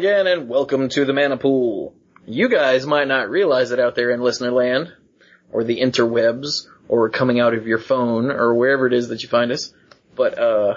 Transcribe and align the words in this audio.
again, 0.00 0.26
and 0.26 0.48
welcome 0.48 0.88
to 0.88 1.04
the 1.04 1.12
Mana 1.12 1.36
Pool. 1.36 1.94
You 2.26 2.48
guys 2.48 2.86
might 2.86 3.06
not 3.06 3.28
realize 3.28 3.70
it 3.70 3.78
out 3.78 3.94
there 3.96 4.10
in 4.12 4.22
listener 4.22 4.50
land, 4.50 4.90
or 5.52 5.62
the 5.62 5.78
interwebs, 5.78 6.66
or 6.88 7.10
coming 7.10 7.38
out 7.38 7.52
of 7.52 7.66
your 7.66 7.76
phone, 7.78 8.30
or 8.30 8.54
wherever 8.54 8.86
it 8.86 8.94
is 8.94 9.08
that 9.08 9.22
you 9.22 9.28
find 9.28 9.52
us, 9.52 9.74
but 10.16 10.38
uh, 10.38 10.76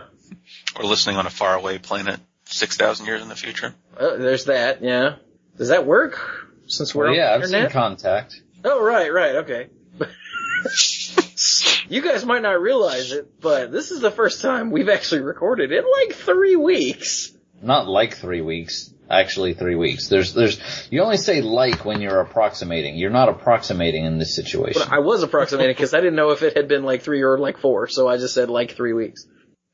Or 0.76 0.84
listening 0.84 1.16
on 1.16 1.26
a 1.26 1.30
faraway 1.30 1.78
planet 1.78 2.20
6,000 2.44 3.06
years 3.06 3.22
in 3.22 3.30
the 3.30 3.36
future. 3.38 3.74
uh 3.98 4.18
there's 4.18 4.44
that. 4.46 4.84
Yeah, 4.84 5.16
does 5.58 5.70
that 5.70 5.86
work? 5.86 6.20
Since 6.68 6.94
we're 6.94 7.06
Well, 7.06 7.12
on 7.14 7.18
yeah, 7.18 7.30
the 7.38 7.44
I've 7.44 7.50
seen 7.50 7.56
internet. 7.56 7.72
Contact. 7.72 8.42
oh 8.66 8.84
right, 8.84 9.10
right, 9.14 9.36
okay. 9.38 9.70
you 11.88 12.02
guys 12.02 12.26
might 12.26 12.42
not 12.42 12.60
realize 12.62 13.14
it, 13.14 13.40
but 13.40 13.72
this 13.72 13.92
is 13.92 14.02
the 14.02 14.12
first 14.12 14.42
time 14.42 14.70
we've 14.70 14.90
actually 14.90 15.22
recorded 15.22 15.72
in 15.72 15.86
like 16.02 16.14
three 16.18 16.58
weeks. 16.58 17.32
Not 17.62 17.88
like 17.88 18.18
three 18.18 18.42
weeks. 18.42 18.93
Actually, 19.14 19.54
three 19.54 19.76
weeks. 19.76 20.08
There's, 20.08 20.34
there's, 20.34 20.60
you 20.90 21.04
only 21.04 21.18
say 21.18 21.42
like 21.42 21.86
when 21.86 22.02
you're 22.02 22.20
approximating. 22.20 22.96
You're 22.96 23.12
not 23.12 23.30
approximating 23.30 24.06
in 24.06 24.18
this 24.18 24.36
situation. 24.36 24.82
I 24.90 25.00
was 25.00 25.22
approximating 25.22 25.76
because 25.76 25.94
I 25.94 26.00
didn't 26.00 26.16
know 26.16 26.32
if 26.32 26.42
it 26.42 26.58
had 26.58 26.68
been 26.68 26.84
like 26.84 27.04
three 27.04 27.22
or 27.22 27.38
like 27.38 27.60
four, 27.60 27.88
so 27.88 28.08
I 28.08 28.18
just 28.18 28.34
said 28.34 28.50
like 28.50 28.72
three 28.72 28.94
weeks. 28.94 29.28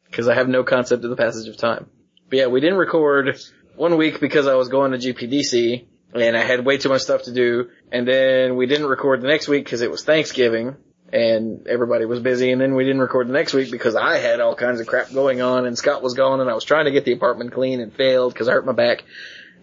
Because 0.06 0.28
I 0.28 0.36
have 0.36 0.50
no 0.50 0.64
concept 0.64 1.04
of 1.06 1.10
the 1.10 1.16
passage 1.16 1.48
of 1.48 1.56
time. 1.56 1.90
But 2.30 2.40
yeah, 2.40 2.48
we 2.48 2.60
didn't 2.60 2.80
record 2.80 3.40
one 3.76 3.96
week 3.98 4.20
because 4.20 4.46
I 4.46 4.56
was 4.56 4.68
going 4.68 4.92
to 4.92 4.98
GPDC 4.98 5.86
and 6.14 6.36
I 6.36 6.44
had 6.44 6.66
way 6.66 6.78
too 6.78 6.90
much 6.90 7.02
stuff 7.02 7.24
to 7.24 7.34
do. 7.34 7.70
And 7.92 8.08
then 8.08 8.58
we 8.58 8.66
didn't 8.66 8.88
record 8.88 9.22
the 9.22 9.28
next 9.28 9.48
week 9.48 9.64
because 9.64 9.82
it 9.82 9.90
was 9.90 10.04
Thanksgiving 10.04 10.76
and 11.14 11.68
everybody 11.68 12.06
was 12.06 12.20
busy. 12.20 12.52
And 12.52 12.62
then 12.62 12.76
we 12.76 12.84
didn't 12.84 13.02
record 13.02 13.28
the 13.28 13.34
next 13.34 13.54
week 13.54 13.72
because 13.72 13.96
I 13.96 14.18
had 14.18 14.40
all 14.40 14.56
kinds 14.56 14.80
of 14.80 14.88
crap 14.88 15.12
going 15.12 15.42
on 15.42 15.66
and 15.66 15.78
Scott 15.78 16.02
was 16.02 16.14
gone 16.14 16.42
and 16.42 16.50
I 16.50 16.54
was 16.54 16.64
trying 16.64 16.86
to 16.86 16.92
get 16.92 17.06
the 17.06 17.14
apartment 17.14 17.52
clean 17.54 17.80
and 17.80 17.94
failed 17.94 18.34
because 18.34 18.48
I 18.48 18.54
hurt 18.54 18.66
my 18.66 18.74
back. 18.74 19.04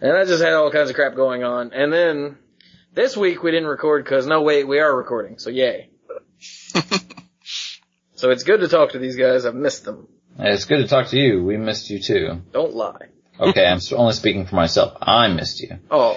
And 0.00 0.12
I 0.16 0.24
just 0.24 0.42
had 0.42 0.52
all 0.52 0.70
kinds 0.70 0.90
of 0.90 0.96
crap 0.96 1.14
going 1.14 1.42
on. 1.44 1.72
And 1.72 1.92
then 1.92 2.38
this 2.94 3.16
week 3.16 3.42
we 3.42 3.50
didn't 3.50 3.68
record 3.68 4.04
because 4.04 4.26
no 4.26 4.42
wait, 4.42 4.64
we 4.64 4.78
are 4.78 4.94
recording, 4.94 5.38
so 5.38 5.50
yay. 5.50 5.88
so 8.14 8.30
it's 8.30 8.42
good 8.42 8.60
to 8.60 8.68
talk 8.68 8.92
to 8.92 8.98
these 8.98 9.16
guys. 9.16 9.46
I've 9.46 9.54
missed 9.54 9.84
them. 9.84 10.08
it's 10.38 10.64
good 10.64 10.78
to 10.78 10.88
talk 10.88 11.08
to 11.08 11.18
you. 11.18 11.44
We 11.44 11.56
missed 11.56 11.90
you 11.90 12.00
too. 12.00 12.42
Don't 12.52 12.74
lie. 12.74 13.08
Okay, 13.38 13.66
I'm 13.66 13.80
only 13.94 14.14
speaking 14.14 14.46
for 14.46 14.56
myself. 14.56 14.96
I 15.00 15.28
missed 15.28 15.60
you. 15.60 15.78
Oh. 15.90 16.16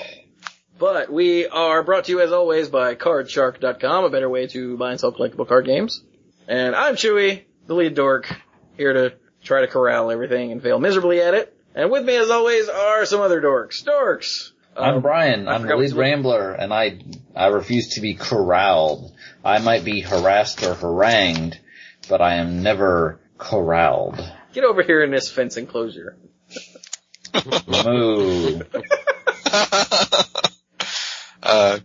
But 0.79 1.11
we 1.11 1.45
are 1.45 1.83
brought 1.83 2.05
to 2.05 2.11
you 2.13 2.21
as 2.21 2.31
always 2.31 2.69
by 2.69 2.95
CardShark.com, 2.95 4.05
a 4.05 4.09
better 4.09 4.29
way 4.29 4.47
to 4.47 4.77
buy 4.77 4.91
and 4.91 4.99
sell 4.99 5.11
collectible 5.11 5.45
card 5.47 5.65
games. 5.65 6.01
And 6.47 6.73
I'm 6.73 6.95
Chewy, 6.95 7.43
the 7.67 7.73
lead 7.75 7.95
dork, 7.95 8.33
here 8.77 8.93
to 8.93 9.13
try 9.43 9.61
to 9.61 9.67
corral 9.67 10.09
everything 10.09 10.53
and 10.53 10.61
fail 10.63 10.79
miserably 10.79 11.21
at 11.21 11.33
it. 11.33 11.53
And 11.75 11.91
with 11.91 12.05
me 12.05 12.15
as 12.15 12.29
always 12.29 12.69
are 12.69 13.05
some 13.05 13.19
other 13.19 13.41
dorks. 13.41 13.83
Dorks! 13.83 14.51
I'm 14.77 14.95
Um, 14.95 15.01
Brian. 15.01 15.47
I'm 15.49 15.67
the 15.67 15.75
lead 15.75 15.91
rambler, 15.93 16.53
and 16.53 16.73
I 16.73 16.99
I 17.35 17.47
refuse 17.47 17.95
to 17.95 18.01
be 18.01 18.15
corralled. 18.15 19.11
I 19.43 19.59
might 19.59 19.83
be 19.83 19.99
harassed 19.99 20.63
or 20.63 20.75
harangued, 20.75 21.59
but 22.07 22.21
I 22.21 22.35
am 22.35 22.63
never 22.63 23.19
corralled. 23.37 24.17
Get 24.53 24.63
over 24.63 24.81
here 24.81 25.03
in 25.03 25.11
this 25.11 25.29
fence 25.29 25.57
enclosure. 25.57 26.15
Moo. 27.67 28.61
uh, 31.43 31.79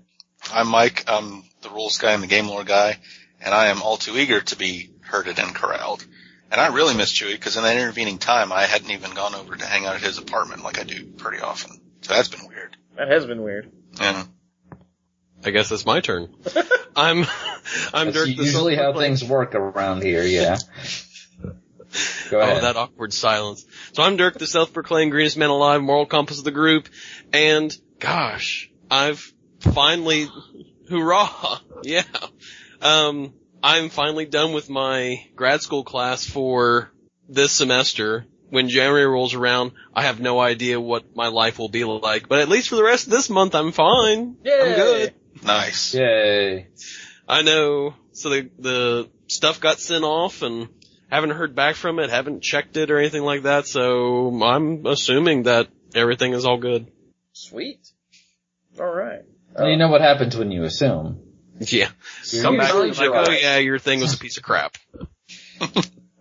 I'm 0.53 0.69
Mike. 0.69 1.05
I'm 1.09 1.45
the 1.63 1.71
rules 1.71 1.99
guy 1.99 2.13
and 2.13 2.23
the 2.23 2.27
game 2.27 2.47
lore 2.49 2.65
guy, 2.65 2.99
and 3.41 3.55
I 3.55 3.67
am 3.69 3.83
all 3.83 3.97
too 3.97 4.17
eager 4.19 4.41
to 4.41 4.57
be 4.57 4.91
herded 5.01 5.39
and 5.39 5.55
corralled. 5.55 6.05
And 6.51 6.61
I 6.61 6.69
really 6.69 6.95
miss 6.95 7.13
Chewy 7.13 7.33
because 7.33 7.57
in 7.57 7.65
that 7.65 7.77
intervening 7.77 8.19
time, 8.19 8.53
I 8.53 8.63
hadn't 8.63 8.91
even 8.91 9.13
gone 9.15 9.35
over 9.35 9.57
to 9.57 9.65
hang 9.67 9.87
out 9.87 9.97
at 9.97 10.03
his 10.03 10.19
apartment 10.19 10.63
like 10.63 10.79
I 10.79 10.85
do 10.85 11.05
pretty 11.05 11.43
often. 11.43 11.81
So 12.03 12.15
that's 12.15 12.29
been 12.29 12.47
weird. 12.47 12.77
That 12.97 13.09
has 13.09 13.27
been 13.27 13.43
weird. 13.43 13.73
Yeah. 14.01 14.25
I 15.45 15.51
guess 15.51 15.71
it's 15.73 15.85
my 15.85 16.01
turn. 16.01 16.33
I'm 16.97 17.27
I'm 17.93 18.07
That's 18.13 18.17
Dirk. 18.17 18.27
the 18.27 18.33
usually 18.33 18.77
how 18.77 18.83
self-proclaimed- 18.93 19.19
things 19.19 19.25
work 19.29 19.55
around 19.55 20.03
here. 20.03 20.23
Yeah. 20.23 20.59
Go 22.31 22.41
ahead. 22.41 22.59
Oh, 22.59 22.61
that 22.63 22.77
awkward 22.77 23.13
silence. 23.13 23.65
So 23.93 24.03
I'm 24.03 24.17
Dirk, 24.17 24.39
the 24.39 24.47
self-proclaimed 24.47 25.11
greenest 25.11 25.37
man 25.37 25.51
alive, 25.51 25.83
moral 25.83 26.07
compass 26.07 26.39
of 26.39 26.45
the 26.45 26.51
group, 26.51 26.89
and 27.33 27.77
gosh, 27.99 28.71
I've 28.91 29.33
finally, 29.65 30.29
hoorah, 30.89 31.61
yeah. 31.83 32.05
Um, 32.81 33.33
I'm 33.63 33.89
finally 33.89 34.27
done 34.27 34.53
with 34.53 34.69
my 34.69 35.27
grad 35.37 35.63
school 35.63 35.85
class 35.85 36.25
for 36.25 36.91
this 37.29 37.53
semester. 37.53 38.27
When 38.51 38.69
January 38.69 39.07
rolls 39.07 39.35
around, 39.35 39.73
I 39.93 40.03
have 40.03 40.21
no 40.21 40.39
idea 40.39 40.81
what 40.81 41.17
my 41.17 41.29
life 41.29 41.59
will 41.59 41.71
be 41.71 41.83
like, 41.83 42.29
but 42.29 42.39
at 42.39 42.49
least 42.49 42.69
for 42.69 42.77
the 42.77 42.85
rest 42.85 43.07
of 43.07 43.11
this 43.11 43.29
month, 43.29 43.55
I'm 43.55 43.73
fine. 43.73 44.37
Yay! 44.45 44.61
I'm 44.61 44.77
good. 44.77 45.15
Nice. 45.43 45.95
Yay. 45.95 46.69
I 47.27 47.43
know. 47.43 47.95
So 48.13 48.29
the 48.29 48.51
the 48.59 49.11
stuff 49.27 49.61
got 49.61 49.81
sent 49.81 50.05
off 50.05 50.43
and 50.43 50.69
haven't 51.11 51.31
heard 51.31 51.55
back 51.55 51.75
from 51.75 51.99
it, 51.99 52.11
haven't 52.11 52.43
checked 52.43 52.77
it 52.77 52.91
or 52.91 52.99
anything 52.99 53.23
like 53.23 53.43
that, 53.43 53.67
so 53.67 54.29
I'm 54.43 54.87
assuming 54.87 55.45
that 55.45 55.69
everything 55.95 56.33
is 56.33 56.45
all 56.45 56.59
good. 56.59 56.91
Sweet. 57.33 57.81
Alright. 58.79 59.25
Well, 59.55 59.69
you 59.69 59.77
know 59.77 59.89
what 59.89 60.01
happens 60.01 60.37
when 60.37 60.51
you 60.51 60.65
assume. 60.65 61.21
Yeah. 61.61 61.89
You're 62.31 62.43
Come 62.43 62.57
back 62.57 62.73
usually 62.75 62.89
and 62.89 62.99
like, 62.99 63.11
right. 63.11 63.29
oh 63.29 63.33
yeah, 63.33 63.59
your 63.59 63.79
thing 63.79 64.01
was 64.01 64.15
a 64.15 64.19
piece 64.19 64.37
of 64.37 64.43
crap. 64.43 64.77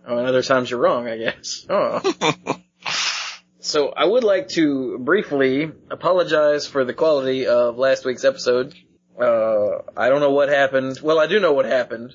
Oh, 0.06 0.18
and 0.18 0.26
other 0.26 0.42
times 0.42 0.70
you're 0.70 0.80
wrong, 0.80 1.08
I 1.08 1.16
guess. 1.16 1.64
Oh. 1.68 2.02
so 3.60 3.88
I 3.88 4.04
would 4.04 4.24
like 4.24 4.48
to 4.48 4.98
briefly 4.98 5.70
apologize 5.90 6.66
for 6.66 6.84
the 6.84 6.92
quality 6.92 7.46
of 7.46 7.78
last 7.78 8.04
week's 8.04 8.24
episode. 8.24 8.74
Uh, 9.18 9.78
I 9.96 10.10
don't 10.10 10.20
know 10.20 10.32
what 10.32 10.50
happened. 10.50 10.98
Well, 11.02 11.18
I 11.18 11.26
do 11.26 11.40
know 11.40 11.54
what 11.54 11.64
happened, 11.64 12.14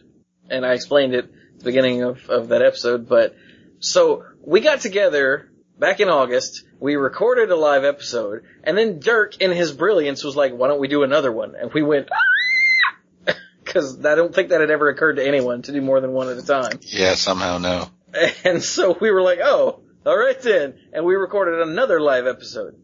and 0.50 0.66
I 0.66 0.74
explained 0.74 1.16
it 1.16 1.25
at 1.25 1.59
the 1.59 1.66
beginning 1.66 2.03
of, 2.03 2.30
of 2.30 2.50
that 2.50 2.62
episode, 2.62 3.09
but 3.09 3.36
so 3.80 4.24
we 4.46 4.59
got 4.59 4.81
together 4.81 5.50
back 5.79 6.00
in 6.00 6.09
August, 6.09 6.66
we 6.79 6.95
recorded 6.95 7.50
a 7.50 7.56
live 7.56 7.84
episode, 7.84 8.44
and 8.63 8.78
then 8.78 9.00
Dirk 9.00 9.41
in 9.41 9.51
his 9.51 9.72
brilliance 9.72 10.23
was 10.23 10.35
like, 10.35 10.53
why 10.53 10.67
don't 10.67 10.79
we 10.79 10.88
do 10.88 11.03
another 11.03 11.31
one? 11.31 11.56
And 11.56 11.73
we 11.73 11.81
went, 11.81 12.09
ah! 12.12 13.34
cause 13.66 14.03
I 14.06 14.16
don't 14.16 14.34
think 14.34 14.50
that 14.50 14.62
had 14.62 14.72
ever 14.72 14.89
occurred 14.89 15.16
to 15.16 15.25
anyone 15.28 15.62
to 15.63 15.72
do 15.72 15.81
more 15.81 16.01
than 16.01 16.12
one 16.12 16.29
at 16.29 16.38
a 16.38 16.45
time. 16.45 16.79
Yeah, 16.81 17.16
somehow 17.16 17.57
no. 17.57 17.89
And 18.44 18.63
so 18.63 18.97
we 19.00 19.12
were 19.12 19.22
like, 19.22 19.39
oh, 19.41 19.81
alright 20.06 20.41
then. 20.41 20.73
And 20.91 21.06
we 21.06 21.16
recorded 21.16 21.62
another 21.62 22.00
live 22.00 22.25
episode. 22.25 22.75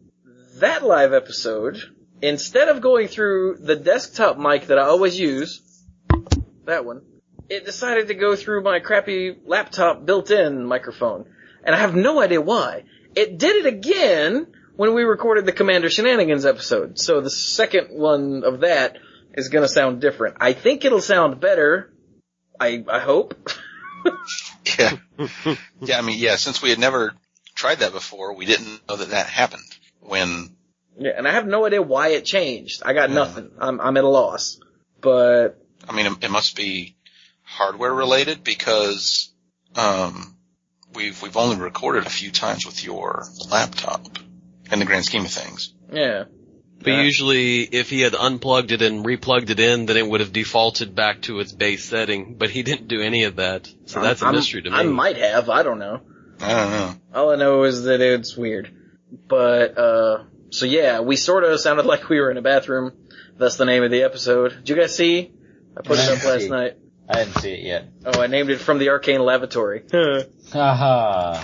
That 0.58 0.84
live 0.84 1.12
episode, 1.12 1.82
instead 2.22 2.68
of 2.68 2.80
going 2.80 3.08
through 3.08 3.58
the 3.60 3.76
desktop 3.76 4.38
mic 4.38 4.68
that 4.68 4.78
I 4.78 4.82
always 4.82 5.18
use, 5.18 5.60
that 6.64 6.84
one, 6.84 7.02
it 7.48 7.64
decided 7.64 8.08
to 8.08 8.14
go 8.14 8.36
through 8.36 8.62
my 8.62 8.80
crappy 8.80 9.36
laptop 9.44 10.06
built-in 10.06 10.64
microphone. 10.64 11.26
And 11.66 11.74
I 11.74 11.78
have 11.78 11.94
no 11.94 12.20
idea 12.22 12.40
why. 12.40 12.84
It 13.14 13.38
did 13.38 13.56
it 13.56 13.66
again 13.66 14.46
when 14.76 14.94
we 14.94 15.02
recorded 15.02 15.44
the 15.46 15.52
Commander 15.52 15.90
Shenanigans 15.90 16.46
episode. 16.46 16.98
So 16.98 17.20
the 17.20 17.30
second 17.30 17.88
one 17.90 18.44
of 18.44 18.60
that 18.60 18.98
is 19.34 19.48
gonna 19.48 19.68
sound 19.68 20.00
different. 20.00 20.36
I 20.40 20.52
think 20.54 20.84
it'll 20.84 21.00
sound 21.02 21.40
better. 21.40 21.92
I, 22.58 22.84
I 22.88 23.00
hope. 23.00 23.34
Yeah. 24.78 24.92
yeah, 25.80 25.98
I 25.98 26.02
mean, 26.02 26.18
yeah, 26.18 26.36
since 26.36 26.60
we 26.62 26.70
had 26.70 26.78
never 26.78 27.14
tried 27.54 27.80
that 27.80 27.92
before, 27.92 28.34
we 28.34 28.44
didn't 28.46 28.80
know 28.88 28.96
that 28.96 29.10
that 29.10 29.26
happened 29.26 29.62
when, 30.00 30.56
Yeah, 30.98 31.12
and 31.16 31.26
I 31.26 31.32
have 31.32 31.46
no 31.46 31.64
idea 31.66 31.82
why 31.82 32.08
it 32.08 32.24
changed. 32.24 32.82
I 32.84 32.92
got 32.92 33.08
Yeah. 33.08 33.14
nothing. 33.16 33.50
I'm 33.58 33.80
I'm 33.80 33.96
at 33.96 34.04
a 34.04 34.08
loss. 34.08 34.60
But 35.00 35.60
I 35.88 35.92
mean, 35.92 36.06
it, 36.06 36.24
it 36.24 36.30
must 36.30 36.56
be 36.56 36.96
hardware 37.42 37.92
related 37.92 38.44
because, 38.44 39.32
um, 39.76 40.35
we've, 40.94 41.20
we've 41.22 41.36
only 41.36 41.56
recorded 41.56 42.06
a 42.06 42.10
few 42.10 42.30
times 42.30 42.66
with 42.66 42.84
your 42.84 43.24
laptop 43.50 44.06
in 44.70 44.78
the 44.78 44.84
grand 44.84 45.04
scheme 45.04 45.24
of 45.24 45.30
things. 45.30 45.72
yeah, 45.92 46.24
But 46.78 46.88
Yeah. 46.92 47.02
usually 47.02 47.62
if 47.62 47.88
he 47.90 48.00
had 48.00 48.14
unplugged 48.14 48.72
it 48.72 48.82
and 48.82 49.04
replugged 49.04 49.50
it 49.50 49.60
in, 49.60 49.86
then 49.86 49.96
it 49.96 50.06
would 50.06 50.20
have 50.20 50.32
defaulted 50.32 50.94
back 50.94 51.22
to 51.22 51.40
its 51.40 51.52
base 51.52 51.84
setting, 51.84 52.34
but 52.36 52.50
he 52.50 52.62
didn't 52.62 52.88
do 52.88 53.00
any 53.00 53.24
of 53.24 53.36
that. 53.36 53.68
So 53.86 54.00
that's 54.02 54.22
a 54.22 54.26
I'm- 54.26 54.34
mystery 54.34 54.62
to 54.62 54.70
me. 54.70 54.76
I 54.76 54.82
might 54.84 55.16
have. 55.16 55.48
I 55.50 55.62
don't 55.62 55.78
know. 55.78 56.00
I 56.40 56.48
don't 56.52 56.70
know. 56.70 56.94
All 57.14 57.30
I 57.32 57.36
know 57.36 57.62
is 57.64 57.84
that 57.84 58.00
it's 58.02 58.36
weird. 58.36 58.70
But 59.28 59.78
uh, 59.78 60.24
so 60.50 60.66
yeah, 60.66 61.00
we 61.00 61.16
sort 61.16 61.44
of 61.44 61.58
sounded 61.60 61.86
like 61.86 62.08
we 62.08 62.20
were 62.20 62.30
in 62.30 62.36
a 62.36 62.42
bathroom. 62.42 62.92
That's 63.38 63.56
the 63.56 63.64
name 63.64 63.82
of 63.82 63.90
the 63.90 64.02
episode. 64.02 64.50
Did 64.64 64.68
you 64.68 64.76
guys 64.76 64.94
see? 64.94 65.30
I 65.76 65.80
put 65.82 65.98
it 65.98 66.08
up 66.10 66.24
last 66.24 66.48
night. 66.50 66.76
I 67.08 67.24
didn't 67.24 67.38
see 67.40 67.52
it 67.52 67.60
yet. 67.64 67.84
Oh, 68.04 68.20
I 68.20 68.26
named 68.26 68.50
it 68.50 68.58
from 68.58 68.78
the 68.78 68.88
Arcane 68.90 69.20
Lavatory. 69.20 69.82
Haha. 70.52 71.42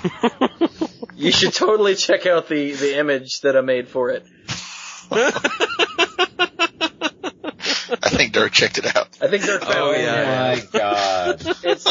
you 1.14 1.30
should 1.30 1.52
totally 1.54 1.94
check 1.94 2.26
out 2.26 2.48
the 2.48 2.72
the 2.72 2.98
image 2.98 3.40
that 3.42 3.56
I 3.56 3.60
made 3.60 3.88
for 3.88 4.10
it. 4.10 4.24
I 7.94 8.08
think 8.10 8.32
Dirk 8.32 8.52
checked 8.52 8.78
it 8.78 8.96
out. 8.96 9.08
I 9.20 9.28
think 9.28 9.44
Dirk 9.44 9.62
found 9.62 9.76
Oh, 9.78 9.90
it. 9.92 10.02
yeah. 10.02 10.54
my 10.72 10.78
god. 10.78 11.42
It's 11.62 11.86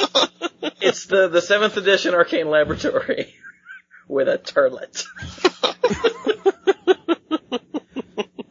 it's 0.81 1.05
the 1.05 1.27
the 1.29 1.41
seventh 1.41 1.77
edition 1.77 2.13
Arcane 2.13 2.49
Laboratory 2.49 3.33
with 4.07 4.27
a 4.27 4.37
turlet. 4.37 5.05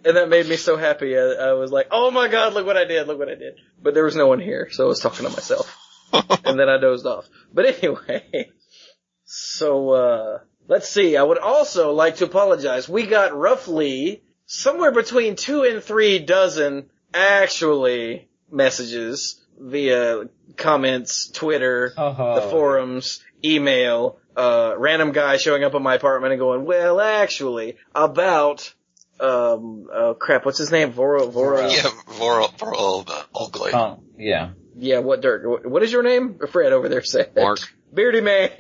and 0.05 0.17
that 0.17 0.29
made 0.29 0.47
me 0.47 0.57
so 0.57 0.77
happy. 0.77 1.17
I, 1.17 1.23
I 1.23 1.53
was 1.55 1.71
like, 1.73 1.89
"Oh 1.91 2.11
my 2.11 2.29
god, 2.29 2.55
look 2.55 2.67
what 2.67 2.77
I 2.77 2.85
did! 2.85 3.07
Look 3.07 3.19
what 3.19 3.29
I 3.29 3.35
did!" 3.35 3.55
But 3.83 3.95
there 3.95 4.05
was 4.05 4.17
no 4.17 4.27
one 4.27 4.41
here, 4.41 4.69
so 4.71 4.85
I 4.85 4.89
was 4.89 5.01
talking 5.01 5.27
to 5.27 5.31
myself, 5.33 5.77
and 6.45 6.59
then 6.59 6.69
I 6.69 6.79
dozed 6.79 7.07
off. 7.07 7.29
But 7.53 7.67
anyway, 7.83 8.51
so 9.25 9.91
uh 9.91 10.39
let's 10.69 10.89
see. 10.89 11.17
I 11.17 11.23
would 11.23 11.39
also 11.39 11.93
like 11.93 12.17
to 12.17 12.25
apologize. 12.25 12.89
We 12.89 13.07
got 13.07 13.37
roughly 13.37 14.23
somewhere 14.47 14.93
between 14.93 15.37
two 15.37 15.63
and 15.63 15.83
three 15.83 16.19
dozen 16.19 16.91
actually 17.13 18.29
messages 18.51 19.41
via 19.59 20.25
comments, 20.57 21.29
Twitter, 21.31 21.93
Oh. 21.97 22.35
the 22.41 22.49
forums, 22.51 23.23
email, 23.45 24.19
uh, 24.37 24.75
random 24.79 25.13
guy 25.13 25.37
showing 25.37 25.65
up 25.65 25.75
at 25.75 25.83
my 25.83 25.95
apartment 25.97 26.33
and 26.33 26.41
going, 26.41 26.65
well, 26.65 27.01
actually, 27.01 27.77
about, 27.95 28.73
um, 29.21 29.89
oh 29.93 30.15
crap, 30.19 30.45
what's 30.47 30.59
his 30.59 30.71
name? 30.71 30.93
Voro, 30.93 31.31
Voro? 31.33 31.71
Yeah, 31.71 31.91
Voral, 32.15 32.49
Voral, 32.59 33.05
uh, 33.09 33.23
Ugly. 33.35 33.73
Oh, 33.75 34.03
yeah. 34.17 34.51
Yeah, 34.77 35.01
what 35.01 35.21
dirt? 35.21 35.47
What- 35.49 35.67
What 35.67 35.83
is 35.83 35.93
your 35.93 36.03
name? 36.03 36.39
Fred 36.51 36.73
over 36.73 36.89
there 36.89 37.03
said. 37.03 37.35
Mark. 37.37 37.59
Beardy 37.93 38.21
man. 38.21 38.51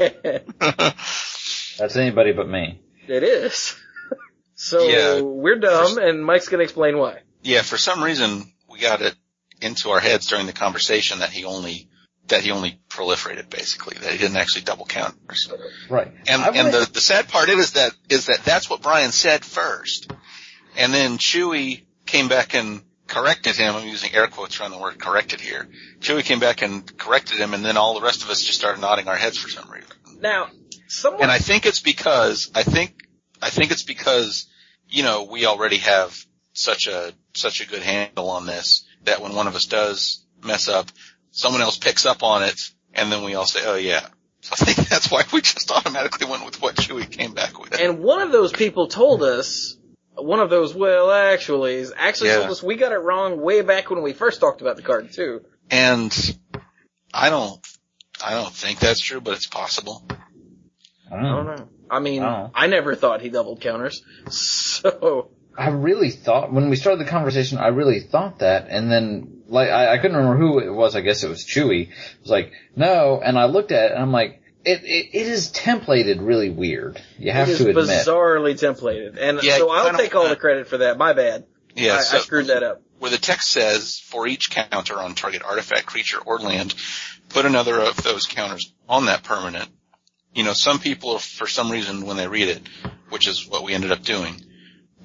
That's 1.78 1.96
anybody 1.96 2.32
but 2.32 2.48
me. 2.48 2.80
it 3.08 3.22
is. 3.22 3.74
so, 4.54 4.82
Yeah. 4.88 5.20
we're 5.22 5.58
dumb 5.58 5.98
and 5.98 6.24
Mike's 6.24 6.48
gonna 6.48 6.62
explain 6.64 6.98
why. 6.98 7.20
yeah, 7.42 7.62
for 7.62 7.78
some 7.78 8.02
reason 8.02 8.52
we 8.68 8.80
got 8.80 9.00
it 9.02 9.14
into 9.62 9.90
our 9.90 10.00
heads 10.00 10.26
during 10.26 10.46
the 10.46 10.52
conversation 10.52 11.20
that 11.20 11.30
he 11.30 11.44
only 11.44 11.88
that 12.28 12.42
he 12.42 12.50
only 12.52 12.78
proliferated 12.88 13.50
basically, 13.50 13.96
that 13.98 14.12
he 14.12 14.18
didn't 14.18 14.36
actually 14.36 14.62
double 14.62 14.84
counters. 14.86 15.50
Right. 15.88 16.12
And 16.28 16.42
I 16.42 16.46
and 16.48 16.56
went- 16.56 16.72
the 16.72 16.90
the 16.92 17.00
sad 17.00 17.28
part 17.28 17.48
is 17.48 17.72
that 17.72 17.92
is 18.08 18.26
that 18.26 18.44
that's 18.44 18.68
what 18.70 18.82
Brian 18.82 19.10
said 19.12 19.44
first, 19.44 20.12
and 20.76 20.92
then 20.92 21.18
Chewy 21.18 21.82
came 22.06 22.28
back 22.28 22.54
and 22.54 22.82
corrected 23.06 23.56
him. 23.56 23.74
I'm 23.74 23.88
using 23.88 24.14
air 24.14 24.26
quotes 24.28 24.60
around 24.60 24.70
the 24.70 24.78
word 24.78 24.98
corrected 24.98 25.40
here. 25.40 25.68
Chewy 26.00 26.24
came 26.24 26.38
back 26.40 26.62
and 26.62 26.96
corrected 26.98 27.38
him, 27.38 27.54
and 27.54 27.64
then 27.64 27.76
all 27.76 27.94
the 27.94 28.00
rest 28.04 28.22
of 28.22 28.30
us 28.30 28.42
just 28.42 28.58
started 28.58 28.80
nodding 28.80 29.08
our 29.08 29.16
heads 29.16 29.36
for 29.38 29.48
some 29.48 29.68
reason. 29.70 29.90
Now, 30.20 30.48
someone, 30.88 31.22
And 31.22 31.30
I 31.30 31.38
think 31.38 31.66
it's 31.66 31.80
because 31.80 32.50
I 32.54 32.62
think 32.62 33.06
I 33.42 33.50
think 33.50 33.70
it's 33.72 33.84
because 33.84 34.46
you 34.88 35.02
know 35.02 35.24
we 35.24 35.46
already 35.46 35.78
have 35.78 36.16
such 36.52 36.86
a 36.86 37.12
such 37.34 37.60
a 37.60 37.68
good 37.68 37.82
handle 37.82 38.28
on 38.30 38.46
this 38.46 38.84
that 39.04 39.22
when 39.22 39.34
one 39.34 39.46
of 39.46 39.54
us 39.56 39.66
does 39.66 40.24
mess 40.44 40.68
up, 40.68 40.90
someone 41.30 41.62
else 41.62 41.78
picks 41.78 42.04
up 42.06 42.22
on 42.22 42.42
it, 42.42 42.60
and 42.92 43.10
then 43.10 43.24
we 43.24 43.34
all 43.34 43.46
say, 43.46 43.60
"Oh 43.64 43.76
yeah." 43.76 44.06
So 44.42 44.54
I 44.60 44.64
think 44.64 44.88
that's 44.88 45.10
why 45.10 45.24
we 45.32 45.40
just 45.40 45.70
automatically 45.70 46.26
went 46.26 46.44
with 46.44 46.60
what 46.62 46.76
Chewy 46.76 47.10
came 47.10 47.34
back 47.34 47.58
with. 47.58 47.78
and 47.80 48.00
one 48.00 48.20
of 48.20 48.32
those 48.32 48.52
people 48.52 48.88
told 48.88 49.22
us, 49.22 49.76
one 50.16 50.40
of 50.40 50.50
those, 50.50 50.74
well, 50.74 51.10
actually, 51.10 51.84
actually 51.96 52.30
Yeah. 52.30 52.38
told 52.38 52.50
us 52.50 52.62
we 52.62 52.76
got 52.76 52.92
it 52.92 52.96
wrong 52.98 53.40
way 53.40 53.62
back 53.62 53.90
when 53.90 54.02
we 54.02 54.12
first 54.12 54.40
talked 54.40 54.60
about 54.60 54.76
the 54.76 54.82
card 54.82 55.12
too. 55.12 55.42
And 55.70 56.12
I 57.14 57.30
don't 57.30 57.60
I 58.24 58.32
don't 58.32 58.52
think 58.52 58.80
that's 58.80 59.00
true, 59.00 59.20
but 59.20 59.34
it's 59.34 59.46
possible. 59.46 60.04
I 61.10 61.16
I 61.16 61.22
don't 61.22 61.22
don't 61.22 61.46
know. 61.46 61.54
know. 61.56 61.68
I 61.90 61.98
mean, 62.00 62.22
Oh. 62.22 62.50
I 62.54 62.66
never 62.66 62.94
thought 62.94 63.20
he 63.20 63.30
doubled 63.30 63.60
counters. 63.60 64.02
So, 64.30 65.30
I 65.58 65.68
really 65.70 66.10
thought 66.10 66.52
when 66.52 66.70
we 66.70 66.76
started 66.76 67.04
the 67.04 67.10
conversation, 67.10 67.58
I 67.58 67.68
really 67.68 68.00
thought 68.00 68.38
that, 68.38 68.68
and 68.70 68.90
then 68.90 69.42
like 69.46 69.68
I, 69.68 69.92
I 69.94 69.98
couldn't 69.98 70.16
remember 70.16 70.38
who 70.38 70.58
it 70.60 70.70
was. 70.70 70.96
I 70.96 71.00
guess 71.02 71.22
it 71.24 71.28
was 71.28 71.44
Chewy. 71.44 71.88
It 71.88 72.20
was 72.22 72.30
like 72.30 72.52
no, 72.76 73.20
and 73.22 73.38
I 73.38 73.44
looked 73.46 73.72
at 73.72 73.86
it 73.86 73.92
and 73.92 74.00
I'm 74.02 74.12
like, 74.12 74.39
it 74.64 74.82
it, 74.84 75.10
it 75.12 75.26
is 75.26 75.50
templated 75.52 76.18
really 76.24 76.50
weird. 76.50 77.00
You 77.18 77.32
have 77.32 77.48
it 77.48 77.52
is 77.52 77.58
to 77.58 77.68
admit. 77.70 77.86
bizarrely 77.86 78.52
templated. 78.54 79.16
And 79.18 79.42
Yeah, 79.42 79.58
so 79.58 79.70
I'll 79.70 79.96
take 79.96 80.14
all 80.14 80.22
wanna- 80.22 80.34
the 80.34 80.40
credit 80.40 80.68
for 80.68 80.78
that. 80.78 80.98
My 80.98 81.12
bad. 81.12 81.46
Yeah, 81.74 81.94
I, 81.94 81.98
I 81.98 82.18
screwed 82.20 82.48
that 82.48 82.62
up. 82.64 82.82
where 82.98 83.10
the 83.12 83.16
text 83.18 83.50
says 83.50 84.00
for 84.00 84.26
each 84.26 84.50
counter 84.50 84.96
on 85.00 85.14
target 85.14 85.42
artifact, 85.44 85.86
creature, 85.86 86.18
or 86.18 86.38
land, 86.38 86.74
put 87.28 87.46
another 87.46 87.80
of 87.80 87.96
those 88.02 88.26
counters 88.26 88.72
on 88.88 89.06
that 89.06 89.22
permanent. 89.22 89.68
You 90.34 90.42
know, 90.44 90.52
some 90.52 90.80
people, 90.80 91.18
for 91.18 91.46
some 91.46 91.70
reason, 91.70 92.06
when 92.06 92.16
they 92.16 92.26
read 92.26 92.48
it, 92.48 92.62
which 93.10 93.28
is 93.28 93.46
what 93.48 93.62
we 93.62 93.72
ended 93.74 93.92
up 93.92 94.02
doing, 94.02 94.40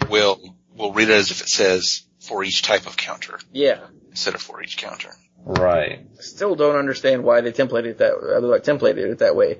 will 0.09 0.55
will 0.75 0.91
read 0.91 1.09
it 1.09 1.13
as 1.15 1.31
if 1.31 1.41
it 1.41 1.49
says 1.49 2.03
for 2.19 2.43
each 2.43 2.61
type 2.63 2.87
of 2.87 2.97
counter 2.97 3.39
Yeah. 3.53 3.79
Instead 4.15 4.33
of 4.33 4.41
for 4.41 4.63
each 4.63 4.77
counter. 4.77 5.09
Right. 5.43 6.07
Still 6.21 6.55
don't 6.55 6.77
understand 6.77 7.25
why 7.25 7.41
they 7.41 7.51
templated 7.51 7.87
it 7.87 7.97
that, 7.97 8.13
uh, 8.13 8.39
like 8.39 8.63
templated 8.63 9.11
it 9.11 9.19
that 9.19 9.35
way. 9.35 9.59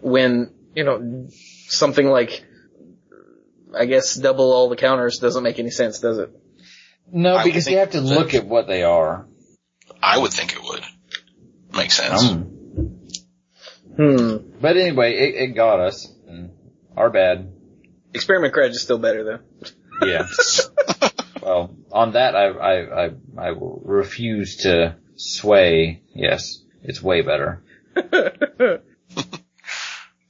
When, 0.00 0.54
you 0.76 0.84
know, 0.84 1.26
something 1.66 2.06
like, 2.06 2.44
I 3.76 3.86
guess 3.86 4.14
double 4.14 4.52
all 4.52 4.68
the 4.68 4.76
counters 4.76 5.18
doesn't 5.18 5.42
make 5.42 5.58
any 5.58 5.70
sense, 5.70 5.98
does 5.98 6.18
it? 6.18 6.30
No, 7.10 7.34
I 7.34 7.42
because 7.42 7.66
you 7.68 7.78
have 7.78 7.90
to 7.90 8.00
look 8.00 8.32
at 8.34 8.46
what 8.46 8.68
they 8.68 8.84
are. 8.84 9.26
I 10.00 10.18
would 10.18 10.32
think 10.32 10.52
it 10.52 10.62
would 10.62 10.84
make 11.72 11.90
sense. 11.90 12.22
Um, 12.30 12.52
Hmm. 13.96 14.36
but 14.60 14.76
anyway, 14.76 15.14
it, 15.14 15.34
it 15.34 15.46
got 15.56 15.80
us. 15.80 16.06
And 16.28 16.52
our 16.96 17.10
bad. 17.10 17.52
Experiment 18.14 18.54
Kraj 18.54 18.70
is 18.70 18.82
still 18.82 18.98
better 18.98 19.24
though. 19.24 20.06
Yeah. 20.06 20.28
well, 21.46 21.76
on 21.92 22.12
that, 22.12 22.34
I, 22.34 22.46
I, 22.48 23.04
I, 23.04 23.10
I 23.38 23.54
refuse 23.56 24.56
to 24.64 24.96
sway. 25.14 26.02
Yes, 26.12 26.60
it's 26.82 27.00
way 27.00 27.22
better. 27.22 27.62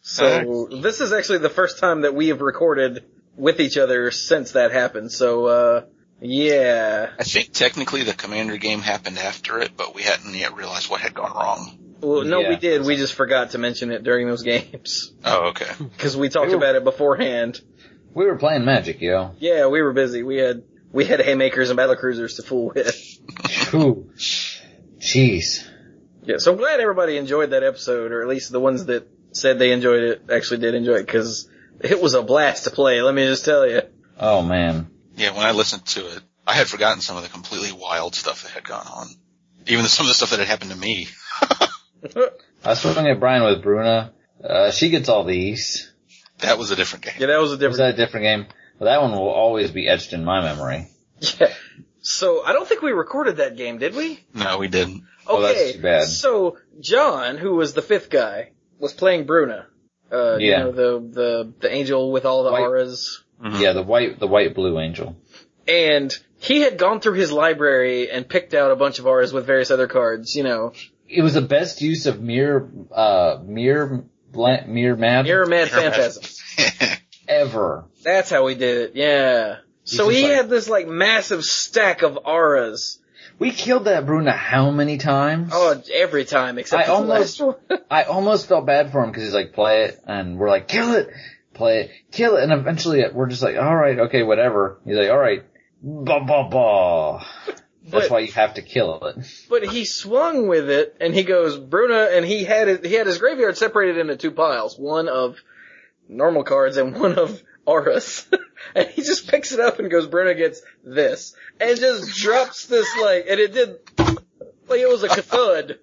so 0.03 0.69
this 0.83 1.01
is 1.01 1.15
actually 1.15 1.39
the 1.39 1.49
first 1.49 1.79
time 1.79 2.03
that 2.03 2.15
we 2.15 2.29
have 2.29 2.43
recorded 2.43 3.07
with 3.35 3.61
each 3.61 3.79
other 3.79 4.11
since 4.11 4.53
that 4.53 4.73
happened. 4.73 5.11
So 5.11 5.47
uh 5.47 5.85
yeah. 6.21 7.11
I 7.19 7.25
think 7.25 7.53
technically 7.53 8.03
the 8.03 8.13
commander 8.13 8.59
game 8.59 8.81
happened 8.81 9.19
after 9.19 9.59
it, 9.61 9.73
but 9.75 9.95
we 9.95 10.03
hadn't 10.03 10.35
yet 10.35 10.55
realized 10.55 10.91
what 10.91 11.01
had 11.01 11.15
gone 11.15 11.33
wrong. 11.33 11.79
Well, 12.01 12.25
no, 12.25 12.47
we 12.47 12.57
did. 12.57 12.85
We 12.85 12.97
just 12.97 13.15
forgot 13.15 13.53
to 13.53 13.59
mention 13.59 13.91
it 13.91 14.05
during 14.05 14.27
those 14.27 14.43
games 14.43 15.15
Oh, 15.25 15.49
okay. 15.49 15.71
because 15.79 16.15
we 16.15 16.29
talked 16.29 16.53
Ooh. 16.53 16.57
about 16.57 16.75
it 16.75 16.85
beforehand. 16.85 17.59
We 18.15 18.27
were 18.27 18.37
playing 18.37 18.67
Magic, 18.67 19.01
yo. 19.01 19.33
Yeah, 19.39 19.67
we 19.69 19.81
were 19.81 19.95
busy. 19.95 20.23
We 20.23 20.37
had 20.37 20.63
we 20.97 21.05
had 21.05 21.21
haymakers 21.21 21.71
and 21.71 21.77
battle 21.77 21.95
cruisers 21.97 22.35
to 22.37 22.43
fool 22.43 22.73
with. 22.75 22.97
Whew. 23.71 24.11
Jeez. 24.99 25.65
Yeah, 26.23 26.39
so 26.39 26.51
I'm 26.53 26.59
glad 26.59 26.81
everybody 26.81 27.17
enjoyed 27.19 27.51
that 27.51 27.63
episode, 27.63 28.11
or 28.13 28.23
at 28.23 28.29
least 28.29 28.51
the 28.51 28.59
ones 28.61 28.87
that 28.87 29.07
said 29.33 29.59
they 29.59 29.73
enjoyed 29.73 30.03
it 30.03 30.23
actually 30.33 30.59
did 30.61 30.75
enjoy 30.75 30.95
it 30.95 31.07
because 31.07 31.49
it 31.81 32.01
was 32.01 32.15
a 32.15 32.23
blast 32.23 32.65
to 32.65 32.71
play. 32.71 33.01
Let 33.03 33.15
me 33.15 33.25
just 33.27 33.45
tell 33.45 33.69
you. 33.69 33.83
Oh 34.19 34.43
man. 34.43 34.89
Yeah, 35.17 35.31
when 35.37 35.45
I 35.47 35.53
listened 35.53 35.85
to 35.87 36.01
it, 36.01 36.21
I 36.47 36.55
had 36.55 36.67
forgotten 36.67 37.01
some 37.01 37.17
of 37.17 37.23
the 37.23 37.29
completely 37.29 37.73
wild 37.73 38.15
stuff 38.15 38.43
that 38.43 38.53
had 38.53 38.65
gone 38.65 38.87
on. 38.87 39.09
Even 39.67 39.85
some 39.85 40.07
of 40.07 40.09
the 40.09 40.15
stuff 40.15 40.31
that 40.31 40.39
had 40.39 40.49
happened 40.49 40.71
to 40.73 40.77
me. 40.77 41.09
I 42.65 42.75
swung 42.75 43.07
at 43.07 43.21
Brian 43.21 43.43
with 43.45 43.63
Bruna. 43.63 44.13
Uh, 44.43 44.71
she 44.71 44.91
gets 44.91 45.09
all 45.09 45.25
these. 45.25 45.93
That 46.39 46.59
was 46.59 46.71
a 46.71 46.77
different 46.77 47.05
game. 47.05 47.15
Yeah, 47.19 47.27
that 47.29 47.41
was 47.41 47.51
a 47.51 47.53
Was 47.55 47.59
different. 47.61 47.79
that 47.79 47.95
a 47.95 47.97
different 47.97 48.25
game? 48.25 48.47
Well, 48.79 48.91
that 48.91 49.01
one 49.03 49.13
will 49.13 49.29
always 49.31 49.71
be 49.71 49.89
etched 49.89 50.13
in 50.13 50.25
my 50.25 50.41
memory. 50.43 50.89
Yeah. 51.41 51.53
So 52.03 52.45
I 52.45 52.53
don't 52.53 52.69
think 52.69 52.83
we 52.83 52.93
recorded 52.93 53.39
that 53.39 53.57
game, 53.57 53.79
did 53.79 53.95
we? 53.97 54.21
No, 54.35 54.59
we 54.59 54.69
didn't. 54.69 55.03
Oh, 55.27 55.41
that's 55.43 55.59
Okay. 55.59 55.73
too 55.73 55.83
bad. 55.83 56.05
So 56.05 56.59
John, 56.81 57.37
who 57.39 57.55
was 57.57 57.73
the 57.75 57.83
fifth 57.83 58.11
guy, 58.11 58.53
was 58.79 58.93
playing 58.93 59.25
Bruna. 59.27 59.67
Uh, 60.13 60.37
you 60.37 60.51
Yeah. 60.51 60.59
know, 60.65 60.73
the, 60.73 61.01
the, 61.11 61.53
the 61.61 61.73
angel 61.75 62.13
with 62.13 62.25
all 62.27 62.45
the 62.45 62.53
White. 62.53 62.61
auras. 62.63 63.25
Mhm. 63.43 63.61
Yeah, 63.61 63.73
the 63.73 63.83
white, 63.83 64.21
the 64.21 64.27
white 64.29 64.55
blue 64.55 64.79
angel. 64.79 65.17
And 65.67 66.17
he 66.39 66.61
had 66.61 66.79
gone 66.79 67.01
through 67.01 67.15
his 67.15 67.33
library 67.33 68.09
and 68.11 68.29
picked 68.29 68.55
out 68.55 68.71
a 68.71 68.77
bunch 68.77 68.99
of 69.01 69.07
auras 69.07 69.33
with 69.33 69.47
various 69.47 69.71
other 69.73 69.89
cards, 69.89 70.37
you 70.37 70.45
know. 70.45 70.75
It 71.09 71.23
was 71.23 71.35
the 71.35 71.43
best 71.43 71.81
use 71.83 72.07
of 72.07 72.21
mirror, 72.21 72.71
uh, 72.93 73.39
mirror, 73.45 74.05
bla- 74.31 74.65
mirror 74.67 74.97
mad 74.97 75.25
Mirror 75.25 75.47
Mad 75.47 75.71
Mirror 75.73 75.91
Mad. 75.91 75.93
Phantasm. 75.95 76.23
ever. 77.29 77.85
That's 78.03 78.31
how 78.31 78.45
we 78.45 78.55
did 78.55 78.91
it, 78.91 78.93
yeah. 78.97 79.57
So 79.85 80.07
just 80.09 80.17
he 80.17 80.23
like- 80.25 80.33
had 80.33 80.49
this 80.51 80.69
like 80.69 80.87
massive 80.89 81.45
stack 81.45 82.03
of 82.03 82.19
auras. 82.25 82.99
We 83.39 83.51
killed 83.51 83.85
that 83.85 84.07
Bruna 84.07 84.33
how 84.33 84.71
many 84.71 84.97
times? 84.97 85.51
Oh, 85.53 85.83
every 85.93 86.25
time 86.25 86.59
except 86.59 86.85
I 86.85 86.87
for 86.87 86.91
the 86.91 86.97
almost- 87.13 87.41
last 87.41 87.59
one. 87.69 87.79
I 87.91 88.03
almost 88.05 88.49
felt 88.49 88.67
bad 88.67 88.93
for 88.93 89.03
him 89.05 89.11
because 89.11 89.25
he's 89.25 89.35
like, 89.35 89.53
play 89.53 89.85
it, 89.85 90.01
and 90.07 90.39
we're 90.39 90.49
like, 90.49 90.69
kill 90.69 90.95
it, 90.95 91.11
play 91.53 91.81
it, 91.83 91.91
kill 92.13 92.37
it, 92.37 92.43
and 92.45 92.53
eventually 92.53 93.05
we're 93.13 93.29
just 93.29 93.43
like, 93.43 93.57
alright, 93.57 93.99
okay, 93.99 94.23
whatever. 94.23 94.79
He's 94.87 94.97
like, 94.97 95.11
alright, 95.11 95.45
ba 95.83 96.21
ba 96.21 96.49
ba. 96.51 97.27
That's 97.89 98.11
why 98.11 98.19
you 98.21 98.33
have 98.33 98.55
to 98.55 98.63
kill 98.63 99.05
it. 99.07 99.27
But 99.49 99.65
he 99.65 99.85
swung 99.85 100.49
with 100.49 100.69
it, 100.71 100.97
and 101.01 101.15
he 101.15 101.23
goes 101.23 101.57
Bruna, 101.57 102.09
and 102.13 102.25
he 102.25 102.43
had 102.43 102.69
it, 102.69 102.85
he 102.87 102.95
had 102.95 103.07
his 103.07 103.19
graveyard 103.19 103.57
separated 103.57 103.99
into 103.99 104.17
two 104.17 104.33
piles, 104.33 104.77
one 104.79 105.09
of 105.09 105.37
normal 106.09 106.45
cards 106.45 106.77
and 106.77 106.95
one 106.99 107.19
of 107.19 107.43
auras. 107.65 108.27
and 108.75 108.89
he 108.89 109.03
just 109.03 109.29
picks 109.29 109.53
it 109.53 109.61
up 109.61 109.79
and 109.79 109.91
goes, 109.91 110.07
Bruna 110.07 110.35
gets 110.35 110.63
this, 110.85 111.35
and 111.61 111.79
just 111.79 112.17
drops 112.17 112.67
this 112.67 112.87
like, 113.01 113.27
and 113.29 113.41
it 113.41 113.53
did 113.53 113.77
like 114.69 114.81
it 114.81 114.89
was 114.89 115.03
a 115.03 115.09
thud. 115.09 115.79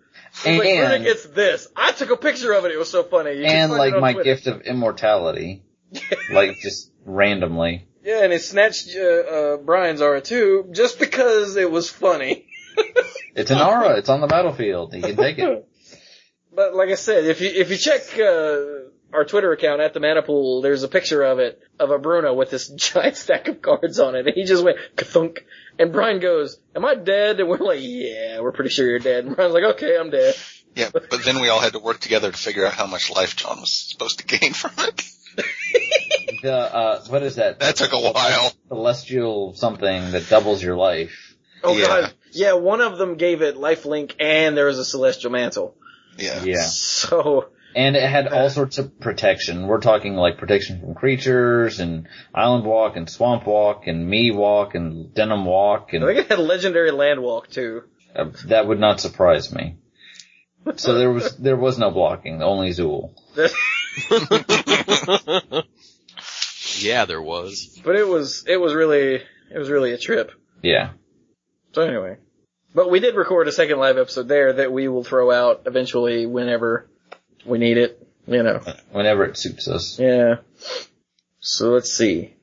And, 0.45 0.57
like 0.57 0.67
Bruna 0.67 0.95
And- 0.95 1.03
gets 1.03 1.25
this. 1.25 1.67
I 1.75 1.91
took 1.91 2.09
a 2.09 2.17
picture 2.17 2.53
of 2.53 2.65
it. 2.65 2.71
It 2.71 2.77
was 2.79 2.89
so 2.89 3.03
funny. 3.03 3.33
You 3.33 3.45
And 3.45 3.71
like 3.71 3.93
my 3.99 4.13
Twitter. 4.13 4.23
gift 4.23 4.47
of 4.47 4.61
immortality. 4.61 5.63
like 6.31 6.57
just 6.61 6.91
randomly. 7.05 7.87
Yeah, 8.03 8.23
and 8.23 8.33
he 8.33 8.39
snatched 8.39 8.89
uh, 8.97 9.01
uh, 9.01 9.57
Brian's 9.57 10.01
aura 10.01 10.21
too, 10.21 10.69
just 10.71 10.99
because 10.99 11.55
it 11.55 11.69
was 11.71 11.89
funny. 11.89 12.47
It's 13.35 13.49
an 13.49 13.57
aura. 13.59 13.97
It's 13.97 14.09
on 14.09 14.21
the 14.21 14.27
battlefield. 14.27 14.93
He 14.93 15.01
can 15.01 15.15
take 15.15 15.39
it. 15.39 15.67
But 16.55 16.75
like 16.75 16.89
I 16.89 16.93
said, 16.95 17.25
if 17.25 17.41
you 17.41 17.49
if 17.49 17.71
you 17.71 17.77
check 17.77 18.01
uh, 18.19 18.91
our 19.13 19.25
Twitter 19.25 19.51
account 19.51 19.81
at 19.81 19.93
the 19.93 19.99
Mana 19.99 20.21
Pool, 20.21 20.61
there's 20.61 20.83
a 20.83 20.87
picture 20.87 21.23
of 21.23 21.39
it 21.39 21.61
of 21.79 21.91
a 21.91 21.97
Bruna 21.99 22.33
with 22.33 22.49
this 22.49 22.67
giant 22.75 23.15
stack 23.17 23.47
of 23.47 23.61
cards 23.61 23.99
on 23.99 24.15
it, 24.15 24.25
and 24.27 24.35
he 24.35 24.43
just 24.45 24.63
went 24.63 24.77
kathunk. 24.95 25.39
And 25.79 25.91
Brian 25.91 26.19
goes, 26.19 26.57
"Am 26.75 26.85
I 26.85 26.95
dead?" 26.95 27.39
And 27.39 27.49
we're 27.49 27.57
like, 27.57 27.79
"Yeah, 27.81 28.39
we're 28.41 28.51
pretty 28.51 28.69
sure 28.69 28.87
you're 28.87 28.99
dead." 28.99 29.25
And 29.25 29.35
Brian's 29.35 29.53
like, 29.53 29.63
"Okay, 29.75 29.97
I'm 29.97 30.09
dead." 30.09 30.35
Yeah, 30.75 30.89
but 30.91 31.23
then 31.23 31.39
we 31.39 31.49
all 31.49 31.59
had 31.59 31.73
to 31.73 31.79
work 31.79 31.99
together 31.99 32.31
to 32.31 32.37
figure 32.37 32.65
out 32.65 32.73
how 32.73 32.87
much 32.87 33.11
life 33.11 33.35
John 33.35 33.59
was 33.61 33.71
supposed 33.71 34.19
to 34.19 34.25
gain 34.25 34.53
from 34.53 34.71
it. 34.79 35.03
The 36.41 36.53
uh, 36.53 37.03
what 37.07 37.23
is 37.23 37.35
that? 37.35 37.59
That 37.61 37.77
took 37.77 37.93
a 37.93 37.99
while. 37.99 38.51
Celestial 38.67 39.53
something 39.55 40.11
that 40.11 40.27
doubles 40.29 40.61
your 40.61 40.75
life. 40.75 41.35
Oh 41.63 41.77
Yeah. 41.77 41.85
god, 41.87 42.13
yeah. 42.33 42.53
One 42.53 42.81
of 42.81 42.97
them 42.97 43.15
gave 43.15 43.41
it 43.41 43.55
life 43.55 43.85
link, 43.85 44.15
and 44.19 44.57
there 44.57 44.65
was 44.65 44.77
a 44.77 44.83
celestial 44.85 45.31
mantle. 45.31 45.75
Yeah. 46.17 46.43
Yeah. 46.43 46.63
So 46.63 47.47
And 47.75 47.95
it 47.95 48.07
had 48.07 48.27
all 48.27 48.49
sorts 48.49 48.77
of 48.77 48.99
protection. 48.99 49.67
We're 49.67 49.81
talking 49.81 50.15
like 50.15 50.37
protection 50.37 50.79
from 50.79 50.93
creatures 50.93 51.79
and 51.79 52.07
island 52.33 52.65
walk 52.65 52.95
and 52.95 53.09
swamp 53.09 53.47
walk 53.47 53.87
and 53.87 54.07
me 54.07 54.31
walk 54.31 54.75
and 54.75 55.13
denim 55.13 55.45
walk 55.45 55.93
and. 55.93 56.03
I 56.03 56.09
and 56.09 56.17
think 56.17 56.31
it 56.31 56.37
had 56.37 56.43
legendary 56.43 56.91
land 56.91 57.21
walk 57.21 57.49
too. 57.49 57.83
uh, 58.15 58.25
that 58.45 58.67
would 58.67 58.79
not 58.79 58.99
surprise 58.99 59.53
me. 59.53 59.77
So 60.75 60.97
there 60.97 61.11
was 61.11 61.35
there 61.37 61.57
was 61.57 61.77
no 61.77 61.91
blocking, 61.91 62.41
only 62.41 62.69
Zuul. 62.69 63.11
yeah, 66.79 67.05
there 67.05 67.21
was. 67.21 67.79
But 67.83 67.95
it 67.95 68.07
was 68.07 68.45
it 68.47 68.57
was 68.57 68.73
really 68.73 69.15
it 69.15 69.57
was 69.57 69.69
really 69.69 69.93
a 69.93 69.97
trip. 69.97 70.31
Yeah. 70.61 70.91
So 71.73 71.81
anyway, 71.81 72.17
but 72.73 72.89
we 72.89 72.99
did 72.99 73.15
record 73.15 73.47
a 73.47 73.51
second 73.51 73.79
live 73.79 73.97
episode 73.97 74.27
there 74.27 74.53
that 74.53 74.71
we 74.71 74.87
will 74.87 75.03
throw 75.03 75.31
out 75.31 75.63
eventually 75.65 76.25
whenever 76.25 76.89
we 77.45 77.57
need 77.57 77.77
it. 77.77 77.99
You 78.25 78.41
know. 78.43 78.61
Whenever 78.91 79.25
it 79.25 79.37
suits 79.37 79.67
us. 79.67 79.99
Yeah. 79.99 80.35
So 81.39 81.69
let's 81.71 81.91
see. 81.91 82.35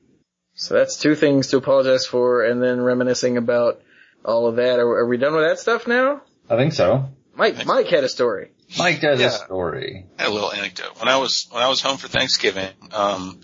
So 0.53 0.75
that's 0.75 0.97
two 0.97 1.15
things 1.15 1.47
to 1.47 1.57
apologize 1.57 2.05
for, 2.05 2.43
and 2.45 2.61
then 2.61 2.81
reminiscing 2.81 3.37
about 3.37 3.81
all 4.23 4.45
of 4.47 4.57
that. 4.57 4.77
Are, 4.79 4.87
are 4.87 5.07
we 5.07 5.17
done 5.17 5.33
with 5.33 5.43
that 5.47 5.59
stuff 5.59 5.87
now? 5.87 6.21
I 6.49 6.55
think 6.55 6.73
so. 6.73 7.09
Mike, 7.35 7.65
Mike 7.65 7.87
had 7.87 8.03
a 8.03 8.09
story. 8.09 8.51
Mike 8.77 8.99
has 8.99 9.19
Yeah. 9.19 9.27
a 9.27 9.31
story. 9.31 10.05
I 10.19 10.23
had 10.23 10.31
a 10.31 10.33
little 10.33 10.51
anecdote. 10.51 10.99
When 10.99 11.07
I 11.07 11.17
was 11.17 11.47
when 11.49 11.63
I 11.63 11.67
was 11.67 11.81
home 11.81 11.97
for 11.97 12.07
Thanksgiving, 12.07 12.69
um, 12.93 13.41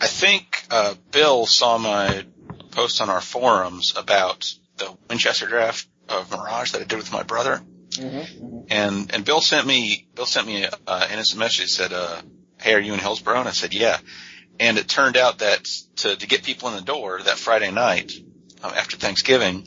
I 0.00 0.06
think 0.06 0.64
uh, 0.70 0.94
Bill 1.10 1.46
saw 1.46 1.78
my 1.78 2.24
post 2.70 3.00
on 3.02 3.10
our 3.10 3.20
forums 3.20 3.94
about 3.96 4.46
the 4.76 4.94
Winchester 5.10 5.46
draft 5.48 5.88
of 6.08 6.30
Mirage 6.30 6.72
that 6.72 6.80
I 6.82 6.84
did 6.84 6.96
with 6.96 7.12
my 7.12 7.22
brother, 7.22 7.60
and 7.98 9.14
and 9.14 9.24
Bill 9.24 9.40
sent 9.40 9.66
me 9.66 10.06
Bill 10.14 10.26
sent 10.26 10.46
me 10.46 10.64
a, 10.64 10.70
uh, 10.86 11.08
innocent 11.12 11.38
message 11.38 11.76
that 11.76 11.90
said, 11.90 11.92
uh, 11.92 12.22
"Hey, 12.60 12.74
are 12.74 12.80
you 12.80 12.94
in 12.94 12.98
Hillsborough?" 12.98 13.40
And 13.40 13.48
I 13.48 13.52
said, 13.52 13.74
"Yeah." 13.74 13.98
And 14.60 14.78
it 14.78 14.88
turned 14.88 15.16
out 15.16 15.38
that 15.38 15.64
to 15.96 16.16
to 16.16 16.26
get 16.26 16.42
people 16.42 16.68
in 16.68 16.76
the 16.76 16.82
door 16.82 17.20
that 17.22 17.38
Friday 17.38 17.70
night 17.70 18.12
um, 18.62 18.72
after 18.74 18.96
Thanksgiving, 18.96 19.66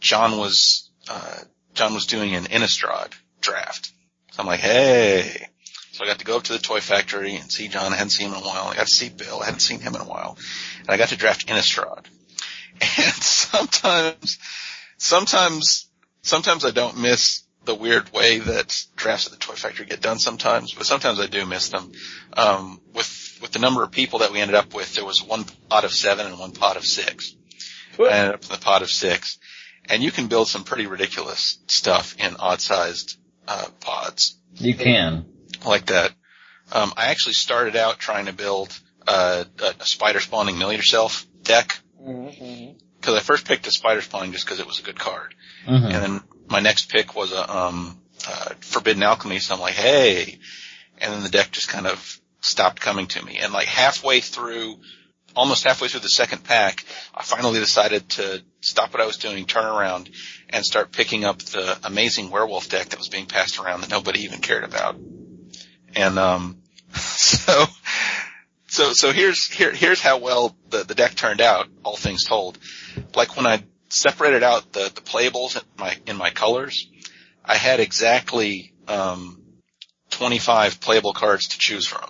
John 0.00 0.38
was 0.38 0.90
uh, 1.08 1.38
John 1.74 1.94
was 1.94 2.06
doing 2.06 2.34
an 2.34 2.44
Innistrad 2.44 3.12
draft. 3.40 3.92
So 4.32 4.40
I'm 4.40 4.46
like, 4.46 4.60
hey. 4.60 5.48
So 5.92 6.04
I 6.04 6.06
got 6.06 6.20
to 6.20 6.24
go 6.24 6.36
up 6.36 6.44
to 6.44 6.52
the 6.52 6.58
toy 6.58 6.80
factory 6.80 7.36
and 7.36 7.50
see 7.50 7.68
John. 7.68 7.92
I 7.92 7.96
hadn't 7.96 8.10
seen 8.10 8.28
him 8.28 8.34
in 8.34 8.42
a 8.42 8.46
while. 8.46 8.68
I 8.68 8.76
got 8.76 8.86
to 8.86 8.94
see 8.94 9.08
Bill. 9.10 9.40
I 9.42 9.46
hadn't 9.46 9.60
seen 9.60 9.80
him 9.80 9.94
in 9.94 10.00
a 10.00 10.04
while. 10.04 10.38
And 10.80 10.88
I 10.90 10.96
got 10.96 11.08
to 11.08 11.16
draft 11.16 11.46
Innistrad. 11.46 12.06
And 12.82 13.22
sometimes, 13.22 14.38
sometimes, 14.96 15.90
sometimes 16.22 16.64
I 16.64 16.70
don't 16.70 16.96
miss 16.98 17.42
the 17.64 17.74
weird 17.74 18.10
way 18.12 18.38
that 18.38 18.84
drafts 18.96 19.26
at 19.26 19.32
the 19.32 19.38
toy 19.38 19.54
factory 19.54 19.86
get 19.86 20.00
done 20.00 20.18
sometimes, 20.18 20.72
but 20.74 20.86
sometimes 20.86 21.20
I 21.20 21.26
do 21.26 21.44
miss 21.44 21.68
them. 21.68 21.92
Um, 22.32 22.80
with, 22.94 23.38
with 23.42 23.52
the 23.52 23.58
number 23.58 23.82
of 23.82 23.90
people 23.90 24.20
that 24.20 24.32
we 24.32 24.40
ended 24.40 24.54
up 24.56 24.74
with, 24.74 24.94
there 24.94 25.04
was 25.04 25.22
one 25.22 25.44
pot 25.68 25.84
of 25.84 25.92
seven 25.92 26.26
and 26.26 26.38
one 26.38 26.52
pot 26.52 26.76
of 26.76 26.84
six. 26.84 27.34
I 27.98 28.04
ended 28.12 28.34
up 28.34 28.42
in 28.44 28.48
the 28.48 28.58
pot 28.58 28.82
of 28.82 28.90
six. 28.90 29.38
And 29.88 30.02
you 30.02 30.10
can 30.10 30.28
build 30.28 30.48
some 30.48 30.64
pretty 30.64 30.86
ridiculous 30.86 31.58
stuff 31.66 32.14
in 32.18 32.36
odd 32.38 32.60
sized, 32.60 33.18
uh, 33.48 33.66
pods 33.80 34.38
You 34.54 34.74
can. 34.74 35.26
like 35.66 35.86
that. 35.86 36.12
Um, 36.72 36.92
I 36.96 37.06
actually 37.06 37.32
started 37.32 37.76
out 37.76 37.98
trying 37.98 38.26
to 38.26 38.32
build 38.32 38.78
uh, 39.06 39.44
a, 39.60 39.74
a 39.80 39.84
spider 39.86 40.20
spawning 40.20 40.58
mill 40.58 40.72
yourself 40.72 41.26
deck 41.42 41.78
because 41.98 43.14
I 43.16 43.20
first 43.20 43.46
picked 43.46 43.66
a 43.66 43.70
spider 43.70 44.00
spawning 44.00 44.32
just 44.32 44.44
because 44.46 44.60
it 44.60 44.66
was 44.66 44.78
a 44.78 44.82
good 44.82 44.98
card, 44.98 45.34
hmm 45.66 45.74
and 45.74 45.92
then 45.94 46.20
my 46.50 46.60
next 46.60 46.90
pick 46.90 47.14
was 47.14 47.32
a 47.32 47.56
um, 47.56 47.98
uh, 48.28 48.50
forbidden 48.60 49.02
alchemy. 49.02 49.38
So 49.38 49.54
I'm 49.54 49.60
like, 49.60 49.74
hey, 49.74 50.38
and 50.98 51.12
then 51.12 51.22
the 51.22 51.28
deck 51.28 51.50
just 51.52 51.68
kind 51.68 51.86
of 51.86 52.20
stopped 52.40 52.80
coming 52.80 53.06
to 53.06 53.24
me, 53.24 53.38
and 53.38 53.52
like 53.52 53.68
halfway 53.68 54.20
through. 54.20 54.76
Almost 55.36 55.62
halfway 55.62 55.86
through 55.86 56.00
the 56.00 56.08
second 56.08 56.42
pack, 56.42 56.84
I 57.14 57.22
finally 57.22 57.60
decided 57.60 58.08
to 58.10 58.42
stop 58.60 58.92
what 58.92 59.00
I 59.00 59.06
was 59.06 59.16
doing, 59.16 59.46
turn 59.46 59.64
around, 59.64 60.10
and 60.48 60.64
start 60.64 60.90
picking 60.90 61.24
up 61.24 61.38
the 61.38 61.78
amazing 61.84 62.30
werewolf 62.30 62.68
deck 62.68 62.88
that 62.88 62.98
was 62.98 63.08
being 63.08 63.26
passed 63.26 63.60
around 63.60 63.82
that 63.82 63.90
nobody 63.90 64.24
even 64.24 64.40
cared 64.40 64.64
about. 64.64 64.96
And 65.94 66.18
um 66.18 66.58
so 66.94 67.64
so 68.66 68.92
so 68.92 69.12
here's 69.12 69.48
here 69.48 69.72
here's 69.72 70.00
how 70.00 70.18
well 70.18 70.56
the, 70.68 70.82
the 70.82 70.96
deck 70.96 71.14
turned 71.14 71.40
out, 71.40 71.68
all 71.84 71.96
things 71.96 72.24
told. 72.24 72.58
Like 73.14 73.36
when 73.36 73.46
I 73.46 73.62
separated 73.90 74.42
out 74.42 74.72
the, 74.72 74.90
the 74.94 75.00
playables 75.00 75.56
in 75.56 75.62
my 75.78 75.96
in 76.06 76.16
my 76.16 76.30
colors, 76.30 76.88
I 77.44 77.56
had 77.56 77.80
exactly 77.80 78.72
um 78.88 79.42
twenty 80.10 80.38
five 80.38 80.80
playable 80.80 81.12
cards 81.12 81.48
to 81.48 81.58
choose 81.58 81.86
from. 81.86 82.08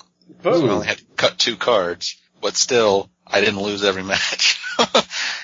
So 0.60 0.66
I 0.66 0.70
only 0.72 0.86
had 0.86 0.98
to 0.98 1.04
cut 1.16 1.38
two 1.38 1.56
cards, 1.56 2.16
but 2.40 2.56
still 2.56 3.10
I 3.26 3.40
didn't 3.40 3.62
lose 3.62 3.84
every 3.84 4.02
match. 4.14 4.60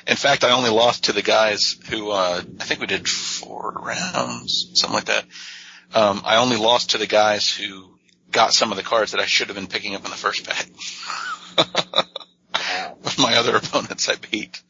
In 0.06 0.16
fact, 0.16 0.44
I 0.44 0.52
only 0.52 0.70
lost 0.70 1.04
to 1.04 1.12
the 1.12 1.22
guys 1.22 1.76
who 1.90 2.10
uh 2.10 2.42
I 2.60 2.64
think 2.64 2.80
we 2.80 2.86
did 2.86 3.08
four 3.08 3.72
rounds, 3.82 4.70
something 4.74 4.94
like 4.94 5.06
that. 5.06 5.24
Um 5.94 6.22
I 6.24 6.36
only 6.36 6.56
lost 6.56 6.90
to 6.90 6.98
the 6.98 7.06
guys 7.06 7.48
who 7.48 7.98
got 8.30 8.52
some 8.52 8.70
of 8.70 8.76
the 8.76 8.82
cards 8.82 9.12
that 9.12 9.20
I 9.20 9.26
should 9.26 9.48
have 9.48 9.56
been 9.56 9.66
picking 9.66 9.94
up 9.94 10.04
in 10.04 10.10
the 10.10 10.16
first 10.16 10.46
pack. 10.46 10.66
With 13.02 13.18
my 13.18 13.36
other 13.36 13.56
opponents 13.56 14.08
I 14.08 14.16
beat. 14.16 14.62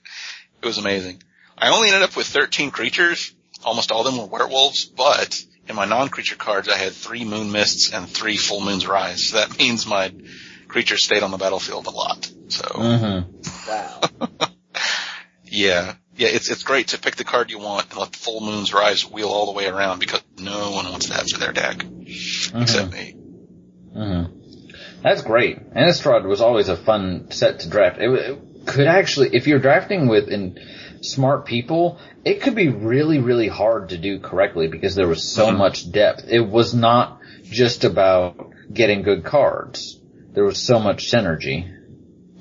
It 0.62 0.66
was 0.66 0.78
amazing. 0.78 1.22
I 1.58 1.70
only 1.74 1.88
ended 1.88 2.02
up 2.02 2.16
with 2.16 2.26
13 2.26 2.70
creatures. 2.70 3.34
Almost 3.64 3.90
all 3.90 4.06
of 4.06 4.14
them 4.14 4.18
were 4.18 4.26
werewolves, 4.38 4.84
but 4.84 5.42
in 5.68 5.74
my 5.76 5.84
non-creature 5.84 6.36
cards 6.36 6.68
I 6.68 6.76
had 6.76 6.92
three 6.92 7.24
moon 7.24 7.50
mists 7.50 7.92
and 7.92 8.08
three 8.08 8.36
full 8.36 8.60
moons 8.60 8.86
rise. 8.86 9.28
So 9.28 9.38
that 9.38 9.58
means 9.58 9.86
my 9.86 10.12
creatures 10.68 11.02
stayed 11.04 11.22
on 11.22 11.30
the 11.30 11.38
battlefield 11.38 11.86
a 11.86 11.90
lot. 11.90 12.30
So 12.48 12.64
hmm 12.74 13.20
Wow. 13.68 14.00
yeah, 15.44 15.94
yeah, 16.16 16.28
it's 16.28 16.50
it's 16.50 16.62
great 16.62 16.88
to 16.88 16.98
pick 16.98 17.16
the 17.16 17.24
card 17.24 17.50
you 17.50 17.58
want 17.58 17.90
and 17.90 17.98
let 17.98 18.12
the 18.12 18.18
full 18.18 18.40
moons 18.40 18.72
rise 18.72 19.02
wheel 19.10 19.28
all 19.28 19.46
the 19.46 19.52
way 19.52 19.66
around 19.66 19.98
because 19.98 20.22
no 20.38 20.72
one 20.72 20.84
wants 20.90 21.08
that 21.08 21.28
for 21.30 21.38
their 21.38 21.52
deck 21.52 21.84
except 22.54 22.92
me. 22.92 23.12
hmm 23.92 24.24
That's 25.02 25.22
great. 25.22 25.72
Innistrad 25.74 26.24
was 26.24 26.40
always 26.40 26.68
a 26.68 26.76
fun 26.76 27.30
set 27.30 27.60
to 27.60 27.68
draft. 27.68 27.98
It, 27.98 28.10
it 28.10 28.38
could 28.66 28.86
actually, 28.86 29.30
if 29.34 29.46
you're 29.46 29.58
drafting 29.58 30.08
with 30.08 30.28
in 30.28 30.58
smart 31.12 31.46
people, 31.46 31.98
it 32.24 32.42
could 32.42 32.54
be 32.54 32.68
really, 32.68 33.18
really 33.18 33.48
hard 33.48 33.90
to 33.90 33.98
do 33.98 34.18
correctly 34.18 34.68
because 34.68 34.94
there 34.94 35.08
was 35.08 35.32
so 35.32 35.48
Mhm. 35.48 35.58
much 35.58 35.90
depth. 35.90 36.24
It 36.28 36.40
was 36.40 36.74
not 36.74 37.20
just 37.44 37.84
about 37.84 38.50
getting 38.72 39.02
good 39.02 39.24
cards. 39.24 40.00
There 40.34 40.44
was 40.44 40.58
so 40.58 40.78
much 40.78 41.10
synergy 41.10 41.72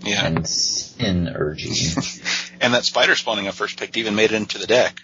Yeah, 0.03 0.25
and 0.25 0.39
synergy. 0.43 2.51
and 2.61 2.73
that 2.73 2.85
spider 2.85 3.15
spawning 3.15 3.47
I 3.47 3.51
first 3.51 3.79
picked 3.79 3.97
even 3.97 4.15
made 4.15 4.31
it 4.31 4.35
into 4.35 4.57
the 4.57 4.67
deck. 4.67 5.01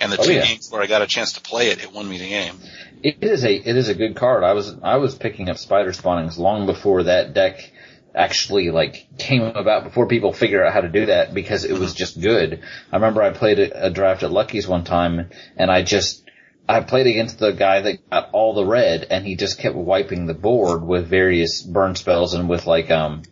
And 0.00 0.12
the 0.12 0.18
Oh, 0.18 0.24
two 0.24 0.34
yeah. 0.34 0.44
games 0.44 0.68
where 0.70 0.80
I 0.80 0.86
got 0.86 1.02
a 1.02 1.06
chance 1.06 1.32
to 1.32 1.40
play 1.40 1.70
it, 1.70 1.82
it 1.82 1.92
won 1.92 2.08
me 2.08 2.18
the 2.18 2.28
game. 2.28 2.54
It 3.02 3.16
is 3.20 3.44
a 3.44 3.52
it 3.52 3.76
is 3.76 3.88
a 3.88 3.94
good 3.94 4.16
card. 4.16 4.44
I 4.44 4.52
was 4.52 4.74
I 4.82 4.96
was 4.96 5.14
picking 5.14 5.48
up 5.48 5.58
spider 5.58 5.92
spawnings 5.92 6.38
long 6.38 6.66
before 6.66 7.04
that 7.04 7.34
deck 7.34 7.70
actually 8.14 8.70
like 8.70 9.06
came 9.18 9.42
about 9.42 9.84
before 9.84 10.06
people 10.06 10.32
figured 10.32 10.66
out 10.66 10.72
how 10.72 10.80
to 10.80 10.88
do 10.88 11.06
that 11.06 11.34
because 11.34 11.64
it 11.64 11.78
was 11.78 11.94
just 11.94 12.20
good. 12.20 12.62
I 12.90 12.96
remember 12.96 13.22
I 13.22 13.30
played 13.30 13.58
a, 13.58 13.86
a 13.86 13.90
draft 13.90 14.22
at 14.22 14.32
Lucky's 14.32 14.66
one 14.66 14.84
time 14.84 15.30
and 15.56 15.70
I 15.70 15.82
just 15.82 16.28
I 16.68 16.80
played 16.80 17.06
against 17.06 17.38
the 17.38 17.52
guy 17.52 17.80
that 17.80 18.10
got 18.10 18.30
all 18.32 18.54
the 18.54 18.66
red 18.66 19.06
and 19.10 19.24
he 19.24 19.36
just 19.36 19.58
kept 19.58 19.74
wiping 19.74 20.26
the 20.26 20.34
board 20.34 20.82
with 20.82 21.08
various 21.08 21.62
burn 21.62 21.94
spells 21.94 22.34
and 22.34 22.48
with 22.48 22.66
like 22.66 22.90
um 22.90 23.22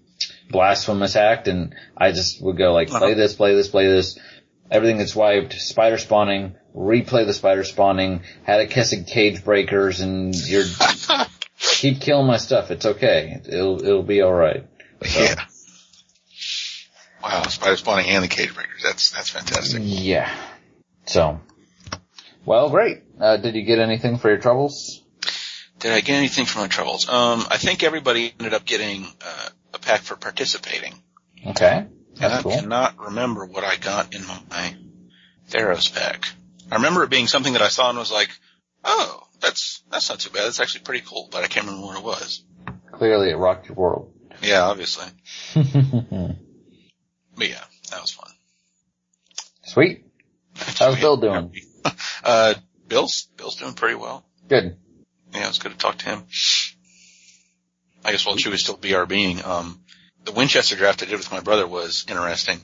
blasphemous 0.50 1.16
act 1.16 1.49
and 1.49 1.75
I 1.97 2.12
just 2.12 2.42
would 2.42 2.56
go 2.56 2.73
like 2.73 2.88
play 2.88 3.14
this, 3.14 3.35
play 3.35 3.54
this, 3.54 3.68
play 3.68 3.87
this. 3.87 4.18
Everything 4.71 4.99
gets 4.99 5.14
wiped, 5.14 5.52
spider 5.52 5.99
spawning, 5.99 6.56
replay 6.75 7.25
the 7.25 7.33
spider 7.33 7.62
spawning, 7.62 8.23
had 8.42 8.61
a 8.61 8.66
Kessig 8.66 9.09
Cagebreakers 9.09 10.02
and 10.02 10.35
you're 10.35 10.64
keep 11.76 12.00
killing 12.00 12.26
my 12.26 12.37
stuff. 12.38 12.71
It's 12.71 12.87
okay. 12.87 13.40
It'll 13.49 13.83
it'll 13.85 14.02
be 14.02 14.23
alright. 14.23 14.66
So, 15.04 15.21
Yeah. 15.23 15.35
Wow, 17.23 17.40
Wow, 17.42 17.42
spider 17.49 17.76
spawning 17.76 18.06
and 18.06 18.23
the 18.25 18.28
cage 18.28 18.54
breakers. 18.54 18.83
That's 18.83 19.11
that's 19.11 19.30
fantastic. 19.30 19.80
Yeah. 19.85 20.33
So, 21.06 21.40
well, 22.45 22.71
great. 22.71 23.02
Uh, 23.21 23.37
did 23.37 23.54
you 23.54 23.62
get 23.62 23.78
anything 23.78 24.18
for 24.18 24.28
your 24.28 24.38
troubles? 24.38 25.02
Did 25.78 25.92
I 25.92 26.00
get 26.00 26.14
anything 26.16 26.47
for 26.47 26.61
my 26.61 26.68
troubles? 26.68 27.09
Um, 27.09 27.45
I 27.50 27.59
think 27.59 27.83
everybody 27.83 28.33
ended 28.38 28.54
up 28.54 28.64
getting 28.64 29.04
uh, 29.25 29.49
a 29.75 29.78
pack 29.78 30.00
for 30.00 30.16
participating, 30.16 30.95
Okay. 31.47 31.87
That's 32.14 32.21
and 32.23 32.33
I 32.33 32.42
cool. 32.42 32.52
cannot 32.52 32.99
remember 32.99 33.45
what 33.45 33.62
I 33.62 33.76
got 33.76 34.14
in 34.14 34.25
my 34.26 34.75
Theros 35.50 35.95
pack. 35.95 36.28
I 36.71 36.76
remember 36.76 37.02
it 37.04 37.11
being 37.11 37.26
something 37.26 37.52
that 37.52 37.62
I 37.62 37.68
saw 37.68 37.90
and 37.90 37.99
was 37.99 38.11
like, 38.11 38.30
"Oh, 38.85 39.25
that's 39.47 39.83
that's 39.91 40.11
not 40.11 40.21
too 40.21 40.31
bad. 40.31 40.45
That's 40.45 40.61
actually 40.61 40.83
pretty 40.83 41.05
cool." 41.07 41.29
But 41.31 41.45
I 41.45 41.47
can't 41.47 41.67
remember 41.67 41.87
what 41.87 41.99
it 41.99 42.05
was. 42.05 42.45
Clearly 42.93 43.31
it 43.31 43.37
rocked 43.37 43.69
your 43.69 43.76
world. 43.76 44.12
Yeah, 44.43 44.62
obviously. 44.65 45.07
But 47.37 47.50
yeah, 47.50 47.65
that 47.91 48.00
was 48.00 48.12
fun. 48.12 48.31
Sweet. 49.65 50.05
How's 50.55 50.99
Bill 50.99 51.17
doing? 51.17 51.55
Uh, 52.25 52.55
Bill's 52.88 53.29
Bill's 53.37 53.55
doing 53.55 53.75
pretty 53.75 53.95
well. 53.95 54.26
Good. 54.49 54.76
Yeah, 55.33 55.49
it's 55.49 55.59
good 55.59 55.71
to 55.71 55.79
talk 55.79 55.99
to 55.99 56.07
him. 56.07 56.25
I 58.05 58.11
guess 58.11 58.26
while 58.26 58.35
Chewie's 58.35 58.62
still 58.62 58.76
BRBing, 58.76 59.47
um, 59.47 59.81
the 60.25 60.33
Winchester 60.33 60.75
draft 60.75 61.05
I 61.05 61.07
did 61.07 61.19
with 61.19 61.31
my 61.31 61.38
brother 61.38 61.65
was 61.65 62.05
interesting. 62.09 62.59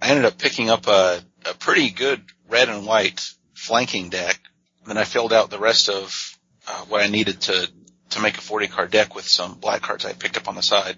I 0.00 0.10
ended 0.10 0.24
up 0.26 0.38
picking 0.38 0.70
up 0.70 0.86
a, 0.86 1.20
a 1.46 1.54
pretty 1.54 1.90
good 1.90 2.22
red 2.48 2.68
and 2.68 2.86
white 2.86 3.28
flanking 3.54 4.10
deck. 4.10 4.38
Then 4.86 4.98
I 4.98 5.04
filled 5.04 5.32
out 5.32 5.50
the 5.50 5.58
rest 5.58 5.88
of 5.88 6.38
uh, 6.68 6.84
what 6.88 7.02
I 7.02 7.08
needed 7.08 7.40
to 7.42 7.70
to 8.10 8.20
make 8.20 8.36
a 8.36 8.42
40 8.42 8.68
card 8.68 8.90
deck 8.90 9.14
with 9.14 9.26
some 9.26 9.54
black 9.54 9.82
cards 9.82 10.04
I 10.04 10.12
picked 10.12 10.36
up 10.36 10.48
on 10.48 10.54
the 10.54 10.62
side. 10.62 10.96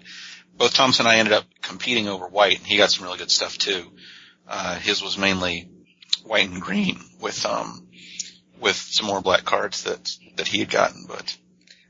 Both 0.55 0.73
Thompson 0.73 1.05
and 1.05 1.15
I 1.15 1.19
ended 1.19 1.33
up 1.33 1.45
competing 1.61 2.07
over 2.07 2.27
white, 2.27 2.57
and 2.57 2.67
he 2.67 2.77
got 2.77 2.91
some 2.91 3.05
really 3.05 3.17
good 3.17 3.31
stuff 3.31 3.57
too. 3.57 3.91
Uh, 4.47 4.77
his 4.79 5.01
was 5.01 5.17
mainly 5.17 5.69
white 6.23 6.49
and 6.49 6.61
green 6.61 6.99
with 7.21 7.45
um 7.45 7.87
with 8.59 8.75
some 8.75 9.07
more 9.07 9.21
black 9.21 9.45
cards 9.45 9.83
that 9.83 10.11
that 10.35 10.47
he 10.47 10.59
had 10.59 10.69
gotten. 10.69 11.05
But 11.07 11.37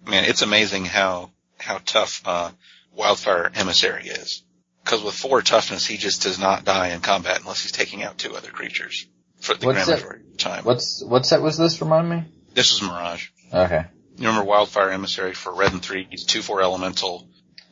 man, 0.06 0.26
it's 0.26 0.42
amazing 0.42 0.86
how 0.86 1.32
how 1.58 1.80
tough 1.84 2.22
uh, 2.26 2.52
Wildfire 2.94 3.52
Emissary 3.56 4.08
is. 4.08 4.44
Because 4.84 5.04
with 5.04 5.16
four 5.16 5.42
toughness, 5.42 5.86
he 5.86 5.98
just 5.98 6.24
does 6.24 6.40
not 6.40 6.64
die 6.64 6.90
in 6.90 7.02
combat 7.02 7.42
unless 7.42 7.62
he's 7.62 7.74
taking 7.74 8.04
out 8.04 8.18
two 8.18 8.36
other 8.36 8.50
creatures 8.50 9.08
for 9.48 9.54
the 9.56 9.66
What's 9.66 9.86
grand 9.86 9.90
that? 9.90 10.04
majority 10.06 10.26
of 10.32 10.38
time. 10.38 10.64
What's 10.66 11.04
what 11.04 11.26
set 11.26 11.42
was 11.42 11.58
this? 11.58 11.82
Remind 11.82 12.10
me. 12.10 12.24
This 12.54 12.72
was 12.74 12.90
Mirage. 12.90 13.30
Okay. 13.54 13.86
You 14.18 14.28
remember 14.28 14.46
Wildfire 14.46 14.90
Emissary 14.92 15.34
for 15.34 15.54
red 15.54 15.72
and 15.74 15.82
three? 15.82 16.08
He's 16.10 16.26
two 16.26 16.42
four 16.42 16.62
elemental. 16.62 17.28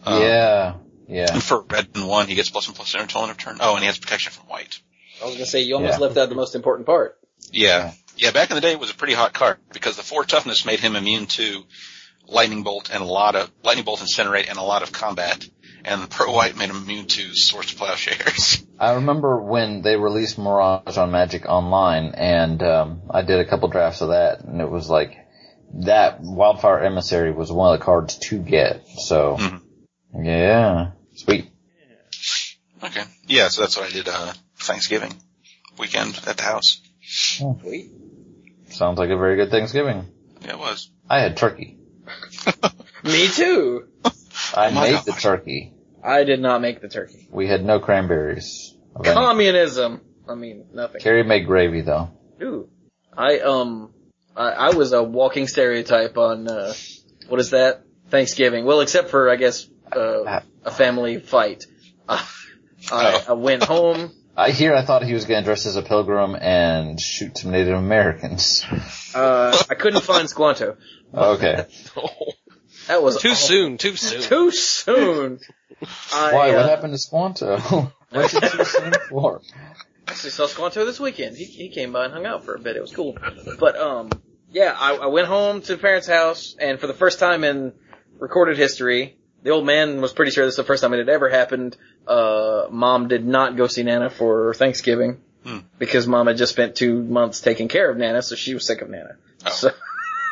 Um, 0.05 0.22
yeah. 0.22 0.75
Yeah. 1.08 1.34
And 1.34 1.44
for 1.44 1.62
red 1.62 1.89
and 1.96 2.08
one, 2.08 2.27
he 2.27 2.36
gets 2.36 2.50
plus 2.50 2.67
and 2.67 2.75
plus 2.75 2.94
until 2.96 3.22
end 3.22 3.32
of 3.32 3.38
turn. 3.38 3.58
Oh, 3.60 3.74
and 3.74 3.79
he 3.82 3.86
has 3.88 3.98
protection 3.98 4.32
from 4.32 4.48
white. 4.48 4.79
I 5.22 5.25
was 5.25 5.36
gonna 5.36 5.46
say 5.46 5.62
you 5.62 5.75
almost 5.75 6.00
Yeah. 6.00 6.05
left 6.05 6.17
out 6.17 6.29
the 6.29 6.36
most 6.36 6.55
important 6.55 6.86
part. 6.86 7.17
Yeah. 7.51 7.91
Yeah, 8.17 8.32
back 8.32 8.50
in 8.50 8.55
the 8.55 8.62
day 8.62 8.72
it 8.72 8.79
was 8.79 8.91
a 8.91 8.96
pretty 8.96 9.13
hot 9.13 9.34
card 9.34 9.58
because 9.74 9.98
the 9.98 10.03
four 10.03 10.24
toughness 10.24 10.65
made 10.65 10.79
him 10.79 10.96
immune 10.96 11.25
to 11.27 11.63
lightning 12.27 12.63
bolt 12.63 12.89
and 12.91 13.03
a 13.03 13.05
lot 13.08 13.36
of 13.36 13.51
lightning 13.63 13.86
bolt 13.86 14.00
incinerate 14.00 14.50
and 14.50 14.58
a 14.58 14.63
lot 14.63 14.82
of 14.84 14.91
combat. 14.91 15.48
And 15.88 16.01
the 16.01 16.08
pro 16.08 16.32
white 16.32 16.58
made 16.58 16.70
him 16.72 16.77
immune 16.77 17.06
to 17.06 17.36
swords 17.36 17.72
to 17.72 17.75
plowshares. 17.77 18.65
I 18.80 18.94
remember 18.94 19.39
when 19.39 19.84
they 19.84 19.96
released 19.96 20.38
Mirage 20.39 20.98
on 20.98 21.12
Magic 21.12 21.46
Online, 21.48 22.13
and 22.15 22.62
um, 22.63 23.01
I 23.10 23.22
did 23.22 23.39
a 23.39 23.46
couple 23.46 23.70
drafts 23.70 24.01
of 24.01 24.10
that, 24.10 24.42
and 24.42 24.60
it 24.62 24.70
was 24.70 24.89
like 24.89 25.15
that 25.86 26.22
Wildfire 26.22 26.80
Emissary 26.80 27.32
was 27.32 27.52
one 27.52 27.74
of 27.74 27.80
the 27.80 27.86
cards 27.86 28.17
to 28.30 28.39
get. 28.39 28.88
So, 28.98 29.38
Mhm. 29.39 29.62
yeah, 30.24 30.91
sweet. 31.15 31.52
Okay. 32.84 33.04
Yeah, 33.28 33.50
so 33.50 33.62
that's 33.62 33.78
what 33.78 33.86
I 33.88 33.91
did 33.93 34.08
uh 34.08 34.34
Thanksgiving 34.58 35.13
weekend 35.78 36.19
at 36.28 36.38
the 36.38 36.43
house. 36.43 36.82
Sweet. 37.04 37.91
Sounds 38.69 38.98
like 38.98 39.10
a 39.12 39.17
very 39.17 39.36
good 39.36 39.52
Thanksgiving. 39.52 40.08
Yeah, 40.41 40.52
it 40.54 40.60
was. 40.60 40.89
I 41.10 41.19
had 41.19 41.38
turkey. 41.38 41.78
Me 43.04 43.28
too. 43.28 43.88
I 44.56 44.67
Oh 44.67 44.71
my 44.71 44.91
made 44.91 45.06
the 45.06 45.12
turkey. 45.13 45.74
I 46.06 46.24
did 46.24 46.39
not 46.39 46.62
make 46.62 46.82
the 46.82 46.88
turkey. 46.89 47.28
We 47.32 47.48
had 47.48 47.63
no 47.65 47.80
cranberries. 47.80 48.76
of 48.96 49.06
any- 49.06 49.13
Communism. 49.15 50.02
I 50.28 50.36
mean, 50.36 50.65
nothing. 50.74 51.02
Carrie 51.02 51.24
made 51.24 51.46
gravy 51.46 51.82
though. 51.82 52.10
Ooh. 52.41 52.70
I, 53.18 53.39
um, 53.39 53.94
I, 54.36 54.50
I 54.50 54.70
was 54.76 54.91
a 54.94 55.02
walking 55.04 55.48
stereotype 55.48 56.18
on, 56.18 56.48
uh, 56.48 56.74
what 57.28 57.39
is 57.39 57.52
that? 57.52 57.84
Thanksgiving. 58.10 58.65
Well, 58.65 58.82
except 58.82 59.10
for, 59.10 59.30
I 59.30 59.36
guess, 59.36 59.68
uh, 59.96 60.41
a 60.63 60.72
family 60.72 61.20
fight. 61.20 61.65
I, 62.10 63.24
I 63.30 63.34
went 63.34 63.63
home. 63.63 64.12
I 64.38 64.52
hear 64.52 64.76
I 64.76 64.82
thought 64.84 65.04
he 65.04 65.13
was 65.13 65.24
going 65.26 65.41
to 65.41 65.46
dress 65.46 65.65
as 65.65 65.78
a 65.78 65.82
pilgrim 65.82 66.36
and 66.36 67.00
shoot 67.00 67.38
some 67.38 67.52
Native 67.52 67.78
Americans. 67.78 68.65
Uh, 69.15 69.58
I 69.70 69.76
couldn't 69.76 70.02
find 70.04 70.30
Squanto. 70.30 70.78
Okay. 71.13 71.65
That 72.88 73.02
was 73.02 73.17
Too 73.21 73.30
awful. 73.30 73.48
soon, 73.48 73.78
too 73.78 73.95
soon. 73.95 74.21
Too 74.30 74.52
soon. 74.52 75.39
I, 76.13 76.34
Why? 76.34 76.50
uh, 76.52 76.58
What 76.62 76.69
happened 76.69 76.93
to 76.93 76.98
Squanto? 77.00 77.58
What's 78.12 78.34
it 78.34 78.43
too 78.43 78.63
soon 78.63 78.93
for? 79.10 79.41
Actually 80.08 80.30
saw 80.30 80.45
Squanto 80.48 80.86
this 80.86 81.00
weekend. 81.00 81.36
He, 81.36 81.45
he 81.45 81.69
came 81.69 81.91
by 81.91 82.06
and 82.06 82.13
hung 82.13 82.26
out 82.26 82.45
for 82.45 82.56
a 82.56 82.60
bit. 82.60 82.76
It 82.76 82.82
was 82.82 82.93
cool. 82.93 83.17
But, 83.60 83.76
um, 83.78 84.10
yeah, 84.52 84.76
I, 84.78 84.95
I 84.95 85.06
went 85.08 85.28
home 85.28 85.62
to 85.62 85.76
the 85.76 85.82
parents' 85.82 86.08
house 86.08 86.56
and 86.60 86.80
for 86.80 86.88
the 86.88 86.93
first 86.93 87.19
time 87.19 87.43
in 87.43 87.74
recorded 88.19 88.58
history, 88.58 89.17
the 89.43 89.50
old 89.50 89.65
man 89.65 90.00
was 90.02 90.13
pretty 90.13 90.32
sure 90.32 90.45
this 90.45 90.54
is 90.54 90.58
the 90.58 90.63
first 90.63 90.82
time 90.82 90.93
it 90.93 90.98
had 91.00 91.10
ever 91.10 91.30
happened. 91.30 91.76
Uh, 92.08 92.67
mom 92.71 93.08
did 93.08 93.26
not 93.26 93.58
go 93.58 93.67
see 93.67 93.84
Nana 93.84 94.10
for 94.10 94.54
Thanksgiving 94.54 95.21
Hmm. 95.43 95.60
because 95.78 96.08
mom 96.08 96.26
had 96.26 96.38
just 96.38 96.54
spent 96.54 96.76
two 96.76 97.04
months 97.04 97.39
taking 97.41 97.67
care 97.67 97.88
of 97.91 97.98
Nana, 97.98 98.24
so 98.24 98.36
she 98.36 98.56
was 98.56 98.65
sick 98.65 98.82
of 98.82 98.89
Nana. 98.89 99.17
Oh. 99.45 99.50
So, 99.52 99.69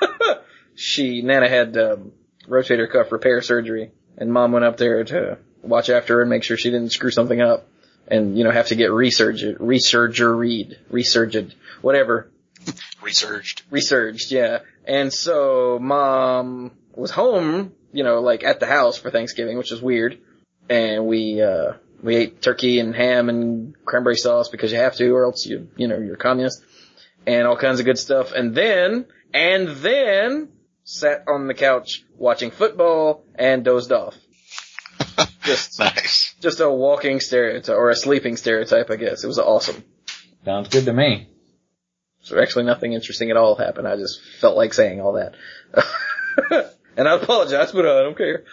she, 0.75 1.21
Nana 1.21 1.47
had, 1.47 1.77
um, 1.77 2.11
rotator 2.47 2.91
cuff 2.91 3.11
repair 3.11 3.41
surgery 3.41 3.91
and 4.17 4.31
mom 4.31 4.51
went 4.51 4.65
up 4.65 4.77
there 4.77 5.03
to 5.03 5.37
watch 5.61 5.89
after 5.89 6.15
her 6.15 6.21
and 6.21 6.29
make 6.29 6.43
sure 6.43 6.57
she 6.57 6.69
didn't 6.71 6.91
screw 6.91 7.11
something 7.11 7.41
up 7.41 7.67
and, 8.07 8.37
you 8.37 8.43
know, 8.43 8.51
have 8.51 8.67
to 8.67 8.75
get 8.75 8.91
resurged, 8.91 9.57
resurgeried, 9.59 10.75
resurged, 10.89 11.55
whatever, 11.81 12.29
Resurged. 13.01 13.63
resurged, 13.69 14.31
yeah. 14.31 14.59
And 14.85 15.11
so 15.11 15.79
mom 15.79 16.71
was 16.95 17.11
home, 17.11 17.73
you 17.91 18.03
know, 18.03 18.21
like 18.21 18.43
at 18.43 18.59
the 18.59 18.65
house 18.65 18.97
for 18.97 19.09
Thanksgiving, 19.11 19.57
which 19.57 19.71
is 19.71 19.81
weird. 19.81 20.19
And 20.69 21.05
we, 21.07 21.41
uh, 21.41 21.73
we 22.01 22.15
ate 22.15 22.41
turkey 22.41 22.79
and 22.79 22.95
ham 22.95 23.29
and 23.29 23.75
cranberry 23.85 24.15
sauce 24.15 24.49
because 24.49 24.71
you 24.71 24.77
have 24.77 24.95
to 24.95 25.09
or 25.11 25.25
else 25.25 25.45
you, 25.45 25.69
you 25.75 25.87
know, 25.87 25.97
you're 25.97 26.15
a 26.15 26.17
communist 26.17 26.63
and 27.25 27.47
all 27.47 27.57
kinds 27.57 27.79
of 27.79 27.85
good 27.85 27.97
stuff. 27.97 28.31
And 28.31 28.55
then, 28.55 29.05
and 29.33 29.67
then 29.77 30.49
sat 30.83 31.23
on 31.27 31.47
the 31.47 31.53
couch 31.53 32.03
watching 32.17 32.51
football 32.51 33.25
and 33.35 33.63
dozed 33.63 33.91
off. 33.91 34.15
Just, 35.43 35.77
Nice. 35.79 36.35
just 36.41 36.61
a 36.61 36.69
walking 36.71 37.19
stereotype 37.19 37.75
or 37.75 37.89
a 37.89 37.95
sleeping 37.95 38.37
stereotype, 38.37 38.89
I 38.89 38.95
guess. 38.95 39.23
It 39.25 39.27
was 39.27 39.39
awesome. 39.39 39.83
Sounds 40.45 40.69
good 40.69 40.85
to 40.85 40.93
me. 40.93 41.27
So 42.21 42.41
actually 42.41 42.63
nothing 42.63 42.93
interesting 42.93 43.29
at 43.29 43.35
all 43.35 43.55
happened. 43.55 43.85
I 43.85 43.97
just 43.97 44.21
felt 44.39 44.55
like 44.55 44.73
saying 44.73 45.01
all 45.01 45.13
that. 45.13 45.33
and 46.97 47.07
I 47.09 47.15
apologize, 47.15 47.73
but 47.73 47.85
uh, 47.85 47.99
I 47.99 48.03
don't 48.03 48.17
care. 48.17 48.45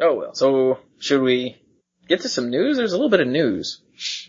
Oh 0.00 0.14
well. 0.16 0.34
So 0.34 0.78
should 0.98 1.22
we 1.22 1.56
get 2.08 2.22
to 2.22 2.28
some 2.28 2.50
news? 2.50 2.76
There's 2.76 2.92
a 2.92 2.96
little 2.96 3.10
bit 3.10 3.20
of 3.20 3.28
news. 3.28 3.80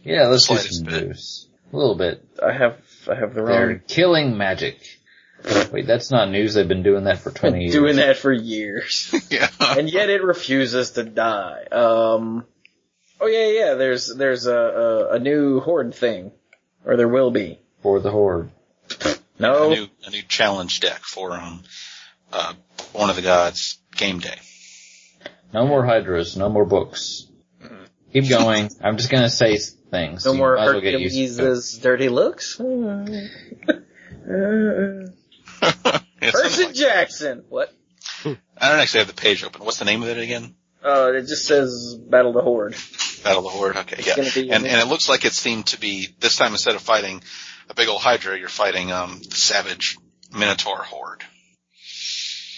Yeah, 0.04 0.28
let's 0.28 0.48
do 0.48 0.56
some 0.58 0.86
bit. 0.86 1.08
news. 1.08 1.48
A 1.74 1.76
little 1.78 1.96
bit. 1.96 2.24
I 2.44 2.52
have 2.54 2.78
I 3.10 3.16
have 3.16 3.34
the 3.34 3.44
They're 3.44 3.68
wrong 3.70 3.82
killing 3.88 4.38
magic. 4.38 4.78
Wait, 5.72 5.88
that's 5.88 6.12
not 6.12 6.30
news. 6.30 6.54
They've 6.54 6.68
been 6.68 6.84
doing 6.84 7.06
that 7.06 7.20
for 7.20 7.32
20 7.32 7.54
been 7.54 7.62
years. 7.64 7.74
doing 7.74 7.96
that 7.98 8.18
for 8.18 8.32
years. 8.34 9.14
Yeah. 9.32 9.48
and 9.60 9.90
yet 9.90 10.10
it 10.10 10.24
refuses 10.24 10.92
to 10.92 11.04
die. 11.04 11.64
Um 11.72 12.46
Oh 13.22 13.28
yeah, 13.28 13.48
yeah, 13.48 13.74
there's 13.76 14.08
there's 14.16 14.48
a, 14.48 14.56
a 14.58 15.10
a 15.16 15.20
new 15.20 15.60
horde 15.60 15.94
thing. 15.94 16.32
Or 16.86 16.96
there 16.98 17.08
will 17.10 17.32
be. 17.32 17.60
For 17.84 18.00
the 18.00 18.10
Horde. 18.10 18.52
No. 19.38 19.72
a 19.72 19.76
new 19.76 19.88
a 20.06 20.10
new 20.10 20.22
challenge 20.24 20.80
deck 20.80 21.02
for 21.04 21.34
um 21.34 21.64
uh 22.34 22.54
one 22.94 23.10
of 23.10 23.16
the 23.18 23.22
gods 23.22 23.78
game 23.96 24.20
day. 24.20 24.38
No 25.54 25.68
more 25.68 25.86
Hydras, 25.86 26.36
no 26.38 26.48
more 26.50 26.66
books. 26.66 27.26
Keep 28.14 28.30
going. 28.30 28.70
I'm 28.84 28.98
just 28.98 29.10
gonna 29.10 29.30
say 29.30 29.58
things. 29.58 30.26
No 30.26 30.32
You 30.34 30.38
more 30.38 30.56
might 30.56 30.64
as 30.68 30.72
well 30.74 30.82
get 30.82 31.00
used 31.00 31.38
to 31.38 31.44
it. 31.44 31.46
Hercules' 31.46 31.78
dirty 31.78 32.10
looks. 32.10 32.60
It's 34.32 35.09
Percy 36.22 36.66
like- 36.66 36.76
Jackson. 36.76 37.44
What? 37.50 37.74
I 38.26 38.70
don't 38.70 38.80
actually 38.80 39.00
have 39.00 39.08
the 39.08 39.14
page 39.14 39.44
open. 39.44 39.64
What's 39.64 39.78
the 39.80 39.86
name 39.86 40.04
of 40.04 40.10
it 40.10 40.18
again? 40.18 40.56
Uh, 40.84 41.12
it 41.14 41.22
just 41.24 41.46
says 41.46 41.96
Battle 41.96 42.32
of 42.32 42.36
the 42.36 42.42
Horde. 42.42 42.76
Battle 43.24 43.40
of 43.40 43.44
the 43.52 43.58
Horde. 43.58 43.78
Okay, 43.78 44.02
yeah. 44.06 44.16
And 44.56 44.66
and 44.66 44.82
it 44.82 44.88
looks 44.88 45.08
like 45.10 45.26
it's 45.26 45.44
themed 45.46 45.66
to 45.66 45.80
be 45.80 46.08
this 46.20 46.36
time 46.38 46.52
instead 46.54 46.76
of 46.76 46.82
fighting 46.82 47.22
a 47.70 47.74
big 47.74 47.88
old 47.88 48.02
Hydra, 48.02 48.38
you're 48.38 48.50
fighting 48.50 48.92
um 48.92 49.20
the 49.30 49.36
savage 49.36 49.98
Minotaur 50.34 50.78
horde. 50.84 51.24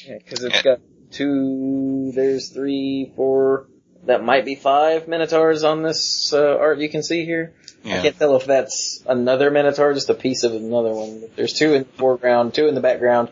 Yeah, 0.08 0.18
cause 0.28 0.44
it's 0.44 0.56
Yeah. 0.56 0.62
got 0.64 0.80
two, 1.12 2.12
there's 2.16 2.50
three, 2.50 3.12
four, 3.16 3.68
that 4.06 4.24
might 4.24 4.46
be 4.46 4.56
five 4.56 5.08
Minotaurs 5.08 5.64
on 5.64 5.84
this 5.84 6.34
uh, 6.34 6.58
art 6.58 6.80
you 6.80 6.90
can 6.90 7.04
see 7.04 7.26
here. 7.26 7.54
I 7.84 8.02
can't 8.02 8.18
tell 8.18 8.36
if 8.36 8.46
that's 8.46 9.04
another 9.08 9.50
Minotaur, 9.50 9.94
just 9.94 10.10
a 10.10 10.14
piece 10.14 10.44
of 10.44 10.54
another 10.54 10.94
one. 10.94 11.24
There's 11.36 11.54
two 11.54 11.74
in 11.74 11.84
the 11.84 11.90
foreground, 11.90 12.54
two 12.54 12.68
in 12.68 12.76
the 12.76 12.82
background, 12.82 13.30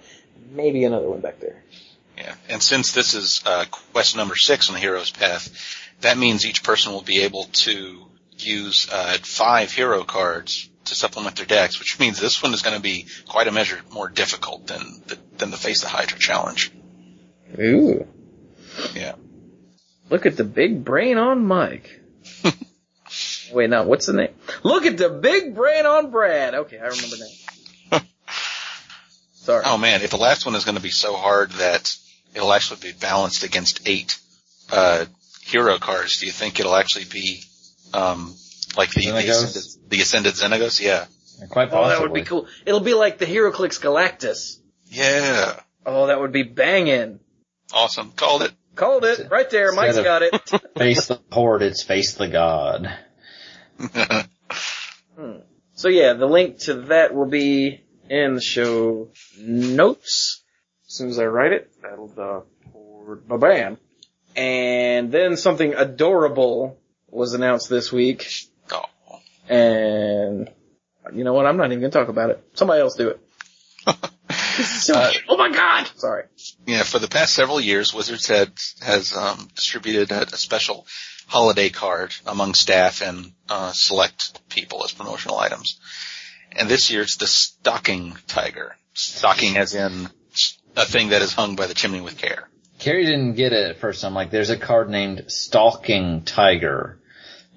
maybe 0.51 0.83
another 0.85 1.07
one 1.07 1.21
back 1.21 1.39
there. 1.39 1.63
Yeah. 2.17 2.33
And 2.49 2.61
since 2.61 2.91
this 2.91 3.13
is 3.13 3.41
uh, 3.45 3.65
quest 3.69 4.17
number 4.17 4.35
six 4.35 4.69
on 4.69 4.73
the 4.73 4.79
hero's 4.79 5.11
path, 5.11 5.49
that 6.01 6.17
means 6.17 6.45
each 6.45 6.63
person 6.63 6.91
will 6.91 7.01
be 7.01 7.21
able 7.21 7.45
to 7.45 8.05
use 8.37 8.87
uh, 8.91 9.17
five 9.21 9.71
hero 9.71 10.03
cards 10.03 10.69
to 10.85 10.95
supplement 10.95 11.35
their 11.35 11.45
decks, 11.45 11.79
which 11.79 11.99
means 11.99 12.19
this 12.19 12.41
one 12.41 12.53
is 12.53 12.61
going 12.61 12.75
to 12.75 12.81
be 12.81 13.05
quite 13.27 13.47
a 13.47 13.51
measure 13.51 13.79
more 13.91 14.09
difficult 14.09 14.67
than 14.67 14.81
the, 15.07 15.17
than 15.37 15.51
the 15.51 15.57
Face 15.57 15.81
the 15.81 15.87
Hydra 15.87 16.17
challenge. 16.17 16.71
Ooh. 17.59 18.07
Yeah. 18.95 19.15
Look 20.09 20.25
at 20.25 20.37
the 20.37 20.43
big 20.43 20.83
brain 20.83 21.17
on 21.17 21.45
Mike. 21.45 22.01
Wait, 23.51 23.69
no, 23.69 23.83
what's 23.83 24.05
the 24.05 24.13
name? 24.13 24.33
Look 24.63 24.85
at 24.85 24.97
the 24.97 25.09
big 25.09 25.55
brain 25.55 25.85
on 25.85 26.11
Brad. 26.11 26.55
Okay, 26.55 26.77
I 26.77 26.87
remember 26.87 27.15
now. 27.91 27.99
Sorry. 29.33 29.63
Oh 29.65 29.77
man, 29.77 30.01
if 30.01 30.11
the 30.11 30.17
last 30.17 30.45
one 30.45 30.55
is 30.55 30.65
going 30.65 30.77
to 30.77 30.81
be 30.83 30.89
so 30.89 31.15
hard 31.15 31.51
that 31.53 31.95
it'll 32.35 32.53
actually 32.53 32.91
be 32.91 32.97
balanced 32.97 33.43
against 33.43 33.87
eight 33.87 34.19
uh, 34.71 35.05
hero 35.41 35.77
cards, 35.77 36.19
do 36.19 36.25
you 36.25 36.31
think 36.31 36.59
it'll 36.59 36.75
actually 36.75 37.05
be 37.05 37.41
um, 37.93 38.35
like 38.77 38.91
the 38.91 39.11
the 39.11 39.29
ascended, 39.29 39.89
the 39.89 40.01
ascended 40.01 40.33
Xenagos? 40.35 40.81
Yeah. 40.81 41.05
Quite 41.49 41.69
possibly. 41.69 41.85
Oh, 41.85 41.89
that 41.89 42.01
would 42.01 42.13
be 42.13 42.23
cool. 42.23 42.47
It'll 42.65 42.81
be 42.81 42.93
like 42.93 43.17
the 43.17 43.25
HeroClix 43.25 43.79
Galactus. 43.79 44.59
Yeah. 44.89 45.59
Oh, 45.85 46.07
that 46.07 46.19
would 46.19 46.31
be 46.31 46.43
banging. 46.43 47.19
Awesome. 47.73 48.11
Called 48.11 48.43
it. 48.43 48.51
Called 48.75 49.05
it. 49.05 49.29
Right 49.29 49.49
there. 49.49 49.71
Mike's 49.71 49.97
got 49.97 50.21
it. 50.21 50.33
Face 50.77 51.07
the 51.07 51.19
horde, 51.31 51.61
it's 51.61 51.83
face 51.83 52.13
the 52.13 52.27
god. 52.27 52.89
So 55.75 55.87
yeah, 55.87 56.13
the 56.13 56.25
link 56.25 56.59
to 56.61 56.73
that 56.89 57.15
will 57.15 57.27
be 57.29 57.81
in 58.09 58.35
the 58.35 58.41
show 58.41 59.09
notes. 59.39 60.41
As 60.87 60.93
soon 60.93 61.09
as 61.09 61.19
I 61.19 61.25
write 61.25 61.53
it, 61.53 61.71
that'll 61.81 62.07
the 62.07 62.43
bam. 63.37 63.77
And 64.35 65.11
then 65.11 65.37
something 65.37 65.73
adorable 65.73 66.77
was 67.09 67.33
announced 67.33 67.69
this 67.69 67.91
week. 67.91 68.29
oh. 68.71 68.83
And 69.47 70.49
you 71.13 71.23
know 71.23 71.33
what? 71.33 71.45
I'm 71.45 71.57
not 71.57 71.67
even 71.71 71.79
gonna 71.79 71.91
talk 71.91 72.09
about 72.09 72.29
it. 72.31 72.43
Somebody 72.53 72.81
else 72.81 72.95
do 72.95 73.09
it. 73.09 73.19
So- 73.85 73.95
Uh, 74.99 75.11
oh 75.29 75.37
my 75.37 75.51
god! 75.51 75.89
Sorry. 75.95 76.23
Yeah, 76.67 76.83
for 76.83 76.99
the 76.99 77.07
past 77.07 77.33
several 77.33 77.61
years, 77.61 77.93
Wizards 77.93 78.27
had, 78.27 78.51
has 78.81 79.15
um, 79.15 79.47
distributed 79.55 80.11
a, 80.11 80.23
a 80.23 80.37
special 80.37 80.85
holiday 81.29 81.69
card 81.69 82.13
among 82.25 82.53
staff 82.55 83.01
and 83.01 83.31
uh, 83.49 83.71
select 83.73 84.47
people 84.49 84.83
as 84.83 84.91
promotional 84.91 85.37
items. 85.37 85.79
And 86.51 86.67
this 86.67 86.89
year 86.91 87.03
it's 87.03 87.17
the 87.17 87.27
stocking 87.27 88.17
tiger. 88.27 88.75
Stocking 88.93 89.55
as 89.57 89.73
in 89.75 90.09
a 90.75 90.85
thing 90.85 91.09
that 91.09 91.21
is 91.21 91.31
hung 91.33 91.55
by 91.55 91.67
the 91.67 91.73
chimney 91.73 92.01
with 92.01 92.17
care. 92.17 92.49
Carrie 92.79 93.05
didn't 93.05 93.33
get 93.33 93.53
it 93.53 93.69
at 93.69 93.77
first. 93.79 94.03
I'm 94.03 94.13
like, 94.13 94.31
there's 94.31 94.49
a 94.49 94.57
card 94.57 94.89
named 94.89 95.25
Stalking 95.27 96.23
Tiger. 96.23 96.99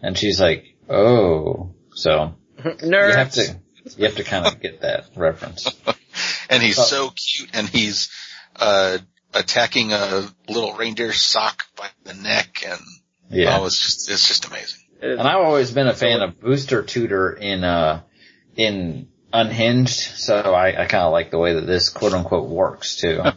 And 0.03 0.19
she's 0.19 0.41
like, 0.41 0.65
oh. 0.91 1.75
So, 1.95 2.35
Nerds. 2.59 2.83
you 2.83 3.17
have 3.17 3.31
to, 3.33 3.61
you 3.97 4.05
have 4.07 4.17
to 4.17 4.25
kind 4.25 4.47
of 4.47 4.61
get 4.61 4.81
that 4.83 5.07
reference. 5.17 5.67
And 6.51 6.63
he's 6.63 6.79
Oh. 6.79 6.83
so 6.83 7.11
cute 7.11 7.49
and 7.55 7.67
he's 7.67 8.11
uh, 8.57 8.99
attacking 9.33 9.93
a 9.95 10.29
little 10.49 10.75
reindeer 10.75 11.13
sock 11.15 11.63
by 11.77 11.89
the 12.05 12.13
neck 12.13 12.63
and 12.69 12.81
Yeah. 13.33 13.59
oh, 13.59 13.65
it's 13.67 13.81
just, 13.83 14.11
it's 14.11 14.29
just 14.29 14.47
amazing. 14.47 14.81
And 15.01 15.21
I've 15.21 15.45
always 15.45 15.71
been 15.73 15.89
a 15.89 15.95
fan 15.95 16.21
of 16.21 16.41
Booster 16.41 16.83
Tutor 16.83 17.33
in, 17.33 17.65
uh, 17.65 18.03
in 18.57 19.09
Unhinged, 19.33 19.89
so 19.89 20.37
I, 20.37 20.83
I 20.83 20.87
kinda 20.87 21.09
like 21.09 21.31
the 21.31 21.39
way 21.39 21.55
that 21.55 21.67
this 21.67 21.89
quote 21.89 22.13
unquote 22.13 22.49
works 22.49 22.97
too. 22.97 23.23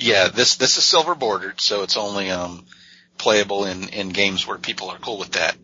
Yeah, 0.00 0.28
this 0.28 0.56
this 0.56 0.78
is 0.78 0.84
silver 0.84 1.14
bordered, 1.14 1.60
so 1.60 1.82
it's 1.82 1.96
only 1.98 2.30
um 2.30 2.64
playable 3.18 3.66
in 3.66 3.90
in 3.90 4.08
games 4.08 4.46
where 4.46 4.56
people 4.56 4.88
are 4.88 4.98
cool 4.98 5.18
with 5.18 5.32
that. 5.32 5.56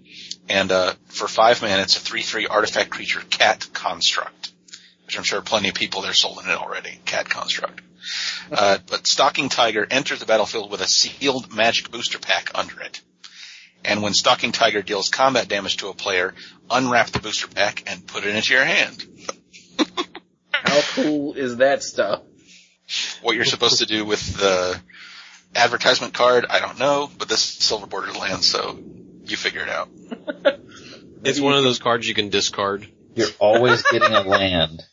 And 0.48 0.70
uh 0.70 0.92
for 1.06 1.26
five 1.26 1.62
mana, 1.62 1.82
it's 1.82 1.96
a 1.96 2.00
three 2.00 2.22
three 2.22 2.46
artifact 2.46 2.90
creature 2.90 3.22
cat 3.30 3.66
construct, 3.72 4.52
which 5.06 5.16
I'm 5.16 5.24
sure 5.24 5.40
plenty 5.40 5.70
of 5.70 5.74
people 5.74 6.02
there 6.02 6.12
sold 6.12 6.40
in 6.44 6.50
it 6.50 6.58
already. 6.58 7.00
Cat 7.06 7.30
construct. 7.30 7.80
Uh, 8.52 8.78
but 8.88 9.06
Stalking 9.06 9.48
Tiger 9.48 9.86
enters 9.90 10.20
the 10.20 10.26
battlefield 10.26 10.70
with 10.70 10.80
a 10.80 10.86
sealed 10.86 11.52
magic 11.52 11.90
booster 11.90 12.18
pack 12.20 12.50
under 12.54 12.80
it. 12.82 13.00
And 13.84 14.02
when 14.02 14.14
Stalking 14.14 14.52
Tiger 14.52 14.82
deals 14.82 15.08
combat 15.08 15.48
damage 15.48 15.78
to 15.78 15.88
a 15.88 15.94
player, 15.94 16.34
unwrap 16.70 17.08
the 17.08 17.20
booster 17.20 17.48
pack 17.48 17.84
and 17.90 18.06
put 18.06 18.24
it 18.24 18.34
into 18.34 18.52
your 18.54 18.64
hand. 18.64 19.04
How 20.50 20.80
cool 20.94 21.34
is 21.34 21.58
that 21.58 21.82
stuff? 21.82 22.22
What 23.22 23.36
you're 23.36 23.44
supposed 23.44 23.78
to 23.78 23.86
do 23.86 24.04
with 24.04 24.36
the 24.38 24.80
advertisement 25.54 26.14
card, 26.14 26.46
I 26.48 26.60
don't 26.60 26.78
know, 26.78 27.10
but 27.18 27.28
this 27.28 27.40
is 27.40 27.64
silver 27.64 27.86
bordered 27.86 28.16
land, 28.16 28.44
so 28.44 28.78
you 29.24 29.36
figure 29.36 29.62
it 29.62 29.68
out. 29.68 29.88
It's 31.24 31.40
one 31.40 31.54
of 31.54 31.64
those 31.64 31.80
cards 31.80 32.06
you 32.06 32.14
can 32.14 32.28
discard. 32.28 32.86
You're 33.16 33.26
always 33.40 33.82
getting 33.90 34.12
a 34.12 34.22
land. 34.22 34.84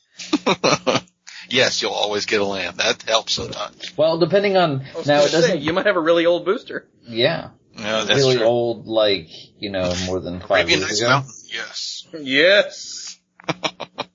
yes, 1.49 1.79
you'll 1.81 1.91
always 1.91 2.25
get 2.25 2.41
a 2.41 2.45
land. 2.45 2.77
That 2.77 3.03
helps 3.03 3.37
a 3.37 3.51
ton. 3.51 3.73
Well, 3.97 4.17
depending 4.17 4.57
on, 4.57 4.79
now 5.05 5.19
it 5.19 5.31
doesn't, 5.31 5.41
say, 5.43 5.57
you 5.57 5.73
might 5.73 5.85
have 5.85 5.95
a 5.95 6.01
really 6.01 6.25
old 6.25 6.43
booster. 6.45 6.87
yeah. 7.07 7.49
No, 7.77 8.05
that's 8.05 8.19
really 8.19 8.37
true. 8.37 8.45
old, 8.45 8.87
like, 8.87 9.27
you 9.59 9.71
know, 9.71 9.93
more 10.05 10.19
than 10.19 10.39
five 10.39 10.51
Arabian 10.67 10.79
years 10.79 10.89
Nights 10.89 11.01
ago. 11.01 11.09
Mountain, 11.09 11.31
yes. 11.51 12.07
Yes. 12.19 13.19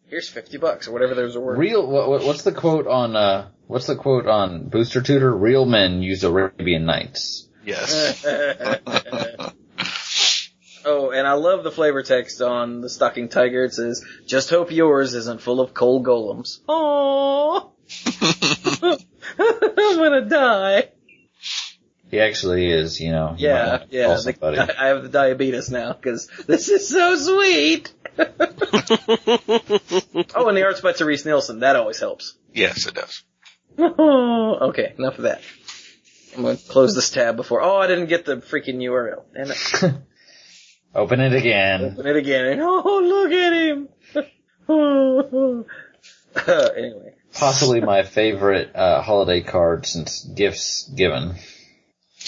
Here's 0.09 0.29
fifty 0.29 0.57
bucks 0.57 0.89
or 0.89 0.93
whatever 0.93 1.15
there's 1.15 1.37
a 1.37 1.41
word. 1.41 1.59
Real, 1.59 1.87
what, 1.87 2.09
what- 2.09 2.25
what's 2.25 2.43
the 2.43 2.53
quote 2.53 2.87
on, 2.87 3.15
uh, 3.17 3.49
what's 3.67 3.87
the 3.87 3.97
quote 3.97 4.27
on 4.27 4.69
Booster 4.69 5.03
Tutor? 5.03 5.35
Real 5.37 5.67
men 5.67 6.03
use 6.03 6.25
Arabian 6.25 6.87
Nights. 6.87 7.49
Yes. 7.65 8.25
oh, 10.85 11.11
and 11.11 11.27
I 11.27 11.33
love 11.35 11.65
the 11.65 11.71
flavor 11.71 12.03
text 12.03 12.41
on 12.41 12.81
the 12.81 12.89
stocking 12.89 13.29
tiger. 13.29 13.65
It 13.65 13.75
says, 13.75 14.05
"Just 14.27 14.49
hope 14.51 14.71
yours 14.71 15.15
isn't 15.15 15.43
full 15.43 15.61
of 15.61 15.75
coal 15.75 16.03
golems." 16.03 16.61
Aww. 16.67 17.71
I'm 19.39 19.97
gonna 19.99 20.29
die. 20.29 20.89
He 22.11 22.21
actually 22.21 22.71
is, 22.71 23.01
you 23.01 23.13
know. 23.13 23.35
you 23.37 23.49
Yeah, 23.49 23.85
yeah. 23.91 24.15
the- 24.17 24.77
I 24.79 24.87
have 24.87 25.03
the 25.03 25.09
diabetes 25.11 25.71
now 25.71 25.93
because 25.93 26.29
this 26.47 26.69
is 26.69 26.89
so 26.89 27.17
sweet. 27.17 27.93
oh, 28.19 28.29
and 30.49 30.57
the 30.57 30.65
art's 30.65 30.81
by 30.81 30.93
Terese 30.93 31.27
Nielsen. 31.27 31.61
That 31.61 31.77
always 31.77 32.01
helps. 32.01 32.37
yes, 32.53 32.87
it 32.87 32.95
does. 32.95 33.23
okay, 33.79 34.95
enough 34.99 35.19
of 35.19 35.23
that. 35.25 35.41
I'm 36.37 36.43
gonna 36.43 36.57
close 36.57 36.95
this 36.95 37.11
tab 37.11 37.37
before. 37.37 37.63
Oh, 37.63 37.77
I 37.77 37.87
didn't 37.87 38.07
get 38.07 38.25
the 38.25 38.37
freaking 38.37 38.77
URL. 38.77 39.25
Damn 39.35 39.51
it. 39.51 39.95
Open 40.95 41.21
it 41.21 41.35
again. 41.35 41.85
Open 41.93 42.07
it 42.07 42.17
again. 42.17 42.59
Oh, 42.61 43.01
look 43.05 43.33
at 43.33 43.53
him. 43.53 43.89
anyway, 46.77 47.15
Possibly 47.35 47.81
my 47.81 48.03
favorite, 48.03 48.75
uh, 48.75 49.03
holiday 49.03 49.43
card 49.43 49.87
since 49.87 50.25
Gifts 50.25 50.89
Given. 50.95 51.35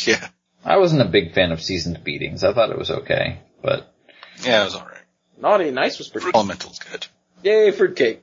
Yeah. 0.07 0.29
I 0.65 0.77
wasn't 0.77 1.01
a 1.03 1.07
big 1.07 1.33
fan 1.35 1.53
of 1.53 1.63
Season's 1.63 1.99
Beatings. 1.99 2.45
I 2.45 2.53
thought 2.53 2.71
it 2.71 2.79
was 2.79 2.91
okay, 2.91 3.41
but 3.63 3.95
Yeah, 4.43 4.61
it 4.63 4.65
was 4.67 4.75
alright. 4.75 5.03
naughty 5.41 5.71
nice 5.71 5.99
was 5.99 6.09
pretty. 6.09 6.25
Fruit 6.25 6.35
Elemental's 6.35 6.79
good. 6.79 7.07
Yay, 7.43 7.71
fruitcake. 7.71 8.23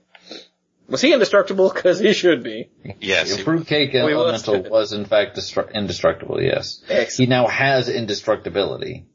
Was 0.88 1.02
he 1.02 1.12
indestructible? 1.14 1.70
Because 1.74 2.00
he 2.00 2.14
should 2.14 2.44
be. 2.44 2.70
Yes. 3.02 3.30
your 3.30 3.40
it- 3.40 3.44
Fruitcake 3.44 3.94
We 3.94 4.14
was- 4.16 4.46
Elemental 4.48 4.72
was 4.72 4.94
in 4.94 5.06
fact 5.06 5.36
destru- 5.36 5.74
indestructible, 5.74 6.42
yes. 6.42 6.82
He 7.18 7.26
now 7.26 7.48
has 7.48 7.90
indestructibility. 7.90 9.06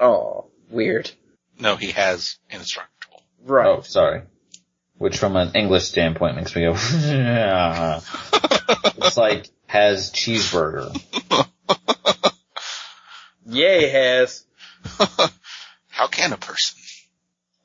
Oh, 0.00 0.46
weird. 0.70 1.10
no, 1.60 1.76
he 1.76 1.90
has 1.92 2.38
indestructible. 2.50 3.22
Right. 3.44 3.66
Oh, 3.66 3.82
sorry. 3.82 4.22
Which 4.96 5.18
from 5.18 5.36
an 5.36 5.52
English 5.54 5.84
standpoint 5.84 6.36
makes 6.36 6.54
me 6.56 6.62
go, 6.62 6.72
yeah. 7.04 8.00
It's 8.96 9.16
like, 9.16 9.48
has 9.66 10.10
cheeseburger. 10.12 10.90
Yay 13.46 13.88
has. 13.88 14.44
How 15.88 16.06
can 16.08 16.32
a 16.32 16.36
person 16.36 16.78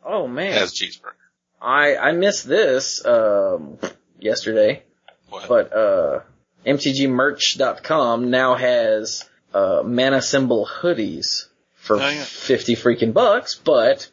Oh 0.06 0.28
man. 0.28 0.54
has 0.54 0.74
cheeseburger? 0.74 1.14
I, 1.62 1.96
I 1.98 2.12
missed 2.12 2.48
this, 2.48 3.04
um, 3.06 3.78
yesterday, 4.20 4.84
What? 5.30 5.48
but, 5.50 5.74
uh, 5.74 6.20
MTGmerch.com 6.66 8.30
now 8.30 8.56
has, 8.56 9.24
uh, 9.54 9.82
mana 9.84 10.22
symbol 10.22 10.68
hoodies 10.82 11.48
for 11.76 11.98
Oh, 12.02 12.08
yeah. 12.10 12.24
50 12.24 12.76
freaking 12.76 13.14
bucks, 13.14 13.56
but 13.56 14.10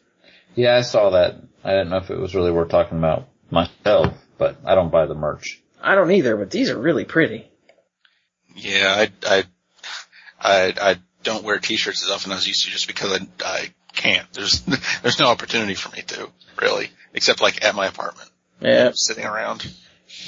Yeah, 0.55 0.75
I 0.75 0.81
saw 0.81 1.11
that. 1.11 1.35
I 1.63 1.71
didn't 1.71 1.89
know 1.89 1.97
if 1.97 2.09
it 2.09 2.17
was 2.19 2.33
really 2.35 2.51
worth 2.51 2.69
talking 2.69 2.97
about 2.97 3.27
myself, 3.51 4.13
but 4.37 4.57
I 4.65 4.75
don't 4.75 4.91
buy 4.91 5.05
the 5.05 5.15
merch. 5.15 5.61
I 5.81 5.95
don't 5.95 6.11
either, 6.11 6.35
but 6.37 6.49
these 6.51 6.69
are 6.71 6.77
really 6.79 7.05
pretty. 7.05 7.47
yeah, 8.55 8.95
I, 8.97 9.11
I, 9.37 9.43
I, 10.45 10.73
I 10.79 10.95
don't 11.23 11.43
wear 11.43 11.57
t-shirts 11.57 12.03
as 12.03 12.11
often 12.11 12.31
as 12.31 12.45
I 12.45 12.47
used 12.47 12.65
to 12.65 12.71
just 12.71 12.87
because 12.87 13.19
I, 13.19 13.27
I 13.43 13.73
can't. 13.93 14.31
There's, 14.33 14.61
there's 15.01 15.19
no 15.19 15.27
opportunity 15.27 15.73
for 15.73 15.93
me 15.95 16.03
to, 16.03 16.29
really. 16.61 16.89
Except 17.13 17.41
like 17.41 17.63
at 17.63 17.75
my 17.75 17.87
apartment. 17.87 18.29
Yeah. 18.61 18.91
Sitting 18.93 19.25
around. 19.25 19.65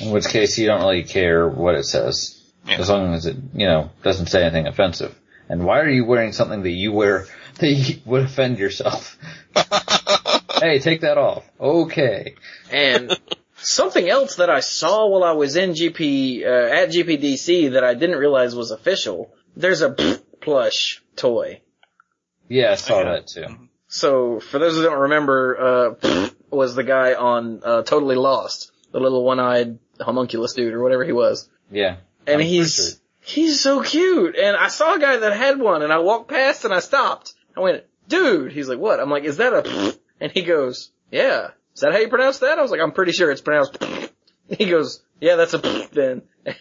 In 0.01 0.11
which 0.11 0.27
case 0.27 0.57
you 0.57 0.67
don't 0.67 0.81
really 0.81 1.03
care 1.03 1.47
what 1.47 1.75
it 1.75 1.85
says. 1.85 2.41
Yeah. 2.65 2.79
As 2.79 2.89
long 2.89 3.13
as 3.13 3.25
it, 3.25 3.37
you 3.53 3.67
know, 3.67 3.91
doesn't 4.03 4.27
say 4.27 4.43
anything 4.43 4.67
offensive. 4.67 5.15
And 5.49 5.63
why 5.63 5.79
are 5.79 5.89
you 5.89 6.03
wearing 6.03 6.33
something 6.33 6.63
that 6.63 6.71
you 6.71 6.91
wear 6.91 7.27
that 7.59 7.71
you 7.71 8.01
would 8.05 8.23
offend 8.23 8.59
yourself? 8.59 9.17
hey, 10.59 10.79
take 10.79 11.01
that 11.01 11.17
off. 11.17 11.49
Okay. 11.59 12.35
And 12.71 13.17
something 13.57 14.07
else 14.09 14.35
that 14.37 14.49
I 14.49 14.61
saw 14.61 15.07
while 15.07 15.23
I 15.23 15.33
was 15.33 15.55
in 15.55 15.71
GP, 15.71 16.43
uh, 16.43 16.73
at 16.73 16.89
GPDC 16.89 17.71
that 17.73 17.83
I 17.83 17.93
didn't 17.93 18.17
realize 18.17 18.55
was 18.55 18.71
official. 18.71 19.31
There's 19.57 19.81
a 19.81 19.91
plush 20.41 21.01
toy. 21.15 21.61
Yeah, 22.47 22.71
I 22.71 22.75
saw 22.75 23.03
that 23.03 23.27
too. 23.27 23.45
So 23.87 24.39
for 24.39 24.59
those 24.59 24.75
who 24.75 24.83
don't 24.83 24.99
remember, 24.99 25.95
uh, 26.03 26.29
was 26.49 26.75
the 26.75 26.83
guy 26.83 27.13
on, 27.13 27.61
uh, 27.63 27.83
Totally 27.83 28.15
Lost. 28.15 28.71
The 28.91 28.99
little 28.99 29.23
one-eyed 29.23 29.79
homunculus 29.99 30.53
dude 30.53 30.73
or 30.73 30.81
whatever 30.81 31.03
he 31.03 31.11
was. 31.11 31.49
Yeah. 31.71 31.97
And 32.25 32.41
I'm 32.41 32.47
he's, 32.47 32.75
pretty 32.75 33.01
he's 33.19 33.59
so 33.59 33.81
cute. 33.81 34.35
And 34.35 34.55
I 34.55 34.69
saw 34.69 34.95
a 34.95 34.99
guy 34.99 35.17
that 35.17 35.33
had 35.33 35.59
one 35.59 35.81
and 35.81 35.91
I 35.91 35.99
walked 35.99 36.29
past 36.29 36.63
and 36.63 36.73
I 36.73 36.79
stopped. 36.79 37.33
I 37.55 37.59
went, 37.59 37.83
dude, 38.07 38.51
he's 38.51 38.69
like, 38.69 38.79
what? 38.79 38.99
I'm 38.99 39.09
like, 39.09 39.23
is 39.23 39.37
that 39.37 39.53
a, 39.53 39.97
and 40.21 40.31
he 40.31 40.43
goes, 40.43 40.91
yeah. 41.11 41.49
Is 41.73 41.81
that 41.81 41.91
how 41.91 41.99
you 41.99 42.07
pronounce 42.07 42.39
that? 42.39 42.57
I 42.57 42.61
was 42.61 42.71
like, 42.71 42.81
I'm 42.81 42.91
pretty 42.91 43.11
sure 43.11 43.29
it's 43.29 43.41
pronounced, 43.41 43.83
he 44.49 44.65
goes, 44.65 45.03
yeah, 45.19 45.35
that's 45.35 45.53
a 45.53 45.57
then. 45.91 46.21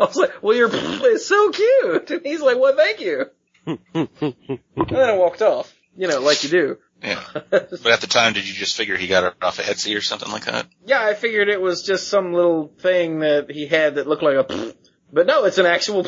I 0.00 0.04
was 0.04 0.16
like, 0.16 0.42
well, 0.42 0.56
your 0.56 0.70
is 1.12 1.26
so 1.26 1.50
cute. 1.50 2.10
And 2.10 2.22
he's 2.24 2.40
like, 2.40 2.58
well, 2.58 2.74
thank 2.74 3.00
you. 3.00 3.26
And 3.66 3.78
then 3.92 5.10
I 5.10 5.16
walked 5.16 5.42
off, 5.42 5.72
you 5.96 6.08
know, 6.08 6.20
like 6.20 6.42
you 6.42 6.48
do. 6.48 6.78
Yeah. 7.02 7.22
But 7.50 7.86
at 7.86 8.00
the 8.00 8.06
time, 8.06 8.32
did 8.32 8.48
you 8.48 8.54
just 8.54 8.76
figure 8.76 8.96
he 8.96 9.06
got 9.06 9.24
it 9.24 9.34
off 9.42 9.58
of 9.58 9.66
Etsy 9.66 9.96
or 9.96 10.00
something 10.00 10.30
like 10.30 10.46
that? 10.46 10.66
Yeah, 10.86 11.02
I 11.02 11.14
figured 11.14 11.48
it 11.48 11.60
was 11.60 11.82
just 11.82 12.08
some 12.08 12.32
little 12.32 12.68
thing 12.80 13.20
that 13.20 13.50
he 13.50 13.66
had 13.66 13.96
that 13.96 14.06
looked 14.06 14.22
like 14.22 14.36
a, 14.36 14.74
but 15.12 15.26
no, 15.26 15.44
it's 15.44 15.58
an 15.58 15.66
actual. 15.66 16.06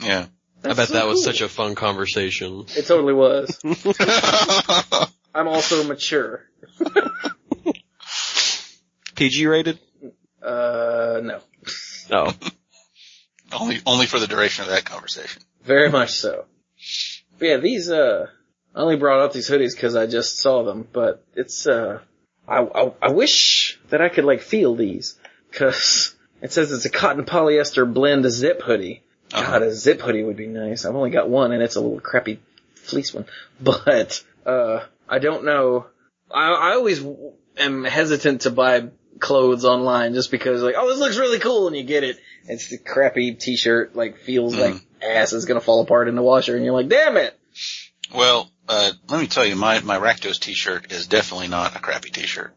Yeah. 0.00 0.26
I 0.64 0.72
bet 0.72 0.88
that 0.88 1.06
was 1.06 1.24
such 1.24 1.40
a 1.40 1.48
fun 1.48 1.74
conversation. 1.74 2.64
It 2.76 2.86
totally 2.86 3.12
was. 3.12 3.58
I'm 5.34 5.48
also 5.48 5.84
mature. 5.84 6.44
PG 9.14 9.46
rated? 9.46 9.78
Uh, 10.42 11.20
no. 11.22 11.40
No. 12.10 12.32
Only, 13.52 13.80
only 13.86 14.06
for 14.06 14.18
the 14.18 14.26
duration 14.26 14.64
of 14.64 14.70
that 14.70 14.84
conversation. 14.84 15.42
Very 15.64 15.90
much 15.90 16.12
so. 16.12 16.44
But 17.38 17.46
yeah, 17.46 17.56
these, 17.58 17.90
uh, 17.90 18.26
I 18.74 18.80
only 18.80 18.96
brought 18.96 19.20
up 19.20 19.32
these 19.32 19.48
hoodies 19.48 19.78
cause 19.78 19.96
I 19.96 20.06
just 20.06 20.38
saw 20.38 20.62
them, 20.64 20.86
but 20.92 21.24
it's, 21.34 21.66
uh, 21.66 22.00
I, 22.46 22.58
I, 22.58 22.92
I 23.02 23.08
wish 23.10 23.78
that 23.90 24.00
I 24.00 24.08
could 24.08 24.24
like 24.24 24.42
feel 24.42 24.74
these 24.74 25.18
cause 25.52 26.14
it 26.42 26.52
says 26.52 26.72
it's 26.72 26.84
a 26.84 26.90
cotton 26.90 27.24
polyester 27.24 27.90
blend 27.92 28.30
zip 28.30 28.62
hoodie. 28.62 29.02
God, 29.30 29.62
a 29.62 29.72
zip 29.72 30.00
hoodie 30.00 30.22
would 30.22 30.36
be 30.36 30.46
nice. 30.46 30.84
I've 30.84 30.94
only 30.94 31.10
got 31.10 31.28
one 31.28 31.52
and 31.52 31.62
it's 31.62 31.76
a 31.76 31.80
little 31.80 32.00
crappy 32.00 32.40
fleece 32.74 33.14
one, 33.14 33.26
but, 33.60 34.22
uh, 34.44 34.80
I 35.08 35.18
don't 35.18 35.44
know. 35.44 35.86
I, 36.30 36.52
I 36.52 36.72
always 36.74 37.04
am 37.56 37.84
hesitant 37.84 38.42
to 38.42 38.50
buy 38.50 38.88
clothes 39.20 39.64
online 39.64 40.14
just 40.14 40.30
because 40.30 40.62
like, 40.62 40.74
oh, 40.76 40.88
this 40.88 40.98
looks 40.98 41.16
really 41.16 41.38
cool 41.38 41.66
and 41.66 41.76
you 41.76 41.82
get 41.82 42.04
it. 42.04 42.18
It's 42.46 42.72
a 42.72 42.78
crappy 42.78 43.34
t-shirt, 43.34 43.96
like 43.96 44.18
feels 44.18 44.56
like 44.56 44.74
ass 45.02 45.32
is 45.32 45.44
gonna 45.44 45.60
fall 45.60 45.82
apart 45.82 46.08
in 46.08 46.14
the 46.14 46.22
washer 46.22 46.56
and 46.56 46.64
you're 46.64 46.74
like, 46.74 46.88
damn 46.88 47.16
it! 47.16 47.38
Well, 48.14 48.50
uh, 48.68 48.92
let 49.08 49.20
me 49.20 49.26
tell 49.26 49.44
you, 49.44 49.56
my, 49.56 49.80
my 49.80 49.98
Rakdos 49.98 50.38
t-shirt 50.40 50.92
is 50.92 51.06
definitely 51.06 51.48
not 51.48 51.76
a 51.76 51.78
crappy 51.80 52.10
t-shirt. 52.10 52.54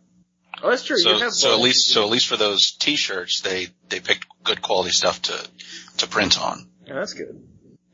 Oh, 0.62 0.70
that's 0.70 0.84
true. 0.84 0.98
you 0.98 1.04
So, 1.04 1.20
have 1.20 1.34
so 1.34 1.54
at 1.54 1.60
least, 1.60 1.88
so 1.89 2.04
at 2.04 2.10
least 2.10 2.28
for 2.28 2.38
those 2.38 2.72
t-shirts, 2.72 3.41
they, 3.41 3.67
they 3.89 4.00
picked 4.00 4.26
good 4.43 4.62
quality 4.62 4.91
stuff 4.91 5.22
to, 5.24 5.48
to 5.98 6.08
print 6.08 6.41
on. 6.41 6.67
Yeah, 6.86 6.96
that's 6.96 7.13
good. 7.13 7.41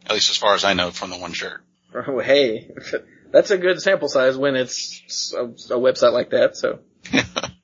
At 0.06 0.14
least 0.14 0.30
as 0.30 0.38
far 0.38 0.56
as 0.56 0.64
I 0.64 0.74
know 0.74 0.92
from 0.92 1.10
the 1.10 1.18
one 1.18 1.34
shirt. 1.34 1.64
Oh, 1.96 2.18
hey, 2.20 2.72
that's 3.32 3.52
a 3.52 3.58
good 3.60 3.80
sample 3.80 4.08
size 4.08 4.36
when 4.36 4.56
it's 4.56 5.32
a, 5.38 5.44
a 5.44 5.80
website 5.80 6.12
like 6.12 6.32
that. 6.32 6.58
So 6.58 6.80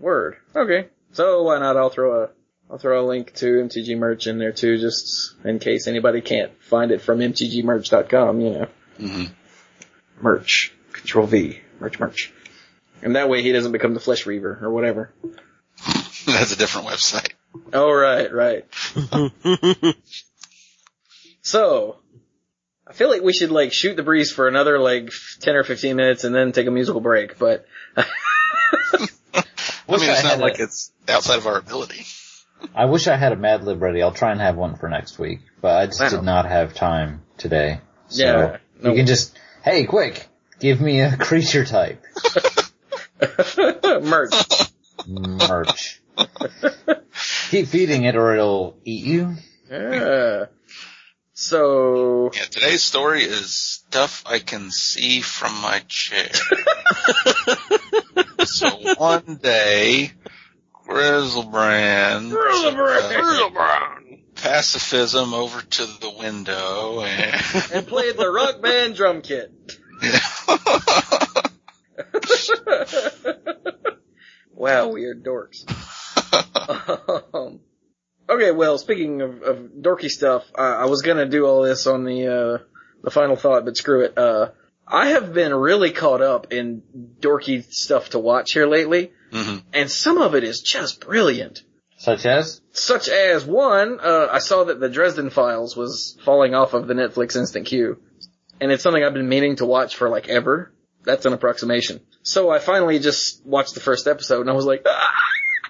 word. 0.00 0.36
Okay. 0.54 0.88
So 1.12 1.42
why 1.42 1.58
not? 1.58 1.76
I'll 1.76 1.90
throw 1.90 2.24
a 2.24 2.30
I'll 2.70 2.78
throw 2.78 3.04
a 3.04 3.06
link 3.06 3.34
to 3.36 3.46
MTG 3.46 3.96
merch 3.96 4.26
in 4.26 4.38
there 4.38 4.52
too, 4.52 4.78
just 4.78 5.34
in 5.44 5.58
case 5.58 5.86
anybody 5.86 6.20
can't 6.20 6.52
find 6.64 6.90
it 6.90 7.00
from 7.00 7.18
mtgmerch.com. 7.20 8.40
You 8.40 8.50
know, 8.50 8.68
hmm 8.98 9.24
merch. 10.20 10.72
Control 10.92 11.26
V. 11.26 11.60
Merch, 11.80 12.00
merch. 12.00 12.32
And 13.02 13.14
that 13.14 13.28
way 13.28 13.42
he 13.42 13.52
doesn't 13.52 13.72
become 13.72 13.94
the 13.94 14.00
Flesh 14.00 14.26
Reaver 14.26 14.58
or 14.60 14.70
whatever. 14.70 15.12
That's 16.26 16.52
a 16.52 16.56
different 16.56 16.88
website. 16.88 17.30
Oh, 17.72 17.92
right, 17.92 18.32
right. 18.32 18.66
So, 21.48 21.96
I 22.86 22.92
feel 22.92 23.08
like 23.08 23.22
we 23.22 23.32
should 23.32 23.50
like 23.50 23.72
shoot 23.72 23.96
the 23.96 24.02
breeze 24.02 24.30
for 24.30 24.48
another 24.48 24.78
like 24.78 25.10
10 25.40 25.56
or 25.56 25.64
15 25.64 25.96
minutes 25.96 26.24
and 26.24 26.34
then 26.34 26.52
take 26.52 26.66
a 26.66 26.70
musical 26.70 27.00
break, 27.00 27.38
but 27.38 27.64
I 29.88 29.96
mean, 30.00 30.10
it's 30.10 30.24
I 30.24 30.28
not 30.28 30.38
like 30.38 30.58
a- 30.58 30.64
it's 30.64 30.92
outside 31.08 31.38
of 31.38 31.46
our 31.46 31.58
ability. 31.58 32.04
I 32.74 32.86
wish 32.86 33.06
I 33.06 33.16
had 33.16 33.32
a 33.32 33.36
Mad 33.36 33.62
Lib 33.64 33.80
ready. 33.80 34.02
I'll 34.02 34.10
try 34.12 34.32
and 34.32 34.40
have 34.40 34.56
one 34.56 34.76
for 34.76 34.88
next 34.88 35.18
week, 35.18 35.40
but 35.60 35.76
I 35.76 35.86
just 35.86 36.00
Wow. 36.00 36.08
did 36.10 36.22
not 36.22 36.46
have 36.46 36.74
time 36.74 37.22
today. 37.36 37.80
So 38.08 38.22
Yeah, 38.24 38.56
no. 38.82 38.90
you 38.90 38.96
can 38.96 39.06
just, 39.06 39.38
hey, 39.62 39.84
quick, 39.84 40.26
give 40.58 40.80
me 40.80 41.00
a 41.00 41.16
creature 41.18 41.64
type. 41.64 42.04
merch. 44.02 44.34
Merch. 45.06 46.00
Keep 47.50 47.68
feeding 47.68 48.04
it 48.04 48.16
or 48.16 48.34
it'll 48.34 48.76
eat 48.84 49.04
you. 49.04 49.36
Yeah. 49.70 50.46
So, 51.40 52.32
Yeah, 52.34 52.46
today's 52.50 52.82
story 52.82 53.22
is 53.22 53.54
stuff 53.54 54.24
I 54.26 54.40
can 54.40 54.72
see 54.72 55.20
from 55.20 55.52
my 55.62 55.80
chair. 55.86 56.28
so 58.44 58.70
one 58.96 59.38
day, 59.40 60.10
Griselbrand, 60.84 62.32
Griselbrand. 62.32 63.12
Griselbrand, 63.12 64.20
pacifism 64.34 65.32
over 65.32 65.62
to 65.62 65.86
the 65.86 66.10
window 66.18 67.02
and, 67.02 67.40
and 67.72 67.86
played 67.86 68.16
the 68.16 68.28
rock 68.28 68.60
band 68.60 68.96
drum 68.96 69.22
kit. 69.22 69.52
wow, 74.52 74.88
we 74.88 75.04
are 75.04 75.14
dorks. 75.14 75.64
um, 77.32 77.60
okay, 78.28 78.50
well, 78.52 78.78
speaking 78.78 79.20
of, 79.22 79.42
of 79.42 79.56
dorky 79.80 80.08
stuff, 80.08 80.44
I, 80.54 80.66
I 80.66 80.84
was 80.86 81.02
gonna 81.02 81.26
do 81.28 81.46
all 81.46 81.62
this 81.62 81.86
on 81.86 82.04
the, 82.04 82.26
uh, 82.26 82.64
the 83.02 83.10
final 83.10 83.36
thought, 83.36 83.64
but 83.64 83.76
screw 83.76 84.02
it. 84.04 84.16
Uh, 84.18 84.50
I 84.86 85.08
have 85.10 85.32
been 85.34 85.54
really 85.54 85.90
caught 85.92 86.22
up 86.22 86.52
in 86.52 86.82
dorky 87.20 87.64
stuff 87.72 88.10
to 88.10 88.18
watch 88.18 88.52
here 88.52 88.66
lately, 88.66 89.12
Mhm. 89.32 89.62
and 89.74 89.90
some 89.90 90.18
of 90.18 90.34
it 90.34 90.44
is 90.44 90.60
just 90.60 91.00
brilliant. 91.00 91.62
Such 91.98 92.24
as? 92.26 92.60
Such 92.72 93.08
as 93.08 93.44
one, 93.44 93.98
uh, 94.00 94.28
I 94.30 94.38
saw 94.38 94.64
that 94.64 94.78
the 94.80 94.88
Dresden 94.88 95.30
Files 95.30 95.76
was 95.76 96.16
falling 96.24 96.54
off 96.54 96.72
of 96.72 96.86
the 96.86 96.94
Netflix 96.94 97.34
instant 97.36 97.66
queue. 97.66 97.98
And 98.60 98.70
it's 98.72 98.82
something 98.82 99.02
I've 99.02 99.14
been 99.14 99.28
meaning 99.28 99.56
to 99.56 99.66
watch 99.66 99.96
for 99.96 100.08
like 100.08 100.28
ever. 100.28 100.72
That's 101.04 101.26
an 101.26 101.32
approximation. 101.32 102.00
So 102.22 102.50
I 102.50 102.60
finally 102.60 102.98
just 103.00 103.44
watched 103.44 103.74
the 103.74 103.80
first 103.80 104.06
episode 104.06 104.42
and 104.42 104.50
I 104.50 104.52
was 104.52 104.64
like, 104.64 104.82
ah! 104.86 105.12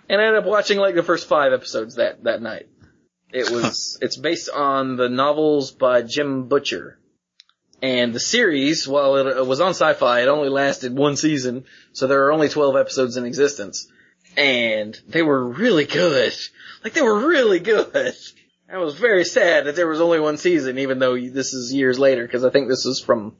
And 0.08 0.20
I 0.20 0.26
ended 0.26 0.42
up 0.42 0.48
watching 0.48 0.78
like 0.78 0.94
the 0.94 1.02
first 1.02 1.28
five 1.28 1.52
episodes 1.52 1.96
that, 1.96 2.24
that 2.24 2.42
night. 2.42 2.68
It 3.32 3.50
was, 3.52 3.98
it's 4.00 4.16
based 4.16 4.48
on 4.50 4.96
the 4.96 5.08
novels 5.08 5.70
by 5.72 6.02
Jim 6.02 6.48
Butcher. 6.48 6.98
And 7.80 8.12
the 8.12 8.20
series, 8.20 8.88
while 8.88 9.16
it 9.16 9.46
was 9.46 9.60
on 9.60 9.70
sci-fi, 9.70 10.22
it 10.22 10.28
only 10.28 10.48
lasted 10.48 10.96
one 10.96 11.16
season, 11.16 11.64
so 11.92 12.08
there 12.08 12.26
are 12.26 12.32
only 12.32 12.48
12 12.48 12.74
episodes 12.74 13.16
in 13.16 13.24
existence. 13.24 13.86
And 14.36 14.98
they 15.06 15.22
were 15.22 15.46
really 15.46 15.84
good. 15.84 16.34
Like 16.82 16.94
they 16.94 17.02
were 17.02 17.28
really 17.28 17.60
good. 17.60 18.16
I 18.70 18.78
was 18.78 18.98
very 18.98 19.24
sad 19.24 19.64
that 19.64 19.76
there 19.76 19.86
was 19.86 20.00
only 20.00 20.20
one 20.20 20.36
season, 20.36 20.78
even 20.78 20.98
though 20.98 21.18
this 21.18 21.54
is 21.54 21.72
years 21.72 21.98
later, 21.98 22.22
because 22.22 22.44
I 22.44 22.50
think 22.50 22.68
this 22.68 22.84
is 22.84 23.00
from 23.00 23.36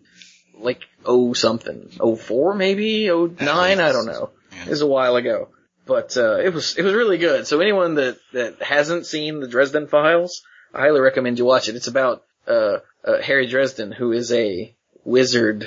like 0.57 0.83
oh 1.05 1.33
something, 1.35 1.91
oh 2.01 2.17
four 2.17 2.55
maybe, 2.55 3.11
oh 3.11 3.27
nine, 3.27 3.81
I 3.81 3.93
don't 3.93 4.07
know. 4.07 4.31
It 4.65 4.71
was 4.71 4.81
a 4.81 4.87
while 4.87 5.17
ago, 5.17 5.51
but 5.89 6.17
uh, 6.19 6.37
it 6.37 6.53
was 6.53 6.77
it 6.77 6.83
was 6.83 6.93
really 6.93 7.17
good. 7.17 7.47
So 7.47 7.61
anyone 7.61 7.95
that 7.95 8.19
that 8.35 8.63
hasn't 8.63 9.07
seen 9.07 9.41
the 9.41 9.49
Dresden 9.49 9.89
Files, 9.89 10.43
I 10.73 10.83
highly 10.83 11.01
recommend 11.01 11.39
you 11.39 11.47
watch 11.47 11.69
it. 11.69 11.77
It's 11.77 11.89
about 11.89 12.25
uh, 12.47 12.79
uh 13.03 13.23
Harry 13.23 13.47
Dresden, 13.47 13.91
who 13.91 14.13
is 14.13 14.31
a 14.31 14.75
wizard, 15.03 15.67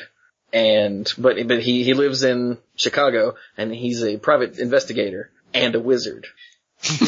and 0.54 1.12
but 1.18 1.36
but 1.48 1.64
he 1.64 1.84
he 1.84 1.96
lives 1.96 2.24
in 2.24 2.60
Chicago, 2.76 3.36
and 3.58 3.74
he's 3.74 4.04
a 4.04 4.18
private 4.18 4.60
investigator 4.60 5.32
and 5.56 5.74
a 5.74 5.80
wizard. 5.80 6.28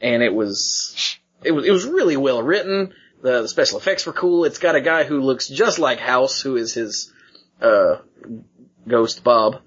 and 0.00 0.22
it 0.22 0.32
was 0.32 1.18
it 1.42 1.50
was 1.50 1.66
it 1.66 1.72
was 1.72 1.84
really 1.84 2.16
well 2.16 2.42
written, 2.44 2.94
The, 3.22 3.42
the 3.42 3.48
special 3.48 3.78
effects 3.78 4.06
were 4.06 4.12
cool. 4.12 4.44
It's 4.44 4.58
got 4.58 4.76
a 4.76 4.80
guy 4.80 5.02
who 5.02 5.20
looks 5.20 5.48
just 5.48 5.80
like 5.80 5.98
House, 5.98 6.40
who 6.40 6.56
is 6.56 6.74
his, 6.74 7.12
uh, 7.60 7.96
ghost 8.86 9.24
Bob. 9.24 9.60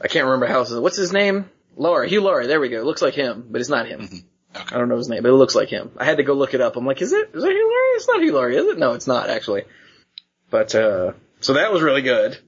I 0.00 0.08
can't 0.08 0.24
remember 0.24 0.46
House's, 0.46 0.80
what's 0.80 0.96
his 0.96 1.12
name? 1.12 1.50
Laurie, 1.76 2.08
Hugh 2.08 2.22
Laurie, 2.22 2.46
there 2.46 2.60
we 2.60 2.70
go. 2.70 2.82
Looks 2.82 3.02
like 3.02 3.14
him, 3.14 3.46
but 3.50 3.60
it's 3.60 3.70
not 3.70 3.86
him. 3.86 4.02
Okay. 4.02 4.74
I 4.74 4.78
don't 4.78 4.88
know 4.88 4.96
his 4.96 5.08
name, 5.08 5.22
but 5.22 5.28
it 5.28 5.34
looks 5.34 5.54
like 5.54 5.68
him. 5.68 5.92
I 5.98 6.04
had 6.04 6.16
to 6.16 6.22
go 6.22 6.32
look 6.32 6.54
it 6.54 6.62
up. 6.62 6.76
I'm 6.76 6.86
like, 6.86 7.02
is 7.02 7.12
it, 7.12 7.30
is 7.34 7.44
it 7.44 7.50
Hugh 7.50 7.68
Laurie? 7.68 7.96
It's 7.96 8.08
not 8.08 8.22
Hugh 8.22 8.32
Laurie, 8.32 8.56
is 8.56 8.64
it? 8.64 8.78
No, 8.78 8.94
it's 8.94 9.06
not 9.06 9.28
actually. 9.28 9.64
But, 10.50 10.74
uh, 10.74 11.12
so 11.40 11.54
that 11.54 11.72
was 11.72 11.82
really 11.82 12.02
good. 12.02 12.38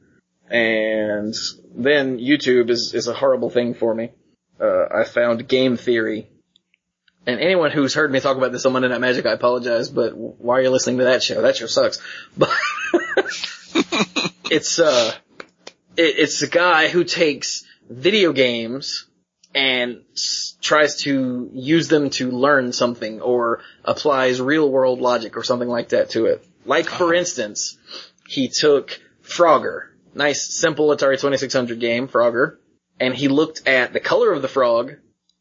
And 0.51 1.35
then 1.75 2.19
YouTube 2.19 2.71
is, 2.71 2.95
is 2.95 3.07
a 3.07 3.15
horrible 3.15 3.51
thing 3.51 3.75
for 3.75 3.95
me. 3.95 4.11
Uh, 4.59 4.87
I 4.91 5.05
found 5.05 5.47
Game 5.47 5.77
Theory. 5.77 6.31
And 7.27 7.41
anyone 7.41 7.71
who's 7.71 7.93
heard 7.93 8.11
me 8.11 8.21
talk 8.21 8.39
about 8.39 8.53
this 8.53 8.65
on 8.65 8.73
Monday 8.73 8.89
Night 8.89 9.03
Magic, 9.03 9.27
I 9.27 9.33
apologize, 9.33 9.91
but 9.91 10.17
why 10.17 10.59
are 10.59 10.63
you 10.63 10.71
listening 10.71 10.99
to 10.99 11.05
that 11.05 11.23
show? 11.23 11.43
That 11.43 11.57
show 11.57 11.67
sucks. 11.67 12.01
But, 12.37 12.51
it's, 14.51 14.79
uh, 14.79 15.13
it, 15.99 16.15
it's 16.19 16.41
a 16.41 16.49
guy 16.49 16.89
who 16.89 17.05
takes 17.05 17.65
video 17.91 18.33
games 18.33 19.08
and 19.55 20.03
tries 20.61 20.97
to 21.03 21.51
use 21.53 21.89
them 21.89 22.11
to 22.11 22.31
learn 22.31 22.73
something 22.73 23.21
or 23.21 23.61
applies 23.85 24.41
real 24.41 24.71
world 24.71 25.01
logic 25.01 25.37
or 25.37 25.43
something 25.43 25.69
like 25.69 25.91
that 25.91 26.11
to 26.11 26.27
it. 26.27 26.45
Like 26.65 26.87
for 26.87 27.05
uh-huh. 27.05 27.15
instance, 27.15 27.79
he 28.27 28.49
took 28.49 29.01
Frogger, 29.23 29.89
nice 30.15 30.55
simple 30.55 30.89
Atari 30.89 31.17
2600 31.17 31.81
game, 31.81 32.09
Frogger, 32.09 32.59
and 33.01 33.15
he 33.15 33.29
looked 33.29 33.67
at 33.67 33.93
the 33.93 34.01
color 34.01 34.33
of 34.33 34.43
the 34.43 34.49
frog 34.49 34.97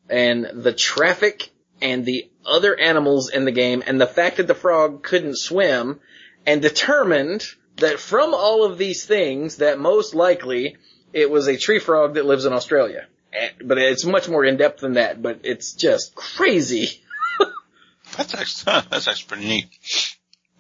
and 0.10 0.46
the 0.64 0.74
traffic 0.74 1.50
and 1.82 2.06
the 2.06 2.30
other 2.46 2.80
animals 2.80 3.30
in 3.30 3.46
the 3.46 3.52
game 3.52 3.84
and 3.86 4.00
the 4.00 4.08
fact 4.08 4.38
that 4.38 4.48
the 4.48 4.56
frog 4.56 5.04
couldn't 5.04 5.38
swim 5.38 6.00
and 6.46 6.62
determined 6.62 7.46
that 7.78 8.00
from 8.00 8.34
all 8.34 8.64
of 8.64 8.78
these 8.78 9.06
things 9.06 9.58
that 9.58 9.80
most 9.80 10.16
likely 10.16 10.78
it 11.14 11.30
was 11.30 11.48
a 11.48 11.58
tree 11.58 11.80
frog 11.80 12.16
that 12.16 12.26
lives 12.26 12.46
in 12.46 12.54
Australia. 12.54 13.06
Eh, 13.38 13.50
But 13.64 13.78
it's 13.78 14.06
much 14.06 14.28
more 14.30 14.44
in 14.46 14.58
depth 14.58 14.82
than 14.82 14.94
that, 14.94 15.22
but 15.22 15.42
it's 15.44 15.74
just 15.74 16.16
crazy. 16.16 17.02
That's 18.18 18.34
actually 18.34 18.82
that's 18.90 19.08
actually 19.08 19.28
pretty 19.28 19.46
neat. 19.48 19.68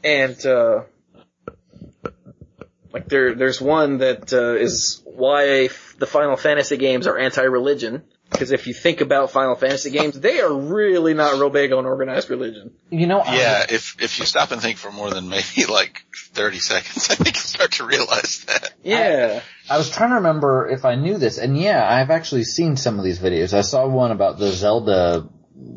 And, 0.04 0.46
uh, 0.46 0.84
like 2.94 3.08
there, 3.08 3.36
there's 3.36 3.60
one 3.62 4.00
that, 4.00 4.32
uh, 4.34 4.54
is 4.56 5.02
why 5.06 5.70
the 5.98 6.06
Final 6.06 6.36
Fantasy 6.38 6.78
games 6.78 7.08
are 7.08 7.18
anti-religion. 7.18 8.04
Because 8.30 8.52
if 8.52 8.68
you 8.68 8.74
think 8.74 9.00
about 9.00 9.32
Final 9.32 9.56
Fantasy 9.56 9.90
games, 9.90 10.20
they 10.20 10.42
are 10.42 10.54
really 10.54 11.14
not 11.14 11.36
real 11.36 11.50
big 11.50 11.72
on 11.72 11.86
organized 11.86 12.30
religion. 12.30 12.74
You 12.90 13.08
know, 13.08 13.22
I- 13.22 13.38
Yeah, 13.38 13.66
if 13.70 13.96
if 14.02 14.20
you 14.20 14.26
stop 14.26 14.52
and 14.52 14.62
think 14.62 14.78
for 14.78 14.92
more 14.92 15.10
than 15.10 15.30
maybe 15.30 15.64
like 15.70 16.04
thirty 16.34 16.60
seconds, 16.60 17.08
I 17.10 17.16
think 17.16 17.38
you 17.38 17.42
start 17.42 17.72
to 17.74 17.86
realize 17.86 18.44
that. 18.48 18.74
Yeah. 18.84 19.40
I 19.42 19.57
was 19.76 19.90
trying 19.90 20.12
to 20.12 20.16
remember 20.16 20.70
if 20.70 20.86
I 20.86 20.96
knew 20.96 21.18
this, 21.18 21.38
and 21.38 21.58
yeah, 21.58 21.86
I've 21.86 22.10
actually 22.10 22.46
seen 22.46 22.78
some 22.78 22.98
of 23.00 23.04
these 23.04 23.20
videos. 23.20 23.54
I 23.54 23.62
saw 23.62 23.86
one 23.86 24.12
about 24.12 24.40
the 24.40 24.52
Zelda 24.52 25.28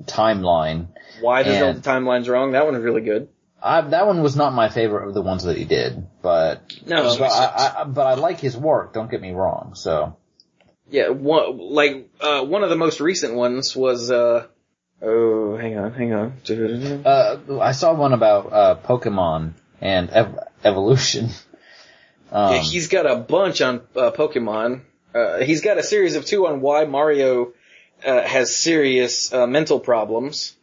timeline. 0.05 0.88
Why 1.20 1.42
the 1.42 1.59
Zelda 1.59 1.81
timeline's 1.81 2.29
wrong? 2.29 2.53
That 2.53 2.66
one 2.66 2.76
is 2.76 2.83
really 2.83 3.00
good. 3.00 3.29
I, 3.62 3.81
that 3.83 4.07
one 4.07 4.22
was 4.22 4.37
not 4.37 4.55
my 4.55 4.68
favorite 4.68 5.09
of 5.09 5.14
the 5.14 5.22
ones 5.22 5.44
that 5.44 5.57
he 5.57 5.64
did, 5.64 6.07
but 6.22 6.72
No, 6.87 7.16
but 7.18 7.31
I, 7.31 7.81
I, 7.81 7.85
but 7.85 8.07
I 8.07 8.14
like 8.14 8.40
his 8.40 8.57
work. 8.57 8.94
Don't 8.94 9.11
get 9.11 9.20
me 9.20 9.33
wrong. 9.33 9.72
So 9.74 10.16
Yeah, 10.88 11.09
one, 11.09 11.59
like, 11.59 12.09
uh, 12.20 12.42
one 12.44 12.62
of 12.62 12.70
the 12.70 12.76
most 12.76 13.00
recent 13.00 13.35
ones 13.35 13.76
was, 13.76 14.11
uh, 14.11 14.46
oh, 15.03 15.57
hang 15.59 15.76
on, 15.76 15.92
hang 15.92 16.12
on. 16.14 17.03
uh, 17.05 17.61
I 17.61 17.72
saw 17.72 17.92
one 17.92 18.14
about 18.14 18.53
uh, 18.53 18.76
Pokemon 18.83 19.53
and 19.81 20.11
ev- 20.11 20.38
evolution. 20.64 21.31
Um, 22.33 22.55
Yeah, 22.55 22.61
he's 22.61 22.88
got 22.88 23.11
a 23.11 23.16
bunch 23.16 23.61
on, 23.61 23.81
uh, 23.97 24.11
Pokemon. 24.12 24.83
Uh, 25.14 25.38
he's 25.38 25.61
got 25.61 25.79
a 25.79 25.83
series 25.83 26.14
of 26.16 26.25
two 26.25 26.47
on 26.47 26.61
why 26.61 26.85
Mario, 26.85 27.53
uh, 28.05 28.23
has 28.23 28.55
serious, 28.55 29.33
uh, 29.33 29.47
mental 29.47 29.81
problems. 29.81 30.55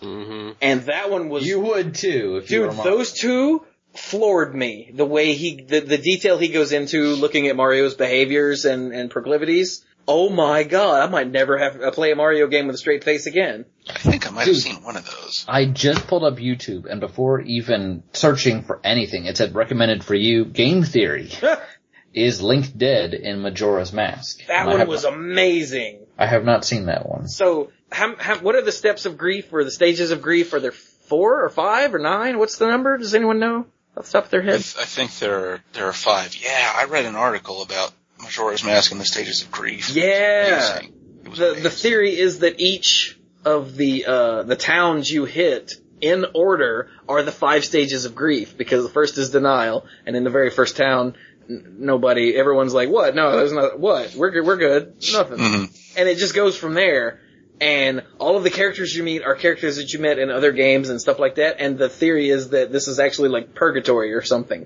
hmm 0.00 0.50
And 0.62 0.82
that 0.82 1.10
one 1.10 1.28
was, 1.28 1.46
you 1.46 1.60
would 1.60 1.94
too, 1.94 2.36
if 2.36 2.50
you 2.50 2.60
dude, 2.66 2.76
were 2.76 2.84
those 2.84 3.12
two 3.12 3.64
floored 3.94 4.54
me. 4.54 4.90
The 4.94 5.04
way 5.04 5.34
he, 5.34 5.62
the, 5.62 5.80
the 5.80 5.98
detail 5.98 6.38
he 6.38 6.48
goes 6.48 6.70
into 6.72 7.16
looking 7.16 7.48
at 7.48 7.56
Mario's 7.56 7.94
behaviors 7.94 8.64
and, 8.64 8.92
and 8.92 9.10
proclivities. 9.10 9.84
Oh 10.10 10.30
my 10.30 10.62
god, 10.64 11.02
I 11.02 11.10
might 11.10 11.30
never 11.30 11.58
have 11.58 11.78
to 11.78 11.92
play 11.92 12.12
a 12.12 12.16
Mario 12.16 12.46
game 12.46 12.66
with 12.66 12.74
a 12.76 12.78
straight 12.78 13.04
face 13.04 13.26
again. 13.26 13.66
I 13.90 13.98
think 13.98 14.26
I 14.26 14.30
might 14.30 14.46
have 14.46 14.56
seen 14.56 14.82
one 14.82 14.96
of 14.96 15.04
those. 15.04 15.44
I 15.46 15.66
just 15.66 16.06
pulled 16.06 16.24
up 16.24 16.36
YouTube, 16.38 16.86
and 16.90 16.98
before 16.98 17.42
even 17.42 18.02
searching 18.14 18.62
for 18.62 18.80
anything, 18.82 19.26
it 19.26 19.36
said 19.36 19.54
recommended 19.54 20.02
for 20.02 20.14
you. 20.14 20.46
Game 20.46 20.82
Theory 20.82 21.30
is 22.14 22.40
Link 22.40 22.76
dead 22.76 23.12
in 23.12 23.42
Majora's 23.42 23.92
Mask. 23.92 24.40
That 24.46 24.66
And 24.68 24.78
one 24.78 24.88
was 24.88 25.04
not- 25.04 25.12
amazing. 25.12 26.06
I 26.18 26.26
have 26.26 26.44
not 26.44 26.64
seen 26.64 26.86
that 26.86 27.06
one. 27.08 27.28
So, 27.28 27.70
how, 27.92 28.16
how, 28.16 28.38
what 28.38 28.54
are 28.56 28.62
the 28.62 28.72
steps 28.72 29.04
of 29.06 29.18
grief 29.18 29.52
or 29.52 29.62
the 29.62 29.70
stages 29.70 30.10
of 30.10 30.22
grief? 30.22 30.52
Are 30.54 30.60
there 30.60 30.72
four 30.72 31.44
or 31.44 31.48
five 31.50 31.94
or 31.94 31.98
nine? 31.98 32.38
What's 32.38 32.56
the 32.58 32.66
number? 32.66 32.96
Does 32.98 33.14
anyone 33.14 33.38
know 33.38 33.66
off 33.96 34.06
the 34.06 34.12
top 34.12 34.24
of 34.24 34.30
their 34.30 34.40
I, 34.42 34.44
th- 34.44 34.76
I 34.80 34.84
think 34.84 35.16
there 35.18 35.60
there 35.74 35.86
are 35.86 35.92
five. 35.92 36.34
Yeah, 36.34 36.72
I 36.76 36.84
read 36.84 37.04
an 37.04 37.14
article 37.14 37.62
about 37.62 37.92
Majora's 38.22 38.64
Mask 38.64 38.90
and 38.92 39.00
the 39.00 39.04
stages 39.04 39.42
of 39.42 39.50
grief. 39.50 39.90
Yeah. 39.90 40.70
Amazing. 40.78 40.94
It 41.24 41.28
was 41.30 41.38
The, 41.38 41.44
amazing. 41.46 41.62
the 41.64 41.70
theory 41.70 42.18
is 42.18 42.38
that 42.40 42.60
each 42.60 43.18
of 43.44 43.76
the, 43.76 44.04
uh, 44.06 44.42
the 44.42 44.56
towns 44.56 45.10
you 45.10 45.24
hit 45.24 45.74
in 46.00 46.24
order 46.34 46.90
are 47.08 47.22
the 47.22 47.32
five 47.32 47.64
stages 47.64 48.04
of 48.04 48.14
grief 48.14 48.56
because 48.56 48.84
the 48.84 48.90
first 48.90 49.18
is 49.18 49.30
denial 49.30 49.84
and 50.06 50.14
in 50.16 50.24
the 50.24 50.30
very 50.30 50.50
first 50.50 50.76
town, 50.76 51.16
n- 51.48 51.76
nobody, 51.80 52.36
everyone's 52.36 52.74
like, 52.74 52.88
what? 52.88 53.14
No, 53.14 53.36
there's 53.36 53.52
not, 53.52 53.78
what? 53.80 54.14
We're 54.14 54.30
good, 54.30 54.44
we're 54.46 54.56
good. 54.56 54.94
Nothing. 55.12 55.38
Mhm. 55.38 55.96
and 55.96 56.08
it 56.08 56.18
just 56.18 56.34
goes 56.34 56.56
from 56.56 56.74
there. 56.74 57.20
And 57.60 58.04
all 58.20 58.36
of 58.36 58.44
the 58.44 58.50
characters 58.50 58.94
you 58.94 59.02
meet 59.02 59.24
are 59.24 59.34
characters 59.34 59.76
that 59.78 59.92
you 59.92 59.98
met 59.98 60.20
in 60.20 60.30
other 60.30 60.52
games 60.52 60.90
and 60.90 61.00
stuff 61.00 61.18
like 61.18 61.34
that. 61.36 61.56
And 61.58 61.76
the 61.76 61.88
theory 61.88 62.28
is 62.30 62.50
that 62.50 62.70
this 62.70 62.86
is 62.86 63.00
actually 63.00 63.30
like 63.30 63.52
purgatory 63.54 64.14
or 64.14 64.22
something. 64.22 64.64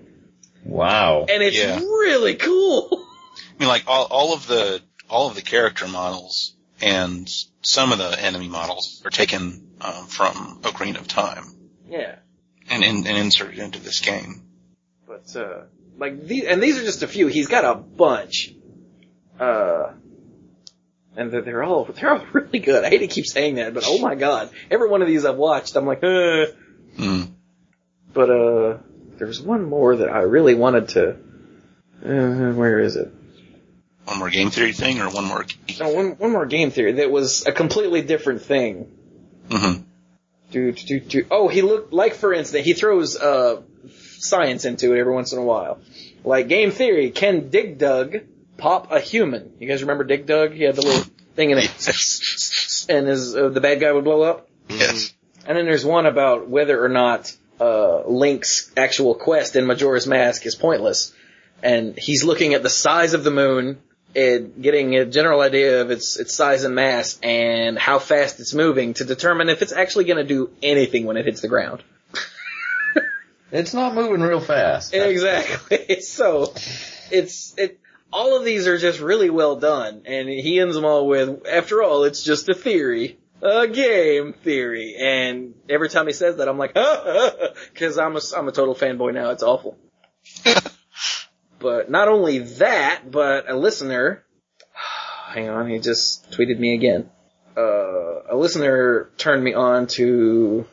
Wow. 0.65 1.25
And 1.29 1.43
it's 1.43 1.57
Yeah. 1.57 1.79
really 1.79 2.35
cool. 2.35 3.02
I 3.63 3.65
mean, 3.65 3.69
like 3.69 3.85
all 3.87 4.09
all 4.11 4.35
of 4.35 4.49
the 4.49 4.83
all 5.09 5.29
of 5.29 5.37
the 5.37 5.41
character 5.41 5.87
models 5.87 6.53
and 6.81 7.33
some 7.61 7.93
of 7.93 7.99
the 7.99 8.21
enemy 8.21 8.49
models 8.49 9.01
are 9.05 9.11
taken 9.11 9.69
um, 9.81 10.07
from 10.09 10.59
Ocarina 10.63 10.99
of 10.99 11.07
Time 11.07 11.45
yeah. 11.89 12.17
and, 12.69 12.83
in, 12.83 13.07
and 13.07 13.17
inserted 13.17 13.61
into 13.61 13.79
this 13.79 14.01
game. 14.01 14.43
But, 15.07 15.37
uh, 15.37 15.67
like 15.97 16.27
these, 16.27 16.43
and 16.43 16.61
these 16.61 16.77
are 16.77 16.83
just 16.83 17.05
a 17.05 17.07
few. 17.07 17.29
He's 17.29 17.47
got 17.47 17.65
a 17.65 17.77
bunch. 17.77 18.53
Uh, 19.39 19.93
and 21.17 21.31
they're, 21.31 21.43
they're 21.43 21.63
all, 21.63 21.85
they're 21.85 22.15
all 22.15 22.27
really 22.33 22.59
good. 22.59 22.83
I 22.83 22.89
hate 22.89 22.99
to 22.99 23.07
keep 23.07 23.27
saying 23.27 23.57
that, 23.57 23.75
but 23.75 23.85
oh 23.87 24.01
my 24.01 24.17
god. 24.17 24.51
Every 24.73 24.89
one 24.89 25.03
of 25.03 25.07
these 25.07 25.25
I've 25.25 25.37
watched, 25.37 25.77
I'm 25.77 25.87
like, 25.87 26.03
uh, 26.03 26.47
Mm. 26.99 27.31
but, 28.13 28.29
uh, 28.29 28.79
there's 29.19 29.41
one 29.41 29.65
more 29.65 29.95
that 29.95 30.09
I 30.09 30.23
really 30.23 30.55
wanted 30.55 30.89
to, 30.91 31.11
uh, 32.05 32.53
where 32.55 32.81
is 32.81 32.97
it? 32.97 33.13
One 34.05 34.19
more 34.19 34.31
game 34.31 34.51
theory 34.51 34.73
thing 34.73 35.01
or 35.01 35.09
one 35.11 35.25
more? 35.25 35.45
No, 35.79 35.89
one, 35.91 36.11
one 36.19 36.33
more 36.33 36.47
game 36.47 36.71
theory 36.71 36.93
that 36.93 37.11
was 37.11 37.47
a 37.47 37.53
completely 37.53 38.03
different 38.03 38.43
thing. 38.43 38.91
hmm 39.51 39.73
Do, 40.51 40.73
do, 40.73 41.01
do. 41.01 41.27
Oh, 41.31 41.49
he 41.49 41.63
looked, 41.63 41.93
like 41.93 42.15
for 42.15 42.33
instance, 42.33 42.65
he 42.65 42.73
throws, 42.75 43.17
uh, 43.17 43.63
science 44.19 44.65
into 44.65 44.93
it 44.95 44.99
every 44.99 45.13
once 45.15 45.33
in 45.33 45.39
a 45.39 45.43
while. 45.45 45.81
Like 46.25 46.49
game 46.49 46.71
theory, 46.71 47.11
can 47.11 47.49
Dig 47.51 47.79
Dug 47.79 48.17
pop 48.57 48.91
a 48.93 49.01
human? 49.01 49.53
You 49.59 49.69
guys 49.69 49.83
remember 49.83 50.05
Dig 50.05 50.27
Dug? 50.27 50.53
He 50.53 50.63
had 50.65 50.77
the 50.77 50.83
little 50.83 51.05
thing 51.35 51.51
in 51.51 51.59
it, 51.59 51.65
Yes. 51.87 52.87
and 52.89 53.07
his, 53.07 53.35
uh, 53.37 53.49
the 53.49 53.61
bad 53.61 53.81
guy 53.81 53.91
would 53.93 54.05
blow 54.05 54.23
up. 54.23 54.49
yes. 54.69 55.13
And 55.47 55.57
then 55.59 55.65
there's 55.65 55.85
one 55.85 56.07
about 56.07 56.49
whether 56.49 56.85
or 56.85 56.89
not, 56.89 57.35
uh, 57.61 58.03
Link's 58.07 58.71
actual 58.77 59.15
quest 59.17 59.57
in 59.57 59.67
Majora's 59.67 60.07
Mask 60.07 60.45
is 60.47 60.55
pointless. 60.55 61.13
And 61.65 61.97
he's 61.99 62.23
looking 62.25 62.55
at 62.55 62.63
the 62.63 62.71
size 62.71 63.15
of 63.15 63.25
the 63.25 63.31
moon, 63.33 63.79
and 64.15 64.63
getting 64.63 64.97
a 64.97 65.05
general 65.05 65.41
idea 65.41 65.81
of 65.81 65.91
its, 65.91 66.19
its 66.19 66.35
size 66.35 66.65
and 66.65 66.75
mass, 66.75 67.19
and 67.23 67.79
how 67.79 67.99
fast 67.99 68.41
it's 68.41 68.55
moving 68.55 68.95
to 68.95 69.05
determine 69.05 69.49
if 69.49 69.63
it's 69.63 69.73
actually 69.73 70.05
gonna 70.05 70.25
do 70.25 70.51
anything 70.63 71.07
when 71.07 71.17
it 71.17 71.25
hits 71.25 71.41
the 71.41 71.49
ground. 71.49 71.83
It's 73.55 73.75
not 73.75 73.95
moving 73.95 74.23
real 74.23 74.41
fast. 74.41 74.95
Exactly. 74.95 75.97
So, 76.01 76.55
it's, 77.11 77.55
it, 77.59 77.79
all 78.11 78.37
of 78.37 78.45
these 78.45 78.67
are 78.67 78.79
just 78.79 79.01
really 79.01 79.31
well 79.31 79.57
done, 79.57 80.03
and 80.07 80.29
he 80.29 80.59
ends 80.59 80.75
them 80.75 80.85
all 80.85 81.07
with, 81.07 81.47
after 81.47 81.83
all, 81.83 82.05
it's 82.05 82.23
just 82.23 82.49
a 82.49 82.55
theory. 82.55 83.19
A 83.43 83.67
game 83.67 84.35
theory. 84.35 84.97
And 84.99 85.55
every 85.69 85.89
time 85.89 86.07
he 86.07 86.13
says 86.13 86.37
that, 86.37 86.49
I'm 86.49 86.59
like, 86.59 86.75
cause 87.75 87.99
I'm 87.99 88.17
a, 88.17 88.21
I'm 88.37 88.49
a 88.49 88.53
total 88.53 88.75
fanboy 88.75 89.13
now. 89.13 89.31
It's 89.31 89.43
awful. 89.43 89.77
But 91.63 91.91
not 91.91 92.09
only 92.09 92.39
that, 92.39 93.11
but 93.11 93.49
a 93.49 93.57
listener, 93.57 94.25
hang 95.35 95.49
on, 95.49 95.69
he 95.71 95.79
just 95.79 96.31
tweeted 96.33 96.59
me 96.59 96.75
again. 96.75 97.09
Uh, 97.57 98.23
a 98.31 98.37
listener 98.37 99.11
turned 99.19 99.43
me 99.45 99.55
on 99.55 99.87
to, 99.87 100.67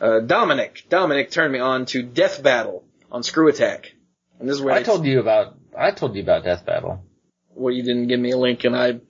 uh, 0.00 0.20
Dominic, 0.20 0.86
Dominic 0.88 1.30
turned 1.30 1.52
me 1.52 1.58
on 1.58 1.84
to 1.86 2.02
Death 2.02 2.42
Battle 2.42 2.84
on 3.10 3.22
Screw 3.22 3.48
Attack. 3.48 3.92
And 4.40 4.48
this 4.48 4.56
is 4.56 4.62
where 4.62 4.74
I 4.74 4.78
it's- 4.80 4.86
told 4.92 5.06
you 5.06 5.20
about, 5.20 5.54
I 5.78 5.90
told 5.92 6.16
you 6.16 6.22
about 6.22 6.44
Death 6.44 6.64
Battle. 6.66 7.04
well, 7.54 7.72
you 7.72 7.82
didn't 7.82 8.08
give 8.08 8.18
me 8.20 8.30
a 8.32 8.36
link 8.36 8.64
and 8.64 8.74
I 8.74 9.00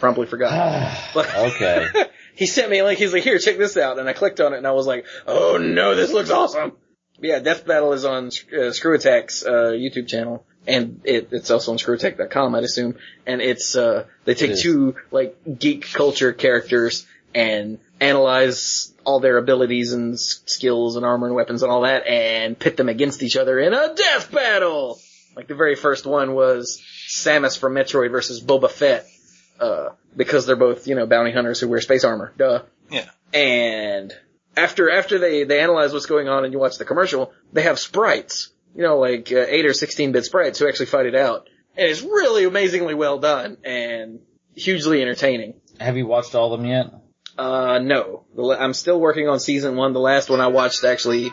promptly 0.00 0.26
forgot. 0.26 1.10
But- 1.14 1.34
okay. 1.36 1.86
he 2.34 2.46
sent 2.46 2.70
me 2.70 2.78
a 2.78 2.84
link. 2.84 2.98
He's 2.98 3.12
like, 3.12 3.22
here, 3.22 3.38
check 3.38 3.58
this 3.58 3.76
out. 3.76 3.98
And 3.98 4.08
I 4.08 4.12
clicked 4.12 4.40
on 4.40 4.52
it 4.54 4.58
and 4.58 4.66
I 4.66 4.72
was 4.72 4.86
like, 4.86 5.06
oh 5.26 5.58
no, 5.58 5.94
this 5.94 6.12
looks 6.12 6.30
awesome. 6.30 6.72
Yeah, 7.20 7.38
Death 7.38 7.66
Battle 7.66 7.92
is 7.92 8.04
on 8.04 8.26
uh, 8.28 8.72
Screw 8.72 8.96
Attack's 8.96 9.44
uh, 9.44 9.72
YouTube 9.74 10.08
channel. 10.08 10.44
And 10.66 11.00
it, 11.04 11.28
it's 11.32 11.50
also 11.50 11.72
on 11.72 11.78
screwattack.com, 11.78 12.54
I'd 12.54 12.64
assume. 12.64 12.96
And 13.26 13.40
it's, 13.40 13.74
uh, 13.74 14.06
they 14.24 14.34
take 14.34 14.56
two, 14.56 14.94
like, 15.10 15.36
geek 15.58 15.92
culture 15.92 16.32
characters 16.32 17.06
and 17.34 17.78
analyze 18.00 18.92
all 19.04 19.20
their 19.20 19.38
abilities 19.38 19.92
and 19.92 20.14
s- 20.14 20.42
skills 20.46 20.96
and 20.96 21.04
armor 21.04 21.26
and 21.26 21.34
weapons 21.34 21.62
and 21.62 21.72
all 21.72 21.80
that 21.82 22.06
and 22.06 22.58
pit 22.58 22.76
them 22.76 22.88
against 22.88 23.22
each 23.22 23.36
other 23.36 23.58
in 23.58 23.72
a 23.72 23.94
death 23.94 24.30
battle! 24.30 24.98
Like 25.34 25.48
the 25.48 25.54
very 25.54 25.74
first 25.76 26.04
one 26.06 26.34
was 26.34 26.82
Samus 27.08 27.58
from 27.58 27.74
Metroid 27.74 28.10
versus 28.10 28.42
Boba 28.42 28.70
Fett 28.70 29.06
uh, 29.58 29.90
because 30.14 30.46
they're 30.46 30.56
both, 30.56 30.86
you 30.86 30.94
know, 30.94 31.06
bounty 31.06 31.32
hunters 31.32 31.58
who 31.58 31.68
wear 31.68 31.80
space 31.80 32.04
armor. 32.04 32.32
Duh. 32.36 32.62
Yeah. 32.90 33.08
And 33.32 34.12
after, 34.56 34.90
after 34.90 35.18
they, 35.18 35.44
they 35.44 35.60
analyze 35.60 35.92
what's 35.92 36.06
going 36.06 36.28
on 36.28 36.44
and 36.44 36.52
you 36.52 36.58
watch 36.58 36.76
the 36.76 36.84
commercial, 36.84 37.32
they 37.52 37.62
have 37.62 37.78
sprites. 37.78 38.50
You 38.74 38.82
know, 38.82 38.98
like, 38.98 39.30
uh, 39.32 39.44
8 39.48 39.66
or 39.66 39.72
16 39.74 40.12
bit 40.12 40.24
sprites 40.24 40.58
who 40.58 40.68
actually 40.68 40.86
fight 40.86 41.06
it 41.06 41.14
out. 41.14 41.48
And 41.76 41.88
it's 41.88 42.02
really 42.02 42.44
amazingly 42.44 42.94
well 42.94 43.18
done 43.18 43.58
and 43.64 44.20
hugely 44.54 45.02
entertaining. 45.02 45.54
Have 45.80 45.96
you 45.96 46.06
watched 46.06 46.34
all 46.34 46.52
of 46.52 46.60
them 46.60 46.68
yet? 46.68 46.86
Uh, 47.36 47.78
no. 47.78 48.24
I'm 48.58 48.74
still 48.74 49.00
working 49.00 49.28
on 49.28 49.40
season 49.40 49.76
one. 49.76 49.92
The 49.92 50.00
last 50.00 50.28
one 50.28 50.40
I 50.40 50.48
watched 50.48 50.84
actually, 50.84 51.30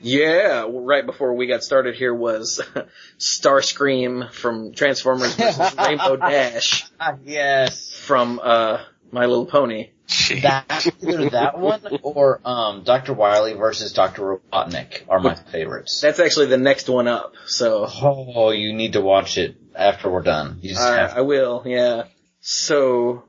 yeah, 0.00 0.66
right 0.68 1.06
before 1.06 1.34
we 1.34 1.46
got 1.46 1.62
started 1.62 1.94
here 1.94 2.14
was 2.14 2.60
Starscream 3.18 4.32
from 4.32 4.72
Transformers 4.72 5.34
versus 5.34 5.74
Rainbow 5.78 6.16
Dash 6.16 6.84
yes. 7.24 7.92
from, 7.92 8.40
uh, 8.42 8.82
My 9.12 9.26
Little 9.26 9.46
Pony. 9.46 9.90
Gee. 10.08 10.40
That, 10.40 10.86
either 11.02 11.28
that 11.30 11.58
one 11.58 11.82
or, 12.02 12.40
um, 12.42 12.82
Dr. 12.82 13.12
Wily 13.12 13.52
versus 13.52 13.92
Dr. 13.92 14.22
Robotnik 14.22 15.02
are 15.06 15.20
my 15.20 15.34
favorites. 15.34 16.00
That's 16.00 16.18
actually 16.18 16.46
the 16.46 16.56
next 16.56 16.88
one 16.88 17.06
up, 17.06 17.34
so 17.46 17.86
Oh, 17.86 18.50
you 18.50 18.72
need 18.72 18.94
to 18.94 19.02
watch 19.02 19.36
it 19.36 19.56
after 19.76 20.10
we're 20.10 20.22
done. 20.22 20.60
You 20.62 20.70
just 20.70 20.80
I, 20.80 20.96
have 20.96 21.12
I 21.18 21.20
will, 21.20 21.62
yeah. 21.66 22.04
So, 22.40 23.24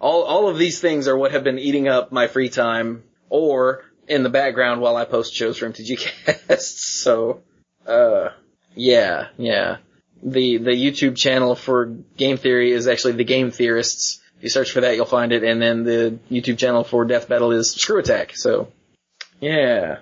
all, 0.00 0.22
all 0.22 0.48
of 0.48 0.56
these 0.56 0.80
things 0.80 1.06
are 1.06 1.16
what 1.16 1.32
have 1.32 1.44
been 1.44 1.58
eating 1.58 1.86
up 1.86 2.12
my 2.12 2.28
free 2.28 2.48
time, 2.48 3.04
or 3.28 3.84
in 4.08 4.22
the 4.22 4.30
background 4.30 4.80
while 4.80 4.96
I 4.96 5.04
post 5.04 5.34
shows 5.34 5.58
for 5.58 5.68
MTG 5.68 5.98
Casts, 6.48 6.82
so, 6.82 7.42
uh, 7.86 8.30
yeah, 8.74 9.28
yeah. 9.36 9.78
The, 10.22 10.56
the 10.56 10.70
YouTube 10.70 11.16
channel 11.16 11.54
for 11.54 11.84
Game 12.16 12.38
Theory 12.38 12.72
is 12.72 12.88
actually 12.88 13.14
The 13.14 13.24
Game 13.24 13.50
Theorists. 13.50 14.21
If 14.42 14.46
you 14.46 14.50
search 14.50 14.72
for 14.72 14.80
that, 14.80 14.96
you'll 14.96 15.06
find 15.06 15.30
it, 15.30 15.44
and 15.44 15.62
then 15.62 15.84
the 15.84 16.18
YouTube 16.28 16.58
channel 16.58 16.82
for 16.82 17.04
Death 17.04 17.28
Battle 17.28 17.52
is 17.52 17.70
Screw 17.70 18.00
Attack, 18.00 18.32
so, 18.34 18.72
yeah. 19.40 19.98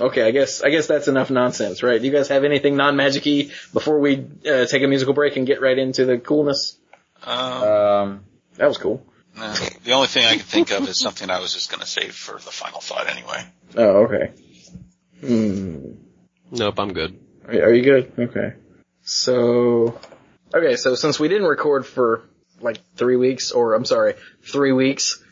Okay, 0.00 0.22
I 0.22 0.30
guess, 0.30 0.62
I 0.62 0.70
guess 0.70 0.86
that's 0.86 1.08
enough 1.08 1.28
nonsense, 1.28 1.82
right? 1.82 2.00
Do 2.00 2.06
you 2.06 2.12
guys 2.12 2.28
have 2.28 2.44
anything 2.44 2.76
non-magic-y 2.76 3.50
before 3.72 3.98
we, 3.98 4.24
uh, 4.48 4.66
take 4.66 4.84
a 4.84 4.86
musical 4.86 5.12
break 5.12 5.34
and 5.36 5.44
get 5.44 5.60
right 5.60 5.76
into 5.76 6.04
the 6.04 6.18
coolness? 6.18 6.76
Um, 7.24 7.62
Um, 7.64 8.24
That 8.58 8.68
was 8.68 8.78
cool. 8.78 9.04
no. 9.36 9.52
The 9.82 9.90
only 9.90 10.06
thing 10.06 10.24
I 10.24 10.34
can 10.36 10.44
think 10.46 10.70
of 10.70 10.88
is 10.88 11.00
something 11.00 11.28
I 11.28 11.40
was 11.40 11.52
just 11.52 11.68
going 11.68 11.80
to 11.80 11.86
save 11.86 12.14
for 12.14 12.34
the 12.34 12.52
final 12.52 12.80
thought 12.80 13.08
anyway. 13.10 13.44
Oh, 13.76 14.04
okay. 14.06 14.32
Hmm. 15.20 15.94
Nope, 16.52 16.78
I'm 16.78 16.92
good. 16.92 17.18
Are, 17.48 17.54
are 17.54 17.74
you 17.74 17.82
good? 17.82 18.12
Okay. 18.16 18.52
So, 19.02 19.98
okay, 20.54 20.76
so 20.76 20.94
since 20.94 21.18
we 21.18 21.26
didn't 21.26 21.48
record 21.48 21.84
for 21.86 22.22
like 22.62 22.80
three 22.96 23.16
weeks, 23.16 23.50
or 23.52 23.74
I'm 23.74 23.84
sorry, 23.84 24.14
three 24.42 24.72
weeks, 24.72 25.22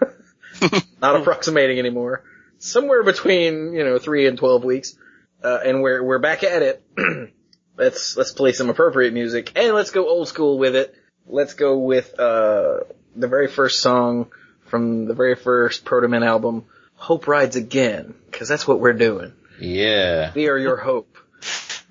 not 1.00 1.16
approximating 1.16 1.78
anymore, 1.78 2.24
somewhere 2.58 3.02
between, 3.02 3.72
you 3.72 3.84
know, 3.84 3.98
three 3.98 4.26
and 4.26 4.38
12 4.38 4.64
weeks, 4.64 4.96
uh, 5.42 5.58
and 5.64 5.82
we're, 5.82 6.02
we're 6.02 6.18
back 6.18 6.44
at 6.44 6.62
it. 6.62 6.84
let's, 7.76 8.16
let's 8.16 8.32
play 8.32 8.52
some 8.52 8.70
appropriate 8.70 9.12
music, 9.12 9.52
and 9.56 9.74
let's 9.74 9.90
go 9.90 10.08
old 10.08 10.28
school 10.28 10.58
with 10.58 10.76
it. 10.76 10.94
Let's 11.26 11.54
go 11.54 11.78
with, 11.78 12.18
uh, 12.18 12.80
the 13.14 13.28
very 13.28 13.48
first 13.48 13.80
song 13.80 14.30
from 14.66 15.04
the 15.06 15.14
very 15.14 15.34
first 15.34 15.84
Proto 15.84 16.08
Man 16.08 16.22
album, 16.22 16.64
Hope 16.94 17.26
Rides 17.28 17.56
Again, 17.56 18.14
cause 18.30 18.48
that's 18.48 18.66
what 18.66 18.80
we're 18.80 18.94
doing. 18.94 19.32
yeah. 19.60 20.32
We 20.34 20.48
are 20.48 20.56
your 20.56 20.76
hope. 20.76 21.18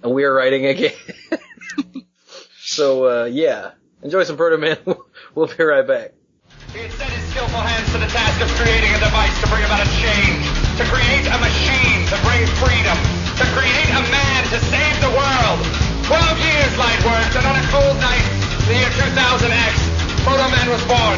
And 0.03 0.13
we 0.13 0.23
are 0.23 0.33
riding 0.33 0.65
again. 0.65 0.93
so, 2.59 3.05
uh, 3.05 3.25
yeah. 3.25 3.71
Enjoy 4.03 4.23
some 4.23 4.37
Proto 4.37 4.57
Man. 4.57 4.77
we'll 5.35 5.47
be 5.47 5.63
right 5.63 5.85
back. 5.85 6.13
He 6.73 6.89
set 6.89 7.09
his 7.13 7.23
skillful 7.29 7.61
hands 7.61 7.85
to 7.93 7.99
the 8.01 8.09
task 8.09 8.41
of 8.41 8.49
creating 8.57 8.89
a 8.95 8.99
device 8.99 9.33
to 9.43 9.47
bring 9.51 9.61
about 9.61 9.83
a 9.83 9.89
change, 10.01 10.41
to 10.79 10.83
create 10.89 11.25
a 11.29 11.37
machine 11.37 12.01
to 12.11 12.17
bring 12.27 12.43
freedom, 12.59 12.97
to 13.39 13.45
create 13.55 13.89
a 13.95 14.03
man 14.11 14.39
to 14.51 14.59
save 14.67 14.95
the 14.99 15.11
world. 15.15 15.59
Twelve 16.03 16.35
years 16.43 16.71
light 16.75 16.99
worked, 17.07 17.39
and 17.39 17.45
on 17.47 17.55
a 17.55 17.65
cold 17.71 17.95
night, 18.03 18.25
the 18.67 18.75
year 18.75 18.91
2000X, 18.99 19.73
Proto 20.27 20.47
Man 20.49 20.67
was 20.67 20.83
born. 20.89 21.17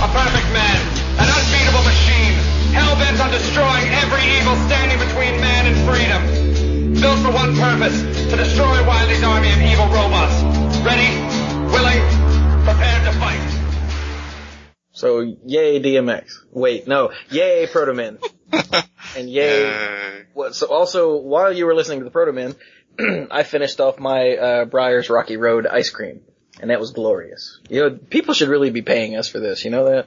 A 0.00 0.08
perfect 0.08 0.48
man, 0.56 0.78
an 1.20 1.28
unbeatable 1.28 1.84
machine, 1.84 2.32
hell-bent 2.72 3.20
on 3.20 3.28
destroying 3.28 3.86
every 4.00 4.24
evil 4.40 4.56
standing 4.70 4.96
between 4.96 5.36
man 5.42 5.68
and 5.68 5.76
freedom. 5.84 6.22
Built 6.96 7.20
for 7.20 7.32
one 7.34 7.52
purpose, 7.60 8.00
to 8.30 8.34
destroy 8.40 8.78
Wily's 8.88 9.22
army 9.22 9.52
of 9.52 9.60
evil 9.60 9.88
robots. 9.92 10.32
Ready, 10.80 11.41
willing, 11.72 12.64
prepared 12.64 13.04
to 13.04 13.12
fight. 13.18 13.48
So, 14.92 15.20
yay 15.44 15.80
DMX. 15.80 16.34
Wait, 16.52 16.86
no. 16.86 17.12
Yay 17.30 17.66
Proto 17.66 17.94
Man. 17.94 18.18
And 19.16 19.28
yay. 19.28 19.62
Yay. 19.62 20.22
What, 20.32 20.54
so 20.54 20.68
also, 20.68 21.16
while 21.16 21.52
you 21.52 21.66
were 21.66 21.74
listening 21.74 21.98
to 21.98 22.04
the 22.04 22.10
Proto 22.10 22.32
Man, 22.32 22.54
I 23.30 23.42
finished 23.42 23.80
off 23.80 23.98
my, 23.98 24.36
uh, 24.36 24.64
Breyers 24.64 25.10
Rocky 25.10 25.36
Road 25.36 25.66
ice 25.66 25.90
cream. 25.90 26.20
And 26.60 26.70
that 26.70 26.78
was 26.80 26.92
glorious. 26.92 27.58
You 27.68 27.80
know, 27.80 27.90
people 27.90 28.34
should 28.34 28.48
really 28.48 28.70
be 28.70 28.82
paying 28.82 29.16
us 29.16 29.28
for 29.28 29.40
this, 29.40 29.64
you 29.64 29.70
know 29.70 29.84
that? 29.86 30.06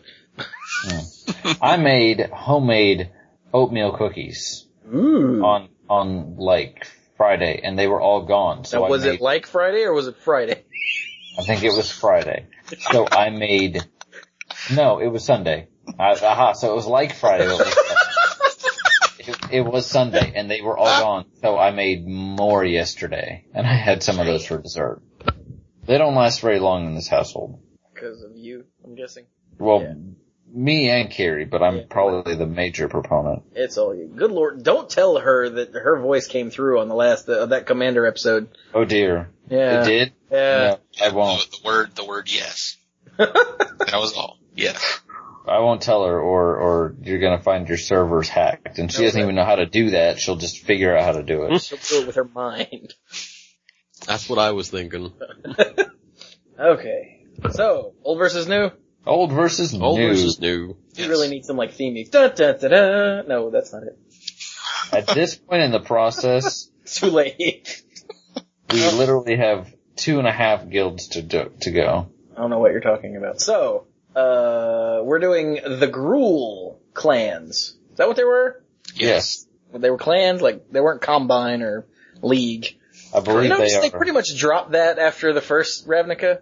I 1.62 1.78
made 1.78 2.30
homemade 2.32 3.10
oatmeal 3.54 3.98
cookies 3.98 4.66
Ooh. 4.94 5.44
on, 5.44 5.70
on 5.90 6.38
like 6.38 6.88
Friday 7.18 7.62
and 7.64 7.78
they 7.78 7.88
were 7.88 8.02
all 8.02 8.26
gone. 8.26 8.66
So 8.66 8.80
Now, 8.80 8.86
I 8.86 8.90
was 8.90 9.04
made, 9.04 9.16
it 9.16 9.22
like 9.22 9.48
Friday 9.48 9.84
or 9.84 9.94
was 9.94 10.08
it 10.08 10.18
Friday? 10.18 10.64
I 11.38 11.44
think 11.44 11.64
it 11.64 11.76
was 11.76 11.92
Friday. 11.92 12.48
So 12.92 13.08
I 13.10 13.30
made, 13.30 13.84
no, 14.74 15.00
it 15.00 15.08
was 15.08 15.24
Sunday. 15.26 15.68
I, 16.00 16.12
aha, 16.14 16.54
so 16.54 16.72
it 16.72 16.76
was 16.76 16.86
like 16.88 17.16
Friday. 17.16 17.46
it 17.46 17.50
was- 17.50 17.76
It, 19.28 19.38
it 19.52 19.62
was 19.62 19.88
Sunday 19.88 20.34
and 20.36 20.52
they 20.52 20.62
were 20.62 20.78
all 20.78 20.86
gone. 21.02 21.26
So 21.42 21.58
I 21.58 21.72
made 21.72 22.06
more 22.06 22.64
yesterday 22.64 23.46
and 23.56 23.66
I 23.66 23.74
had 23.74 24.04
some 24.04 24.20
of 24.20 24.28
those 24.28 24.46
for 24.46 24.60
dessert. 24.60 25.02
They 25.86 25.98
don't 25.98 26.14
last 26.14 26.42
very 26.42 26.60
long 26.60 26.86
in 26.86 26.94
this 26.94 27.08
household. 27.08 27.60
Because 27.94 28.22
of 28.22 28.36
you, 28.36 28.66
I'm 28.84 28.94
guessing. 28.94 29.26
Well, 29.58 29.82
Yeah. 29.82 29.94
Me 30.56 30.90
and 30.90 31.12
Carrie, 31.12 31.46
but 31.46 31.62
I'm 31.62 31.78
Yeah. 31.78 31.84
probably 31.90 32.36
the 32.36 32.46
major 32.46 32.88
proponent. 32.88 33.44
It's 33.54 33.78
all 33.78 33.94
you. 33.94 34.06
Good 34.08 34.32
lord, 34.32 34.64
don't 34.64 34.90
tell 34.90 35.18
her 35.20 35.50
that 35.50 35.74
her 35.74 36.00
voice 36.00 36.28
came 36.28 36.50
through 36.50 36.80
on 36.80 36.88
the 36.88 36.96
last, 36.96 37.28
uh, 37.30 37.46
that 37.48 37.66
Commander 37.66 38.06
episode. 38.06 38.48
Oh 38.74 38.86
dear. 38.86 39.30
Yeah. 39.50 39.82
It 39.82 39.86
did? 39.86 40.14
Yeah. 40.32 40.78
No, 41.00 41.06
I 41.06 41.10
won't. 41.10 41.42
The, 41.52 41.58
the 41.58 41.68
word, 41.68 41.96
the 41.96 42.06
word 42.06 42.32
yes. 42.32 42.78
That 43.18 44.00
was 44.00 44.14
all. 44.14 44.38
Yes. 44.56 45.02
I 45.48 45.60
won't 45.60 45.82
tell 45.84 46.06
her 46.06 46.20
or, 46.20 46.56
or 46.58 46.96
you're 47.04 47.20
gonna 47.20 47.42
find 47.42 47.68
your 47.70 47.78
servers 47.78 48.30
hacked. 48.30 48.80
And 48.80 48.92
she 48.92 49.02
No, 49.02 49.08
doesn't 49.08 49.22
even 49.22 49.36
know 49.36 49.46
how 49.46 49.56
to 49.58 49.66
do 49.68 49.92
that. 49.92 50.20
She'll 50.20 50.38
just 50.38 50.60
figure 50.64 50.96
out 50.98 51.04
how 51.04 51.12
to 51.12 51.24
do 51.24 51.44
it. 51.44 51.62
She'll 51.62 51.78
do 51.78 52.02
it 52.04 52.08
with 52.08 52.16
her 52.16 52.24
mind. 52.26 52.94
That's 54.08 54.28
what 54.30 54.40
I 54.40 54.52
was 54.52 54.70
thinking. 54.70 55.12
Okay. 56.58 57.26
So, 57.52 57.96
old 58.02 58.18
versus 58.18 58.48
new? 58.48 58.72
Old 59.06 59.32
versus 59.32 59.74
Old 59.74 60.00
new. 60.00 60.08
versus 60.10 60.40
new. 60.40 60.50
You 60.50 60.78
Yes. 60.96 61.08
really 61.08 61.28
need 61.30 61.46
some 61.46 61.58
like 61.58 61.74
theme 61.74 61.94
music. 61.94 62.12
Da, 62.14 62.28
da, 62.30 62.54
da, 62.54 62.68
da. 62.68 63.22
No, 63.24 63.50
that's 63.50 63.72
not 63.74 63.84
it. 63.84 63.98
At 64.92 65.08
this 65.08 65.36
point 65.36 65.64
in 65.64 65.72
the 65.72 65.80
process, 65.80 66.70
Too 66.86 67.08
late. 67.08 67.84
we 68.72 68.80
literally 68.92 69.36
have 69.38 69.74
two 69.96 70.20
and 70.20 70.28
a 70.28 70.32
half 70.32 70.70
guilds 70.70 71.10
to 71.10 71.22
do, 71.22 71.52
to 71.62 71.72
go. 71.72 72.08
I 72.36 72.42
don't 72.42 72.50
know 72.50 72.60
what 72.60 72.72
you're 72.72 72.82
talking 72.82 73.16
about. 73.16 73.42
So, 73.42 73.88
uh, 74.16 75.02
we're 75.04 75.20
doing 75.20 75.56
the 75.56 75.88
Gruul 75.92 76.78
clans. 76.94 77.76
Is 77.92 77.98
that 77.98 78.08
what 78.08 78.18
they 78.18 78.24
were? 78.24 78.64
Yes. 78.96 79.48
They 79.74 79.90
were 79.90 79.98
clans, 79.98 80.42
like, 80.42 80.70
they 80.72 80.80
weren't 80.80 81.02
Combine 81.02 81.62
or 81.62 81.86
League. 82.22 82.78
I 83.14 83.20
believe 83.22 83.44
You 83.44 83.50
they 83.50 83.56
notice 83.58 83.78
they 83.78 83.88
are. 83.88 83.92
pretty 83.98 84.12
much 84.12 84.36
dropped 84.38 84.72
that 84.72 85.00
after 85.00 85.34
the 85.34 85.42
first 85.42 85.88
Ravnica? 85.88 86.40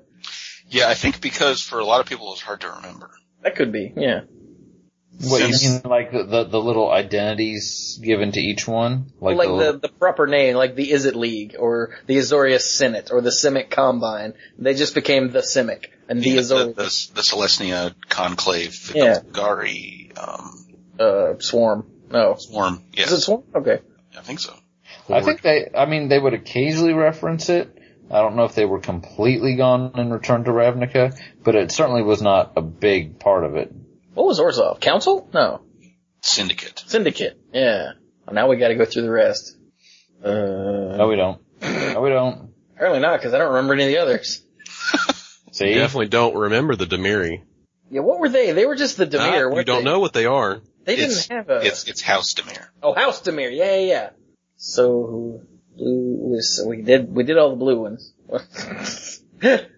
Yeah, 0.74 0.90
I 0.90 0.96
think 0.96 1.22
because 1.22 1.62
for 1.62 1.80
a 1.80 1.86
lot 1.86 2.02
of 2.02 2.08
people 2.08 2.28
it 2.28 2.32
was 2.32 2.42
hard 2.42 2.62
to 2.62 2.72
remember. 2.72 3.12
That 3.44 3.56
could 3.56 3.72
be, 3.72 3.94
yeah. 3.96 4.22
What 5.22 5.42
you 5.42 5.70
mean, 5.70 5.82
like 5.86 6.12
the, 6.12 6.24
the 6.24 6.44
the 6.46 6.60
little 6.60 6.90
identities 6.90 8.00
given 8.02 8.32
to 8.32 8.40
each 8.40 8.68
one, 8.68 9.12
Like, 9.20 9.38
like, 9.38 9.48
the, 9.48 9.80
the 9.80 9.90
proper 9.90 10.26
name, 10.26 10.56
like 10.56 10.76
the 10.76 10.90
Izzet 10.90 11.14
League, 11.14 11.56
or 11.60 11.96
the 12.08 12.18
Azorius 12.18 12.62
Senate, 12.62 13.10
or 13.12 13.22
the 13.22 13.30
Simic 13.30 13.70
Combine. 13.70 14.34
They 14.58 14.74
just 14.74 14.96
became 14.96 15.30
the 15.30 15.40
Simic, 15.40 15.86
and 16.10 16.20
the 16.20 16.34
the, 16.34 16.42
Azorius, 16.42 17.10
the, 17.10 17.14
the 17.16 17.22
Selesnya 17.22 17.94
Conclave, 18.10 18.92
the 18.92 18.98
Yeah. 18.98 19.20
Golgari, 19.20 20.18
um, 20.18 20.66
uh, 21.00 21.40
Swarm. 21.40 21.86
No. 22.10 22.36
Swarm. 22.40 22.84
Yes, 22.94 23.12
Is 23.12 23.20
it 23.20 23.22
Swarm? 23.22 23.44
Okay. 23.54 23.80
I 24.18 24.22
think 24.22 24.40
so. 24.40 24.56
I 25.10 25.22
think 25.22 25.42
they, 25.42 25.70
I 25.78 25.86
mean, 25.86 26.08
they 26.08 26.20
would 26.20 26.34
occasionally 26.34 26.94
reference 26.94 27.50
it. 27.50 27.78
I 28.14 28.20
don't 28.22 28.36
know 28.36 28.44
if 28.46 28.54
they 28.56 28.66
were 28.66 28.80
completely 28.80 29.56
gone 29.56 29.92
and 29.96 30.14
returned 30.14 30.46
to 30.46 30.52
Ravnica, 30.52 31.20
but 31.44 31.56
it 31.56 31.72
certainly 31.72 32.04
was 32.04 32.22
not 32.22 32.54
a 32.56 32.62
big 32.62 33.20
part 33.20 33.44
of 33.44 33.56
it. 33.56 33.72
What 34.14 34.28
was 34.28 34.40
Orzhov? 34.40 34.80
Council? 34.80 35.28
No. 35.34 35.62
Syndicate. 36.22 36.84
Syndicate. 36.88 37.40
Yeah. 37.52 37.94
Well, 38.26 38.36
now 38.36 38.48
we 38.48 38.58
gotta 38.58 38.76
go 38.76 38.86
through 38.86 39.02
the 39.02 39.12
rest. 39.12 39.58
Uh, 40.24 40.30
No, 40.30 41.08
we 41.10 41.16
don't. 41.16 41.42
No, 41.62 42.02
we 42.02 42.10
don't. 42.10 42.54
apparently 42.76 43.02
not, 43.02 43.22
cause 43.22 43.34
I 43.34 43.40
don't 43.40 43.54
remember 43.54 43.74
any 43.74 43.84
of 43.86 43.90
the 43.90 43.98
others. 43.98 44.42
See? 45.52 45.74
Definitely 45.74 46.08
don't 46.10 46.36
remember 46.36 46.76
the 46.76 46.86
Demiri. 46.86 47.42
Yeah, 47.92 48.02
what 48.02 48.20
were 48.20 48.30
they? 48.30 48.52
They 48.54 48.66
were 48.66 48.76
just 48.76 48.98
the 48.98 49.06
Dimir, 49.08 49.52
Ah, 49.52 49.58
you 49.58 49.64
don't 49.64 49.80
they? 49.84 49.84
know 49.84 50.00
what 50.00 50.14
they 50.14 50.26
are. 50.26 50.62
They 50.86 50.96
didn't 50.96 51.28
have 51.30 51.50
a, 51.50 51.62
It's 51.66 51.88
it's 51.88 52.02
House 52.02 52.34
Dimir. 52.34 52.66
oh, 52.82 52.94
House 52.94 53.22
Dimir, 53.22 53.56
yeah, 53.56 53.76
yeah, 53.76 53.86
yeah. 53.88 54.10
So, 54.58 55.42
blue, 55.76 56.42
so 56.42 56.68
we 56.68 56.82
did, 56.82 57.14
we 57.14 57.24
did 57.24 57.38
all 57.38 57.52
the 57.52 57.56
blue 57.56 57.80
ones. 57.80 58.14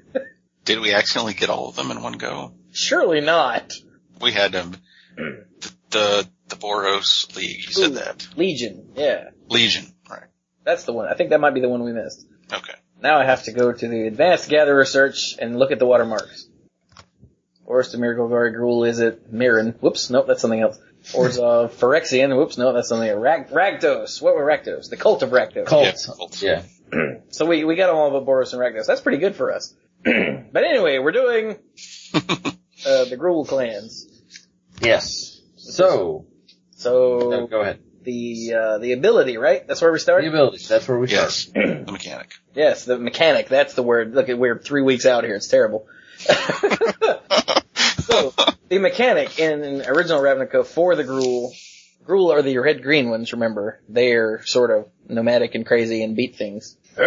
Did 0.65 0.79
we 0.79 0.93
accidentally 0.93 1.35
get 1.35 1.49
all 1.49 1.69
of 1.69 1.75
them 1.75 1.91
in 1.91 2.01
one 2.01 2.13
go? 2.13 2.53
Surely 2.71 3.21
not. 3.21 3.73
We 4.19 4.31
had 4.31 4.55
um, 4.55 4.75
the, 5.15 5.45
the 5.91 6.29
the 6.49 6.55
Boros 6.55 7.35
League. 7.35 7.65
You 7.65 7.71
said 7.71 7.91
Ooh. 7.91 7.95
that 7.95 8.27
Legion, 8.35 8.91
yeah. 8.95 9.29
Legion, 9.49 9.85
right? 10.09 10.23
That's 10.63 10.83
the 10.83 10.93
one. 10.93 11.07
I 11.07 11.13
think 11.13 11.29
that 11.29 11.39
might 11.39 11.53
be 11.53 11.61
the 11.61 11.69
one 11.69 11.83
we 11.83 11.93
missed. 11.93 12.25
Okay. 12.51 12.73
Now 13.01 13.19
I 13.19 13.25
have 13.25 13.43
to 13.43 13.51
go 13.51 13.71
to 13.71 13.87
the 13.87 14.07
advanced 14.07 14.49
gatherer 14.49 14.85
search 14.85 15.35
and 15.39 15.57
look 15.57 15.71
at 15.71 15.79
the 15.79 15.85
watermarks. 15.85 16.47
Orstamir 17.67 18.15
Golgari 18.15 18.55
Gruul, 18.55 18.87
is 18.87 18.99
it 18.99 19.33
Mirran? 19.33 19.75
Whoops, 19.79 20.09
nope, 20.09 20.27
that's 20.27 20.41
something 20.41 20.61
else. 20.61 20.77
Orzhov 21.13 21.71
Phyrexian, 21.71 22.35
whoops, 22.35 22.57
no, 22.57 22.73
that's 22.73 22.89
something 22.89 23.07
else. 23.09 23.19
Rag- 23.19 23.49
Rakdos, 23.49 24.21
what 24.21 24.35
were 24.35 24.45
Rakdos? 24.45 24.89
The 24.89 24.97
Cult 24.97 25.21
of 25.23 25.29
Rakdos. 25.31 25.65
Cult. 25.65 25.85
Yeah, 25.85 26.13
cult. 26.15 26.41
Yeah. 26.41 26.61
So 27.29 27.45
we, 27.45 27.63
we 27.63 27.75
got 27.75 27.87
them 27.87 27.95
all 27.95 28.11
but 28.11 28.25
Boros 28.25 28.53
and 28.53 28.61
Rakdos. 28.61 28.85
That's 28.87 29.01
pretty 29.01 29.17
good 29.17 29.35
for 29.35 29.51
us. 29.53 29.73
but 30.03 30.63
anyway, 30.63 30.99
we're 30.99 31.11
doing, 31.11 31.49
uh, 32.15 33.05
the 33.05 33.17
Gruul 33.19 33.47
clans. 33.47 34.07
Yes. 34.81 35.41
So, 35.57 36.25
So, 36.71 37.19
no, 37.31 37.47
go 37.47 37.61
ahead. 37.61 37.79
the, 38.03 38.53
uh, 38.53 38.77
the 38.77 38.91
ability, 38.93 39.37
right? 39.37 39.67
That's 39.67 39.81
where 39.81 39.91
we 39.91 39.99
start? 39.99 40.21
The 40.23 40.29
abilities. 40.29 40.67
That's 40.67 40.87
where 40.87 40.99
we 40.99 41.07
start. 41.07 41.23
Yes, 41.23 41.45
the 41.85 41.85
mechanic. 41.91 42.31
Yes, 42.53 42.85
the 42.85 42.97
mechanic, 42.99 43.47
that's 43.49 43.73
the 43.73 43.83
word. 43.83 44.13
Look, 44.13 44.27
we're 44.29 44.59
three 44.59 44.81
weeks 44.83 45.05
out 45.05 45.23
here, 45.23 45.35
it's 45.35 45.47
terrible. 45.47 45.87
so, 48.15 48.33
the 48.69 48.79
mechanic 48.79 49.39
in 49.39 49.83
original 49.87 50.21
Ravnica 50.21 50.65
for 50.65 50.95
the 50.95 51.03
Gruul, 51.03 51.51
Gruul 52.05 52.33
are 52.33 52.41
the 52.41 52.57
red 52.57 52.83
green 52.83 53.09
ones, 53.09 53.33
remember. 53.33 53.81
They're 53.89 54.45
sort 54.45 54.71
of 54.71 54.89
nomadic 55.07 55.55
and 55.55 55.65
crazy 55.65 56.03
and 56.03 56.15
beat 56.15 56.35
things. 56.35 56.77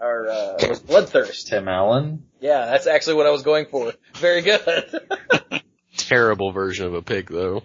Are, 0.00 0.28
uh, 0.28 0.56
was 0.68 0.82
Bloodthirst. 0.82 1.46
Tim 1.46 1.66
Allen. 1.66 2.26
Yeah, 2.40 2.66
that's 2.66 2.86
actually 2.86 3.14
what 3.14 3.26
I 3.26 3.30
was 3.30 3.42
going 3.42 3.66
for. 3.66 3.92
Very 4.16 4.42
good. 4.42 5.00
Terrible 5.96 6.52
version 6.52 6.86
of 6.86 6.94
a 6.94 7.00
pig 7.00 7.30
though. 7.30 7.62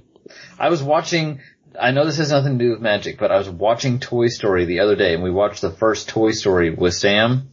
I 0.57 0.69
was 0.69 0.81
watching, 0.81 1.41
I 1.77 1.91
know 1.91 2.05
this 2.05 2.17
has 2.17 2.31
nothing 2.31 2.57
to 2.57 2.63
do 2.63 2.71
with 2.71 2.81
magic, 2.81 3.17
but 3.17 3.31
I 3.31 3.39
was 3.39 3.49
watching 3.49 3.99
Toy 3.99 4.27
Story 4.27 4.65
the 4.65 4.79
other 4.79 4.95
day 4.95 5.15
and 5.15 5.23
we 5.23 5.31
watched 5.31 5.61
the 5.61 5.71
first 5.71 6.07
Toy 6.07 6.31
Story 6.31 6.69
with 6.69 6.93
Sam 6.93 7.49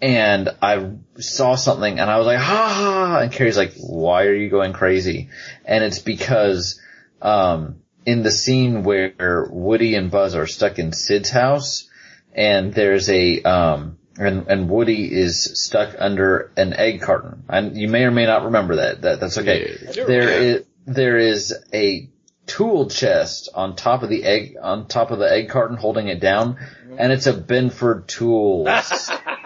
and 0.00 0.48
I 0.62 0.92
saw 1.18 1.54
something 1.56 1.98
and 1.98 2.10
I 2.10 2.18
was 2.18 2.26
like, 2.26 2.38
ha 2.38 2.68
ha, 2.68 3.20
and 3.20 3.32
Carrie's 3.32 3.56
like, 3.56 3.74
why 3.76 4.24
are 4.24 4.34
you 4.34 4.48
going 4.48 4.72
crazy? 4.72 5.30
And 5.64 5.82
it's 5.82 5.98
because, 5.98 6.80
um, 7.20 7.82
in 8.06 8.22
the 8.22 8.30
scene 8.30 8.84
where 8.84 9.46
Woody 9.50 9.94
and 9.94 10.10
Buzz 10.10 10.34
are 10.34 10.46
stuck 10.46 10.78
in 10.78 10.92
Sid's 10.92 11.30
house 11.30 11.88
and 12.32 12.72
there's 12.72 13.10
a, 13.10 13.42
um, 13.42 13.98
and, 14.18 14.48
and 14.48 14.68
Woody 14.68 15.12
is 15.12 15.62
stuck 15.64 15.94
under 15.98 16.52
an 16.56 16.74
egg 16.74 17.02
carton. 17.02 17.44
And 17.48 17.76
you 17.76 17.88
may 17.88 18.04
or 18.04 18.10
may 18.10 18.26
not 18.26 18.44
remember 18.44 18.76
that. 18.76 19.02
That 19.02 19.20
that's 19.20 19.38
okay. 19.38 19.76
Yeah. 19.94 20.04
There 20.04 20.28
is 20.28 20.64
there 20.86 21.18
is 21.18 21.54
a 21.72 22.08
tool 22.46 22.88
chest 22.88 23.50
on 23.54 23.76
top 23.76 24.02
of 24.02 24.08
the 24.08 24.24
egg 24.24 24.56
on 24.60 24.88
top 24.88 25.10
of 25.10 25.18
the 25.18 25.30
egg 25.30 25.50
carton 25.50 25.76
holding 25.76 26.08
it 26.08 26.18
down, 26.18 26.58
and 26.98 27.12
it's 27.12 27.26
a 27.26 27.32
Binford 27.32 28.08
tools 28.08 28.66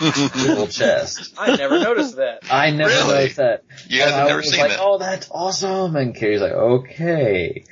tool 0.00 0.66
chest. 0.68 1.34
I 1.38 1.56
never 1.56 1.78
noticed 1.78 2.16
that. 2.16 2.40
I 2.50 2.70
never 2.70 2.90
Really? 2.90 3.14
noticed 3.14 3.36
that. 3.36 3.64
You 3.88 4.02
and 4.02 4.10
had 4.12 4.22
I 4.22 4.26
never 4.26 4.36
was 4.38 4.50
seen 4.50 4.60
like, 4.60 4.70
that. 4.70 4.80
oh, 4.82 4.98
that's 4.98 5.28
awesome. 5.30 5.96
And 5.96 6.14
Carrie's 6.14 6.40
like, 6.40 6.52
okay. 6.52 7.64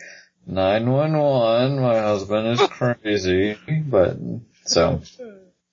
911, 0.46 1.80
my 1.80 1.98
husband 2.00 2.46
is 2.48 2.60
crazy. 2.70 3.56
But, 3.86 4.16
so. 4.64 5.02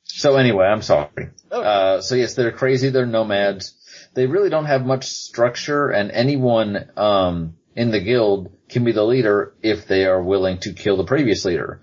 So 0.03 0.35
anyway, 0.37 0.65
I'm 0.65 0.81
sorry. 0.81 1.29
Uh, 1.51 2.01
so 2.01 2.15
yes, 2.15 2.33
they're 2.35 2.51
crazy, 2.51 2.89
they're 2.89 3.05
nomads. 3.05 3.75
They 4.15 4.25
really 4.25 4.49
don't 4.49 4.65
have 4.65 4.85
much 4.85 5.05
structure 5.07 5.89
and 5.89 6.11
anyone, 6.11 6.89
um, 6.97 7.55
in 7.75 7.91
the 7.91 7.99
guild 7.99 8.51
can 8.67 8.83
be 8.83 8.91
the 8.91 9.03
leader 9.05 9.53
if 9.61 9.87
they 9.87 10.05
are 10.05 10.21
willing 10.21 10.57
to 10.59 10.73
kill 10.73 10.97
the 10.97 11.03
previous 11.05 11.45
leader. 11.45 11.81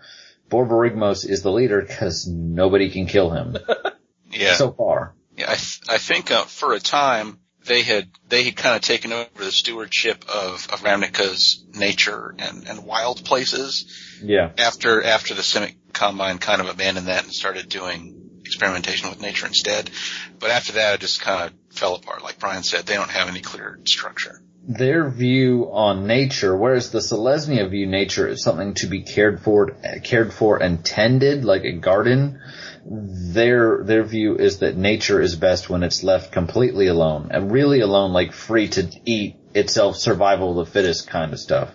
Borborygmos 0.51 1.29
is 1.29 1.43
the 1.43 1.51
leader 1.53 1.81
because 1.83 2.27
nobody 2.27 2.91
can 2.91 3.07
kill 3.07 3.31
him. 3.31 3.57
Yeah. 4.31 4.55
So 4.55 4.73
far. 4.73 5.15
Yeah, 5.37 5.47
I, 5.51 5.55
th- 5.57 5.81
I 5.89 5.99
think 5.99 6.31
uh, 6.31 6.45
for 6.45 6.73
a 6.75 6.81
time 6.81 7.39
they 7.67 7.83
had 7.83 8.09
they 8.29 8.45
had 8.45 8.57
kind 8.57 8.77
of 8.77 8.83
taken 8.83 9.13
over 9.13 9.29
the 9.45 9.53
stewardship 9.53 10.25
of, 10.29 10.69
of 10.73 10.83
Ravnica's 10.83 11.65
nature 11.75 12.35
and, 12.39 12.67
and 12.69 12.85
wild 12.87 13.25
places 13.25 14.21
Yeah. 14.23 14.53
after 14.59 15.03
after 15.03 15.35
the 15.35 15.43
Simic 15.43 15.75
Combine 15.93 16.39
kind 16.39 16.61
of 16.61 16.69
abandoned 16.69 17.09
that 17.09 17.25
and 17.25 17.33
started 17.33 17.69
doing 17.69 18.41
experimentation 18.45 19.11
with 19.11 19.21
nature 19.21 19.47
instead. 19.47 19.91
But 20.39 20.51
after 20.51 20.73
that, 20.75 20.95
it 20.95 21.01
just 21.01 21.21
kind 21.21 21.51
of 21.51 21.77
fell 21.77 21.97
apart. 21.97 22.23
Like 22.23 22.39
Brian 22.39 22.63
said, 22.63 22.87
they 22.87 22.95
don't 22.95 23.11
have 23.11 23.29
any 23.29 23.41
clear 23.41 23.81
structure. 23.85 24.41
their 24.69 25.11
view 25.11 25.69
on 25.73 26.07
nature, 26.07 26.57
whereas 26.57 26.91
the 26.93 27.01
Selesnya 27.01 27.69
view 27.69 27.87
nature 27.87 28.29
is 28.29 28.43
something 28.43 28.75
to 28.75 28.87
be 28.87 29.03
cared 29.03 29.41
for, 29.43 29.77
cared 30.05 30.33
for 30.33 30.63
and 30.63 30.85
tended, 30.85 31.45
like 31.45 31.65
a 31.65 31.73
garden. 31.73 32.41
Their, 32.89 33.83
their 33.83 34.05
view 34.05 34.37
is 34.37 34.61
that 34.61 34.77
nature 34.77 35.21
is 35.21 35.35
best 35.35 35.69
when 35.69 35.83
it's 35.83 36.05
left 36.05 36.31
completely 36.31 36.87
alone, 36.87 37.31
and 37.33 37.51
really 37.51 37.81
alone, 37.81 38.13
like 38.13 38.33
free 38.33 38.69
to 38.69 38.89
eat 39.05 39.37
itself, 39.55 39.97
survival 39.97 40.59
of 40.59 40.67
the 40.67 40.73
fittest 40.73 41.09
kind 41.09 41.33
of 41.33 41.41
stuff. 41.41 41.75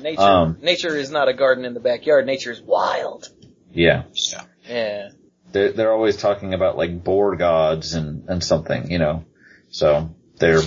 Nature, 0.00 0.22
Um, 0.22 0.58
nature 0.62 0.96
is 0.96 1.10
not 1.10 1.28
a 1.28 1.34
garden 1.34 1.64
in 1.66 1.74
the 1.74 1.80
backyard. 1.80 2.24
Nature 2.24 2.52
is 2.52 2.62
wild. 2.62 3.28
Yeah. 3.72 4.04
Yeah. 4.66 5.10
They're, 5.52 5.72
they're 5.72 5.92
always 5.92 6.16
talking 6.16 6.54
about 6.54 6.78
like 6.78 7.04
boar 7.04 7.36
gods 7.36 7.92
and, 7.94 8.28
and 8.28 8.42
something, 8.42 8.90
you 8.90 8.98
know. 8.98 9.24
So 9.68 10.14
they're, 10.38 10.62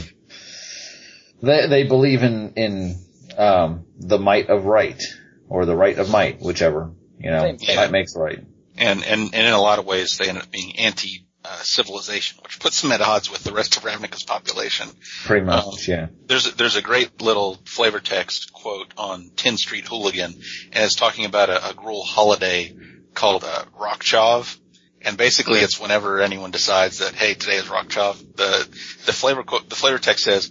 they, 1.41 1.67
they 1.67 1.83
believe 1.83 2.21
in, 2.21 2.53
in, 2.55 2.95
um, 3.37 3.85
the 3.97 4.19
might 4.19 4.49
of 4.49 4.65
right, 4.65 5.01
or 5.47 5.65
the 5.65 5.75
right 5.75 5.97
of 5.97 6.11
might, 6.11 6.41
whichever, 6.41 6.91
you 7.19 7.31
know. 7.31 7.57
Same. 7.57 7.75
Might 7.75 7.91
makes 7.91 8.15
right. 8.15 8.39
And 8.79 9.03
and, 9.03 9.21
and 9.35 9.47
in 9.47 9.53
a 9.53 9.61
lot 9.61 9.77
of 9.79 9.85
ways, 9.85 10.17
they 10.17 10.29
end 10.29 10.37
up 10.37 10.49
being 10.51 10.77
anti 10.79 11.25
uh, 11.45 11.57
civilization, 11.59 12.37
which 12.43 12.59
puts 12.59 12.81
them 12.81 12.91
at 12.91 13.01
odds 13.01 13.31
with 13.31 13.43
the 13.43 13.53
rest 13.53 13.77
of 13.77 13.83
Ravnica's 13.83 14.23
population. 14.23 14.89
Pretty 15.25 15.45
much, 15.45 15.65
Um, 15.65 15.73
yeah. 15.87 16.07
there's 16.25 16.47
a, 16.47 16.55
there's 16.55 16.75
a 16.75 16.81
great 16.81 17.21
little 17.21 17.55
flavor 17.65 17.99
text 18.01 18.51
quote 18.51 18.93
on 18.97 19.31
Tin 19.37 19.55
Street 19.57 19.87
Hooligan, 19.87 20.33
and 20.73 20.83
it's 20.83 20.95
talking 20.95 21.25
about 21.25 21.49
a, 21.49 21.69
a 21.69 21.73
Gruul 21.73 22.03
holiday 22.03 22.75
called 23.13 23.43
uh, 23.45 23.63
Rauck-Chauv. 23.77 24.57
And 25.01 25.17
basically, 25.17 25.59
it's 25.59 25.79
whenever 25.79 26.19
anyone 26.19 26.51
decides 26.51 26.97
that 26.99 27.15
hey, 27.15 27.33
today 27.33 27.55
is 27.55 27.65
Rauck-Chauv. 27.65 28.35
The 28.35 28.67
the 29.05 29.13
flavor 29.13 29.43
quote, 29.43 29.69
the 29.69 29.75
flavor 29.77 29.97
text 29.97 30.25
says, 30.25 30.49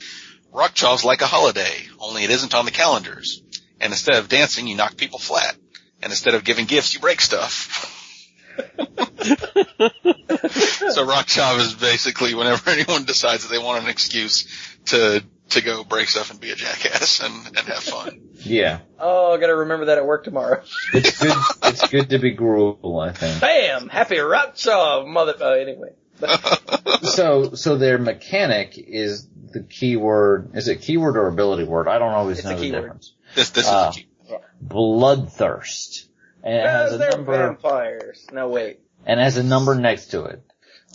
"Rauck-Chauv's 0.54 1.04
like 1.04 1.20
a 1.20 1.26
holiday, 1.26 1.86
only 1.98 2.24
it 2.24 2.30
isn't 2.30 2.54
on 2.54 2.64
the 2.64 2.70
calendars. 2.70 3.42
And 3.78 3.92
instead 3.92 4.16
of 4.16 4.28
dancing, 4.30 4.66
you 4.66 4.74
knock 4.74 4.96
people 4.96 5.18
flat, 5.18 5.54
and 6.02 6.10
instead 6.10 6.34
of 6.34 6.44
giving 6.44 6.64
gifts, 6.64 6.94
you 6.94 7.00
break 7.00 7.20
stuff." 7.20 7.94
so 10.90 11.04
rock 11.04 11.26
Rauck-Chauv 11.26 11.58
is 11.60 11.74
basically 11.74 12.34
whenever 12.34 12.70
anyone 12.78 13.04
decides 13.04 13.46
that 13.46 13.50
they 13.54 13.62
want 13.62 13.82
an 13.84 13.90
excuse 13.90 14.46
to 14.86 15.22
to 15.50 15.62
go 15.62 15.82
break 15.82 16.08
stuff 16.08 16.30
and 16.30 16.38
be 16.40 16.50
a 16.50 16.54
jackass 16.54 17.20
and, 17.20 17.34
and 17.56 17.56
have 17.68 17.82
fun. 17.82 18.20
Yeah. 18.34 18.80
Oh, 18.98 19.32
I 19.34 19.38
gotta 19.38 19.56
remember 19.56 19.86
that 19.86 19.96
at 19.98 20.04
work 20.06 20.24
tomorrow. 20.24 20.62
It's 20.92 21.18
good, 21.22 21.36
it's 21.64 21.88
good 21.88 22.10
to 22.10 22.18
be 22.18 22.36
Gruul, 22.36 23.02
I 23.08 23.12
think. 23.12 23.40
Bam! 23.40 23.88
Happy 23.88 24.18
rock 24.18 24.56
job, 24.56 25.06
mother, 25.06 25.34
uh, 25.40 25.52
anyway. 25.52 25.90
So, 27.02 27.54
so 27.54 27.76
their 27.78 27.96
mechanic 27.98 28.74
is 28.76 29.28
the 29.52 29.62
keyword. 29.62 30.50
Is 30.56 30.66
it 30.66 30.80
keyword 30.82 31.16
or 31.16 31.28
ability 31.28 31.62
word? 31.62 31.86
I 31.86 31.98
don't 32.00 32.10
always 32.12 32.38
It's 32.38 32.46
know 32.46 32.54
a 32.54 32.56
the 32.56 32.60
keyword. 32.62 32.82
difference. 32.82 33.14
This 33.36 33.50
this 33.50 33.68
Uh, 33.68 33.90
is 33.90 33.96
key. 33.96 34.08
Bloodthirst. 34.64 36.07
And 36.48 36.56
it 36.56 36.66
has 36.66 36.94
a 36.94 36.98
they're 36.98 37.10
number, 37.10 37.32
vampires. 37.32 38.26
No, 38.32 38.48
wait. 38.48 38.80
and 39.04 39.20
has 39.20 39.36
a 39.36 39.42
number 39.42 39.74
next 39.74 40.12
to 40.12 40.24
it. 40.24 40.42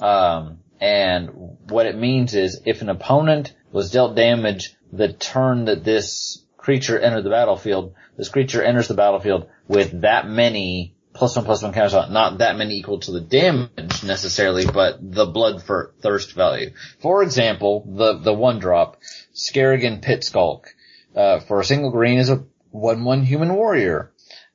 Um, 0.01 0.60
and 0.82 1.30
what 1.70 1.86
it 1.86 1.95
means 1.95 2.34
is 2.34 2.62
if 2.66 2.82
an 2.82 2.89
opponent 2.89 3.54
was 3.72 3.91
dealt 3.91 4.16
damage 4.16 4.76
the 4.91 5.14
turn 5.14 5.66
that 5.66 5.84
this 5.84 6.43
creature 6.58 6.97
entered 6.97 7.22
the 7.22 7.30
battlefield, 7.30 7.93
this 8.18 8.30
creature 8.30 8.64
enters 8.64 8.88
the 8.88 8.95
battlefield 8.95 9.47
with 9.68 10.01
that 10.01 10.28
many 10.28 10.95
plus 11.14 11.36
one 11.36 11.45
plus 11.45 11.62
one 11.62 11.72
counters 11.72 11.93
on. 11.93 12.12
Not 12.12 12.39
that 12.39 12.58
many 12.58 12.78
equal 12.78 12.99
to 13.01 13.12
the 13.12 13.22
damage 13.22 14.04
necessarily, 14.04 14.66
but 14.66 14.97
the 15.01 15.28
blood 15.28 15.62
for 15.62 15.93
thirst 16.01 16.34
value. 16.34 16.72
For 16.99 17.22
example, 17.22 17.86
the, 17.88 18.18
the 18.18 18.34
one 18.34 18.58
drop, 18.58 18.97
Skarrgan 19.36 20.01
Pit 20.01 20.24
Skulk, 20.24 20.74
uh, 21.16 21.41
for 21.41 21.60
a 21.60 21.64
single 21.64 21.91
green 21.91 22.18
is 22.18 22.32
a 22.32 22.43
1-1 22.74 23.24
human 23.24 23.54
warrior 23.54 24.12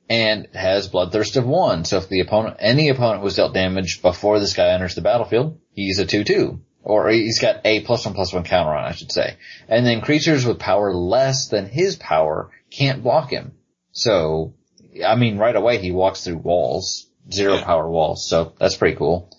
and 0.09 0.47
has 0.53 0.89
bloodthirst 0.89 1.37
of 1.37 1.45
one. 1.45 1.85
So 1.85 1.97
if 1.97 2.09
the 2.09 2.21
opponent, 2.21 2.57
any 2.59 2.89
opponent 2.89 3.23
was 3.23 3.35
dealt 3.35 3.53
damage 3.53 4.01
before 4.01 4.39
this 4.39 4.55
guy 4.55 4.69
enters 4.69 4.95
the 4.95 5.01
battlefield, 5.01 5.59
he's 5.73 5.99
a 5.99 6.05
2-2. 6.05 6.59
Or 6.81 7.09
he's 7.09 7.39
got 7.39 7.61
a 7.65 7.81
plus 7.81 8.05
one 8.05 8.15
plus 8.15 8.33
one 8.33 8.43
counter 8.43 8.73
on, 8.73 8.85
I 8.85 8.93
should 8.93 9.11
say. 9.11 9.35
And 9.67 9.85
then 9.85 10.01
creatures 10.01 10.45
with 10.45 10.59
power 10.59 10.93
less 10.93 11.49
than 11.49 11.67
his 11.67 11.95
power 11.97 12.49
can't 12.71 13.03
block 13.03 13.29
him. 13.29 13.51
So, 13.91 14.55
I 15.05 15.15
mean, 15.15 15.37
right 15.37 15.55
away 15.55 15.77
he 15.77 15.91
walks 15.91 16.23
through 16.23 16.37
walls, 16.37 17.07
zero 17.31 17.55
Yeah. 17.55 17.63
power 17.63 17.89
walls. 17.89 18.27
So 18.27 18.53
that's 18.59 18.75
pretty 18.75 18.95
cool. 18.95 19.29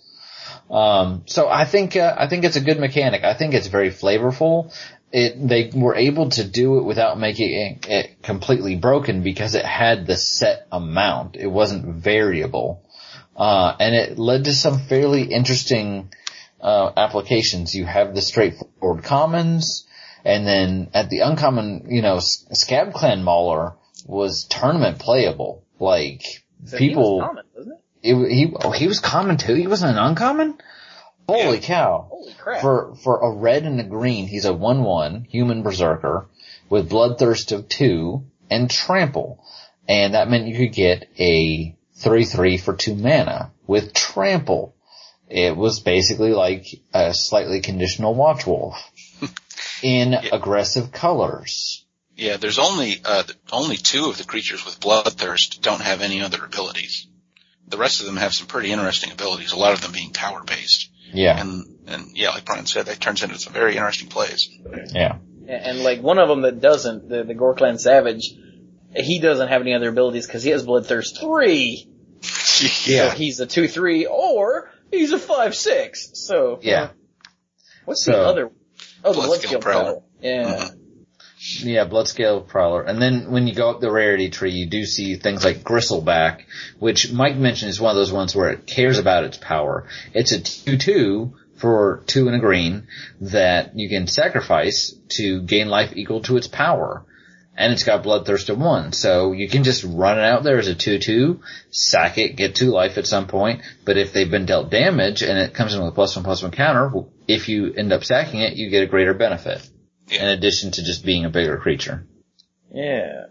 Um, 0.71 1.23
so 1.27 1.49
I 1.49 1.64
think, 1.64 1.97
uh, 1.97 2.14
I 2.16 2.29
think 2.29 2.45
it's 2.45 2.57
a 2.57 2.61
good 2.61 2.79
mechanic. 2.79 3.25
I 3.25 3.35
think 3.35 3.55
it's 3.55 3.66
very 3.66 3.91
flavorful. 3.91 4.73
It, 5.13 5.49
they 5.49 5.71
were 5.75 5.97
able 5.97 6.29
to 6.31 6.45
do 6.45 6.79
it 6.79 6.85
without 6.85 7.19
making 7.19 7.81
it, 7.89 8.23
completely 8.23 8.77
broken 8.77 9.23
because 9.23 9.55
it 9.57 9.65
had 9.65 10.07
the 10.07 10.17
set 10.17 10.69
amount. 10.71 11.37
It 11.37 11.49
wasn't 11.49 11.85
variable. 11.97 12.83
Uh, 13.37 13.75
and 13.81 13.95
it 13.95 14.19
led 14.19 14.45
to 14.45 14.53
some 14.53 14.79
fairly 14.79 15.25
interesting, 15.25 16.13
uh, 16.61 16.93
applications. 16.97 17.75
You 17.75 17.87
have 17.87 18.15
the 18.15 18.21
straightforward 18.21 19.03
commons, 19.03 19.87
and 20.25 20.47
then 20.47 20.91
at 20.95 21.09
the 21.11 21.21
uncommon, 21.21 21.87
you 21.89 22.03
know, 22.03 22.19
Scab 22.21 22.93
Clan 22.93 23.25
Mauler 23.25 23.75
was 24.07 24.45
tournament 24.45 24.99
playable. 24.99 25.65
Like, 25.79 26.23
So 26.67 26.77
he 26.77 26.89
was 26.89 26.97
people, 26.97 27.21
common, 27.21 27.45
wasn't 27.57 27.79
it? 28.03 28.11
it, 28.11 28.33
he, 28.33 28.55
oh, 28.63 28.71
he 28.71 28.87
was 28.87 29.01
common 29.01 29.39
too? 29.39 29.55
He 29.55 29.67
wasn't 29.67 29.97
an 29.97 30.05
uncommon? 30.05 30.59
Holy 31.31 31.57
Yeah. 31.59 31.62
cow. 31.66 32.07
Holy 32.11 32.33
crap. 32.35 32.61
For 32.61 32.95
for 33.03 33.20
a 33.20 33.31
red 33.31 33.64
and 33.64 33.81
a 33.81 33.85
green, 33.85 34.26
he's 34.26 34.45
a 34.45 34.53
one 34.53 34.83
one 34.83 35.26
human 35.31 35.62
berserker 35.62 36.28
with 36.68 36.91
bloodthirst 36.91 37.53
of 37.53 37.68
two 37.68 38.24
and 38.51 38.70
trample, 38.70 39.43
and 39.89 40.14
that 40.14 40.28
meant 40.28 40.47
you 40.47 40.57
could 40.57 40.72
get 40.74 41.09
a 41.18 41.74
three 41.97 42.24
three 42.24 42.57
for 42.59 42.74
two 42.74 42.95
mana 42.95 43.53
with 43.66 43.93
trample. 43.95 44.74
It 45.28 45.57
was 45.57 45.81
basically 45.81 46.33
like 46.33 46.66
a 46.93 47.14
slightly 47.14 47.61
conditional 47.61 48.16
Watchwolf 48.16 48.76
in 49.83 50.14
aggressive 50.14 50.91
colors. 50.93 51.85
Yeah, 52.16 52.37
there's 52.37 52.59
only 52.59 53.01
uh, 53.05 53.22
only 53.53 53.76
two 53.76 54.07
of 54.11 54.18
the 54.18 54.24
creatures 54.24 54.64
with 54.64 54.81
bloodthirst 54.81 55.62
don't 55.62 55.81
have 55.81 56.03
any 56.03 56.20
other 56.20 56.45
abilities. 56.45 57.07
The 57.68 57.78
rest 57.78 58.01
of 58.01 58.07
them 58.07 58.16
have 58.16 58.35
some 58.35 58.49
pretty 58.49 58.72
interesting 58.72 59.12
abilities. 59.12 59.53
A 59.53 59.57
lot 59.57 59.72
of 59.72 59.81
them 59.81 59.93
being 59.93 60.11
power 60.11 60.43
based, 60.43 60.89
Yeah, 61.13 61.41
and 61.41 61.65
and 61.87 62.07
yeah, 62.17 62.31
like 62.31 62.45
Brian 62.45 62.67
said, 62.67 62.87
that 62.87 63.01
turns 63.01 63.23
into 63.23 63.39
some 63.39 63.53
very 63.53 63.73
interesting 63.77 64.09
plays. 64.09 64.49
yeah, 64.93 65.17
And, 65.41 65.51
and 65.51 65.83
like 65.83 66.01
one 66.03 66.19
of 66.19 66.29
them 66.29 66.43
that 66.43 66.61
doesn't, 66.61 67.09
the, 67.09 67.25
the 67.25 67.35
Gorklan 67.35 67.79
Savage, 67.81 68.33
he 68.95 69.19
doesn't 69.21 69.49
have 69.49 69.61
any 69.63 69.75
other 69.75 69.89
abilities 69.89 70.27
because 70.27 70.43
he 70.45 70.51
has 70.51 70.65
Bloodthirst 70.65 71.19
3. 71.21 71.87
Yeah. 72.85 73.09
So 73.09 73.17
he's 73.17 73.41
a 73.41 73.47
2-3 73.47 74.07
or 74.11 74.71
he's 74.91 75.13
a 75.13 75.19
5-6. 75.19 75.97
So. 76.13 76.59
yeah. 76.63 76.91
What's 77.87 78.05
So- 78.05 78.13
the 78.13 78.19
other? 78.19 78.51
Oh, 79.03 79.15
the 79.15 79.21
Bloodscale 79.21 79.39
Bloodscale 79.57 79.61
Prowler. 79.63 79.85
Prowler. 79.85 80.03
Yeah. 80.21 80.45
Mhm. 80.69 80.80
Yeah, 81.59 81.86
Bloodscale 81.86 82.46
Prowler. 82.46 82.82
And 82.82 83.01
then 83.01 83.30
when 83.30 83.46
you 83.46 83.55
go 83.55 83.70
up 83.70 83.80
the 83.80 83.90
rarity 83.90 84.30
tree, 84.30 84.53
you 84.53 84.66
do 84.66 84.84
see 84.84 85.16
things 85.16 85.44
like 85.44 85.64
Gristleback, 85.64 86.42
which 86.78 87.12
Mike 87.12 87.36
mentioned 87.36 87.70
is 87.70 87.80
one 87.80 87.90
of 87.90 87.96
those 87.96 88.12
ones 88.12 88.34
where 88.34 88.51
it 88.51 88.66
cares 88.66 88.98
about 88.98 89.24
its 89.24 89.36
power. 89.36 89.88
It's 90.14 90.32
a 90.32 90.40
2-2 90.40 91.32
for 91.57 92.03
two 92.07 92.26
and 92.26 92.36
a 92.36 92.38
green 92.38 92.86
that 93.20 93.72
you 93.76 93.88
can 93.88 94.07
sacrifice 94.07 94.94
to 95.09 95.42
gain 95.42 95.68
life 95.68 95.92
equal 95.94 96.22
to 96.22 96.36
its 96.36 96.46
power. 96.46 97.05
And 97.57 97.72
it's 97.72 97.84
got 97.84 98.05
Bloodthirst 98.05 98.48
of 98.48 98.59
1. 98.59 98.92
So 98.92 99.32
you 99.32 99.48
can 99.48 99.64
just 99.64 99.84
run 99.84 100.18
it 100.18 100.24
out 100.24 100.44
there 100.44 100.59
as 100.59 100.68
a 100.68 100.74
2-2, 100.74 101.40
sack 101.70 102.16
it, 102.16 102.36
get 102.36 102.55
two 102.55 102.70
life 102.70 102.96
at 102.96 103.07
some 103.07 103.26
point. 103.26 103.61
But 103.84 103.98
if 103.98 104.12
they've 104.12 104.30
been 104.30 104.46
dealt 104.46 104.70
damage 104.70 105.22
and 105.22 105.38
it 105.38 105.53
comes 105.53 105.74
in 105.74 105.80
with 105.80 105.90
a 105.90 105.94
plus 105.94 106.16
one 106.16 106.24
plus 106.24 106.42
one 106.42 106.53
counter, 106.53 106.90
if 107.28 107.48
you 107.48 107.72
end 107.74 107.92
up 107.92 108.05
sacking 108.05 108.40
it, 108.40 108.55
you 108.55 108.70
get 108.70 108.84
a 108.84 108.86
greater 108.86 109.12
benefit. 109.12 109.68
Yeah. 110.11 110.25
In 110.25 110.29
addition 110.31 110.73
to 110.73 110.83
just 110.85 111.05
being 111.05 111.25
a 111.25 111.31
bigger 111.31 111.57
creature. 111.59 112.07
Yeah. 112.73 113.27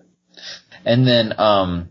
And 0.86 1.08
then, 1.08 1.40
um, 1.40 1.90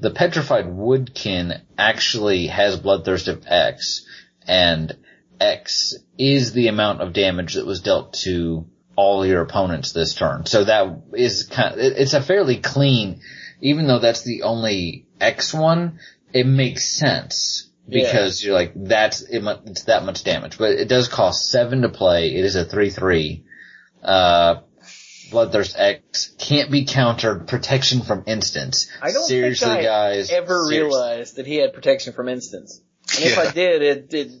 the 0.00 0.10
petrified 0.10 0.66
woodkin 0.66 1.60
actually 1.78 2.48
has 2.48 2.80
bloodthirst 2.80 3.28
of 3.28 3.44
X, 3.46 4.04
and 4.46 4.96
X 5.40 5.94
is 6.18 6.52
the 6.52 6.68
amount 6.68 7.00
of 7.02 7.12
damage 7.12 7.54
that 7.54 7.66
was 7.66 7.80
dealt 7.82 8.14
to 8.24 8.66
all 8.96 9.24
your 9.24 9.42
opponents 9.42 9.92
this 9.92 10.14
turn. 10.14 10.44
So 10.46 10.64
that 10.64 11.02
is 11.14 11.44
kind 11.44 11.78
it- 11.80 11.94
it's 11.96 12.14
a 12.14 12.20
fairly 12.20 12.56
clean, 12.56 13.20
even 13.60 13.86
though 13.86 13.98
that's 14.00 14.22
the 14.22 14.42
only 14.42 15.06
X 15.20 15.54
one, 15.54 15.98
it 16.32 16.46
makes 16.46 16.88
sense. 16.88 17.68
Yeah. 17.88 18.04
Because 18.04 18.42
you're 18.44 18.54
like, 18.54 18.72
that's, 18.74 19.22
it, 19.22 19.42
it's 19.66 19.84
that 19.84 20.04
much 20.04 20.24
damage. 20.24 20.58
But 20.58 20.72
it 20.72 20.88
does 20.88 21.08
cost 21.08 21.48
seven 21.50 21.82
to 21.82 21.88
play. 21.88 22.34
It 22.34 22.44
is 22.44 22.56
a 22.56 22.64
3-3. 22.64 23.42
Uh, 24.02 24.60
Bloodthirst 25.30 25.74
X 25.78 26.34
can't 26.38 26.70
be 26.70 26.84
countered. 26.84 27.48
Protection 27.48 28.02
from 28.02 28.24
instants. 28.26 28.90
I 29.00 29.12
don't 29.12 29.26
seriously, 29.26 29.66
think 29.66 29.80
I 29.80 29.82
guys. 29.84 30.30
ever 30.30 30.64
seriously. 30.64 30.78
realized 30.78 31.36
that 31.36 31.46
he 31.46 31.56
had 31.56 31.72
protection 31.72 32.12
from 32.12 32.28
instants. 32.28 32.80
And 33.16 33.24
if 33.24 33.36
Yeah. 33.36 33.42
I 33.42 33.50
did, 33.52 33.82
it, 33.82 34.14
it 34.14 34.32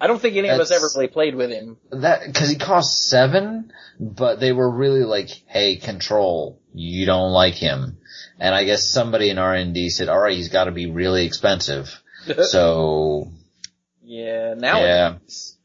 I 0.00 0.06
don't 0.06 0.20
think 0.22 0.36
any 0.36 0.48
of 0.48 0.58
us 0.60 0.70
ever 0.70 0.86
really 0.94 1.08
played 1.08 1.34
with 1.34 1.50
him. 1.50 1.76
that 1.90 2.20
because 2.26 2.48
he 2.48 2.56
cost 2.56 3.08
seven, 3.08 3.72
but 3.98 4.38
they 4.40 4.52
were 4.52 4.70
really 4.70 5.02
like, 5.04 5.28
"Hey, 5.46 5.76
control, 5.76 6.60
you 6.72 7.04
don't 7.04 7.32
like 7.32 7.54
him," 7.54 7.98
and 8.38 8.54
I 8.54 8.62
guess 8.64 8.88
somebody 8.88 9.28
in 9.30 9.38
R 9.38 9.54
and 9.54 9.74
D 9.74 9.90
said, 9.90 10.08
"All 10.08 10.18
right, 10.20 10.36
he's 10.36 10.48
got 10.50 10.64
to 10.64 10.70
be 10.70 10.86
really 10.90 11.26
expensive." 11.26 12.00
so 12.44 13.28
yeah, 14.04 14.54
nowadays. 14.56 15.56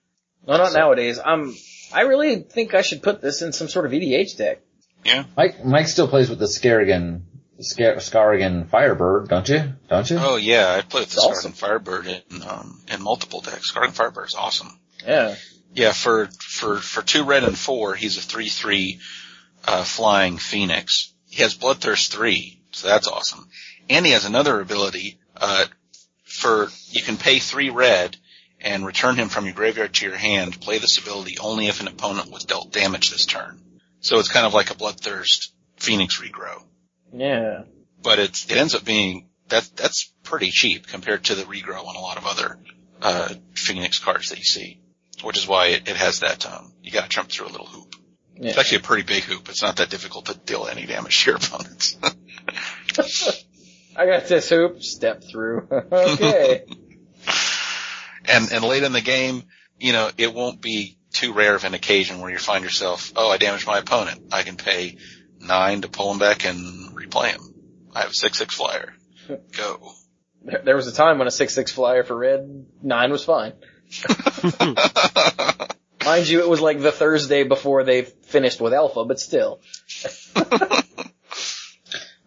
No, 0.47 0.57
not 0.57 0.71
So- 0.71 0.79
nowadays. 0.79 1.19
I'm. 1.23 1.53
I 1.93 2.01
really 2.01 2.37
think 2.41 2.73
I 2.73 2.81
should 2.81 3.03
put 3.03 3.21
this 3.21 3.41
in 3.41 3.53
some 3.53 3.67
sort 3.69 3.85
of 3.85 3.91
EDH 3.91 4.37
deck. 4.37 4.61
Yeah. 5.05 5.25
Mike 5.37 5.63
Mike 5.65 5.87
still 5.87 6.07
plays 6.07 6.29
with 6.29 6.39
the 6.39 6.45
Skarrgan 6.45 7.21
Scar- 7.59 7.95
Skarrgan 7.97 8.67
Firebird, 8.69 9.27
don't 9.29 9.47
you? 9.47 9.73
Don't 9.89 10.09
you? 10.09 10.17
Oh 10.19 10.35
yeah, 10.37 10.73
I 10.77 10.81
play 10.81 11.01
with 11.01 11.09
the 11.09 11.13
It's 11.15 11.15
Scarlet 11.15 11.37
awesome. 11.37 11.51
Firebird 11.53 12.07
in 12.07 12.43
um, 12.43 12.81
in 12.91 13.01
multiple 13.01 13.41
decks. 13.41 13.69
Scarlet 13.69 13.93
Firebird 13.93 14.27
is 14.27 14.35
awesome. 14.35 14.79
Yeah. 15.05 15.35
Yeah, 15.75 15.91
for 15.91 16.27
for 16.39 16.77
for 16.77 17.01
two 17.01 17.23
red 17.23 17.43
and 17.43 17.57
four, 17.57 17.95
he's 17.95 18.17
a 18.17 18.21
three 18.21 18.49
three 18.49 18.99
uh, 19.65 19.83
flying 19.83 20.37
phoenix. 20.37 21.13
He 21.29 21.41
has 21.41 21.55
bloodthirst 21.57 22.11
three, 22.11 22.61
so 22.71 22.87
that's 22.87 23.07
awesome. 23.07 23.47
And 23.89 24.05
he 24.05 24.11
has 24.13 24.25
another 24.25 24.59
ability. 24.61 25.19
Uh, 25.35 25.65
for 26.23 26.69
you 26.91 27.01
can 27.01 27.17
pay 27.17 27.39
three 27.39 27.69
red 27.69 28.15
and 28.63 28.85
return 28.85 29.15
him 29.15 29.29
from 29.29 29.45
your 29.45 29.53
graveyard 29.53 29.93
to 29.93 30.05
your 30.05 30.15
hand. 30.15 30.59
Play 30.59 30.77
this 30.77 30.97
ability 30.97 31.37
only 31.39 31.67
if 31.67 31.81
an 31.81 31.87
opponent 31.87 32.31
was 32.31 32.45
dealt 32.45 32.71
damage 32.71 33.11
this 33.11 33.25
turn. 33.25 33.61
So 33.99 34.19
it's 34.19 34.29
kind 34.31 34.45
of 34.45 34.53
like 34.53 34.71
a 34.71 34.75
bloodthirst 34.75 35.49
phoenix 35.77 36.19
regrow, 36.19 36.63
Yeah. 37.13 37.63
but 38.01 38.19
it's 38.19 38.45
it 38.49 38.57
ends 38.57 38.75
up 38.75 38.83
being 38.83 39.29
that 39.49 39.69
that's 39.75 40.11
pretty 40.23 40.49
cheap 40.49 40.87
compared 40.87 41.25
to 41.25 41.35
the 41.35 41.43
regrow 41.43 41.85
on 41.85 41.95
a 41.95 41.99
lot 41.99 42.17
of 42.17 42.25
other 42.25 42.57
uh, 43.01 43.33
phoenix 43.53 43.99
cards 43.99 44.29
that 44.29 44.37
you 44.37 44.45
see 44.45 44.79
which 45.23 45.37
is 45.37 45.47
why 45.47 45.67
it, 45.67 45.87
it 45.87 45.95
has 45.95 46.19
that, 46.19 46.45
um, 46.45 46.73
you 46.81 46.91
gotta 46.91 47.09
jump 47.09 47.29
through 47.29 47.47
a 47.47 47.49
little 47.49 47.67
hoop. 47.67 47.95
Yeah. 48.35 48.49
It's 48.49 48.57
actually 48.57 48.79
a 48.79 48.81
pretty 48.81 49.03
big 49.03 49.23
hoop. 49.23 49.47
It's 49.49 49.61
not 49.61 49.77
that 49.77 49.89
difficult 49.89 50.25
to 50.25 50.37
deal 50.37 50.67
any 50.67 50.85
damage 50.85 51.23
to 51.23 51.31
your 51.31 51.37
opponents. 51.37 51.97
I 53.95 54.05
got 54.07 54.25
this 54.25 54.49
hoop. 54.49 54.81
Step 54.81 55.23
through. 55.23 55.67
okay. 55.91 56.65
and, 58.25 58.51
and 58.51 58.63
late 58.63 58.83
in 58.83 58.91
the 58.93 59.01
game, 59.01 59.43
you 59.79 59.93
know, 59.93 60.09
it 60.17 60.33
won't 60.33 60.61
be 60.61 60.97
too 61.11 61.33
rare 61.33 61.55
of 61.55 61.63
an 61.63 61.73
occasion 61.73 62.19
where 62.19 62.31
you 62.31 62.37
find 62.37 62.63
yourself, 62.63 63.11
oh, 63.15 63.29
I 63.29 63.37
damaged 63.37 63.67
my 63.67 63.77
opponent. 63.79 64.19
I 64.31 64.43
can 64.43 64.55
pay 64.57 64.97
nine 65.39 65.81
to 65.81 65.87
pull 65.87 66.11
him 66.11 66.19
back 66.19 66.45
and 66.45 66.95
replay 66.95 67.27
him. 67.31 67.41
I 67.95 68.01
have 68.01 68.09
a 68.11 68.13
six 68.13 68.37
six 68.37 68.55
flyer. 68.55 68.93
Go. 69.57 69.91
There, 70.43 70.61
there 70.65 70.75
was 70.75 70.87
a 70.87 70.93
time 70.93 71.19
when 71.19 71.27
a 71.27 71.31
six 71.31 71.53
six 71.53 71.71
flyer 71.71 72.03
for 72.03 72.15
red 72.17 72.65
nine 72.81 73.11
was 73.11 73.23
fine. 73.23 73.53
Mind 76.05 76.27
you, 76.27 76.39
it 76.41 76.49
was 76.49 76.59
like 76.59 76.81
the 76.81 76.91
Thursday 76.91 77.43
before 77.43 77.83
they 77.83 78.01
finished 78.01 78.59
with 78.59 78.73
Alpha, 78.73 79.05
but 79.05 79.19
still. 79.19 79.59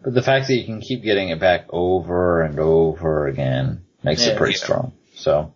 But 0.03 0.13
the 0.13 0.21
fact 0.21 0.47
that 0.47 0.55
you 0.55 0.63
can 0.63 0.79
keep 0.79 1.03
getting 1.03 1.29
it 1.29 1.39
back 1.39 1.65
over 1.69 2.41
and 2.41 2.57
over 2.59 3.27
again 3.27 3.83
makes 4.03 4.25
Yeah. 4.25 4.33
it 4.33 4.37
pretty 4.37 4.53
Yeah. 4.53 4.63
strong. 4.63 4.93
So 5.15 5.53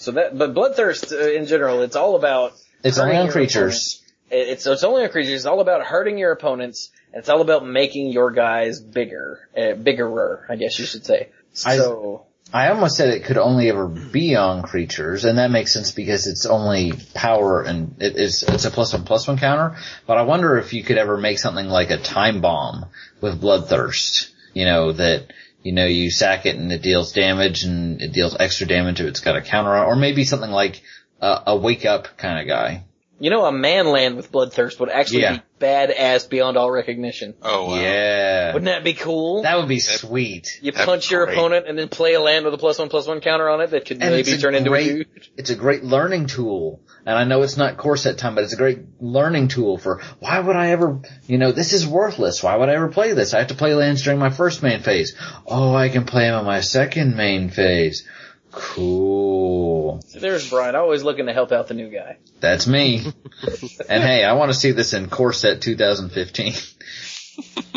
So 0.00 0.12
that, 0.12 0.36
but 0.36 0.54
Bloodthirst 0.54 1.12
uh, 1.12 1.30
in 1.30 1.46
general, 1.46 1.82
it's 1.82 1.94
all 1.96 2.16
about 2.16 2.52
it's 2.82 2.98
only 2.98 3.16
on 3.16 3.28
creatures. 3.30 4.02
It- 4.30 4.48
It's 4.48 4.66
it's 4.66 4.82
only 4.84 5.02
on 5.04 5.10
creatures. 5.10 5.34
It's 5.34 5.46
all 5.46 5.60
about 5.60 5.82
hurting 5.84 6.16
your 6.18 6.32
opponents. 6.32 6.90
And 7.12 7.20
it's 7.20 7.28
all 7.28 7.40
about 7.40 7.66
making 7.66 8.12
your 8.12 8.30
guys 8.30 8.80
bigger, 8.80 9.48
uh, 9.56 9.74
biggerer, 9.74 10.46
I 10.48 10.56
guess 10.56 10.78
you 10.78 10.84
should 10.86 11.04
say. 11.04 11.28
I- 11.66 11.76
So 11.76 12.24
I 12.52 12.68
almost 12.70 12.96
said 12.96 13.10
it 13.10 13.24
could 13.24 13.36
only 13.38 13.68
ever 13.68 13.86
be 13.86 14.36
on 14.36 14.62
creatures, 14.62 15.24
and 15.24 15.38
that 15.38 15.50
makes 15.50 15.72
sense 15.72 15.90
because 15.92 16.26
it's 16.26 16.46
only 16.46 16.92
power 17.14 17.62
and 17.62 17.94
it 18.00 18.16
is 18.16 18.42
it's 18.44 18.64
a 18.64 18.70
plus 18.70 18.92
one 18.94 19.04
plus 19.04 19.28
one 19.28 19.38
counter. 19.38 19.76
But 20.06 20.16
I 20.18 20.22
wonder 20.22 20.56
if 20.58 20.72
you 20.72 20.82
could 20.82 20.96
ever 20.98 21.16
make 21.18 21.38
something 21.38 21.68
like 21.68 21.90
a 21.90 21.98
time 21.98 22.40
bomb 22.40 22.86
with 23.20 23.40
bloodthirst. 23.40 24.30
You 24.54 24.64
know 24.64 24.92
that 24.92 25.32
you 25.62 25.72
know 25.72 25.86
you 25.86 26.10
sack 26.10 26.46
it 26.46 26.56
and 26.56 26.72
it 26.72 26.82
deals 26.82 27.12
damage 27.12 27.64
and 27.64 28.00
it 28.00 28.12
deals 28.12 28.36
extra 28.38 28.66
damage 28.66 29.00
if 29.00 29.06
it's 29.06 29.20
got 29.20 29.36
a 29.36 29.42
counter 29.42 29.74
on, 29.76 29.86
or 29.86 29.96
maybe 29.96 30.24
something 30.24 30.50
like 30.50 30.82
a, 31.20 31.42
a 31.48 31.56
wake 31.56 31.84
up 31.84 32.16
kind 32.16 32.40
of 32.40 32.46
guy. 32.46 32.84
You 33.20 33.30
know, 33.30 33.44
a 33.44 33.52
manland 33.52 34.16
with 34.16 34.32
bloodthirst 34.32 34.80
would 34.80 34.88
actually 34.88 35.20
Yeah. 35.22 35.36
be 35.36 35.42
badass 35.60 36.28
beyond 36.28 36.56
all 36.56 36.70
recognition. 36.70 37.34
Oh, 37.42 37.66
wow. 37.66 37.74
Yeah, 37.80 38.46
Wouldn't 38.54 38.64
that 38.64 38.82
be 38.82 38.94
cool? 38.94 39.42
that 39.42 39.58
would 39.58 39.68
be 39.68 39.78
sweet. 39.78 40.58
you 40.62 40.72
that'd 40.72 40.86
punch 40.86 41.10
your 41.10 41.26
great. 41.26 41.36
opponent 41.36 41.66
and 41.68 41.78
then 41.78 41.88
play 41.88 42.14
a 42.14 42.20
land 42.20 42.46
with 42.46 42.54
a 42.54 42.58
plus 42.58 42.78
one 42.78 42.88
plus 42.88 43.06
one 43.06 43.20
counter 43.20 43.48
on 43.48 43.60
it 43.60 43.70
that 43.70 43.84
could 43.84 44.02
And 44.02 44.14
it's 44.14 44.28
maybe 44.28 44.38
a 44.38 44.40
turn 44.40 44.54
into 44.54 44.72
a 44.74 44.82
dude. 44.82 45.06
it's 45.36 45.50
a 45.50 45.54
great 45.54 45.84
learning 45.84 46.26
tool. 46.26 46.80
And 47.06 47.16
I 47.16 47.24
know 47.24 47.42
it's 47.42 47.56
not 47.58 47.76
core 47.76 47.96
set 47.98 48.16
time, 48.18 48.34
but 48.34 48.44
it's 48.44 48.52
a 48.54 48.56
great 48.56 48.78
learning 49.00 49.48
tool 49.48 49.76
for 49.78 50.00
why 50.18 50.40
would 50.40 50.56
I 50.56 50.70
ever, 50.70 51.00
you 51.26 51.36
know, 51.38 51.52
this 51.52 51.72
is 51.74 51.86
worthless. 51.86 52.42
Why 52.42 52.56
would 52.56 52.68
I 52.70 52.74
ever 52.74 52.88
play 52.88 53.12
this? 53.12 53.34
I 53.34 53.38
have 53.40 53.48
to 53.48 53.54
play 53.54 53.74
lands 53.74 54.02
during 54.02 54.18
my 54.18 54.30
first 54.30 54.62
main 54.62 54.80
phase. 54.80 55.14
Oh, 55.46 55.74
I 55.74 55.88
can 55.90 56.04
play 56.04 56.24
them 56.24 56.38
in 56.40 56.44
my 56.46 56.60
second 56.62 57.16
main 57.16 57.50
phase. 57.50 58.06
Cool. 58.52 60.00
So 60.06 60.18
there's 60.18 60.48
Brian, 60.50 60.74
always 60.74 61.02
looking 61.02 61.26
to 61.26 61.32
help 61.32 61.52
out 61.52 61.68
the 61.68 61.74
new 61.74 61.88
guy. 61.90 62.18
That's 62.40 62.66
me. 62.66 63.04
and 63.88 64.02
hey, 64.02 64.24
I 64.24 64.32
want 64.34 64.50
to 64.52 64.58
see 64.58 64.72
this 64.72 64.92
in 64.92 65.08
Core 65.08 65.32
Set 65.32 65.60
2015. 65.62 66.54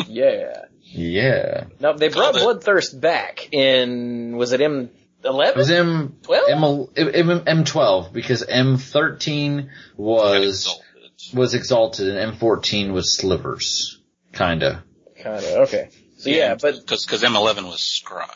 Yeah. 0.08 0.64
yeah. 0.82 1.64
Now 1.80 1.94
they 1.94 2.08
brought 2.08 2.34
Called 2.34 2.62
Bloodthirst 2.62 3.00
back 3.00 3.48
in 3.52 4.36
was 4.36 4.52
it 4.52 4.60
M 4.60 4.90
It 5.22 5.32
was? 5.32 5.70
M, 5.70 6.16
12? 6.22 6.48
M, 6.50 6.64
M, 7.30 7.64
M12 7.64 8.12
because 8.12 8.44
M13 8.44 9.70
was, 9.96 10.66
Exalted. 10.66 10.84
was 11.34 11.54
exalted 11.54 12.16
and 12.16 12.34
M14 12.36 12.92
was 12.92 13.16
slivers. 13.16 14.00
Kinda. 14.32 14.84
Kinda, 15.16 15.60
okay. 15.62 15.88
So 16.18 16.30
yeah, 16.30 16.56
but 16.60 16.86
Cause, 16.86 17.06
cause 17.06 17.22
M11 17.22 17.64
was 17.64 17.80
Scry. 17.80 18.28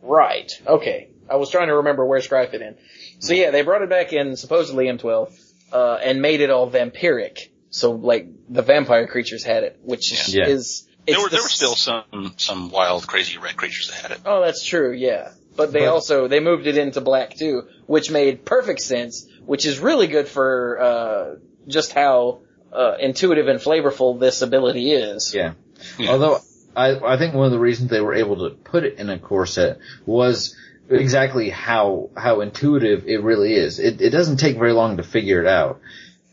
right. 0.00 0.50
Okay. 0.66 1.10
I 1.30 1.36
was 1.36 1.50
trying 1.50 1.68
to 1.68 1.76
remember 1.76 2.04
where 2.04 2.20
Scry 2.20 2.50
fit 2.50 2.62
in. 2.62 2.76
So 3.20 3.34
yeah, 3.34 3.50
they 3.50 3.62
brought 3.62 3.82
it 3.82 3.88
back 3.90 4.12
in 4.12 4.36
supposedly 4.36 4.86
M12, 4.86 5.32
uh, 5.72 5.94
and 6.02 6.22
made 6.22 6.40
it 6.40 6.50
all 6.50 6.70
vampiric. 6.70 7.48
So 7.70 7.92
like 7.92 8.28
the 8.48 8.62
vampire 8.62 9.06
creatures 9.06 9.44
had 9.44 9.62
it, 9.64 9.78
which 9.82 10.28
Yeah. 10.32 10.46
is 10.46 10.86
There 11.06 11.14
it's 11.16 11.22
were, 11.22 11.28
the 11.28 11.36
there 11.36 11.42
were 11.42 11.48
still 11.48 11.74
some, 11.74 12.34
some 12.36 12.70
wild, 12.70 13.06
crazy 13.06 13.38
red 13.38 13.56
creatures 13.56 13.88
that 13.88 13.96
had 14.00 14.10
it. 14.12 14.20
Oh, 14.26 14.40
that's 14.42 14.64
true, 14.64 14.92
yeah. 14.92 15.30
But 15.56 15.72
they 15.72 15.80
But- 15.80 15.88
also, 15.88 16.28
they 16.28 16.40
moved 16.40 16.66
it 16.66 16.78
into 16.78 17.00
black 17.00 17.34
too, 17.36 17.64
which 17.86 18.10
made 18.10 18.44
perfect 18.44 18.80
sense, 18.80 19.26
which 19.44 19.66
is 19.66 19.80
really 19.80 20.06
good 20.06 20.28
for, 20.28 20.78
uh, 20.80 21.34
just 21.66 21.92
how, 21.92 22.40
uh, 22.72 22.96
intuitive 23.00 23.48
and 23.48 23.58
flavorful 23.60 24.18
this 24.20 24.40
ability 24.42 24.92
is. 24.92 25.34
Yeah. 25.34 25.52
Yeah. 25.98 26.10
Although 26.12 26.38
I 26.76 26.94
I 27.14 27.16
think 27.18 27.34
one 27.34 27.46
of 27.46 27.52
the 27.52 27.58
reasons 27.58 27.90
they 27.90 28.00
were 28.00 28.14
able 28.14 28.48
to 28.48 28.54
put 28.54 28.84
it 28.84 28.98
in 28.98 29.08
a 29.10 29.18
core 29.18 29.46
set 29.46 29.78
was 30.06 30.54
exactly 30.90 31.50
how 31.50 32.10
how 32.16 32.40
intuitive 32.40 33.06
it 33.06 33.22
really 33.22 33.54
is. 33.54 33.78
It 33.78 34.00
it 34.00 34.10
doesn't 34.10 34.38
take 34.38 34.56
very 34.56 34.72
long 34.72 34.96
to 34.96 35.02
figure 35.02 35.40
it 35.40 35.46
out. 35.46 35.80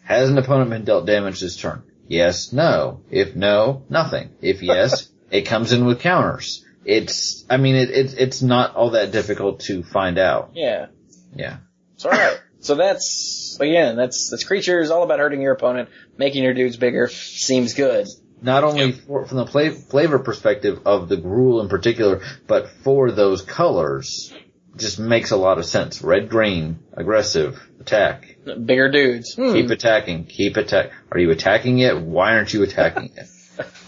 Has 0.03 0.29
an 0.29 0.37
opponent 0.37 0.69
been 0.69 0.85
dealt 0.85 1.05
damage 1.05 1.39
this 1.39 1.57
turn? 1.57 1.83
Yes, 2.07 2.53
no. 2.53 3.01
If 3.09 3.35
no, 3.35 3.83
nothing. 3.89 4.29
If 4.41 4.61
yes, 4.61 5.09
it 5.31 5.43
comes 5.43 5.71
in 5.73 5.85
with 5.85 5.99
counters. 5.99 6.63
It's 6.85 7.45
I 7.49 7.57
mean 7.57 7.75
it, 7.75 7.89
it's 7.89 8.13
it's 8.13 8.41
not 8.41 8.75
all 8.75 8.91
that 8.91 9.11
difficult 9.11 9.61
to 9.61 9.83
find 9.83 10.17
out. 10.17 10.51
Yeah. 10.53 10.87
Yeah. 11.35 11.57
It's 11.95 12.05
alright. 12.05 12.39
so 12.59 12.75
that's, 12.75 13.57
again, 13.59 13.95
that's, 13.95 14.29
that's 14.29 14.43
creatures, 14.43 14.91
all 14.91 15.03
about 15.03 15.19
hurting 15.19 15.41
your 15.41 15.53
opponent, 15.53 15.89
making 16.17 16.43
your 16.43 16.53
dudes 16.53 16.77
bigger, 16.77 17.07
seems 17.07 17.73
good. 17.73 18.07
Not 18.41 18.63
only 18.63 18.91
for, 18.91 19.25
from 19.25 19.37
the 19.37 19.47
fla- 19.47 19.71
flavor 19.71 20.19
perspective 20.19 20.81
of 20.85 21.09
the 21.09 21.17
Gruul 21.17 21.61
in 21.61 21.69
particular, 21.69 22.21
but 22.47 22.69
for 22.83 23.11
those 23.11 23.41
colors, 23.41 24.33
just 24.77 24.99
makes 24.99 25.31
a 25.31 25.37
lot 25.37 25.57
of 25.57 25.65
sense. 25.65 26.01
Red, 26.01 26.29
green, 26.29 26.79
aggressive, 26.93 27.59
attack. 27.79 28.37
Bigger 28.43 28.89
dudes. 28.91 29.35
Hmm. 29.35 29.53
Keep 29.53 29.69
attacking. 29.69 30.25
Keep 30.25 30.57
attack. 30.57 30.91
Are 31.11 31.19
you 31.19 31.31
attacking 31.31 31.79
it? 31.79 31.99
Why 31.99 32.35
aren't 32.35 32.53
you 32.53 32.63
attacking 32.63 33.11
it? 33.15 33.27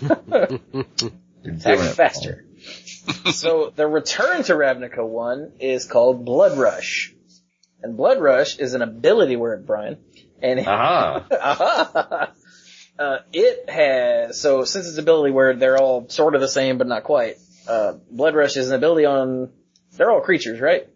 You're 1.43 1.55
Attack 1.55 1.77
doing 1.77 1.89
it 1.89 1.95
faster. 1.95 2.45
so 3.31 3.71
the 3.75 3.87
return 3.87 4.43
to 4.43 4.53
Ravnica 4.53 5.05
one 5.07 5.53
is 5.59 5.85
called 5.85 6.25
Blood 6.25 6.57
Rush. 6.57 7.13
And 7.81 7.95
Blood 7.95 8.19
Rush 8.19 8.57
is 8.57 8.73
an 8.73 8.81
ability 8.81 9.35
word, 9.35 9.65
Brian. 9.65 9.97
And 10.41 10.59
Aha. 10.61 11.25
Aha! 11.31 12.31
uh, 12.99 13.17
it 13.33 13.69
has, 13.69 14.39
so 14.39 14.63
since 14.65 14.87
it's 14.87 14.97
ability 14.97 15.31
word, 15.31 15.59
they're 15.59 15.77
all 15.77 16.09
sort 16.09 16.35
of 16.35 16.41
the 16.41 16.47
same, 16.47 16.77
but 16.77 16.87
not 16.87 17.03
quite. 17.03 17.35
Uh, 17.67 17.93
Blood 18.11 18.35
Rush 18.35 18.57
is 18.57 18.69
an 18.69 18.75
ability 18.75 19.05
on, 19.05 19.51
they're 19.97 20.11
all 20.11 20.21
creatures, 20.21 20.59
right? 20.59 20.87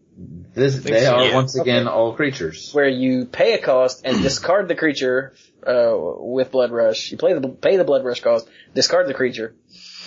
This, 0.54 0.78
they 0.84 1.06
so, 1.06 1.16
are 1.16 1.26
yeah. 1.26 1.36
once 1.36 1.56
again 1.56 1.88
Okay. 1.88 1.96
all 1.96 2.14
creatures. 2.14 2.74
Where 2.74 2.88
you 2.88 3.26
pay 3.26 3.54
a 3.54 3.62
cost 3.62 4.02
and 4.06 4.22
discard 4.24 4.68
the 4.68 4.76
creature, 4.76 5.34
uh, 5.66 5.94
with 5.96 6.52
Blood 6.52 6.72
Rush. 6.72 7.12
You 7.12 7.18
play 7.18 7.34
the, 7.34 7.48
pay 7.48 7.78
the 7.78 7.84
Blood 7.84 8.04
Rush 8.04 8.22
cost, 8.22 8.50
discard 8.74 9.08
the 9.08 9.14
creature, 9.14 9.56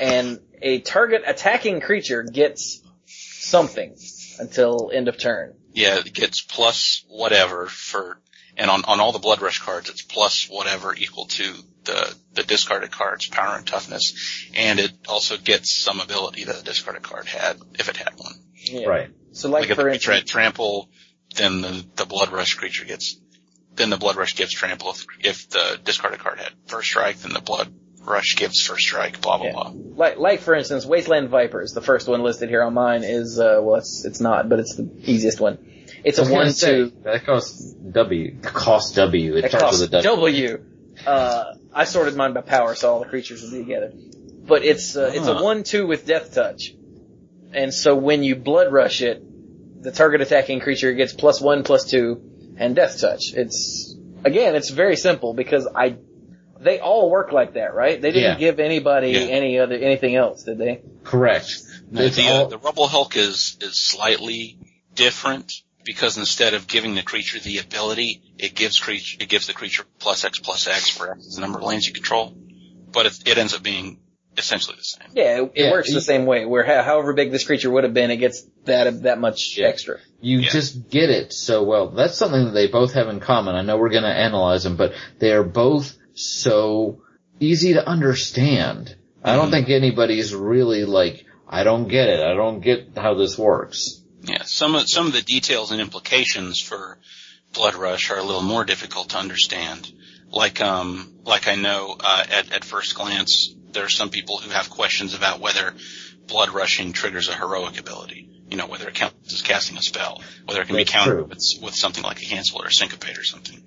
and 0.00 0.40
a 0.60 0.80
target 0.80 1.22
attacking 1.26 1.80
creature 1.80 2.22
gets 2.22 2.82
something 3.06 3.96
until 4.38 4.90
end 4.92 5.08
of 5.08 5.18
turn. 5.18 5.54
Yeah, 5.72 5.98
it 5.98 6.12
gets 6.12 6.40
plus 6.40 7.04
whatever 7.08 7.66
for, 7.66 8.18
and 8.56 8.70
on, 8.70 8.84
on 8.84 9.00
all 9.00 9.12
the 9.12 9.18
Blood 9.18 9.40
Rush 9.40 9.60
cards, 9.60 9.90
it's 9.90 10.02
plus 10.02 10.48
whatever 10.48 10.94
equal 10.94 11.26
to 11.26 11.54
the, 11.84 12.14
the 12.34 12.42
discarded 12.42 12.90
card's 12.90 13.26
power 13.26 13.56
and 13.56 13.66
toughness, 13.66 14.48
and 14.54 14.78
it 14.80 14.92
also 15.08 15.36
gets 15.36 15.74
some 15.74 16.00
ability 16.00 16.44
that 16.44 16.56
the 16.56 16.62
discarded 16.62 17.02
card 17.02 17.26
had, 17.26 17.58
if 17.78 17.88
it 17.88 17.96
had 17.96 18.12
one. 18.16 18.34
Yeah. 18.64 18.86
Right. 18.86 19.10
So 19.32 19.48
like, 19.48 19.62
Like, 19.62 19.70
if 19.70 19.76
for 19.76 19.88
it 19.88 19.92
had 19.92 19.94
instance, 19.96 20.30
trample, 20.30 20.88
then 21.36 21.60
the, 21.60 21.84
the 21.96 22.06
Blood 22.06 22.30
Rush 22.32 22.54
creature 22.54 22.84
gets, 22.84 23.16
then 23.74 23.90
the 23.90 23.96
Blood 23.96 24.16
Rush 24.16 24.36
gives 24.36 24.52
trample. 24.52 24.90
If, 24.90 25.06
if 25.20 25.48
the 25.50 25.78
discarded 25.84 26.20
card 26.20 26.38
had 26.38 26.52
first 26.66 26.88
strike, 26.88 27.18
then 27.18 27.32
the 27.32 27.40
Blood 27.40 27.72
Rush 28.00 28.36
gives 28.36 28.60
first 28.60 28.82
strike, 28.86 29.20
blah, 29.20 29.38
blah, 29.38 29.46
Yeah. 29.46 29.52
blah. 29.52 29.72
like, 29.96 30.18
like 30.18 30.40
for 30.40 30.54
instance, 30.54 30.84
Wasteland 30.86 31.30
Vipers, 31.30 31.72
the 31.72 31.80
first 31.80 32.06
one 32.06 32.22
listed 32.22 32.48
here 32.50 32.62
on 32.62 32.74
mine 32.74 33.02
is, 33.02 33.40
uh, 33.40 33.58
well 33.62 33.76
it's, 33.76 34.04
it's 34.04 34.20
not, 34.20 34.48
but 34.48 34.58
it's 34.60 34.76
the 34.76 34.88
easiest 35.04 35.40
one. 35.40 35.58
It's 36.04 36.18
a 36.18 36.24
one 36.30 36.52
say, 36.52 36.70
two, 36.84 36.92
That 37.02 37.24
costs 37.24 37.72
W. 37.72 38.36
Cost 38.42 38.94
W. 38.96 39.36
It 39.36 39.46
It 39.46 39.48
starts 39.48 39.64
costs 39.64 39.80
with 39.80 39.94
a 39.94 40.02
W. 40.02 40.48
W. 40.58 40.64
Uh, 41.06 41.54
I 41.72 41.84
sorted 41.84 42.14
mine 42.14 42.34
by 42.34 42.42
power, 42.42 42.74
so 42.74 42.92
all 42.92 43.00
the 43.00 43.06
creatures 43.08 43.42
would 43.42 43.52
be 43.52 43.58
together. 43.60 43.92
But 44.46 44.64
it's 44.64 44.94
uh, 44.96 45.10
it's 45.14 45.26
a 45.26 45.34
Ah. 45.34 45.42
one-two 45.42 45.86
with 45.86 46.06
Death 46.06 46.34
Touch, 46.34 46.74
and 47.54 47.72
so 47.72 47.94
when 47.96 48.22
you 48.22 48.36
Blood 48.36 48.72
Rush 48.72 49.02
it, 49.02 49.22
the 49.82 49.92
target 49.92 50.20
attacking 50.20 50.60
creature 50.60 50.92
gets 50.92 51.12
plus 51.12 51.40
one, 51.40 51.62
plus 51.64 51.84
two, 51.90 52.22
and 52.56 52.74
Death 52.74 53.00
Touch. 53.00 53.32
It's 53.34 53.94
again, 54.24 54.54
it's 54.54 54.70
very 54.70 54.96
simple 54.96 55.34
because 55.34 55.68
I 55.74 55.96
they 56.60 56.78
all 56.78 57.10
work 57.10 57.32
like 57.32 57.54
that, 57.54 57.74
right? 57.74 58.00
They 58.00 58.12
didn't 58.12 58.32
Yeah. 58.32 58.38
give 58.38 58.60
anybody 58.60 59.10
Yeah. 59.10 59.20
any 59.20 59.58
other 59.58 59.74
anything 59.76 60.14
else, 60.16 60.44
did 60.44 60.58
they? 60.58 60.80
Correct. 61.02 61.50
No, 61.90 62.02
It's 62.02 62.16
the, 62.16 62.28
all- 62.28 62.44
uh, 62.46 62.48
the 62.48 62.58
Rubble 62.58 62.86
Hulk 62.88 63.16
is, 63.16 63.56
is 63.60 63.78
slightly 63.78 64.58
different 64.94 65.52
because 65.84 66.16
instead 66.16 66.54
of 66.54 66.66
giving 66.66 66.94
the 66.94 67.02
creature 67.02 67.38
the 67.38 67.58
ability, 67.58 68.22
it 68.38 68.54
gives 68.54 68.78
creature, 68.78 69.18
it 69.20 69.28
gives 69.28 69.46
the 69.46 69.52
creature 69.52 69.84
plus 69.98 70.24
X 70.24 70.38
plus 70.38 70.66
X 70.66 70.88
for 70.88 71.10
X 71.12 71.26
is 71.26 71.34
the 71.34 71.42
number 71.42 71.58
of 71.58 71.64
lanes 71.64 71.86
you 71.86 71.92
control. 71.92 72.34
But 72.90 73.06
it, 73.06 73.28
it 73.28 73.36
ends 73.38 73.52
up 73.54 73.62
being 73.62 73.98
essentially 74.36 74.76
the 74.76 74.82
same. 74.84 75.08
Yeah, 75.14 75.38
it, 75.38 75.42
it 75.42 75.64
Yeah, 75.64 75.70
works 75.70 75.88
you- 75.88 75.94
the 75.94 76.00
same 76.00 76.26
way. 76.26 76.44
Where 76.46 76.64
ho- 76.64 76.82
however 76.82 77.12
big 77.12 77.30
this 77.30 77.44
creature 77.44 77.70
would 77.70 77.84
have 77.84 77.94
been, 77.94 78.10
it 78.10 78.16
gets 78.18 78.46
that 78.64 79.02
that 79.02 79.18
much 79.18 79.56
Yeah. 79.56 79.66
extra. 79.66 79.98
You 80.20 80.40
Yeah. 80.40 80.50
just 80.50 80.88
get 80.90 81.10
it 81.10 81.32
so 81.32 81.62
well. 81.62 81.88
That's 81.90 82.16
something 82.16 82.44
that 82.46 82.52
they 82.52 82.66
both 82.66 82.94
have 82.94 83.08
in 83.08 83.20
common. 83.20 83.54
I 83.54 83.62
know 83.62 83.76
we're 83.76 83.90
going 83.90 84.02
to 84.04 84.08
analyze 84.08 84.64
them, 84.64 84.76
but 84.76 84.92
they 85.18 85.32
are 85.32 85.44
both 85.44 85.96
so 86.14 87.02
easy 87.40 87.74
to 87.74 87.86
understand. 87.86 88.96
I 89.22 89.36
don't 89.36 89.48
Mhm. 89.48 89.52
think 89.52 89.68
anybody's 89.70 90.34
really 90.34 90.84
like, 90.84 91.24
I 91.48 91.64
don't 91.64 91.88
get 91.88 92.08
it. 92.08 92.20
I 92.20 92.34
don't 92.34 92.60
get 92.60 92.88
how 92.96 93.14
this 93.14 93.36
works. 93.38 94.00
Yeah, 94.22 94.42
some 94.44 94.74
of, 94.74 94.88
some 94.88 95.06
of 95.06 95.12
the 95.12 95.22
details 95.22 95.70
and 95.70 95.80
implications 95.80 96.60
for, 96.60 96.98
Blood 97.52 97.74
Rush 97.76 98.10
are 98.10 98.18
a 98.18 98.22
little 98.24 98.42
more 98.42 98.64
difficult 98.64 99.10
to 99.10 99.18
understand. 99.18 99.88
Like, 100.30 100.60
um, 100.60 101.14
like 101.24 101.46
I 101.46 101.54
know, 101.54 101.96
uh, 102.00 102.24
at, 102.28 102.52
at 102.52 102.64
first 102.64 102.96
glance, 102.96 103.54
there 103.74 103.84
are 103.84 103.90
some 103.90 104.10
people 104.10 104.38
who 104.38 104.50
have 104.50 104.70
questions 104.70 105.14
about 105.14 105.40
whether 105.40 105.74
blood 106.26 106.50
rushing 106.50 106.92
triggers 106.92 107.28
a 107.28 107.34
heroic 107.34 107.78
ability. 107.78 108.30
You 108.48 108.56
know, 108.56 108.66
whether 108.66 108.88
it 108.88 108.94
counts 108.94 109.32
as 109.34 109.42
casting 109.42 109.76
a 109.76 109.82
spell, 109.82 110.22
whether 110.44 110.60
it 110.60 110.66
can 110.66 110.76
That's 110.76 110.90
be 110.90 110.92
countered 110.92 111.28
with, 111.28 111.40
with 111.62 111.74
something 111.74 112.04
like 112.04 112.22
a 112.22 112.24
cancel 112.24 112.62
or 112.62 112.66
a 112.66 112.72
syncopate 112.72 113.18
or 113.18 113.24
something. 113.24 113.62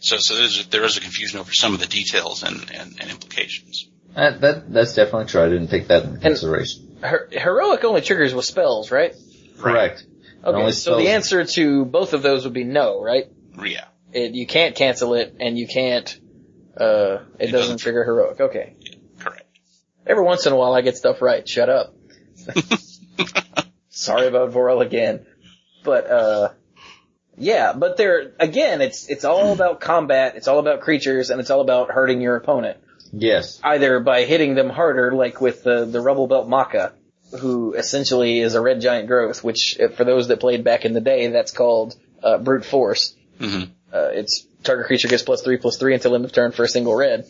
So, 0.00 0.18
so 0.18 0.36
there's 0.36 0.60
a, 0.60 0.70
there 0.70 0.84
is 0.84 0.96
a 0.96 1.00
confusion 1.00 1.40
over 1.40 1.52
some 1.52 1.72
of 1.74 1.80
the 1.80 1.86
details 1.86 2.42
and, 2.42 2.70
and, 2.70 2.96
and 3.00 3.10
implications. 3.10 3.88
That, 4.14 4.40
that 4.42 4.72
that's 4.72 4.94
definitely 4.94 5.26
true. 5.26 5.42
I 5.42 5.48
didn't 5.48 5.68
take 5.68 5.88
that 5.88 6.04
into 6.04 6.18
consideration. 6.18 6.98
Her- 7.02 7.28
heroic 7.32 7.82
only 7.84 8.02
triggers 8.02 8.34
with 8.34 8.44
spells, 8.44 8.90
right? 8.90 9.14
Correct. 9.58 10.04
Okay, 10.44 10.58
Only 10.58 10.72
so 10.72 10.98
the 10.98 11.08
answer 11.08 11.44
to 11.44 11.84
both 11.86 12.12
of 12.12 12.22
those 12.22 12.44
would 12.44 12.52
be 12.52 12.64
no, 12.64 13.02
right? 13.02 13.24
Yeah. 13.64 13.86
It, 14.12 14.34
you 14.34 14.46
can't 14.46 14.76
cancel 14.76 15.14
it, 15.14 15.36
and 15.40 15.58
you 15.58 15.66
can't. 15.66 16.20
Uh, 16.78 16.84
it, 16.84 16.84
It 16.84 17.20
doesn't 17.38 17.52
doesn't 17.52 17.78
trigger 17.78 18.04
heroic. 18.04 18.40
Okay. 18.40 18.76
Every 20.06 20.22
once 20.22 20.46
in 20.46 20.52
a 20.52 20.56
while, 20.56 20.74
I 20.74 20.82
get 20.82 20.96
stuff 20.96 21.22
right. 21.22 21.48
Shut 21.48 21.68
up. 21.68 21.94
Sorry 23.88 24.26
about 24.26 24.50
Vorel 24.52 24.84
again, 24.84 25.24
but 25.84 26.10
uh, 26.10 26.48
yeah. 27.36 27.72
But 27.72 27.96
there 27.96 28.32
again, 28.40 28.80
it's 28.80 29.08
it's 29.08 29.24
all 29.24 29.52
about 29.52 29.80
combat. 29.80 30.34
It's 30.36 30.48
all 30.48 30.58
about 30.58 30.80
creatures, 30.80 31.30
and 31.30 31.40
it's 31.40 31.50
all 31.50 31.60
about 31.60 31.90
hurting 31.90 32.20
your 32.20 32.36
opponent. 32.36 32.78
Yes. 33.12 33.60
Either 33.62 34.00
by 34.00 34.24
hitting 34.24 34.56
them 34.56 34.68
harder, 34.68 35.12
like 35.12 35.40
with 35.40 35.62
the 35.62 35.84
the 35.84 36.00
Rubblebelt 36.00 36.48
Maaka, 36.48 36.92
who 37.38 37.74
essentially 37.74 38.40
is 38.40 38.56
a 38.56 38.60
red 38.60 38.80
giant 38.80 39.06
growth. 39.06 39.44
Which, 39.44 39.78
for 39.96 40.04
those 40.04 40.28
that 40.28 40.40
played 40.40 40.64
back 40.64 40.84
in 40.84 40.92
the 40.92 41.00
day, 41.00 41.28
that's 41.28 41.52
called 41.52 41.94
uh, 42.22 42.38
brute 42.38 42.64
force. 42.64 43.14
hmm 43.38 43.62
Uh, 43.92 44.10
it's 44.12 44.44
target 44.64 44.86
creature 44.86 45.06
gets 45.08 45.22
plus 45.22 45.42
three 45.42 45.56
plus 45.56 45.76
three 45.78 45.94
until 45.94 46.16
end 46.16 46.24
of 46.24 46.32
turn 46.32 46.50
for 46.50 46.64
a 46.64 46.68
single 46.68 46.94
red. 46.96 47.26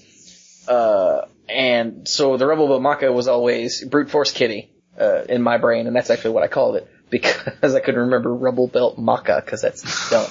Uh, 0.68 1.26
and 1.48 2.08
so 2.08 2.36
the 2.36 2.44
Rubblebelt 2.44 2.80
Maaka 2.80 3.12
was 3.12 3.28
always 3.28 3.84
brute 3.84 4.10
force 4.10 4.32
kitty, 4.32 4.70
uh, 4.98 5.24
in 5.28 5.42
my 5.42 5.58
brain, 5.58 5.86
and 5.86 5.94
that's 5.94 6.10
actually 6.10 6.32
what 6.32 6.42
I 6.42 6.48
called 6.48 6.76
it 6.76 6.88
because 7.10 7.74
I 7.74 7.80
couldn't 7.80 8.00
remember 8.00 8.30
Rubblebelt 8.30 8.98
Maaka 8.98 9.44
because 9.44 9.62
that's 9.62 10.10
dumb. 10.10 10.26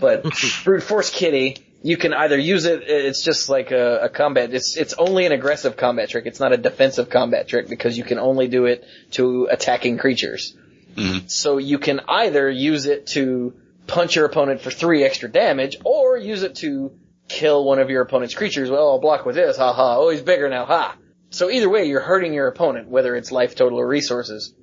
but 0.00 0.24
brute 0.64 0.82
force 0.82 1.10
kitty, 1.10 1.56
you 1.82 1.96
can 1.96 2.14
either 2.14 2.38
use 2.38 2.64
it, 2.64 2.82
it's 2.86 3.22
just 3.22 3.48
like 3.48 3.70
a, 3.72 4.04
a 4.04 4.08
combat, 4.08 4.54
it's, 4.54 4.76
it's 4.76 4.94
only 4.94 5.26
an 5.26 5.32
aggressive 5.32 5.76
combat 5.76 6.08
trick, 6.08 6.26
it's 6.26 6.40
not 6.40 6.52
a 6.52 6.56
defensive 6.56 7.10
combat 7.10 7.48
trick 7.48 7.68
because 7.68 7.98
you 7.98 8.04
can 8.04 8.18
only 8.18 8.48
do 8.48 8.66
it 8.66 8.84
to 9.12 9.48
attacking 9.50 9.98
creatures. 9.98 10.56
hmm 10.96 11.18
So 11.26 11.58
you 11.58 11.78
can 11.78 12.00
either 12.08 12.48
use 12.50 12.86
it 12.86 13.08
to 13.08 13.54
punch 13.86 14.14
your 14.14 14.26
opponent 14.26 14.60
for 14.60 14.70
three 14.70 15.02
extra 15.02 15.28
damage, 15.30 15.76
or 15.84 16.16
use 16.16 16.42
it 16.42 16.54
to 16.56 16.92
kill 17.28 17.64
one 17.64 17.78
of 17.78 17.90
your 17.90 18.02
opponent's 18.02 18.34
creatures. 18.34 18.70
Well, 18.70 18.88
I'll 18.88 19.00
block 19.00 19.24
with 19.24 19.36
this, 19.36 19.56
ha 19.56 19.72
ha. 19.72 19.96
Oh, 19.98 20.10
he's 20.10 20.22
bigger 20.22 20.48
now, 20.48 20.64
ha. 20.64 20.96
So 21.30 21.50
either 21.50 21.68
way, 21.68 21.86
you're 21.86 22.00
hurting 22.00 22.34
your 22.34 22.48
opponent, 22.48 22.88
whether 22.88 23.16
it's 23.16 23.32
life 23.32 23.54
total 23.54 23.80
or 23.80 23.88
resources. 23.88 24.54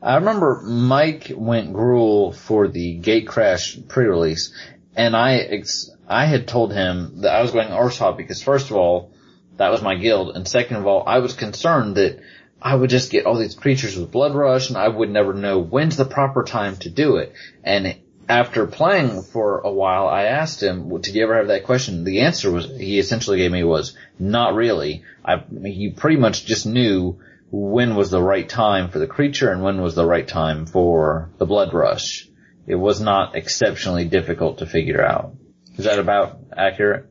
I 0.00 0.16
remember 0.16 0.62
Mike 0.62 1.32
went 1.34 1.72
Gruul 1.72 2.34
for 2.34 2.68
the 2.68 2.94
Gate 2.94 3.26
Crash 3.26 3.78
pre-release, 3.88 4.52
and 4.96 5.16
I 5.16 5.36
ex- 5.36 5.90
I 6.08 6.26
had 6.26 6.46
told 6.46 6.72
him 6.72 7.22
that 7.22 7.34
I 7.34 7.42
was 7.42 7.52
going 7.52 7.68
Ursop 7.68 8.16
because 8.16 8.42
first 8.42 8.70
of 8.70 8.76
all, 8.76 9.12
that 9.56 9.70
was 9.70 9.82
my 9.82 9.94
guild, 9.94 10.36
and 10.36 10.46
second 10.46 10.76
of 10.76 10.86
all, 10.86 11.04
I 11.06 11.18
was 11.18 11.34
concerned 11.34 11.96
that 11.96 12.20
I 12.60 12.74
would 12.74 12.90
just 12.90 13.10
get 13.10 13.26
all 13.26 13.38
these 13.38 13.54
creatures 13.54 13.96
with 13.96 14.12
Blood 14.12 14.34
Rush, 14.34 14.68
and 14.68 14.78
I 14.78 14.88
would 14.88 15.10
never 15.10 15.34
know 15.34 15.58
when's 15.58 15.96
the 15.96 16.04
proper 16.04 16.44
time 16.44 16.76
to 16.78 16.90
do 16.90 17.16
it. 17.16 17.32
And 17.64 17.96
after 18.32 18.66
playing 18.66 19.22
for 19.22 19.58
a 19.58 19.70
while, 19.70 20.08
I 20.08 20.24
asked 20.24 20.62
him, 20.62 20.88
"Well, 20.88 21.02
"Did 21.02 21.14
you 21.14 21.22
ever 21.22 21.36
have 21.36 21.48
that 21.48 21.64
question?" 21.64 22.04
The 22.04 22.20
answer 22.20 22.50
was 22.50 22.64
he 22.64 22.98
essentially 22.98 23.38
gave 23.38 23.52
me 23.52 23.62
was 23.62 23.94
not 24.18 24.54
really. 24.54 25.02
I 25.24 25.42
he 25.64 25.90
pretty 25.90 26.16
much 26.16 26.46
just 26.46 26.64
knew 26.64 27.20
when 27.50 27.94
was 27.94 28.10
the 28.10 28.22
right 28.22 28.48
time 28.48 28.88
for 28.88 28.98
the 28.98 29.06
creature 29.06 29.50
and 29.52 29.62
when 29.62 29.82
was 29.82 29.94
the 29.94 30.06
right 30.06 30.26
time 30.26 30.64
for 30.64 31.30
the 31.38 31.44
blood 31.44 31.74
rush. 31.74 32.26
It 32.66 32.76
was 32.76 33.00
not 33.00 33.36
exceptionally 33.36 34.06
difficult 34.06 34.58
to 34.58 34.66
figure 34.66 35.04
out. 35.04 35.34
Is 35.76 35.84
that 35.84 35.98
about 35.98 36.38
accurate? 36.56 37.06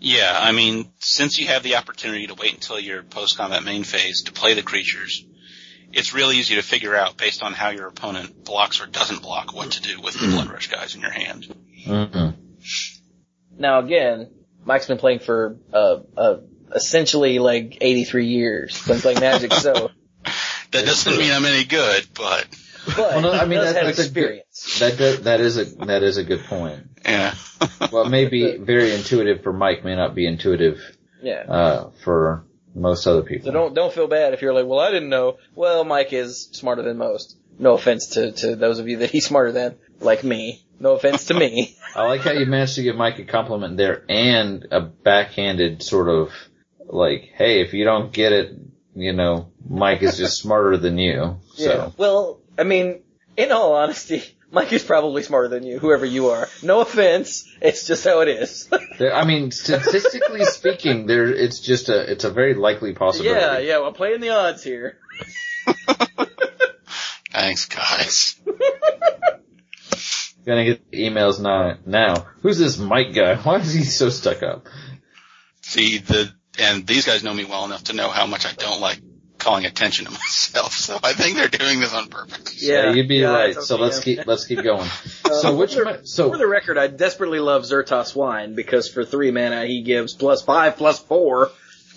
Yeah, 0.00 0.36
I 0.40 0.52
mean, 0.52 0.90
since 0.98 1.38
you 1.38 1.46
have 1.48 1.62
the 1.62 1.76
opportunity 1.76 2.26
to 2.26 2.34
wait 2.34 2.54
until 2.54 2.80
your 2.80 3.02
post-combat 3.02 3.62
main 3.62 3.84
phase 3.84 4.22
to 4.24 4.32
play 4.32 4.54
the 4.54 4.62
creatures, 4.62 5.24
it's 5.92 6.12
really 6.14 6.36
easy 6.36 6.56
to 6.56 6.62
figure 6.62 6.94
out 6.94 7.16
based 7.16 7.42
on 7.42 7.52
how 7.54 7.70
your 7.70 7.86
opponent 7.88 8.44
blocks 8.44 8.80
or 8.80 8.86
doesn't 8.86 9.22
block 9.22 9.54
what 9.54 9.72
to 9.72 9.82
do 9.82 10.00
with 10.00 10.14
the 10.14 10.26
Blood 10.28 10.50
Rush 10.50 10.68
guys 10.68 10.94
in 10.94 11.00
your 11.00 11.10
hand. 11.10 11.54
Mm-mm. 11.86 12.34
Now 13.56 13.80
again, 13.80 14.30
Mike's 14.64 14.86
been 14.86 14.98
playing 14.98 15.20
for, 15.20 15.56
uh, 15.72 16.00
uh, 16.16 16.36
essentially 16.74 17.38
like 17.38 17.78
83 17.80 18.26
years. 18.26 18.86
Been 18.86 18.98
playing 19.00 19.20
Magic, 19.20 19.52
so, 19.52 19.90
That 20.70 20.84
doesn't 20.84 21.16
mean 21.16 21.32
I'm 21.32 21.46
any 21.46 21.64
good, 21.64 22.06
but 22.14 22.46
but 22.86 22.96
Well, 22.98 23.20
no, 23.22 23.32
I 23.32 23.46
mean, 23.46 23.58
he 23.60 23.64
that- 23.64 23.74
have 23.76 23.84
that's 23.86 23.98
a 23.98 24.02
good- 24.02 24.06
experience. 24.06 24.78
That 24.80 25.24
that 25.24 25.40
is 25.40 25.56
a 25.56 25.64
that 25.86 26.02
is 26.02 26.16
a 26.18 26.24
good 26.24 26.44
point. 26.44 26.80
yeah. 27.04 27.34
Well, 27.90 28.04
it 28.04 28.10
may 28.10 28.26
be 28.26 28.56
very 28.58 28.92
intuitive 28.94 29.42
for 29.42 29.52
Mike, 29.52 29.82
may 29.84 29.96
not 29.96 30.14
be 30.14 30.26
intuitive 30.26 30.78
Yeah. 31.22 31.40
uh, 31.48 31.90
for 32.04 32.44
most 32.78 33.06
other 33.06 33.22
people. 33.22 33.46
So 33.46 33.52
don't 33.52 33.74
don't 33.74 33.92
feel 33.92 34.08
bad 34.08 34.34
if 34.34 34.42
you're 34.42 34.54
like, 34.54 34.66
well, 34.66 34.80
I 34.80 34.90
didn't 34.90 35.08
know. 35.08 35.38
Well, 35.54 35.84
Mike 35.84 36.12
is 36.12 36.48
smarter 36.52 36.82
than 36.82 36.96
most. 36.98 37.36
No 37.58 37.74
offense 37.74 38.08
to 38.08 38.32
to 38.32 38.56
those 38.56 38.78
of 38.78 38.88
you 38.88 38.98
that 38.98 39.10
he's 39.10 39.26
smarter 39.26 39.52
than, 39.52 39.76
like 40.00 40.24
me. 40.24 40.64
No 40.80 40.92
offense 40.92 41.26
to 41.26 41.34
me. 41.34 41.76
I 41.96 42.06
like 42.06 42.20
how 42.20 42.32
you 42.32 42.46
managed 42.46 42.76
to 42.76 42.82
give 42.82 42.96
Mike 42.96 43.18
a 43.18 43.24
compliment 43.24 43.76
there 43.76 44.04
and 44.08 44.66
a 44.70 44.80
backhanded 44.80 45.82
sort 45.82 46.08
of 46.08 46.30
like, 46.86 47.30
hey, 47.34 47.60
if 47.62 47.74
you 47.74 47.84
don't 47.84 48.12
get 48.12 48.32
it, 48.32 48.54
you 48.94 49.12
know, 49.12 49.50
Mike 49.68 50.02
is 50.02 50.16
just 50.16 50.40
smarter 50.40 50.76
than 50.76 50.98
you. 50.98 51.38
So 51.54 51.92
Well, 51.96 52.40
I 52.56 52.64
mean, 52.64 53.02
in 53.36 53.52
all 53.52 53.74
honesty, 53.74 54.22
Mike 54.50 54.72
is 54.72 54.82
probably 54.82 55.22
smarter 55.22 55.48
than 55.48 55.62
you, 55.62 55.78
whoever 55.78 56.06
you 56.06 56.28
are. 56.28 56.48
No 56.62 56.80
offense. 56.80 57.46
It's 57.60 57.86
just 57.86 58.04
how 58.04 58.20
it 58.20 58.28
is. 58.28 58.68
I 59.00 59.24
mean, 59.26 59.50
statistically 59.50 60.44
speaking, 60.46 61.06
there 61.06 61.26
it's 61.26 61.60
just 61.60 61.90
a 61.90 62.10
it's 62.10 62.24
a 62.24 62.30
very 62.30 62.54
likely 62.54 62.94
possibility. 62.94 63.40
yeah, 63.40 63.58
yeah. 63.58 63.78
Well, 63.78 63.92
playing 63.92 64.20
the 64.20 64.30
odds 64.30 64.64
here. 64.64 64.98
Thanks, 67.30 67.66
guys. 67.66 68.40
Gonna 70.46 70.64
get 70.64 70.90
emails 70.92 71.38
now. 71.38 71.76
Now, 71.84 72.26
who's 72.40 72.58
this 72.58 72.78
Mike 72.78 73.12
guy? 73.14 73.36
Why 73.36 73.56
is 73.56 73.74
he 73.74 73.84
so 73.84 74.08
stuck 74.08 74.42
up? 74.42 74.66
See, 75.60 75.98
the, 75.98 76.32
and 76.58 76.86
these 76.86 77.04
guys 77.04 77.22
know 77.22 77.34
me 77.34 77.44
well 77.44 77.66
enough 77.66 77.84
to 77.84 77.92
know 77.92 78.08
how 78.08 78.26
much 78.26 78.46
I 78.46 78.52
don't 78.54 78.80
like 78.80 79.02
calling 79.38 79.64
attention 79.66 80.04
to 80.06 80.10
myself, 80.10 80.72
so 80.72 80.98
I 81.02 81.12
think 81.12 81.36
they're 81.36 81.48
doing 81.48 81.80
this 81.80 81.94
on 81.94 82.08
purpose. 82.08 82.62
Yeah, 82.62 82.92
you'd 82.92 83.08
be 83.08 83.16
yeah, 83.16 83.28
right. 83.32 83.50
it's 83.50 83.66
So 83.66 83.76
let's 83.76 83.98
yeah. 83.98 84.16
keep 84.16 84.26
let's 84.26 84.44
keep 84.46 84.62
going. 84.62 84.88
Uh, 85.28 85.34
so 85.42 85.54
which 85.56 85.74
for, 85.74 85.84
mi- 85.84 86.30
for 86.30 86.38
the 86.38 86.46
record, 86.46 86.78
I 86.78 86.86
desperately 86.86 87.38
love 87.38 87.64
Zhur-Taa 87.64 88.04
Swine 88.04 88.54
because 88.54 88.88
for 88.88 89.04
three 89.04 89.30
mana 89.30 89.66
he 89.66 89.82
gives 89.82 90.14
plus 90.14 90.40
five 90.42 90.78
plus 90.78 90.98
four, 91.00 91.50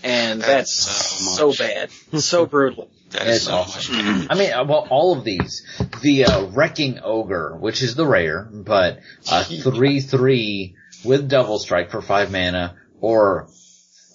and 0.03 0.41
that's, 0.41 0.85
That's 0.85 1.37
so 1.37 1.51
so 1.53 1.63
bad, 1.63 1.91
so 2.19 2.45
brutal. 2.57 2.89
That 3.11 3.27
is 3.27 3.43
so 3.43 3.53
awesome. 3.53 4.05
much. 4.05 4.27
I 4.29 4.35
mean, 4.35 4.49
well, 4.67 4.85
all 4.89 5.17
of 5.17 5.23
these, 5.23 5.65
the 6.01 6.25
uh, 6.25 6.45
Wrecking 6.47 6.99
Ogre, 7.01 7.55
which 7.57 7.81
is 7.81 7.95
the 7.95 8.05
rare, 8.05 8.49
but 8.51 8.99
uh, 9.29 9.43
three 9.63 10.01
three 10.01 10.75
with 11.05 11.29
double 11.29 11.57
strike 11.57 11.89
for 11.91 12.01
five 12.01 12.33
mana, 12.33 12.75
or 12.99 13.47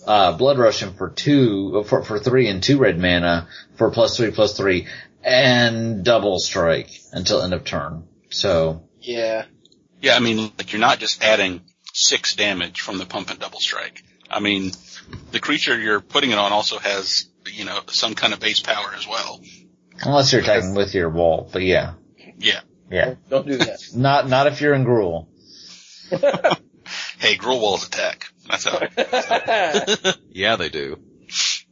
uh, 0.06 0.32
Blood 0.36 0.58
Russian 0.58 0.94
for 0.94 1.10
two 1.10 1.84
for 1.86 2.02
for 2.02 2.18
three 2.18 2.48
and 2.48 2.62
two 2.62 2.78
red 2.78 2.98
mana 2.98 3.48
for 3.76 3.90
plus 3.90 4.16
three 4.16 4.30
plus 4.30 4.56
three, 4.56 4.86
and 5.24 6.04
double 6.04 6.38
strike 6.38 6.90
until 7.12 7.42
end 7.42 7.52
of 7.54 7.64
turn. 7.64 8.04
So 8.30 8.88
Yeah. 9.00 9.44
Yeah, 10.00 10.14
I 10.14 10.20
mean, 10.20 10.52
like 10.58 10.72
you're 10.72 10.80
not 10.80 10.98
just 10.98 11.24
adding 11.24 11.62
six 11.92 12.34
damage 12.36 12.80
from 12.82 12.98
the 12.98 13.06
pump 13.06 13.30
and 13.30 13.38
double 13.40 13.58
strike. 13.60 14.02
I 14.30 14.40
mean, 14.40 14.72
the 15.32 15.40
creature 15.40 15.78
you're 15.80 16.00
putting 16.00 16.30
it 16.32 16.38
on 16.38 16.52
also 16.52 16.78
has, 16.78 17.26
you 17.50 17.64
know, 17.64 17.80
some 17.88 18.14
kind 18.14 18.32
of 18.34 18.40
base 18.40 18.60
power 18.60 18.92
as 18.96 19.06
well. 19.08 19.40
unless 20.02 20.32
you're 20.32 20.42
attacking 20.42 20.74
with 20.74 20.94
your 20.94 21.08
wall, 21.08 21.48
but 21.52 21.62
yeah, 21.62 21.94
Yeah. 22.38 22.60
yeah, 22.90 23.14
Don't 23.30 23.46
do 23.46 23.56
that. 23.56 23.80
not 23.94 24.28
not 24.28 24.46
if 24.48 24.60
you're 24.60 24.74
in 24.74 24.84
Gruul. 24.84 25.26
Hey, 27.18 27.36
Gruul 27.36 27.60
Walls 27.60 27.86
attack. 27.86 28.26
That's 28.48 28.64
how. 28.64 30.12
yeah, 30.30 30.56
they 30.56 30.68
do. 30.68 30.98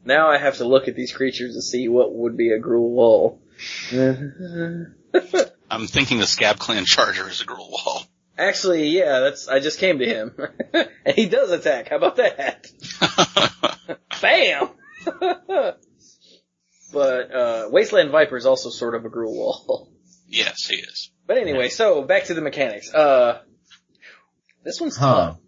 now 0.05 0.31
I 0.31 0.39
have 0.39 0.57
to 0.59 0.64
look 0.64 0.89
at 0.89 0.95
these 0.97 1.12
creatures 1.12 1.55
to 1.55 1.62
see 1.62 1.89
what 1.89 2.14
would 2.14 2.37
be 2.37 2.51
a 2.53 2.59
Gruul 2.61 2.91
wall. 2.91 3.41
I'm 5.70 5.87
thinking 5.87 6.18
the 6.18 6.27
Scab 6.27 6.59
Clan 6.59 6.85
Charger 6.85 7.29
is 7.29 7.41
a 7.41 7.45
Gruul 7.47 7.70
Wall. 7.70 8.03
Actually, 8.37 8.89
yeah, 8.89 9.20
that's 9.20 9.47
I 9.47 9.61
just 9.61 9.79
came 9.79 10.01
to 10.01 10.05
him, 10.07 10.35
and 10.72 11.14
he 11.14 11.27
does 11.27 11.53
attack. 11.53 11.89
How 11.91 11.97
about 11.97 12.16
that? 12.16 12.66
Bam! 14.20 14.70
but 16.93 17.35
uh, 17.35 17.68
Wasteland 17.70 18.11
Viper 18.11 18.37
is 18.37 18.47
also 18.47 18.70
sort 18.70 18.95
of 18.97 19.05
a 19.05 19.09
Gruul 19.11 19.35
wall. 19.35 19.93
yes, 20.29 20.66
he 20.66 20.77
is. 20.77 21.11
But 21.27 21.39
anyway, 21.39 21.68
so 21.68 22.03
back 22.03 22.25
to 22.25 22.35
the 22.35 22.41
mechanics. 22.41 22.93
Uh, 22.93 23.41
This 24.64 24.81
one's 24.81 24.97
Huh. 24.97 25.14
tough. 25.14 25.39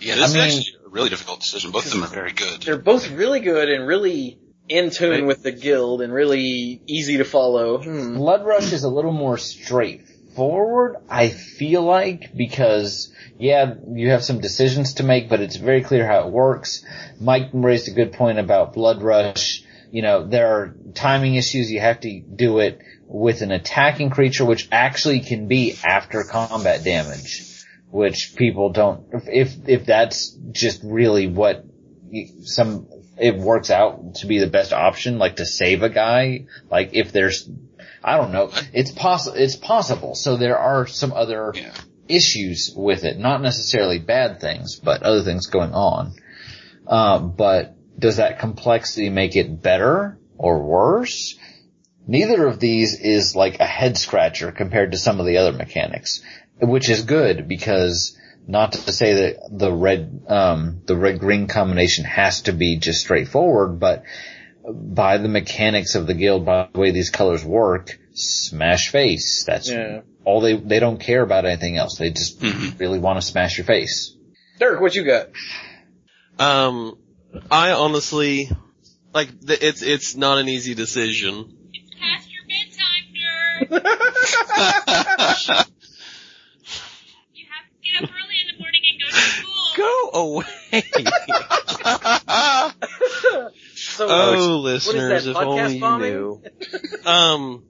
Yeah, 0.00 0.16
this 0.16 0.34
I 0.34 0.38
mean- 0.38 0.48
is 0.48 0.56
actually 0.58 0.86
a 0.86 0.88
really 0.90 1.08
difficult 1.10 1.40
decision. 1.40 1.70
Both 1.70 1.86
of 1.86 1.92
them 1.92 2.04
are 2.04 2.08
very 2.08 2.32
good. 2.32 2.62
They're 2.62 2.78
both 2.78 3.10
really 3.10 3.40
good 3.40 3.68
and 3.68 3.86
really 3.86 4.38
in 4.68 4.90
tune 4.90 5.26
with 5.26 5.42
the 5.42 5.52
guild 5.52 6.02
and 6.02 6.12
really 6.12 6.80
easy 6.86 7.18
to 7.18 7.24
follow. 7.24 7.78
Hmm. 7.78 8.16
Blood 8.16 8.44
Rush 8.44 8.72
is 8.72 8.82
a 8.82 8.88
little 8.88 9.12
more 9.12 9.38
straightforward, 9.38 10.96
I 11.08 11.28
feel 11.28 11.82
like, 11.82 12.36
because 12.36 13.12
yeah, 13.38 13.74
you 13.92 14.10
have 14.10 14.24
some 14.24 14.40
decisions 14.40 14.94
to 14.94 15.02
make, 15.02 15.28
but 15.28 15.40
it's 15.40 15.56
very 15.56 15.82
clear 15.82 16.06
how 16.06 16.26
it 16.26 16.32
works. 16.32 16.84
Mike 17.20 17.50
raised 17.52 17.88
a 17.88 17.92
good 17.92 18.12
point 18.12 18.38
about 18.38 18.72
Blood 18.72 19.02
Rush. 19.02 19.62
You 19.92 20.02
know, 20.02 20.26
there 20.26 20.48
are 20.48 20.76
timing 20.94 21.36
issues. 21.36 21.70
You 21.70 21.80
have 21.80 22.00
to 22.00 22.20
do 22.20 22.58
it 22.58 22.80
with 23.06 23.42
an 23.42 23.52
attacking 23.52 24.10
creature, 24.10 24.44
which 24.44 24.68
actually 24.72 25.20
can 25.20 25.46
be 25.46 25.76
after 25.84 26.24
combat 26.24 26.82
damage, 26.82 27.55
which 27.96 28.34
people 28.36 28.68
don't, 28.68 29.06
if, 29.26 29.66
if 29.66 29.86
that's 29.86 30.36
just 30.52 30.82
really 30.84 31.26
what 31.26 31.64
some, 32.44 32.86
it 33.18 33.38
works 33.38 33.70
out 33.70 34.16
to 34.16 34.26
be 34.26 34.38
the 34.38 34.46
best 34.46 34.74
option, 34.74 35.16
like 35.18 35.36
to 35.36 35.46
save 35.46 35.82
a 35.82 35.88
guy, 35.88 36.44
like 36.70 36.90
if 36.92 37.10
there's, 37.10 37.48
I 38.04 38.18
don't 38.18 38.32
know, 38.32 38.50
it's 38.74 38.90
possible, 38.90 39.38
it's 39.38 39.56
possible. 39.56 40.14
So 40.14 40.36
there 40.36 40.58
are 40.58 40.86
some 40.86 41.14
other 41.14 41.52
Yeah. 41.54 41.72
issues 42.06 42.70
with 42.76 43.04
it, 43.04 43.18
not 43.18 43.40
necessarily 43.40 43.98
bad 43.98 44.42
things, 44.42 44.76
but 44.76 45.02
other 45.02 45.22
things 45.22 45.46
going 45.46 45.72
on. 45.72 46.12
Um, 46.86 47.32
but 47.34 47.76
does 47.98 48.18
that 48.18 48.40
complexity 48.40 49.08
make 49.08 49.36
it 49.36 49.62
better 49.62 50.18
or 50.36 50.62
worse? 50.62 51.38
Neither 52.06 52.46
of 52.46 52.60
these 52.60 53.00
is 53.00 53.34
like 53.34 53.58
a 53.58 53.66
head 53.66 53.96
scratcher 53.96 54.52
compared 54.52 54.92
to 54.92 54.98
some 54.98 55.18
of 55.18 55.24
the 55.24 55.38
other 55.38 55.52
mechanics, 55.52 56.20
which 56.60 56.88
is 56.88 57.02
good 57.02 57.46
because 57.48 58.16
not 58.46 58.72
to 58.72 58.92
say 58.92 59.14
that 59.14 59.36
the 59.50 59.72
red, 59.72 60.22
um, 60.28 60.82
the 60.86 60.96
red 60.96 61.18
green 61.18 61.46
combination 61.48 62.04
has 62.04 62.42
to 62.42 62.52
be 62.52 62.76
just 62.78 63.00
straightforward, 63.00 63.78
but 63.80 64.04
by 64.68 65.18
the 65.18 65.28
mechanics 65.28 65.94
of 65.94 66.06
the 66.06 66.14
guild, 66.14 66.44
by 66.44 66.68
the 66.72 66.78
way 66.78 66.90
these 66.90 67.10
colors 67.10 67.44
work, 67.44 67.98
smash 68.14 68.88
face. 68.90 69.44
That's 69.46 69.68
Yeah. 69.70 70.00
all 70.24 70.40
they, 70.40 70.56
they 70.56 70.80
don't 70.80 70.98
care 70.98 71.22
about 71.22 71.44
anything 71.44 71.76
else. 71.76 71.98
They 71.98 72.10
just 72.10 72.40
Mhm. 72.40 72.78
really 72.78 72.98
want 72.98 73.20
to 73.20 73.26
smash 73.26 73.58
your 73.58 73.64
face. 73.66 74.14
Dirk, 74.58 74.80
what 74.80 74.94
you 74.94 75.04
got? 75.04 75.28
Um, 76.38 76.96
I 77.50 77.72
honestly, 77.72 78.50
like, 79.12 79.28
th- 79.46 79.60
it's, 79.62 79.82
it's 79.82 80.16
not 80.16 80.38
an 80.38 80.48
easy 80.48 80.74
decision. 80.74 81.52
It's 81.72 81.90
past 82.00 82.28
your 82.30 82.42
bedtime, 83.68 83.72
Dirk. 83.72 85.66
You 87.34 87.44
have 87.52 87.66
to 87.70 87.76
get 87.82 88.02
up 88.02 88.10
early 88.10 88.36
in 88.42 88.56
the 88.56 88.58
morning 88.62 88.80
and 88.90 89.00
go 89.00 89.06
to 89.08 89.22
school. 89.22 89.65
Go 89.76 90.10
away! 90.14 90.44
so, 93.74 94.06
oh, 94.08 94.62
what 94.62 94.72
is 94.72 94.86
listeners, 94.86 95.24
that, 95.24 95.30
if 95.30 95.36
podcast 95.36 95.82
only 95.82 96.08
you 96.08 96.12
knew. 96.14 96.42
Um, 97.10 97.64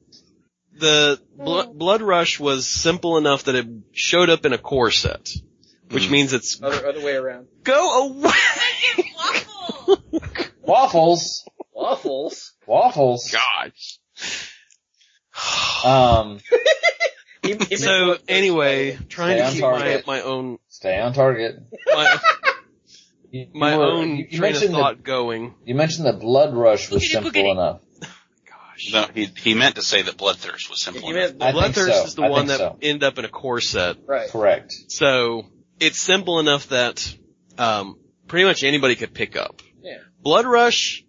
the 0.79 1.21
Blo- 1.37 1.73
Blood 1.73 2.03
Rush 2.03 2.39
was 2.41 2.67
simple 2.67 3.17
enough 3.19 3.45
that 3.45 3.55
it 3.55 3.67
showed 3.93 4.31
up 4.31 4.45
in 4.47 4.53
a 4.53 4.59
core 4.59 4.91
set, 4.91 5.31
which 5.91 6.05
Mm. 6.05 6.11
means 6.11 6.33
it's 6.33 6.63
other, 6.63 6.87
other 6.87 7.01
way 7.05 7.15
around. 7.17 7.49
go 7.65 8.09
away. 8.09 8.31
Waffles! 10.63 11.45
Waffles. 11.73 12.53
Waffles! 12.67 13.31
Gosh. 13.31 13.99
Um, 15.85 16.41
He- 17.47 17.65
he 17.71 17.77
So 17.77 18.09
what- 18.09 18.23
anyway, 18.29 18.99
trying 19.09 19.39
Stay 19.39 19.47
to 19.47 19.53
keep 19.53 19.63
my, 19.63 19.71
target. 19.71 20.07
my 20.07 20.21
own 20.23 20.59
stay 20.69 21.01
on 21.01 21.13
target. 21.13 21.57
my, 21.95 22.19
You, 23.31 23.47
my 23.55 23.73
you 23.73 23.79
were- 23.79 23.85
own 23.85 24.17
you, 24.17 24.27
you 24.31 24.39
train 24.39 24.55
of 24.57 24.63
thought 24.63 24.97
that, 24.99 25.03
going. 25.05 25.55
you 25.65 25.75
mentioned 25.75 26.07
that 26.07 26.21
Blood 26.21 26.55
Rush 26.55 26.91
was 26.91 27.11
simple 27.11 27.31
boogity. 27.33 27.51
enough. 27.51 27.81
Gosh. 28.49 28.93
no, 28.93 29.07
he 29.15 29.25
he 29.43 29.55
meant 29.55 29.77
to 29.77 29.83
say 29.83 30.03
that 30.03 30.17
Bloodthirst 30.17 30.69
was 30.71 30.81
simple 30.83 31.03
He 31.03 31.11
enough. 31.17 31.35
meant 31.37 31.43
I 31.43 31.53
Bloodthirst 31.53 31.93
so. 31.93 32.05
is 32.05 32.15
the 32.15 32.23
I 32.23 32.29
one 32.31 32.47
that 32.47 32.59
so. 32.59 32.79
ended 32.83 33.05
up 33.05 33.19
in 33.19 33.25
a 33.25 33.29
core 33.29 33.61
set. 33.61 33.97
right. 34.07 34.29
Correct. 34.31 34.75
So 34.89 35.47
it's 35.81 35.99
simple 36.01 36.39
enough 36.41 36.69
that 36.69 37.15
um, 37.59 37.99
pretty 38.29 38.45
much 38.45 38.63
anybody 38.65 38.95
could 38.97 39.13
pick 39.15 39.37
up. 39.37 39.61
Yeah. 39.83 39.99
Blood 40.23 40.45
Rush, 40.47 41.05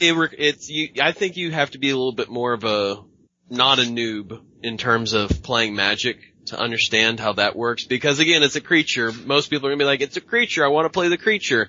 it, 0.00 0.14
it's 0.38 0.68
you. 0.70 0.88
I 1.00 1.12
think 1.12 1.36
you 1.36 1.50
have 1.52 1.70
to 1.72 1.78
be 1.78 1.90
a 1.90 1.96
little 1.96 2.14
bit 2.14 2.28
more 2.30 2.52
of 2.54 2.64
a 2.64 3.02
not 3.50 3.78
a 3.78 3.82
noob 3.82 4.40
in 4.62 4.78
terms 4.78 5.12
of 5.12 5.42
playing 5.42 5.74
Magic 5.74 6.18
to 6.46 6.58
understand 6.58 7.20
how 7.20 7.34
that 7.34 7.54
works. 7.54 7.84
Because 7.84 8.18
again, 8.18 8.42
it's 8.42 8.56
a 8.56 8.60
creature. 8.60 9.12
Most 9.12 9.48
people 9.48 9.68
are 9.68 9.70
gonna 9.70 9.78
be 9.78 9.84
like, 9.84 10.00
"It's 10.00 10.16
a 10.16 10.20
creature. 10.20 10.64
I 10.64 10.68
want 10.68 10.86
to 10.86 10.90
play 10.90 11.08
the 11.08 11.18
creature." 11.18 11.68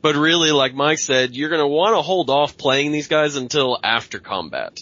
But 0.00 0.16
really, 0.16 0.50
like 0.50 0.74
Mike 0.74 0.98
said, 0.98 1.34
you're 1.34 1.50
gonna 1.50 1.68
want 1.68 1.96
to 1.96 2.02
hold 2.02 2.30
off 2.30 2.56
playing 2.56 2.92
these 2.92 3.08
guys 3.08 3.36
until 3.36 3.78
after 3.82 4.18
combat. 4.18 4.78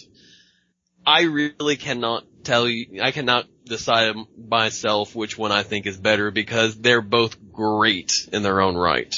I 1.05 1.23
really 1.23 1.75
cannot 1.75 2.23
tell 2.43 2.67
you, 2.67 3.01
I 3.01 3.11
cannot 3.11 3.47
decide 3.65 4.15
myself 4.37 5.15
which 5.15 5.37
one 5.37 5.51
I 5.51 5.63
think 5.63 5.85
is 5.85 5.97
better 5.97 6.31
because 6.31 6.77
they're 6.79 7.01
both 7.01 7.37
great 7.51 8.27
in 8.31 8.43
their 8.43 8.61
own 8.61 8.75
right. 8.75 9.13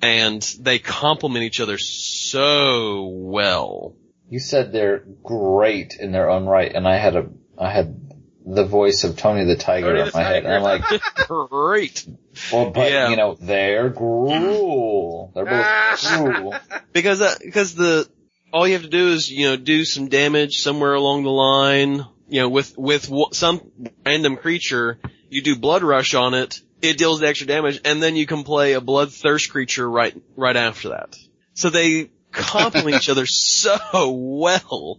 And 0.00 0.42
they 0.60 0.78
complement 0.78 1.44
each 1.44 1.60
other 1.60 1.78
so 1.78 3.06
well. 3.06 3.94
You 4.28 4.40
said 4.40 4.72
they're 4.72 5.04
great 5.22 5.94
in 6.00 6.10
their 6.10 6.30
own 6.30 6.46
right, 6.46 6.72
and 6.74 6.88
I 6.88 6.96
had 6.96 7.16
a, 7.16 7.26
I 7.58 7.70
had 7.70 7.98
the 8.44 8.64
voice 8.64 9.04
of 9.04 9.16
Tony 9.16 9.44
the 9.44 9.56
Tiger 9.56 9.88
Tony 9.88 10.00
in 10.00 10.06
the 10.06 10.12
my 10.14 10.22
head, 10.22 10.44
and 10.44 10.52
I'm 10.54 10.62
like, 10.62 10.82
great. 11.28 12.06
well, 12.52 12.70
but 12.70 12.90
Yeah. 12.90 13.08
you 13.10 13.16
know, 13.16 13.36
they're 13.40 13.90
Gruul. 13.90 15.32
They're 15.34 15.44
both 15.44 15.66
Gruul. 16.02 16.60
Because, 16.92 17.20
uh, 17.20 17.34
because 17.40 17.74
the, 17.74 18.08
all 18.52 18.66
you 18.66 18.74
have 18.74 18.82
to 18.82 18.88
do 18.88 19.08
is, 19.08 19.30
you 19.30 19.46
know, 19.46 19.56
do 19.56 19.84
some 19.84 20.08
damage 20.08 20.60
somewhere 20.62 20.94
along 20.94 21.22
the 21.22 21.30
line, 21.30 22.04
you 22.28 22.40
know, 22.40 22.48
with, 22.48 22.76
with 22.76 23.04
w- 23.06 23.26
some 23.32 23.60
random 24.04 24.36
creature, 24.36 24.98
you 25.28 25.42
do 25.42 25.56
blood 25.56 25.82
rush 25.82 26.14
on 26.14 26.34
it, 26.34 26.60
it 26.80 26.98
deals 26.98 27.20
the 27.20 27.28
extra 27.28 27.46
damage, 27.46 27.80
and 27.84 28.02
then 28.02 28.16
you 28.16 28.26
can 28.26 28.42
play 28.42 28.72
a 28.72 28.80
bloodthirst 28.80 29.50
creature 29.50 29.88
right, 29.88 30.20
right 30.36 30.56
after 30.56 30.90
that. 30.90 31.16
So 31.54 31.70
they 31.70 32.10
complement 32.32 32.96
each 32.96 33.08
other 33.08 33.26
so 33.26 34.10
well. 34.10 34.98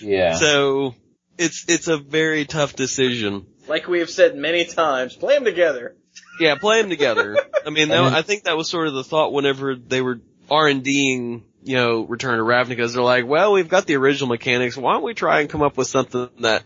Yeah. 0.00 0.36
So, 0.36 0.94
it's, 1.38 1.64
it's 1.68 1.88
a 1.88 1.96
very 1.96 2.44
tough 2.44 2.74
decision. 2.74 3.46
Like 3.68 3.86
we 3.88 4.00
have 4.00 4.10
said 4.10 4.36
many 4.36 4.64
times, 4.64 5.14
play 5.14 5.34
them 5.34 5.44
together. 5.44 5.96
Yeah, 6.40 6.56
play 6.56 6.80
them 6.80 6.90
together. 6.90 7.36
I 7.66 7.70
mean, 7.70 7.88
that, 7.88 8.12
I 8.12 8.22
think 8.22 8.44
that 8.44 8.56
was 8.56 8.68
sort 8.68 8.88
of 8.88 8.94
the 8.94 9.04
thought 9.04 9.32
whenever 9.32 9.76
they 9.76 10.00
were 10.00 10.20
R&Ding, 10.50 11.44
you 11.62 11.76
know, 11.76 12.02
Return 12.02 12.38
to 12.38 12.44
Ravnica, 12.44 12.92
they're 12.92 13.02
like, 13.02 13.26
well, 13.26 13.52
we've 13.52 13.68
got 13.68 13.86
the 13.86 13.96
original 13.96 14.28
mechanics, 14.28 14.76
why 14.76 14.94
don't 14.94 15.04
we 15.04 15.14
try 15.14 15.40
and 15.40 15.50
come 15.50 15.62
up 15.62 15.76
with 15.76 15.86
something 15.86 16.28
that 16.40 16.64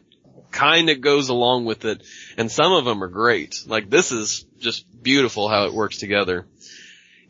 kinda 0.53 0.95
goes 0.95 1.29
along 1.29 1.64
with 1.64 1.85
it? 1.85 2.03
And 2.37 2.51
some 2.51 2.73
of 2.73 2.85
them 2.85 3.03
are 3.03 3.09
great. 3.09 3.57
Like, 3.66 3.91
this 3.91 4.12
is 4.12 4.47
just 4.59 4.85
beautiful 5.03 5.49
how 5.49 5.66
it 5.66 5.75
works 5.75 5.99
together. 5.99 6.47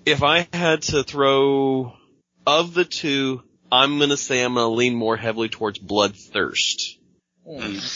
If 0.05 0.23
I 0.23 0.49
had 0.53 0.83
to 0.83 1.05
throw, 1.05 1.95
of 2.47 2.75
the 2.75 2.85
two, 2.85 3.43
I'm 3.71 3.99
gonna 3.99 4.17
say 4.17 4.45
I'm 4.45 4.55
gonna 4.55 4.69
lean 4.69 4.95
more 4.95 5.17
heavily 5.17 5.49
towards 5.49 5.79
Bloodthirst 5.79 6.99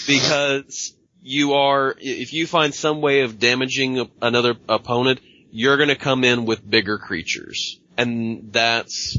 because 0.07 0.95
you 1.23 1.55
are, 1.55 1.95
if 1.99 2.33
you 2.33 2.47
find 2.47 2.75
some 2.75 3.01
way 3.01 3.21
of 3.23 3.39
damaging 3.39 4.09
another 4.23 4.55
opponent, 4.69 5.21
you're 5.51 5.77
gonna 5.77 5.97
come 5.97 6.25
in 6.25 6.45
with 6.45 6.69
bigger 6.69 6.99
creatures. 6.99 7.81
And 7.97 8.53
that's 8.53 9.19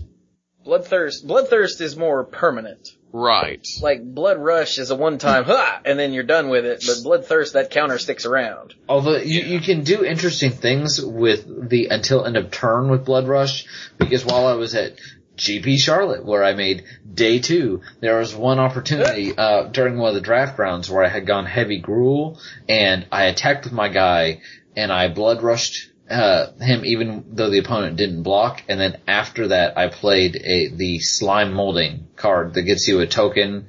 Bloodthirst. 0.65 1.25
Bloodthirst 1.25 1.81
is 1.81 1.95
more 1.95 2.23
permanent. 2.25 2.89
right. 3.13 3.65
Like 3.81 4.03
Blood 4.03 4.37
Rush 4.37 4.77
is 4.77 4.91
a 4.91 4.95
one-time 4.95 5.43
ha, 5.45 5.81
and 5.85 5.97
then 5.97 6.13
you're 6.13 6.23
done 6.23 6.49
with 6.49 6.65
it. 6.65 6.83
But 6.85 6.97
Bloodthirst, 7.09 7.53
that 7.53 7.71
counter 7.71 7.97
sticks 7.97 8.25
around. 8.25 8.75
Although 8.87 9.17
you, 9.17 9.41
you 9.41 9.59
can 9.61 9.83
do 9.83 10.03
interesting 10.03 10.51
things 10.51 11.01
with 11.01 11.69
the 11.69 11.87
until 11.87 12.25
end 12.25 12.37
of 12.37 12.51
turn 12.51 12.89
with 12.89 13.05
Blood 13.05 13.27
Rush, 13.27 13.65
because 13.97 14.25
while 14.25 14.45
I 14.45 14.53
was 14.53 14.75
at 14.75 14.93
GP 15.37 15.77
Charlotte, 15.77 16.25
where 16.25 16.43
I 16.43 16.53
made 16.53 16.83
day 17.11 17.39
two, 17.39 17.81
there 17.99 18.17
was 18.17 18.35
one 18.35 18.59
opportunity 18.59 19.33
uh, 19.37 19.63
during 19.63 19.97
one 19.97 20.09
of 20.09 20.15
the 20.15 20.21
draft 20.21 20.57
rounds 20.59 20.89
where 20.89 21.03
I 21.03 21.09
had 21.09 21.25
gone 21.25 21.45
heavy 21.45 21.81
Gruul, 21.81 22.39
and 22.67 23.05
I 23.11 23.25
attacked 23.25 23.65
with 23.65 23.73
my 23.73 23.87
guy, 23.89 24.41
and 24.75 24.91
I 24.91 25.07
blood 25.07 25.41
rushed 25.43 25.91
uh, 26.09 26.53
him 26.59 26.85
even 26.85 27.25
though 27.33 27.49
the 27.49 27.59
opponent 27.59 27.97
didn't 27.97 28.23
block, 28.23 28.63
and 28.69 28.79
then 28.79 28.97
after 29.07 29.49
that 29.49 29.77
I 29.77 29.87
played 29.89 30.37
a 30.37 30.69
the 30.69 30.99
slime 30.99 31.53
molding 31.53 32.07
card 32.15 32.53
that 32.53 32.61
gets 32.63 32.87
you 32.87 33.01
a 33.01 33.07
token 33.07 33.67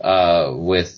uh, 0.00 0.52
with 0.54 0.94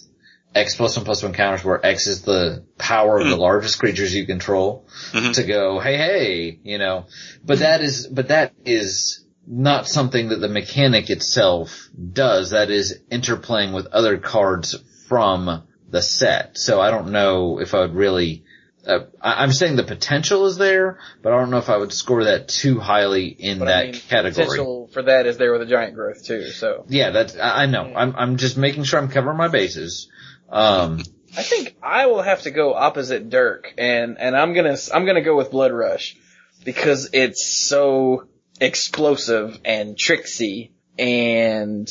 X 0.52 0.74
plus 0.74 0.96
one 0.96 1.04
plus 1.04 1.22
one 1.22 1.32
counters 1.32 1.64
where 1.64 1.84
X 1.84 2.08
is 2.08 2.22
the 2.22 2.64
power 2.76 3.20
of 3.20 3.28
the 3.28 3.36
largest 3.36 3.78
creatures 3.78 4.12
you 4.12 4.26
control 4.26 4.84
Mhm. 5.12 5.34
to 5.34 5.44
go, 5.44 5.78
hey, 5.78 5.96
hey, 5.96 6.58
you 6.64 6.78
know, 6.78 7.06
but 7.44 7.60
that 7.60 7.82
is, 7.82 8.08
but 8.08 8.28
that 8.28 8.52
is 8.64 9.19
not 9.46 9.88
something 9.88 10.28
that 10.28 10.40
the 10.40 10.48
mechanic 10.48 11.10
itself 11.10 11.88
does. 12.12 12.50
That 12.50 12.70
is 12.70 13.00
interplaying 13.10 13.74
with 13.74 13.86
other 13.86 14.18
cards 14.18 14.76
from 15.08 15.62
the 15.88 16.02
set. 16.02 16.56
So 16.58 16.80
I 16.80 16.90
don't 16.90 17.10
know 17.10 17.58
if 17.60 17.74
I 17.74 17.80
would 17.80 17.94
really, 17.94 18.44
uh, 18.86 19.00
I- 19.20 19.42
I'm 19.42 19.50
saying 19.52 19.76
the 19.76 19.82
potential 19.82 20.46
is 20.46 20.56
there, 20.56 20.98
but 21.22 21.32
I 21.32 21.38
don't 21.38 21.50
know 21.50 21.58
if 21.58 21.68
I 21.68 21.76
would 21.76 21.92
score 21.92 22.24
that 22.24 22.46
too 22.48 22.78
highly 22.78 23.26
in 23.26 23.58
But 23.58 23.64
that 23.66 23.78
I 23.80 23.90
mean, 23.90 23.94
category. 23.94 24.44
potential 24.46 24.88
for 24.92 25.02
that 25.02 25.26
is 25.26 25.36
there 25.36 25.52
with 25.52 25.62
a 25.62 25.66
giant 25.66 25.94
growth 25.94 26.24
too. 26.24 26.50
So 26.50 26.84
Yeah, 26.88 27.10
that's, 27.10 27.36
I 27.36 27.62
I 27.62 27.66
know. 27.66 27.92
I'm, 27.94 28.14
I'm 28.16 28.36
just 28.36 28.56
making 28.56 28.84
sure 28.84 29.00
I'm 29.00 29.08
covering 29.08 29.36
my 29.36 29.48
bases. 29.48 30.08
Um, 30.48 31.02
I 31.36 31.42
think 31.42 31.76
I 31.82 32.06
will 32.06 32.22
have 32.22 32.42
to 32.42 32.50
go 32.50 32.74
opposite 32.74 33.30
Dirk, 33.30 33.72
and 33.78 34.18
and 34.18 34.36
I'm 34.36 34.52
gonna 34.52 34.76
I'm 34.92 35.06
gonna 35.06 35.22
go 35.22 35.36
with 35.36 35.52
Blood 35.52 35.70
Rush 35.72 36.16
because 36.64 37.10
it's 37.12 37.46
so 37.46 38.26
explosive 38.60 39.58
and 39.64 39.96
tricksy 39.98 40.72
and. 40.98 41.88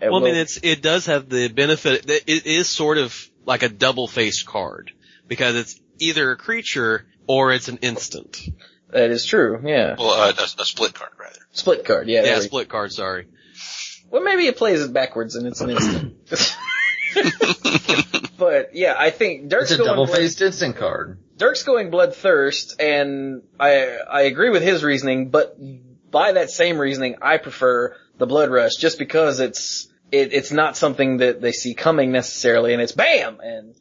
it 0.00 0.10
Well, 0.10 0.22
I 0.22 0.24
mean, 0.24 0.36
it's 0.36 0.58
it 0.62 0.82
does 0.82 1.06
have 1.06 1.28
the 1.28 1.48
benefit 1.48 2.06
that 2.06 2.22
it 2.30 2.46
is 2.46 2.68
sort 2.68 2.98
of 2.98 3.28
like 3.44 3.62
a 3.62 3.68
double 3.68 4.06
faced 4.08 4.46
card 4.46 4.92
because 5.28 5.56
it's 5.56 5.80
either 5.98 6.30
a 6.32 6.36
creature 6.36 7.06
or 7.26 7.52
it's 7.52 7.68
an 7.68 7.78
instant. 7.82 8.40
that 8.90 9.10
is 9.10 9.24
true. 9.26 9.60
Yeah, 9.64 9.96
Well, 9.98 10.10
uh, 10.10 10.32
a, 10.38 10.42
a 10.62 10.64
split 10.64 10.94
card 10.94 11.10
rather. 11.18 11.38
split 11.52 11.84
card. 11.84 12.08
Yeah, 12.08 12.20
Yeah, 12.20 12.22
there 12.26 12.36
we- 12.38 12.44
split 12.44 12.68
card. 12.68 12.92
Sorry. 12.92 13.26
Well, 14.10 14.22
maybe 14.22 14.46
it 14.46 14.56
plays 14.56 14.82
it 14.82 14.92
backwards 14.92 15.34
and 15.34 15.46
it's 15.48 15.60
an 15.60 15.70
instant. 15.70 16.14
but 18.38 18.74
yeah, 18.74 18.94
I 18.96 19.10
think 19.10 19.48
Dirk's 19.48 19.70
it's 19.70 19.72
a 19.72 19.76
going 19.78 19.88
double 19.90 20.06
Blood- 20.06 20.16
faced 20.18 20.40
instant 20.42 20.76
card. 20.76 21.18
Dirk's 21.36 21.64
going 21.64 21.90
bloodthirst, 21.90 22.76
and 22.80 23.42
I 23.60 23.98
I 24.10 24.22
agree 24.22 24.50
with 24.50 24.62
his 24.62 24.82
reasoning, 24.84 25.28
but 25.30 25.56
by 26.10 26.32
that 26.32 26.50
same 26.50 26.78
reasoning, 26.78 27.16
I 27.22 27.38
prefer 27.38 27.96
the 28.18 28.26
blood 28.26 28.50
rush 28.50 28.76
just 28.76 28.98
because 28.98 29.40
it's 29.40 29.88
it, 30.12 30.32
it's 30.32 30.52
not 30.52 30.76
something 30.76 31.18
that 31.18 31.40
they 31.40 31.52
see 31.52 31.74
coming 31.74 32.12
necessarily, 32.12 32.72
and 32.72 32.80
it's 32.82 32.92
bam 32.92 33.40
and 33.42 33.74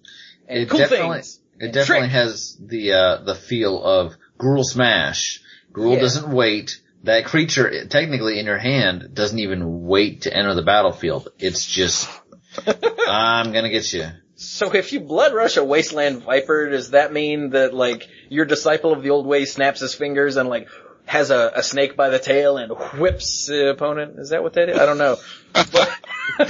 and 0.48 0.60
It 0.60 0.70
cool 0.70 0.80
definitely- 0.80 1.16
things. 1.18 1.40
It 1.58 1.72
definitely 1.72 2.08
trick. 2.08 2.12
has 2.12 2.58
the, 2.60 2.92
uh, 2.92 3.18
the 3.24 3.34
feel 3.34 3.82
of 3.82 4.18
Gruul 4.38 4.66
Smash. 4.66 5.40
Gruul 5.72 5.94
Yeah. 5.94 6.02
doesn't 6.02 6.30
wait. 6.30 6.82
That 7.04 7.24
creature, 7.24 7.86
technically 7.86 8.40
in 8.40 8.46
your 8.46 8.58
hand, 8.58 9.12
doesn't 9.14 9.40
even 9.40 9.84
wait 9.86 10.24
to 10.24 10.36
enter 10.36 10.54
the 10.54 10.64
battlefield. 10.64 11.30
It's 11.40 11.66
just, 11.66 12.10
I'm 13.08 13.54
gonna 13.54 13.70
get 13.70 13.92
you. 13.94 14.08
So 14.36 14.74
if 14.76 14.92
you 14.92 15.00
blood 15.00 15.34
rush 15.34 15.56
a 15.56 15.64
wasteland 15.64 16.24
viper, 16.24 16.70
does 16.70 16.92
that 16.92 17.14
mean 17.14 17.52
that 17.52 17.74
like 17.74 18.08
your 18.30 18.44
disciple 18.46 18.92
of 18.92 19.02
the 19.02 19.12
old 19.12 19.26
way 19.26 19.46
snaps 19.46 19.80
his 19.80 19.94
fingers 19.96 20.36
and 20.36 20.50
like 20.50 20.68
has 21.06 21.32
a, 21.32 21.52
a 21.56 21.64
snake 21.64 21.96
by 21.96 22.10
the 22.10 22.20
tail 22.20 22.58
and 22.58 22.72
whips 23.00 23.48
the 23.48 23.70
opponent? 23.70 24.20
Is 24.20 24.30
that 24.30 24.44
what 24.44 24.54
that 24.54 24.70
is? 24.70 24.80
I 24.80 24.86
don't 24.86 24.98
know. 24.98 25.18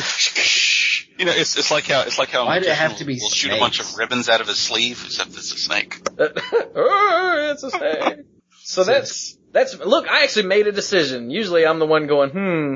You 1.18 1.24
know, 1.24 1.32
it's 1.32 1.58
it's 1.58 1.72
like 1.72 1.88
how 1.88 2.02
it's 2.02 2.20
like 2.20 2.30
how 2.30 2.46
Why'd 2.46 2.64
it 2.64 2.68
magician 2.68 2.90
have 2.90 2.98
to 2.98 3.06
be 3.06 3.20
will 3.22 3.30
shoot 3.30 3.54
a 3.54 3.58
bunch 3.58 3.80
of 3.80 3.98
ribbons 3.98 4.28
out 4.28 4.42
of 4.42 4.48
his 4.48 4.58
sleeve, 4.58 5.02
except 5.06 5.30
it's 5.30 5.54
a 5.54 5.58
snake. 5.58 6.02
oh, 6.20 7.52
it's 7.54 7.64
a 7.64 7.72
snake. 7.72 8.26
So 8.64 8.84
that's 8.84 9.38
that's 9.54 9.80
look. 9.80 10.10
I 10.10 10.24
actually 10.24 10.48
made 10.48 10.68
a 10.68 10.74
decision. 10.74 11.30
Usually 11.30 11.66
I'm 11.66 11.80
the 11.80 11.86
one 11.86 12.08
going 12.08 12.32
hmm, 12.32 12.76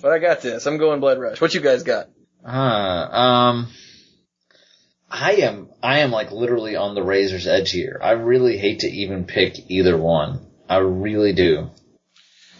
but 0.00 0.12
I 0.12 0.18
got 0.18 0.40
this. 0.40 0.64
I'm 0.64 0.78
going 0.78 1.00
blood 1.00 1.18
rush. 1.18 1.38
What 1.38 1.52
you 1.52 1.60
guys 1.60 1.82
got? 1.82 2.08
Uh, 2.42 2.48
um, 2.48 3.68
I 5.10 5.32
am, 5.36 5.70
I 5.82 6.00
am 6.00 6.10
like 6.10 6.30
literally 6.32 6.76
on 6.76 6.94
the 6.94 7.02
razor's 7.02 7.46
edge 7.46 7.70
here. 7.70 8.00
I 8.02 8.12
really 8.12 8.56
hate 8.58 8.80
to 8.80 8.88
even 8.88 9.24
pick 9.24 9.70
either 9.70 9.96
one. 9.96 10.46
I 10.68 10.78
really 10.78 11.32
do. 11.32 11.70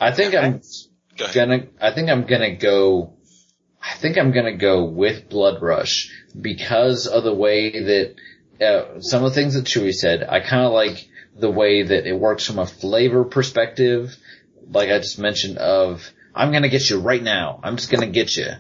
I 0.00 0.12
think 0.12 0.34
I'm 0.34 0.60
Go 1.16 1.26
gonna, 1.32 1.66
I 1.80 1.92
think 1.92 2.10
I'm 2.10 2.24
gonna 2.24 2.54
go, 2.56 3.14
I 3.82 3.94
think 3.94 4.18
I'm 4.18 4.32
gonna 4.32 4.56
go 4.56 4.84
with 4.84 5.28
Blood 5.28 5.62
Rush 5.62 6.12
because 6.38 7.06
of 7.06 7.24
the 7.24 7.34
way 7.34 7.70
that, 7.70 8.14
uh, 8.60 9.00
some 9.00 9.24
of 9.24 9.30
the 9.30 9.34
things 9.34 9.54
that 9.54 9.64
Chewie 9.64 9.94
said. 9.94 10.22
I 10.22 10.40
kinda 10.40 10.68
like 10.68 11.08
the 11.38 11.50
way 11.50 11.82
that 11.82 12.06
it 12.06 12.18
works 12.18 12.46
from 12.46 12.58
a 12.58 12.66
flavor 12.66 13.24
perspective. 13.24 14.16
Like 14.70 14.90
I 14.90 14.98
just 14.98 15.18
mentioned 15.18 15.58
of, 15.58 16.10
I'm 16.34 16.52
gonna 16.52 16.68
get 16.68 16.90
you 16.90 17.00
right 17.00 17.22
now. 17.22 17.60
I'm 17.62 17.76
just 17.76 17.90
gonna 17.90 18.06
get 18.08 18.36
you. 18.36 18.50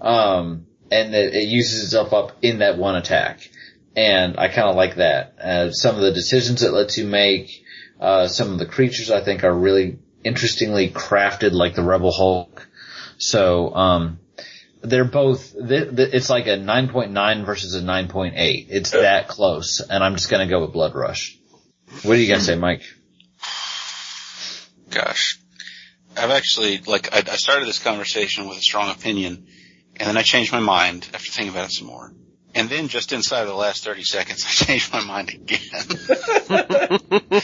Um, 0.00 0.66
and 0.90 1.14
it, 1.14 1.34
it 1.34 1.48
uses 1.48 1.82
itself 1.84 2.12
up 2.12 2.36
in 2.42 2.58
that 2.58 2.78
one 2.78 2.94
attack. 2.94 3.50
And 3.96 4.38
I 4.38 4.48
kinda 4.48 4.72
like 4.72 4.96
that. 4.96 5.36
Uh, 5.40 5.72
some 5.72 5.96
of 5.96 6.02
the 6.02 6.12
decisions 6.12 6.62
it 6.62 6.72
lets 6.72 6.96
you 6.96 7.06
make, 7.06 7.63
uh, 8.04 8.28
some 8.28 8.52
of 8.52 8.58
the 8.58 8.66
creatures 8.66 9.10
I 9.10 9.22
think 9.22 9.44
are 9.44 9.52
really 9.52 9.98
interestingly 10.22 10.90
crafted 10.90 11.52
like 11.52 11.74
the 11.74 11.82
Rubblehulk. 11.82 12.66
So, 13.18 13.74
um, 13.74 14.18
they're 14.82 15.04
both, 15.06 15.52
th- 15.52 15.96
th- 15.96 16.10
it's 16.12 16.28
like 16.28 16.46
a 16.46 16.58
9.9 16.58 17.46
versus 17.46 17.74
a 17.74 17.80
9.8. 17.80 18.66
It's 18.68 18.90
that 18.90 19.28
close. 19.28 19.80
And 19.80 20.04
I'm 20.04 20.16
just 20.16 20.30
gonna 20.30 20.46
go 20.46 20.60
with 20.60 20.72
Blood 20.72 20.94
Rush. 20.94 21.38
What 22.02 22.16
do 22.16 22.20
you 22.20 22.30
guys 22.30 22.44
say, 22.44 22.56
Mike? 22.56 22.82
Gosh, 24.90 25.40
I've 26.16 26.30
actually 26.30 26.78
like 26.86 27.14
I 27.14 27.36
started 27.36 27.66
this 27.66 27.78
conversation 27.78 28.48
with 28.48 28.58
a 28.58 28.62
strong 28.62 28.90
opinion, 28.90 29.46
and 29.96 30.08
then 30.08 30.16
I 30.16 30.22
changed 30.22 30.52
my 30.52 30.60
mind 30.60 31.08
after 31.14 31.30
thinking 31.30 31.52
about 31.52 31.66
it 31.66 31.72
some 31.72 31.86
more. 31.86 32.12
And 32.54 32.68
then 32.68 32.88
just 32.88 33.12
inside 33.12 33.42
of 33.42 33.48
the 33.48 33.54
last 33.54 33.84
30 33.84 34.04
seconds, 34.04 34.44
I 34.44 34.48
changed 34.48 34.92
my 34.92 35.04
mind 35.04 35.30
again. 35.30 35.60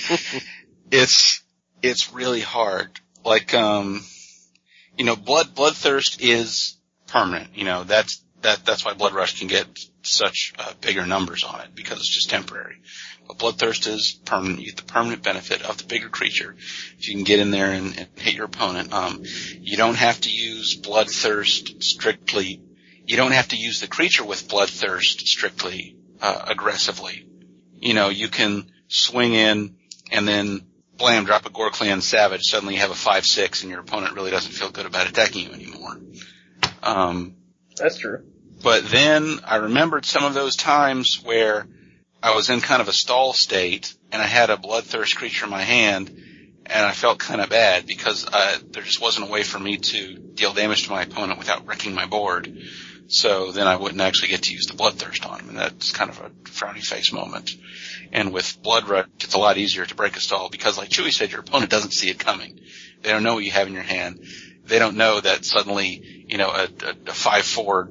it's, 0.91 1.43
it's 1.83 2.13
really 2.13 2.41
hard. 2.41 3.01
Like, 3.25 3.53
um, 3.55 4.03
you 4.97 5.05
know, 5.05 5.17
blood, 5.17 5.55
bloodthirst 5.55 6.19
is 6.21 6.77
permanent. 7.09 7.57
You 7.57 7.65
know, 7.65 7.85
that's, 7.85 8.23
that, 8.43 8.65
that's 8.65 8.85
why 8.85 8.95
blood 8.95 9.13
rush 9.13 9.39
can 9.39 9.49
get 9.49 9.67
such 10.03 10.53
uh, 10.59 10.73
bigger 10.81 11.07
numbers 11.07 11.45
on 11.45 11.61
it 11.61 11.75
because 11.75 11.99
it's 11.99 12.15
just 12.15 12.31
temporary. 12.31 12.81
But 13.27 13.39
bloodthirst 13.39 13.87
is 13.87 14.19
permanent. 14.25 14.61
You 14.61 14.67
get 14.67 14.77
the 14.77 14.93
permanent 14.93 15.23
benefit 15.23 15.63
of 15.63 15.79
the 15.79 15.85
bigger 15.85 16.09
creature. 16.09 16.57
If 16.99 17.09
you 17.09 17.15
can 17.15 17.25
get 17.25 17.39
in 17.39 17.51
there 17.51 17.71
and, 17.71 17.97
and 17.99 18.09
hit 18.17 18.35
your 18.35 18.47
opponent, 18.47 18.93
um, 18.93 19.23
you 19.61 19.77
don't 19.77 19.97
have 19.97 20.21
to 20.23 20.31
use 20.31 20.81
bloodthirst 20.81 21.83
strictly. 21.83 22.61
You 23.11 23.17
don't 23.17 23.33
have 23.33 23.49
to 23.49 23.57
use 23.57 23.81
the 23.81 23.89
creature 23.89 24.23
with 24.25 24.47
bloodthirst 24.47 25.23
strictly 25.23 25.97
uh, 26.23 26.45
aggressively. 26.47 27.27
You 27.81 27.93
know, 27.93 28.09
you 28.09 28.29
can 28.29 28.71
swing 28.87 29.33
in 29.35 29.75
and 30.13 30.29
then 30.29 30.61
blam, 30.97 31.25
drop 31.25 31.45
a 31.45 31.51
Ghor-Clan 31.51 32.03
Savage. 32.03 32.43
Suddenly 32.45 32.75
you 32.75 32.81
have 32.83 32.93
a 32.93 32.95
five 32.95 33.27
six, 33.27 33.63
and 33.63 33.71
your 33.73 33.81
opponent 33.81 34.15
really 34.15 34.31
doesn't 34.31 34.53
feel 34.53 34.71
good 34.71 34.87
about 34.87 35.09
attacking 35.09 35.49
you 35.49 35.53
anymore. 35.53 36.01
Um, 36.85 37.35
That's 37.77 37.99
true. 37.99 38.23
but 38.63 38.89
then 38.89 39.41
I 39.45 39.57
remembered 39.57 40.05
some 40.05 40.23
of 40.23 40.35
those 40.35 40.55
times 40.55 41.21
where 41.25 41.67
I 42.23 42.37
was 42.37 42.49
in 42.49 42.61
kind 42.61 42.81
of 42.81 42.87
a 42.87 42.93
stall 42.93 43.33
state 43.33 43.93
and 44.13 44.23
I 44.23 44.27
had 44.27 44.51
a 44.51 44.57
bloodthirst 44.57 45.17
creature 45.17 45.47
in 45.47 45.51
my 45.51 45.63
hand 45.63 46.11
and 46.65 46.87
I 46.87 46.93
felt 46.93 47.19
kind 47.19 47.41
of 47.41 47.51
bad 47.51 47.87
because 47.87 48.25
uh, 48.33 48.59
there 48.71 48.85
just 48.85 49.03
wasn't 49.03 49.27
a 49.29 49.33
way 49.33 49.43
for 49.43 49.59
me 49.59 49.79
to 49.79 50.15
deal 50.15 50.53
damage 50.53 50.85
to 50.85 50.91
my 50.93 51.03
opponent 51.03 51.41
without 51.41 51.67
wrecking 51.67 51.93
my 51.93 52.07
board. 52.07 52.57
So 53.11 53.51
then 53.51 53.67
I 53.67 53.75
wouldn't 53.75 54.01
actually 54.01 54.29
get 54.29 54.43
to 54.45 54.53
use 54.53 54.67
the 54.67 54.75
bloodthirst 54.75 55.29
on 55.29 55.41
him, 55.41 55.49
and 55.49 55.59
that's 55.59 55.91
kind 55.91 56.11
of 56.11 56.21
a 56.21 56.31
frowny 56.49 56.81
face 56.81 57.13
moment. 57.13 57.51
And 58.13 58.33
with 58.33 58.63
blood 58.63 58.89
rush, 58.89 59.09
it's 59.19 59.35
a 59.35 59.39
lot 59.39 59.59
easier 59.59 59.85
to 59.85 59.95
break 59.97 60.17
a 60.17 60.21
stall 60.21 60.49
because, 60.49 60.79
like 60.79 60.91
Chewie 60.91 61.11
said, 61.11 61.33
your 61.33 61.41
opponent 61.41 61.73
doesn't 61.73 61.93
see 61.93 62.09
it 62.09 62.21
coming. 62.21 62.61
They 63.03 63.11
don't 63.11 63.25
know 63.25 63.35
what 63.35 63.43
you 63.43 63.51
have 63.51 63.67
in 63.67 63.73
your 63.73 63.83
hand. 63.83 64.25
They 64.65 64.79
don't 64.79 64.97
know 64.97 65.19
that 65.21 65.45
suddenly, 65.45 66.25
you 66.29 66.39
know, 66.39 66.51
a, 66.51 66.69
a, 66.85 66.95
a 67.09 67.13
five 67.13 67.45
four 67.45 67.91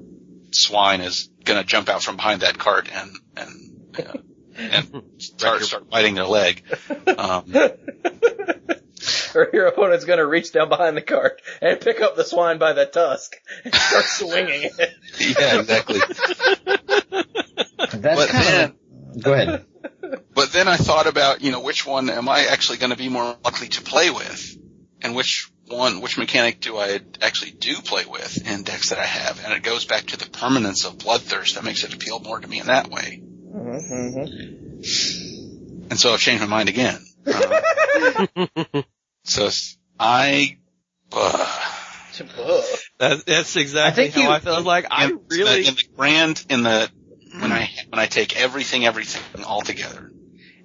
swine 0.51 1.01
is 1.01 1.29
gonna 1.43 1.65
jump 1.65 1.89
out 1.89 2.01
from 2.01 2.15
behind 2.15 2.41
that 2.41 2.57
cart 2.57 2.89
and 2.89 3.11
and 3.35 3.99
uh, 3.99 4.17
and 4.55 5.03
start 5.17 5.61
start 5.63 5.89
biting 5.89 6.15
their 6.15 6.27
leg. 6.27 6.63
Um, 7.17 7.53
or 9.35 9.49
your 9.53 9.67
opponent's 9.67 10.05
gonna 10.05 10.25
reach 10.25 10.51
down 10.51 10.69
behind 10.69 10.95
the 10.97 11.01
cart 11.01 11.41
and 11.61 11.79
pick 11.79 12.01
up 12.01 12.15
the 12.15 12.23
swine 12.23 12.57
by 12.57 12.73
the 12.73 12.85
tusk 12.85 13.35
and 13.63 13.73
start 13.73 14.05
swinging 14.07 14.69
it. 14.77 14.93
yeah, 15.19 15.59
exactly. 15.59 15.99
That's 17.91 17.93
But 17.95 18.29
kind 18.29 18.45
then- 18.45 18.73
of, 19.15 19.23
go 19.23 19.33
ahead. 19.33 19.65
But 20.33 20.51
then 20.53 20.67
I 20.67 20.77
thought 20.77 21.07
about, 21.07 21.41
you 21.41 21.51
know, 21.51 21.59
which 21.61 21.85
one 21.85 22.09
am 22.09 22.27
I 22.29 22.45
actually 22.45 22.77
going 22.77 22.91
to 22.91 22.97
be 22.97 23.09
more 23.09 23.35
likely 23.43 23.67
to 23.69 23.81
play 23.81 24.09
with, 24.09 24.57
and 25.01 25.15
which 25.15 25.51
one, 25.67 26.01
which 26.01 26.17
mechanic 26.17 26.61
do 26.61 26.77
I 26.77 26.99
actually 27.21 27.51
do 27.51 27.75
play 27.81 28.05
with 28.05 28.47
in 28.49 28.63
decks 28.63 28.89
that 28.89 28.97
I 28.99 29.05
have, 29.05 29.43
and 29.43 29.53
it 29.53 29.61
goes 29.63 29.85
back 29.85 30.05
to 30.07 30.17
the 30.17 30.25
permanence 30.29 30.85
of 30.85 30.97
bloodthirst 30.97 31.55
that 31.55 31.63
makes 31.63 31.83
it 31.83 31.93
appeal 31.93 32.19
more 32.19 32.39
to 32.39 32.47
me 32.47 32.59
in 32.59 32.67
that 32.67 32.89
way. 32.89 33.21
And 35.91 35.99
so 35.99 36.13
I've 36.13 36.19
changed 36.19 36.41
my 36.41 36.47
mind 36.47 36.69
again. 36.69 36.99
Uh, 37.27 37.61
so 39.29 39.49
I. 39.99 40.57
uh, 41.11 41.75
That, 42.99 43.25
that's 43.25 43.55
exactly 43.55 44.03
I 44.03 44.07
think 44.09 44.13
how 44.15 44.21
you- 44.29 44.35
I 44.35 44.39
felt. 44.39 44.55
I 44.55 44.59
was 44.59 44.65
like, 44.65 44.85
I 44.91 45.05
in, 45.05 45.19
really, 45.29 45.67
in 45.67 45.75
the 45.75 45.83
grand 45.95 46.45
in 46.49 46.63
the 46.63 46.89
when 47.39 47.51
I 47.51 47.69
when 47.89 47.99
I 47.99 48.07
take 48.07 48.35
everything 48.39 48.85
everything 48.85 49.43
all 49.45 49.61
together 49.61 50.11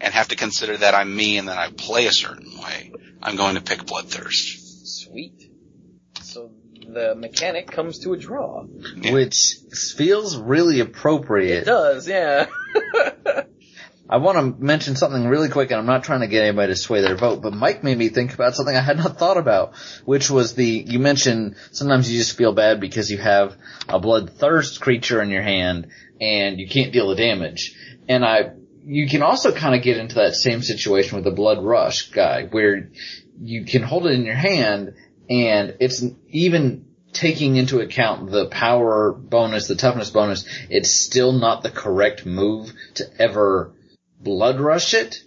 and 0.00 0.12
have 0.14 0.28
to 0.28 0.36
consider 0.36 0.76
that 0.78 0.94
I'm 0.94 1.14
me 1.14 1.38
and 1.38 1.48
that 1.48 1.58
I 1.58 1.70
play 1.70 2.06
a 2.06 2.12
certain 2.12 2.58
way, 2.58 2.92
I'm 3.22 3.36
going 3.36 3.54
to 3.54 3.60
pick 3.60 3.80
bloodthirst. 3.80 4.86
Sweet. 5.06 5.50
So 6.22 6.50
the 6.92 7.14
mechanic 7.14 7.70
comes 7.70 8.00
to 8.00 8.12
a 8.14 8.16
draw. 8.16 8.64
Yeah. 8.96 9.12
Which 9.12 9.54
feels 9.96 10.36
really 10.36 10.80
appropriate. 10.80 11.68
It 11.68 11.68
appropriate. 11.68 11.94
does, 11.94 12.08
yeah. 12.08 12.46
I 14.08 14.18
want 14.18 14.36
to 14.36 14.62
mention 14.62 14.96
something 14.96 15.26
really 15.26 15.48
quick, 15.48 15.70
and 15.70 15.80
I'm 15.80 15.86
not 15.86 16.04
trying 16.04 16.20
to 16.20 16.26
get 16.26 16.44
anybody 16.44 16.72
to 16.72 16.76
sway 16.76 17.00
their 17.00 17.16
vote, 17.16 17.40
but 17.40 17.54
Mike 17.54 17.82
made 17.82 17.96
me 17.96 18.10
think 18.10 18.34
about 18.34 18.54
something 18.54 18.76
I 18.76 18.82
had 18.82 18.98
not 18.98 19.18
thought 19.18 19.38
about, 19.38 19.74
which 20.04 20.30
was 20.30 20.54
the, 20.54 20.66
you 20.66 20.98
mentioned 20.98 21.56
sometimes 21.72 22.12
you 22.12 22.18
just 22.18 22.36
feel 22.36 22.52
bad 22.52 22.80
because 22.80 23.10
you 23.10 23.16
have 23.16 23.56
a 23.88 23.98
bloodthirst 23.98 24.80
creature 24.80 25.22
in 25.22 25.30
your 25.30 25.42
hand 25.42 25.88
and 26.20 26.58
you 26.58 26.68
can't 26.68 26.92
deal 26.92 27.08
the 27.08 27.16
damage. 27.16 27.74
And 28.06 28.26
I, 28.26 28.50
you 28.84 29.08
can 29.08 29.22
also 29.22 29.52
kind 29.52 29.74
of 29.74 29.82
get 29.82 29.96
into 29.96 30.16
that 30.16 30.34
same 30.34 30.60
situation 30.60 31.16
with 31.16 31.24
the 31.24 31.30
blood 31.30 31.64
rush 31.64 32.10
guy, 32.10 32.44
where 32.44 32.90
you 33.40 33.64
can 33.64 33.82
hold 33.82 34.06
it 34.06 34.12
in 34.12 34.26
your 34.26 34.34
hand 34.34 34.96
and 35.30 35.76
it's 35.80 36.04
even 36.28 36.84
taking 37.14 37.56
into 37.56 37.80
account 37.80 38.30
the 38.30 38.48
power 38.48 39.12
bonus, 39.12 39.66
the 39.66 39.76
toughness 39.76 40.10
bonus, 40.10 40.44
it's 40.68 40.90
still 40.90 41.32
not 41.32 41.62
the 41.62 41.70
correct 41.70 42.26
move 42.26 42.70
to 42.94 43.04
ever 43.18 43.72
blood 44.24 44.58
rush 44.58 44.94
it, 44.94 45.22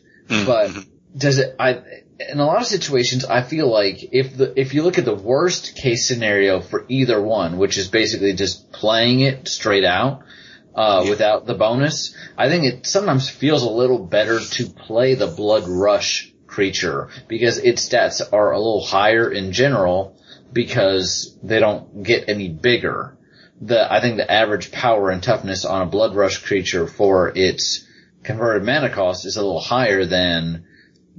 but 0.45 0.71
does 1.15 1.37
it, 1.39 1.55
I, 1.59 1.81
in 2.19 2.39
a 2.39 2.45
lot 2.45 2.61
of 2.61 2.67
situations, 2.67 3.23
I 3.25 3.41
feel 3.43 3.71
like 3.71 4.09
if 4.11 4.35
the, 4.35 4.59
if 4.59 4.73
you 4.73 4.83
look 4.83 4.97
at 4.97 5.05
the 5.05 5.15
worst 5.15 5.75
case 5.75 6.05
scenario 6.07 6.59
for 6.59 6.85
either 6.89 7.21
one, 7.21 7.57
which 7.57 7.77
is 7.77 7.87
basically 7.87 8.33
just 8.33 8.71
playing 8.71 9.21
it 9.21 9.47
straight 9.47 9.85
out, 9.85 10.23
uh, 10.77 11.05
without 11.09 11.47
the 11.47 11.55
bonus, 11.55 12.15
I 12.37 12.49
think 12.49 12.65
it 12.65 12.85
sometimes 12.85 13.27
feels 13.29 13.63
a 13.63 13.69
little 13.69 13.97
better 13.97 14.39
to 14.39 14.65
play 14.67 15.15
the 15.15 15.25
blood 15.25 15.67
rush 15.67 16.31
creature 16.45 17.09
because 17.27 17.57
its 17.57 17.87
stats 17.89 18.21
are 18.31 18.51
a 18.51 18.57
little 18.57 18.85
higher 18.85 19.29
in 19.31 19.51
general 19.51 20.15
because 20.53 21.35
they 21.41 21.59
don't 21.59 22.03
get 22.03 22.29
any 22.29 22.49
bigger. 22.49 23.17
The, 23.59 23.91
I 23.91 24.01
think 24.01 24.17
the 24.17 24.31
average 24.31 24.71
power 24.71 25.09
and 25.09 25.21
toughness 25.21 25.65
on 25.65 25.81
a 25.81 25.87
blood 25.87 26.15
rush 26.15 26.45
creature 26.45 26.85
for 26.85 27.31
its 27.35 27.86
converted 28.27 28.63
mana 28.63 28.89
cost 28.89 29.25
is 29.25 29.37
a 29.37 29.41
little 29.41 29.59
higher 29.59 30.05
than 30.05 30.65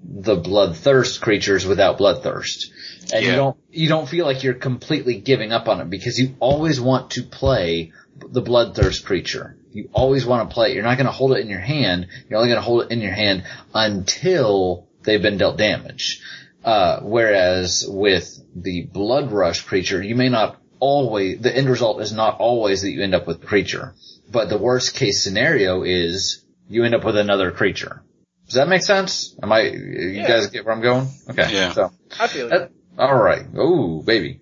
the 0.05 0.37
bloodthirst 0.37 1.21
creatures 1.21 1.67
without 1.67 1.99
bloodthirst. 1.99 2.67
And 3.13 3.25
you 3.25 3.33
don't, 3.33 3.57
you 3.71 3.89
don't 3.89 4.07
feel 4.07 4.27
like 4.27 4.45
you're 4.45 4.55
completely 4.55 5.19
giving 5.19 5.51
up 5.51 5.69
on 5.69 5.81
it 5.81 5.89
because 5.89 6.19
you 6.19 6.37
always 6.39 6.79
want 6.81 7.13
to 7.13 7.23
play 7.23 7.93
the 8.17 8.43
bloodthirst 8.43 9.05
creature. 9.05 9.57
You 9.73 9.89
always 9.93 10.27
want 10.27 10.49
to 10.49 10.55
play 10.55 10.71
it. 10.71 10.75
You're 10.75 10.85
not 10.85 10.99
going 10.99 11.07
to 11.07 11.13
hold 11.13 11.33
it 11.33 11.41
in 11.41 11.49
your 11.49 11.61
hand. 11.61 12.09
You're 12.29 12.39
only 12.39 12.51
going 12.51 12.61
to 12.61 12.67
hold 12.67 12.85
it 12.85 12.91
in 12.93 13.01
your 13.01 13.13
hand 13.13 13.45
until 13.75 14.87
they've 15.03 15.23
been 15.23 15.39
dealt 15.39 15.57
damage. 15.57 16.21
Uh, 16.63 17.01
whereas 17.01 17.87
with 17.89 18.39
the 18.55 18.83
blood 18.83 19.33
rush 19.33 19.63
creature, 19.63 20.03
you 20.03 20.15
may 20.15 20.29
not 20.29 20.61
always, 20.79 21.41
the 21.41 21.57
end 21.57 21.71
result 21.71 22.03
is 22.03 22.13
not 22.13 22.39
always 22.39 22.83
that 22.83 22.91
you 22.91 23.03
end 23.03 23.15
up 23.15 23.27
with 23.27 23.41
the 23.41 23.47
creature. 23.47 23.95
But 24.31 24.51
the 24.51 24.59
worst 24.59 24.95
case 24.95 25.25
scenario 25.25 25.85
is 25.85 26.45
you 26.69 26.85
end 26.85 26.95
up 26.95 27.05
with 27.05 27.17
another 27.17 27.51
creature. 27.51 28.03
Does 28.47 28.55
that 28.55 28.69
make 28.69 28.83
sense? 28.83 29.37
Am 29.43 29.53
I, 29.53 29.61
you 29.63 30.11
Yeah. 30.23 30.29
guys 30.29 30.47
get 30.49 30.65
where 30.65 30.75
I'm 30.75 30.81
going? 30.81 31.09
Okay. 31.31 31.53
Yeah. 31.53 31.73
So, 31.73 31.91
I 32.19 32.27
feel 32.29 32.49
that, 32.49 32.71
alright. 32.99 33.47
Ooh, 33.57 34.03
baby. 34.05 34.41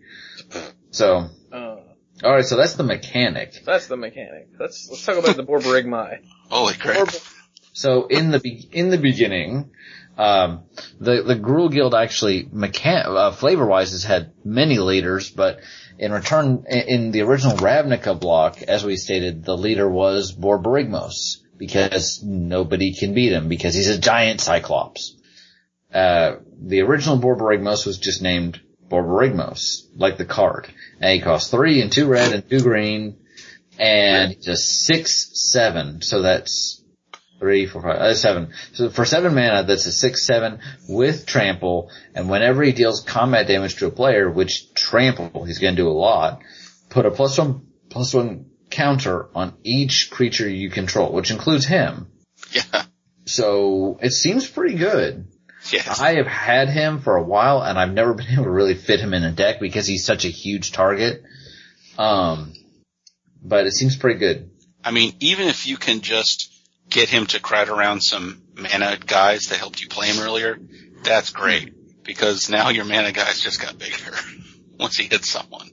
So, 0.91 1.29
Uh, 1.53 1.77
alright, 2.23 2.45
so 2.45 2.57
that's 2.57 2.75
the 2.75 2.85
mechanic. 2.85 3.63
that's 3.65 3.87
the 3.89 3.97
mechanic. 3.97 4.49
Let's 4.59 4.89
let's 4.91 5.05
talk 5.05 5.17
about 5.19 5.37
the 5.37 5.45
Borborygmi. 5.45 6.21
Holy 6.51 6.75
crap. 6.75 7.09
So 7.73 8.07
in 8.07 8.31
the 8.31 8.39
be- 8.41 8.69
in 8.73 8.89
the 8.91 8.97
beginning, 8.99 9.71
um, 10.17 10.63
the 10.99 11.23
the 11.23 11.35
Gruul 11.37 11.71
Guild 11.71 11.95
actually 11.95 12.45
mechan- 12.45 13.05
uh, 13.07 13.33
flavor 13.33 13.67
wise 13.67 13.91
has 13.91 14.05
had 14.05 14.33
many 14.45 14.79
leaders, 14.79 15.31
but 15.31 15.59
in 15.99 16.13
return, 16.13 16.65
in, 16.69 16.79
in 16.89 17.11
the 17.11 17.21
original 17.23 17.57
Ravnica 17.57 18.19
block, 18.19 18.63
as 18.63 18.85
we 18.85 18.97
stated, 18.97 19.45
the 19.45 19.57
leader 19.57 19.89
was 19.89 20.35
Borborygmos 20.35 21.43
because 21.59 22.23
nobody 22.23 22.95
can 22.95 23.15
beat 23.15 23.33
him 23.33 23.49
because 23.49 23.75
he's 23.75 23.89
a 23.89 23.99
giant 23.99 24.41
cyclops. 24.41 25.17
Uh, 25.93 26.37
the 26.61 26.83
original 26.83 27.19
Borborygmos 27.19 27.87
was 27.87 27.99
just 27.99 28.23
named 28.23 28.61
Borborygmos, 28.89 29.87
like 29.97 30.19
the 30.19 30.25
card, 30.25 30.69
and 31.01 31.15
he 31.15 31.21
costs 31.21 31.51
three 31.51 31.81
and 31.81 31.91
two 31.91 32.07
red 32.07 32.33
and 32.33 32.49
two 32.49 32.61
green, 32.61 33.17
and 33.79 34.41
just 34.41 34.85
six 34.85 35.31
seven, 35.53 36.03
so 36.03 36.23
that's 36.23 36.83
three, 37.39 37.67
four, 37.67 37.83
five, 37.83 37.97
uh, 37.97 38.15
seven. 38.15 38.53
So 38.73 38.91
for 38.91 39.05
seven 39.05 39.35
mana, 39.35 39.65
that's 39.65 39.87
a 39.87 39.93
six, 39.93 40.23
seven 40.25 40.61
with 40.89 41.27
trample, 41.27 41.91
and 42.15 42.31
whenever 42.31 42.63
he 42.63 42.73
deals 42.73 43.01
combat 43.01 43.47
damage 43.47 43.77
to 43.77 43.87
a 43.87 43.91
player, 43.91 44.31
which 44.31 44.73
trample, 44.75 45.45
he's 45.45 45.59
gonna 45.59 45.77
do 45.77 45.89
a 45.89 45.91
lot, 45.91 46.41
put 46.91 47.07
a 47.07 47.11
plus 47.11 47.39
one, 47.39 47.67
plus 47.91 48.15
one 48.15 48.47
counter 48.77 49.29
on 49.35 49.55
each 49.65 50.11
creature 50.11 50.49
you 50.49 50.69
control, 50.69 51.11
which 51.11 51.31
includes 51.31 51.65
him. 51.65 52.09
Yeah. 52.53 52.85
So 53.25 53.99
it 54.03 54.13
seems 54.13 54.47
pretty 54.47 54.77
good. 54.77 55.27
Yes. 55.73 55.99
I 56.01 56.17
have 56.17 56.27
had 56.27 56.69
him 56.69 57.01
for 57.01 57.17
a 57.17 57.23
while 57.23 57.63
and 57.63 57.79
I've 57.79 57.93
never 57.93 58.13
been 58.21 58.27
able 58.31 58.45
to 58.45 58.51
really 58.51 58.75
fit 58.75 59.01
him 59.01 59.15
in 59.15 59.25
a 59.25 59.33
deck 59.33 59.61
because 59.61 59.87
he's 59.87 60.05
such 60.05 60.27
a 60.27 60.29
huge 60.29 60.73
target. 60.73 61.25
Um, 61.99 62.53
but 63.43 63.67
it 63.67 63.73
seems 63.73 63.97
pretty 63.97 64.19
good. 64.19 64.51
I 64.85 64.91
mean, 64.91 65.15
even 65.21 65.49
if 65.49 65.67
you 65.67 65.79
can 65.79 66.03
just 66.03 66.53
get 66.91 67.09
him 67.09 67.27
to 67.27 67.41
crowd 67.41 67.71
around 67.71 68.03
some 68.03 68.43
mana 68.55 68.99
guys 69.05 69.47
that 69.47 69.59
helped 69.59 69.81
you 69.81 69.89
play 69.89 70.09
him 70.09 70.23
earlier, 70.23 70.59
that's 71.03 71.31
great. 71.31 71.73
Because 72.05 72.51
now 72.51 72.69
your 72.69 72.85
mana 72.85 73.11
guys 73.11 73.41
just 73.41 73.61
got 73.61 73.79
bigger 73.79 74.13
once 74.79 74.97
he 74.97 75.05
hits 75.05 75.31
someone. 75.31 75.71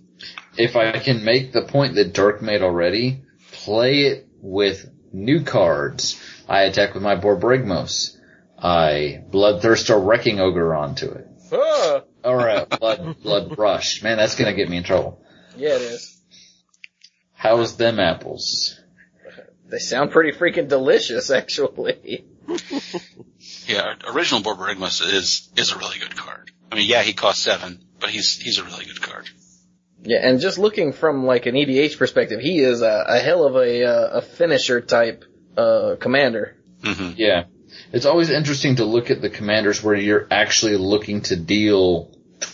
If 0.57 0.75
I 0.75 0.99
can 0.99 1.23
make 1.23 1.51
the 1.51 1.63
point 1.63 1.95
that 1.95 2.13
Dirk 2.13 2.41
made 2.41 2.61
already, 2.61 3.23
play 3.51 4.01
it 4.03 4.27
with 4.41 4.89
new 5.11 5.43
cards. 5.43 6.21
I 6.47 6.63
attack 6.63 6.93
with 6.93 7.03
my 7.03 7.15
Borborygmos. 7.15 8.17
I 8.57 9.23
bloodthirst 9.30 9.89
a 9.89 9.97
wrecking 9.97 10.39
ogre 10.39 10.75
onto 10.75 11.07
it. 11.09 11.27
Ah, 11.51 12.01
Or 12.23 12.47
a 12.47 12.65
blood 12.65 13.21
blood 13.21 13.57
rush. 13.57 14.01
Man, 14.03 14.17
that's 14.17 14.35
gonna 14.35 14.53
get 14.53 14.69
me 14.69 14.77
in 14.77 14.84
trouble. 14.84 15.21
yeah, 15.57 15.75
it 15.75 15.81
is. 15.81 16.19
How's 17.34 17.75
them 17.75 17.99
apples? 17.99 18.80
They 19.67 19.80
sound 19.80 20.11
pretty 20.11 20.38
freaking 20.38 20.67
delicious, 20.69 21.30
actually. 21.31 22.25
Yeah, 23.67 23.95
original 24.13 24.41
Borborygmos 24.41 25.01
is, 25.13 25.49
is 25.55 25.71
a 25.71 25.77
really 25.77 25.99
good 25.99 26.15
card. 26.15 26.51
I 26.71 26.75
mean, 26.75 26.88
yeah, 26.88 27.01
he 27.01 27.13
costs 27.13 27.43
seven, 27.43 27.84
but 27.99 28.09
he's, 28.09 28.38
he's 28.38 28.57
a 28.59 28.63
really 28.63 28.85
good 28.85 29.01
card. 29.01 29.30
Yeah, 30.05 30.19
and 30.21 30.39
just 30.39 30.57
looking 30.57 30.91
from 30.91 31.25
like 31.25 31.45
an 31.45 31.55
EDH 31.55 31.97
perspective, 31.97 32.39
he 32.41 32.59
is 32.59 32.81
a, 32.81 33.05
a 33.07 33.19
hell 33.19 33.45
of 33.45 33.55
a 33.55 33.85
uh, 33.85 34.17
a 34.17 34.21
finisher 34.21 34.81
type 34.81 35.23
uh 35.57 35.95
commander. 35.99 36.57
hmm 36.84 37.11
Yeah. 37.15 37.45
It's 37.91 38.05
always 38.05 38.30
interesting 38.30 38.77
to 38.77 38.85
look 38.85 39.09
at 39.11 39.21
the 39.21 39.30
commanders 39.30 39.84
where 39.84 39.95
you're 39.95 40.27
actually 40.30 40.77
looking 40.77 41.21
to 41.21 41.35
deal 41.35 42.11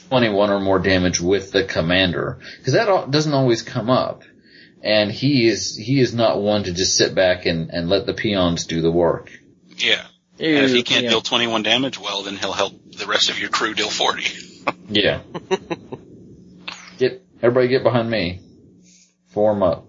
21 0.09 0.49
or 0.49 0.59
more 0.59 0.79
damage 0.79 1.19
with 1.19 1.51
the 1.51 1.63
commander. 1.63 2.39
Cause 2.63 2.73
that 2.73 2.87
al- 2.87 3.07
doesn't 3.07 3.33
always 3.33 3.61
come 3.61 3.89
up. 3.89 4.23
And 4.81 5.11
he 5.11 5.47
is, 5.47 5.75
he 5.75 5.99
is 5.99 6.13
not 6.13 6.41
one 6.41 6.63
to 6.63 6.73
just 6.73 6.97
sit 6.97 7.13
back 7.13 7.45
and, 7.45 7.69
and 7.69 7.89
let 7.89 8.05
the 8.05 8.13
peons 8.13 8.65
do 8.65 8.81
the 8.81 8.91
work. 8.91 9.29
Yeah. 9.77 10.05
And 10.39 10.65
if 10.65 10.71
he 10.71 10.83
can't 10.83 11.03
yeah. 11.03 11.09
deal 11.09 11.21
21 11.21 11.63
damage, 11.63 11.99
well, 11.99 12.23
then 12.23 12.37
he'll 12.37 12.53
help 12.53 12.73
the 12.93 13.05
rest 13.05 13.29
of 13.29 13.39
your 13.39 13.49
crew 13.49 13.73
deal 13.73 13.89
40. 13.89 14.23
Yeah. 14.89 15.21
everybody 17.41 17.67
get 17.67 17.83
behind 17.83 18.09
me. 18.09 18.41
Form 19.29 19.63
up. 19.63 19.85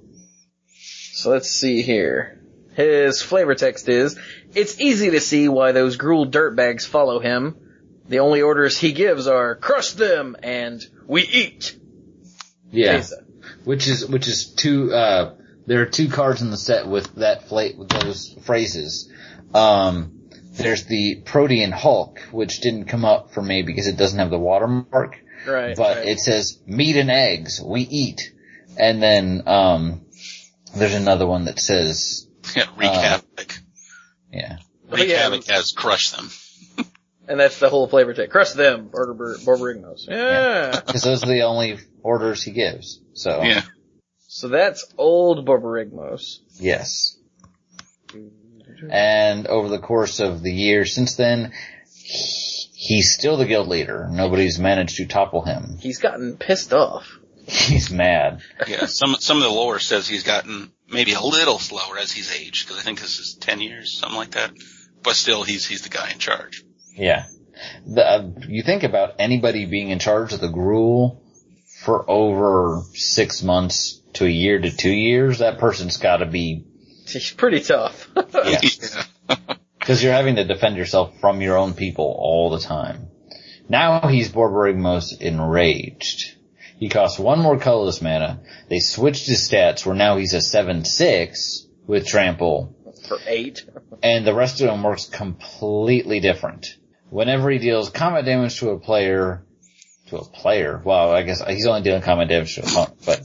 So 1.13 1.31
let's 1.31 1.51
see 1.51 1.83
here. 1.83 2.41
His 2.75 3.21
flavor 3.21 3.55
text 3.55 3.89
is, 3.89 4.19
it's 4.55 4.81
easy 4.81 5.11
to 5.11 5.21
see 5.21 5.49
why 5.49 5.73
those 5.73 5.99
Gruul 5.99 6.31
dirtbags 6.31 6.87
follow 6.87 7.19
him. 7.21 7.57
The 8.09 8.21
only 8.21 8.43
orders 8.43 8.79
he 8.79 8.93
gives 8.93 9.27
are, 9.27 9.55
crush 9.55 9.93
them 9.93 10.37
and 10.43 10.83
we 11.07 11.23
eat. 11.23 11.79
Yeah. 12.71 12.97
Pizza. 12.97 13.25
Which 13.65 13.89
is, 13.89 14.07
which 14.07 14.29
is 14.29 14.53
two, 14.53 14.93
uh, 14.93 15.35
there 15.67 15.83
are 15.83 15.87
two 15.87 16.09
cards 16.09 16.43
in 16.43 16.51
the 16.51 16.57
set 16.57 16.87
with 16.89 17.15
that 17.17 17.49
fla- 17.49 17.77
with 17.77 17.89
those 17.89 18.37
phrases. 18.45 19.11
Um, 19.55 20.29
there's 20.53 20.85
the 20.85 21.23
Protean 21.25 21.73
Hulk, 21.73 22.21
which 22.33 22.61
didn't 22.61 22.87
come 22.87 23.05
up 23.05 23.33
for 23.33 23.43
me 23.43 23.63
because 23.63 23.87
it 23.87 23.97
doesn't 23.97 24.19
have 24.19 24.31
the 24.31 24.39
watermark, 24.39 25.17
Right. 25.47 25.77
but 25.77 25.97
right. 25.99 26.07
it 26.09 26.21
says 26.21 26.59
meat 26.67 26.97
and 26.97 27.11
eggs, 27.11 27.61
we 27.65 27.83
eat. 27.83 28.21
And 28.79 29.03
then, 29.03 29.43
um, 29.47 30.07
there's 30.77 30.95
another 30.95 31.27
one 31.27 31.45
that 31.47 31.59
says, 31.59 32.27
Yeah, 32.55 32.67
Wreak 32.77 32.91
Uh, 32.91 33.01
Havoc. 33.01 33.59
yeah, 34.33 34.59
Wreak 34.89 35.09
yeah. 35.09 35.23
Havoc 35.23 35.45
has 35.49 35.73
crushed 35.73 36.17
them. 36.17 36.31
and 37.29 37.39
that's 37.41 37.59
the 37.59 37.69
whole 37.69 37.89
flavor 37.89 38.15
text. 38.15 38.31
Crush 38.31 38.53
them, 38.53 38.89
Burger 38.89 39.37
Borborygmos. 39.45 40.07
Yeah. 40.09 40.81
because 40.87 41.03
those 41.03 41.23
are 41.25 41.29
the 41.29 41.43
only 41.43 41.79
orders 42.03 42.43
he 42.43 42.53
gives. 42.53 43.01
So, 43.15 43.43
Yeah. 43.43 43.63
so 44.29 44.49
that's 44.49 44.87
old 44.97 45.47
Borborygmos. 45.47 46.39
yes. 46.59 47.17
And 48.89 49.47
over 49.47 49.69
the 49.69 49.79
course 49.79 50.21
of 50.21 50.43
the 50.43 50.53
years 50.53 50.95
since 50.95 51.15
then, 51.17 51.53
he- 52.03 52.40
he's 52.81 53.13
still 53.13 53.37
the 53.37 53.45
guild 53.45 53.69
leader. 53.69 54.09
Nobody's 54.11 54.59
managed 54.59 54.97
to 54.97 55.07
topple 55.07 55.43
him. 55.43 55.77
He's 55.81 55.99
gotten 55.99 56.39
pissed 56.39 56.73
off. 56.73 57.19
He's 57.47 57.91
mad. 57.91 58.41
Yeah. 58.67 58.87
Some, 58.87 59.17
some 59.17 59.37
of 59.37 59.43
the 59.43 59.51
lore 59.51 59.79
says 59.81 60.09
he's 60.09 60.23
gotten 60.23 60.73
maybe 60.89 61.13
a 61.13 61.21
little 61.21 61.59
slower 61.59 61.99
as 61.99 62.11
he's 62.11 62.35
aged, 62.35 62.67
because 62.67 62.81
I 62.81 62.83
think 62.83 63.01
this 63.01 63.19
is 63.19 63.35
10 63.35 63.61
years, 63.61 63.99
something 63.99 64.17
like 64.17 64.31
that. 64.31 64.53
but 65.03 65.15
still, 65.15 65.43
he's 65.43 65.67
he's 65.67 65.83
the 65.83 65.91
guy 65.91 66.11
in 66.11 66.19
charge. 66.19 66.65
Yeah. 66.95 67.27
The, 67.87 68.03
uh, 68.03 68.31
you 68.49 68.63
think 68.63 68.83
about 68.83 69.17
anybody 69.19 69.67
being 69.67 69.91
in 69.91 69.99
charge 69.99 70.33
of 70.33 70.41
the 70.41 70.49
Gruul 70.49 71.19
for 71.85 72.09
over 72.11 72.83
six 72.95 73.43
months 73.43 74.01
to 74.15 74.25
a 74.25 74.31
year 74.31 74.59
to 74.59 74.75
two 74.75 74.91
years, 74.91 75.41
that 75.41 75.59
person's 75.59 75.99
gotta 75.99 76.27
be, 76.27 76.65
He's 77.07 77.31
pretty 77.33 77.61
tough. 77.61 78.09
yeah. 78.17 78.61
Cause 79.91 80.05
you're 80.05 80.13
having 80.13 80.37
to 80.37 80.45
defend 80.45 80.77
yourself 80.77 81.19
from 81.19 81.41
your 81.41 81.57
own 81.57 81.75
people 81.75 82.15
all 82.17 82.51
the 82.51 82.61
time. 82.61 83.09
Now 83.69 84.07
he's 84.07 84.31
Borborygmos 84.31 85.21
enraged. 85.21 86.37
He 86.79 86.89
costs 86.89 87.19
one 87.19 87.41
more 87.41 87.59
colorless 87.59 88.01
mana. 88.01 88.39
They 88.69 88.79
switched 88.79 89.27
his 89.27 89.51
stats 89.51 89.85
where 89.85 89.97
now 89.97 90.17
he's 90.17 90.33
a 90.33 90.37
7-6 90.37 91.67
with 91.89 92.07
trample 92.07 92.73
For 93.09 93.19
eight. 93.27 93.65
and 94.05 94.25
the 94.25 94.33
rest 94.33 94.61
of 94.61 94.69
them 94.69 94.85
works 94.85 95.07
completely 95.07 96.21
different. 96.21 96.77
Whenever 97.09 97.51
he 97.51 97.59
deals 97.59 97.91
combat 97.91 98.25
damage 98.25 98.61
to 98.61 98.71
a 98.71 98.79
player, 98.79 99.43
to 100.11 100.19
a 100.19 100.25
player, 100.25 100.81
well, 100.85 101.11
I 101.11 101.25
guess 101.25 101.43
he's 101.49 101.67
only 101.67 101.83
dealing 101.83 102.03
combat 102.03 102.29
damage 102.29 102.55
to 102.55 102.63
a 102.63 102.67
opponent, 102.67 102.97
but, 103.05 103.23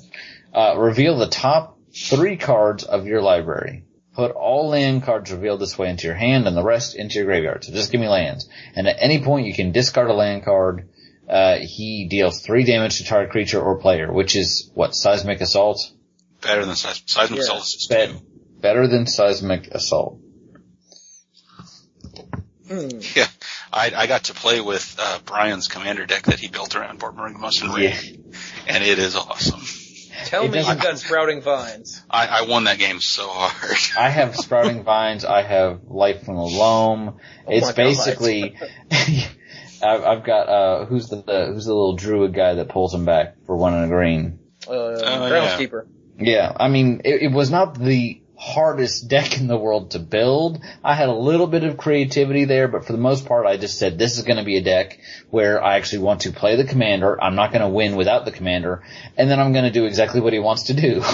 uh, 0.51 0.79
reveal 0.79 1.19
the 1.19 1.27
top 1.29 1.77
three 1.93 2.37
cards 2.37 2.83
of 2.83 3.05
your 3.05 3.21
library. 3.21 3.84
Put 4.15 4.31
all 4.31 4.69
land 4.69 5.03
cards 5.03 5.31
revealed 5.31 5.59
this 5.59 5.77
way 5.77 5.89
into 5.89 6.07
your 6.07 6.15
hand 6.15 6.47
and 6.47 6.55
the 6.55 6.63
rest 6.63 6.95
into 6.95 7.15
your 7.15 7.25
graveyard. 7.25 7.65
So 7.65 7.73
just 7.73 7.91
give 7.91 7.99
me 7.99 8.07
lands. 8.07 8.47
And 8.75 8.87
at 8.87 8.95
any 8.99 9.21
point 9.21 9.45
you 9.45 9.53
can 9.53 9.71
discard 9.73 10.09
a 10.09 10.13
land 10.13 10.45
card. 10.45 10.87
Uh, 11.27 11.57
he 11.59 12.07
deals 12.09 12.41
three 12.41 12.63
damage 12.63 12.97
to 12.99 13.03
target 13.05 13.31
creature 13.31 13.59
or 13.61 13.77
player, 13.77 14.11
which 14.13 14.35
is 14.35 14.69
what, 14.73 14.95
seismic 14.95 15.41
assault? 15.41 15.79
Better 16.41 16.65
than 16.65 16.75
seis- 16.75 17.01
seismic 17.07 17.37
Yeah. 17.39 17.43
assault 17.43 17.63
is 17.63 17.73
just 17.73 17.89
Bet- 17.89 18.09
two. 18.11 18.21
better 18.61 18.87
than 18.87 19.05
seismic 19.07 19.67
assault. 19.69 20.19
Hmm. 22.67 22.89
Yeah, 23.15 23.27
I, 23.71 23.91
I 23.95 24.07
got 24.07 24.25
to 24.25 24.33
play 24.33 24.59
with 24.61 24.95
uh, 24.99 25.19
Brian's 25.25 25.67
commander 25.67 26.05
deck 26.05 26.23
that 26.23 26.39
he 26.39 26.47
built 26.47 26.75
around 26.75 26.99
Port 26.99 27.15
Borborygmos 27.15 27.61
and 27.61 27.81
Yeah. 27.81 27.95
And 28.67 28.83
it 28.83 28.97
is 28.97 29.15
awesome. 29.15 29.61
Tell 30.25 30.43
It 30.43 30.51
me 30.51 30.57
you've 30.57 30.65
doesn't- 30.67 30.81
got 30.83 30.97
sprouting 30.99 31.41
vines. 31.41 32.03
I, 32.09 32.27
I 32.27 32.41
won 32.43 32.65
that 32.65 32.79
game 32.79 32.99
so 32.99 33.27
hard. 33.27 33.77
I 33.97 34.09
have 34.09 34.35
sprouting 34.35 34.83
vines. 34.83 35.23
I 35.25 35.41
have 35.43 35.81
life 35.87 36.23
from 36.25 36.35
the 36.35 36.41
loam. 36.43 37.17
It's 37.47 37.67
my 37.67 37.73
basically, 37.73 38.57
I've, 38.91 40.03
I've 40.03 40.23
got 40.23 40.49
uh, 40.49 40.85
who's 40.85 41.09
the, 41.09 41.17
the 41.17 41.45
who's 41.53 41.65
the 41.65 41.73
little 41.73 41.95
druid 41.95 42.33
guy 42.33 42.55
that 42.55 42.69
pulls 42.69 42.93
him 42.93 43.05
back 43.05 43.35
for 43.45 43.55
one 43.55 43.73
and 43.73 43.85
a 43.85 43.87
green. 43.87 44.39
Uh, 44.67 44.97
yeah. 44.99 45.29
groundskeeper. 45.29 45.87
Yeah, 46.17 46.51
I 46.55 46.69
mean, 46.69 47.01
it, 47.05 47.23
it 47.23 47.31
was 47.31 47.51
not 47.51 47.77
the 47.77 48.21
hardest 48.37 49.07
deck 49.09 49.39
in 49.39 49.47
the 49.47 49.57
world 49.57 49.91
to 49.91 49.99
build. 49.99 50.61
I 50.83 50.93
had 50.93 51.09
a 51.09 51.15
little 51.15 51.47
bit 51.47 51.63
of 51.63 51.77
creativity 51.77 52.45
there, 52.45 52.67
but 52.67 52.85
for 52.85 52.91
the 52.91 52.97
most 52.97 53.25
part, 53.25 53.45
I 53.45 53.57
just 53.57 53.79
said 53.79 53.97
this 53.97 54.17
is 54.17 54.23
going 54.23 54.37
to 54.37 54.43
be 54.43 54.57
a 54.57 54.63
deck 54.63 54.99
where 55.29 55.63
I 55.63 55.77
actually 55.77 55.99
want 55.99 56.21
to 56.21 56.31
play 56.31 56.55
the 56.55 56.65
commander. 56.65 57.21
I'm 57.21 57.35
not 57.35 57.51
going 57.51 57.61
to 57.61 57.69
win 57.69 57.95
without 57.95 58.25
the 58.25 58.31
commander, 58.31 58.83
and 59.17 59.29
then 59.29 59.39
I'm 59.39 59.53
going 59.53 59.65
to 59.65 59.71
do 59.71 59.85
exactly 59.85 60.21
what 60.21 60.33
he 60.33 60.39
wants 60.39 60.63
to 60.63 60.73
do. 60.73 61.03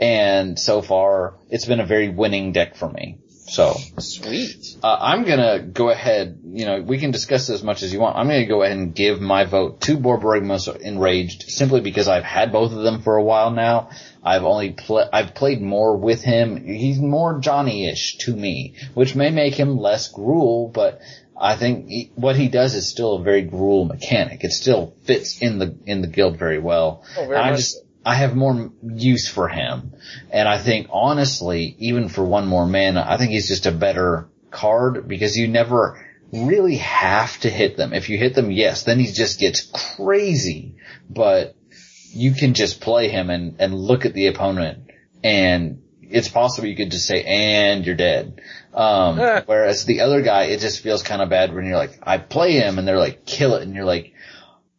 And 0.00 0.58
so 0.58 0.82
far, 0.82 1.34
it's 1.50 1.66
been 1.66 1.78
a 1.78 1.86
very 1.86 2.08
winning 2.08 2.50
deck 2.50 2.74
for 2.74 2.90
me. 2.90 3.18
So, 3.54 3.76
Sweet. 3.98 4.78
uh, 4.82 4.96
I'm 5.00 5.22
gonna 5.22 5.60
go 5.60 5.88
ahead, 5.88 6.40
you 6.44 6.66
know, 6.66 6.82
we 6.82 6.98
can 6.98 7.12
discuss 7.12 7.46
this 7.46 7.54
as 7.54 7.62
much 7.62 7.84
as 7.84 7.92
you 7.92 8.00
want. 8.00 8.16
I'm 8.16 8.26
gonna 8.26 8.46
go 8.46 8.64
ahead 8.64 8.76
and 8.76 8.92
give 8.92 9.20
my 9.20 9.44
vote 9.44 9.80
to 9.82 9.96
Borborygmos 9.96 10.76
Enraged 10.80 11.44
simply 11.50 11.80
because 11.80 12.08
I've 12.08 12.24
had 12.24 12.50
both 12.50 12.72
of 12.72 12.82
them 12.82 13.02
for 13.02 13.14
a 13.14 13.22
while 13.22 13.52
now. 13.52 13.90
I've 14.24 14.42
only 14.42 14.72
pl- 14.72 15.08
I've 15.12 15.36
played 15.36 15.62
more 15.62 15.96
with 15.96 16.20
him. 16.20 16.64
He's 16.64 16.98
more 16.98 17.38
Johnny-ish 17.38 18.16
to 18.22 18.34
me, 18.34 18.74
which 18.94 19.14
may 19.14 19.30
make 19.30 19.54
him 19.54 19.78
less 19.78 20.12
Gruul, 20.12 20.72
but 20.72 21.00
I 21.40 21.54
think 21.54 21.88
he, 21.88 22.10
what 22.16 22.34
he 22.34 22.48
does 22.48 22.74
is 22.74 22.88
still 22.88 23.14
a 23.14 23.22
very 23.22 23.44
Gruul 23.46 23.86
mechanic. 23.86 24.42
It 24.42 24.50
still 24.50 24.96
fits 25.04 25.40
in 25.40 25.60
the, 25.60 25.76
in 25.86 26.00
the 26.00 26.08
guild 26.08 26.38
very 26.38 26.58
well. 26.58 27.04
Oh, 27.16 27.26
very 27.26 27.36
I 27.36 27.54
just. 27.54 27.83
I 28.04 28.14
have 28.16 28.36
more 28.36 28.70
use 28.82 29.28
for 29.28 29.48
him. 29.48 29.94
And 30.30 30.48
I 30.48 30.58
think 30.58 30.88
honestly, 30.90 31.74
even 31.78 32.08
for 32.08 32.24
one 32.24 32.46
more 32.46 32.66
mana, 32.66 33.04
I 33.06 33.16
think 33.16 33.30
he's 33.30 33.48
just 33.48 33.66
a 33.66 33.72
better 33.72 34.28
card 34.50 35.08
because 35.08 35.36
you 35.36 35.48
never 35.48 36.04
really 36.32 36.76
have 36.76 37.38
to 37.40 37.50
hit 37.50 37.76
them. 37.76 37.92
If 37.92 38.08
you 38.10 38.18
hit 38.18 38.34
them, 38.34 38.50
yes, 38.50 38.82
then 38.82 38.98
he 38.98 39.06
just 39.06 39.40
gets 39.40 39.62
crazy. 39.96 40.74
But 41.08 41.56
you 42.10 42.32
can 42.32 42.54
just 42.54 42.80
play 42.80 43.08
him 43.08 43.30
and, 43.30 43.56
and 43.58 43.74
look 43.74 44.04
at 44.04 44.14
the 44.14 44.26
opponent 44.28 44.90
and 45.22 45.80
it's 46.02 46.28
possible 46.28 46.68
you 46.68 46.76
could 46.76 46.90
just 46.90 47.06
say, 47.06 47.24
and 47.24 47.84
you're 47.84 47.96
dead. 47.96 48.40
Um, 48.72 49.18
Ah. 49.18 49.42
whereas 49.46 49.84
the 49.84 50.02
other 50.02 50.20
guy, 50.20 50.44
it 50.44 50.60
just 50.60 50.80
feels 50.80 51.02
kind 51.02 51.22
of 51.22 51.28
bad 51.30 51.54
when 51.54 51.64
you're 51.64 51.78
like, 51.78 51.98
I 52.02 52.18
play 52.18 52.52
him 52.52 52.78
and 52.78 52.86
they're 52.86 52.98
like, 52.98 53.24
kill 53.24 53.54
it. 53.54 53.62
And 53.62 53.74
you're 53.74 53.84
like, 53.84 54.12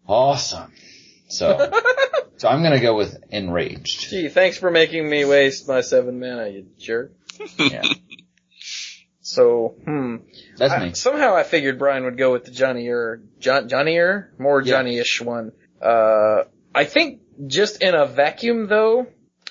awesome. 0.07 0.71
So, 1.27 1.57
so 2.37 2.47
I'm 2.49 2.61
gonna 2.63 2.79
go 2.81 2.95
with 2.95 3.17
enraged. 3.29 4.09
Gee, 4.09 4.29
thanks 4.29 4.57
for 4.57 4.69
making 4.71 5.09
me 5.09 5.25
waste 5.25 5.67
my 5.67 5.81
seven 5.81 6.19
mana, 6.19 6.47
you 6.49 6.67
jerk. 6.77 7.13
Yeah. 7.57 7.81
So, 9.21 9.75
hmm. 9.83 10.17
That's 10.57 10.71
I- 10.71 10.85
me. 10.85 10.93
somehow 10.93 11.35
I 11.35 11.41
figured 11.43 11.79
Brian 11.79 12.03
would 12.03 12.15
go 12.17 12.31
with 12.31 12.45
the 12.45 12.51
Johnny 12.51 12.89
or 12.89 13.23
John, 13.39 13.67
Johnny-er, 13.69 14.31
more 14.37 14.61
Yeah. 14.61 14.73
Johnny-ish 14.77 15.19
one. 15.19 15.51
Uh, 15.81 16.43
I 16.75 16.83
think 16.85 17.21
just 17.47 17.81
in 17.81 17.95
a 17.95 18.05
vacuum 18.05 18.67
though, 18.67 19.07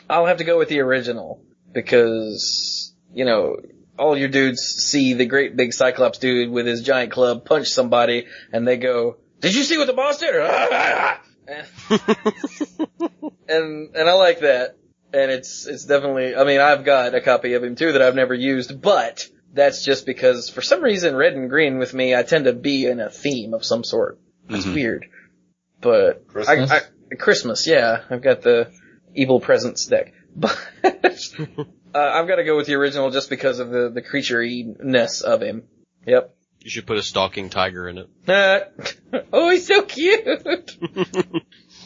I'll 0.09 0.27
have 0.27 0.37
to 0.39 0.45
go 0.45 0.59
with 0.59 0.69
the 0.69 0.79
original 0.81 1.43
because, 1.73 2.95
you 3.13 3.25
know, 3.25 3.57
all 3.99 4.17
your 4.17 4.29
dudes 4.29 4.63
see 4.63 5.15
the 5.15 5.27
great 5.27 5.57
big 5.57 5.73
Cyclops 5.73 6.19
dude 6.19 6.51
with 6.51 6.67
his 6.67 6.83
giant 6.83 7.11
club 7.11 7.45
punch 7.45 7.67
somebody 7.69 8.27
and 8.53 8.67
they 8.69 8.77
go, 8.77 9.17
did 9.41 9.57
you 9.57 9.65
see 9.65 9.77
what 9.77 9.89
the 9.89 9.93
boss 9.93 10.19
did? 10.19 10.35
and, 13.49 13.95
and 13.95 14.09
I 14.09 14.13
like 14.15 14.41
that. 14.41 14.77
And 15.13 15.31
it's, 15.31 15.67
it's 15.67 15.85
definitely, 15.85 16.35
I 16.35 16.45
mean, 16.45 16.61
I've 16.61 16.85
got 16.85 17.15
a 17.15 17.21
copy 17.21 17.55
of 17.55 17.63
him 17.63 17.77
too 17.77 17.93
that 17.93 18.03
I've 18.03 18.17
never 18.17 18.35
used, 18.35 18.81
but 18.83 19.27
that's 19.53 19.85
just 19.85 20.07
because 20.07 20.49
for 20.49 20.61
some 20.63 20.83
reason 20.83 21.15
red 21.15 21.35
and 21.35 21.49
green 21.49 21.79
with 21.79 21.95
me, 21.95 22.15
I 22.17 22.25
tend 22.25 22.47
to 22.47 22.53
be 22.53 22.87
in 22.87 22.99
a 23.01 23.11
theme 23.11 23.55
of 23.55 23.65
some 23.65 23.85
sort. 23.85 24.19
It's 24.49 24.67
Mhm. 24.67 24.75
weird. 24.75 25.07
But 25.81 26.27
Christmas? 26.27 26.71
I, 26.71 26.77
I, 26.79 26.81
Christmas, 27.17 27.67
yeah. 27.67 28.01
I've 28.11 28.23
got 28.23 28.43
the 28.43 28.71
evil 29.15 29.41
presents 29.41 29.87
deck. 29.87 30.13
But 30.37 30.59
uh, 30.83 31.65
I've 31.95 32.27
got 32.27 32.37
to 32.37 32.45
go 32.45 32.57
with 32.57 32.67
the 32.67 32.75
original 32.75 33.13
just 33.13 33.31
because 33.31 33.61
of 33.61 33.71
the 33.71 33.89
the 33.95 34.03
creature-ness 34.03 35.21
of 35.21 35.41
him. 35.41 35.63
Yep. 36.09 36.34
You 36.65 36.71
should 36.71 36.87
put 36.87 36.97
a 36.97 37.03
stalking 37.03 37.51
tiger 37.51 37.89
in 37.89 37.99
it. 37.99 38.09
Uh, 38.27 38.61
oh, 39.33 39.51
he's 39.51 39.67
so 39.67 39.83
cute. 39.83 40.27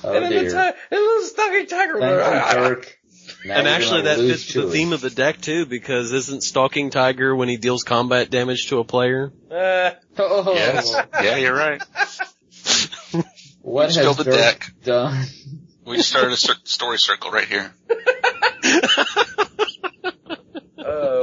Oh 0.05 0.12
and 0.14 0.24
then 0.26 0.32
the, 0.32 0.40
dear. 0.50 0.72
ti- 0.72 0.94
little 0.96 1.22
stocking 1.26 1.66
tiger. 1.66 1.98
Thank 1.98 3.00
you, 3.44 3.50
and 3.50 3.66
actually 3.66 4.02
gonna 4.02 4.16
that 4.16 4.18
fits 4.18 4.52
the 4.55 4.60
Chewie. 4.60 4.70
theme 4.72 4.92
of 4.92 5.00
the 5.00 5.10
deck 5.10 5.40
too, 5.40 5.66
because 5.66 6.12
isn't 6.12 6.44
Stalking 6.44 6.90
Tiger 6.90 7.34
when 7.34 7.48
he 7.48 7.56
deals 7.56 7.82
combat 7.82 8.30
damage 8.30 8.68
to 8.68 8.78
a 8.78 8.84
player? 8.84 9.32
Uh, 9.50 9.90
Oh, 10.16 10.52
Yes. 10.55 10.94
yeah, 11.20 11.34
you're 11.38 11.56
right. 11.56 11.82
What 13.62 13.86
Just 13.86 13.96
has 13.98 14.06
build 14.06 14.20
a 14.20 14.24
Dirk 14.24 14.34
deck. 14.36 14.72
done? 14.84 15.24
We 15.84 16.00
started 16.02 16.30
a 16.30 16.36
cir- 16.36 16.55
story 16.62 16.98
circle 16.98 17.32
right 17.32 17.48
here. 17.48 17.74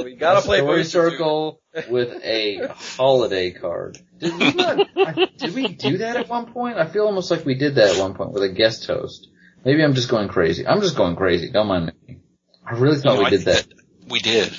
We 0.04 0.16
gotta 0.16 0.42
play 0.42 0.58
Story 0.60 0.78
Booster 0.78 1.04
Two. 1.04 1.10
circle 1.12 1.62
with 1.90 2.24
a 2.24 2.68
holiday 2.76 3.52
card. 3.52 3.98
Did 4.20 4.38
we 4.38 4.54
not? 4.54 4.88
I- 4.98 5.28
did 5.38 5.54
we 5.56 5.68
do 5.70 5.98
that 6.00 6.16
at 6.18 6.30
one 6.30 6.52
point? 6.52 6.78
I 6.78 6.86
feel 6.88 7.06
almost 7.06 7.30
like 7.32 7.46
we 7.46 7.56
did 7.56 7.76
that 7.76 7.96
at 7.96 8.00
one 8.00 8.14
point 8.14 8.32
with 8.32 8.44
a 8.44 8.50
guest 8.50 8.86
host. 8.88 9.28
Maybe 9.64 9.84
I'm 9.84 9.94
just 9.94 10.10
going 10.10 10.28
crazy. 10.30 10.66
I'm 10.68 10.82
just 10.82 10.96
going 10.96 11.16
crazy. 11.16 11.50
Don't 11.52 11.68
mind 11.68 11.92
me. 12.08 12.18
I 12.66 12.74
really 12.74 12.98
thought 12.98 13.16
No, 13.16 13.20
we 13.20 13.26
I 13.26 13.30
did 13.32 13.44
think 13.44 13.68
that. 13.68 14.10
We 14.10 14.20
did. 14.20 14.54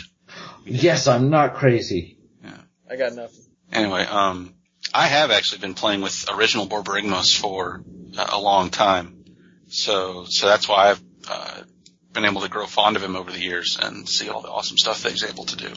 Yes, 0.65 1.07
I'm 1.07 1.31
not 1.31 1.55
crazy. 1.55 2.19
I 2.89 2.97
got 2.97 3.15
nothing. 3.15 3.45
Anyway, 3.73 4.05
um, 4.05 4.55
I 4.95 5.07
have 5.09 5.31
actually 5.33 5.59
been 5.61 5.75
playing 5.75 6.01
with 6.01 6.27
original 6.33 6.67
Borborygmos 6.67 7.37
for 7.37 7.83
uh, 8.17 8.27
a 8.33 8.41
long 8.41 8.71
time. 8.71 9.25
So, 9.69 10.25
so 10.29 10.47
that's 10.47 10.69
why 10.69 10.91
I've, 10.91 11.03
uh, 11.29 11.63
been 12.17 12.25
able 12.25 12.41
to 12.41 12.49
grow 12.49 12.67
fond 12.67 12.97
of 12.97 13.03
him 13.03 13.15
over 13.15 13.31
the 13.31 13.41
years 13.41 13.79
and 13.81 14.09
see 14.09 14.29
all 14.29 14.41
the 14.41 14.51
awesome 14.51 14.77
stuff 14.77 15.03
that 15.03 15.13
he's 15.13 15.23
able 15.23 15.45
to 15.45 15.57
do. 15.57 15.73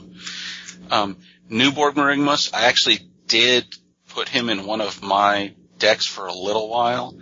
Um, 0.90 1.18
new 1.48 1.72
Borborygmos, 1.72 2.54
I 2.54 2.66
actually 2.66 3.00
did 3.28 3.66
put 4.10 4.28
him 4.28 4.50
in 4.50 4.66
one 4.66 4.82
of 4.82 5.04
my 5.04 5.54
decks 5.78 6.08
for 6.08 6.26
a 6.26 6.34
little 6.34 6.70
while, 6.70 7.14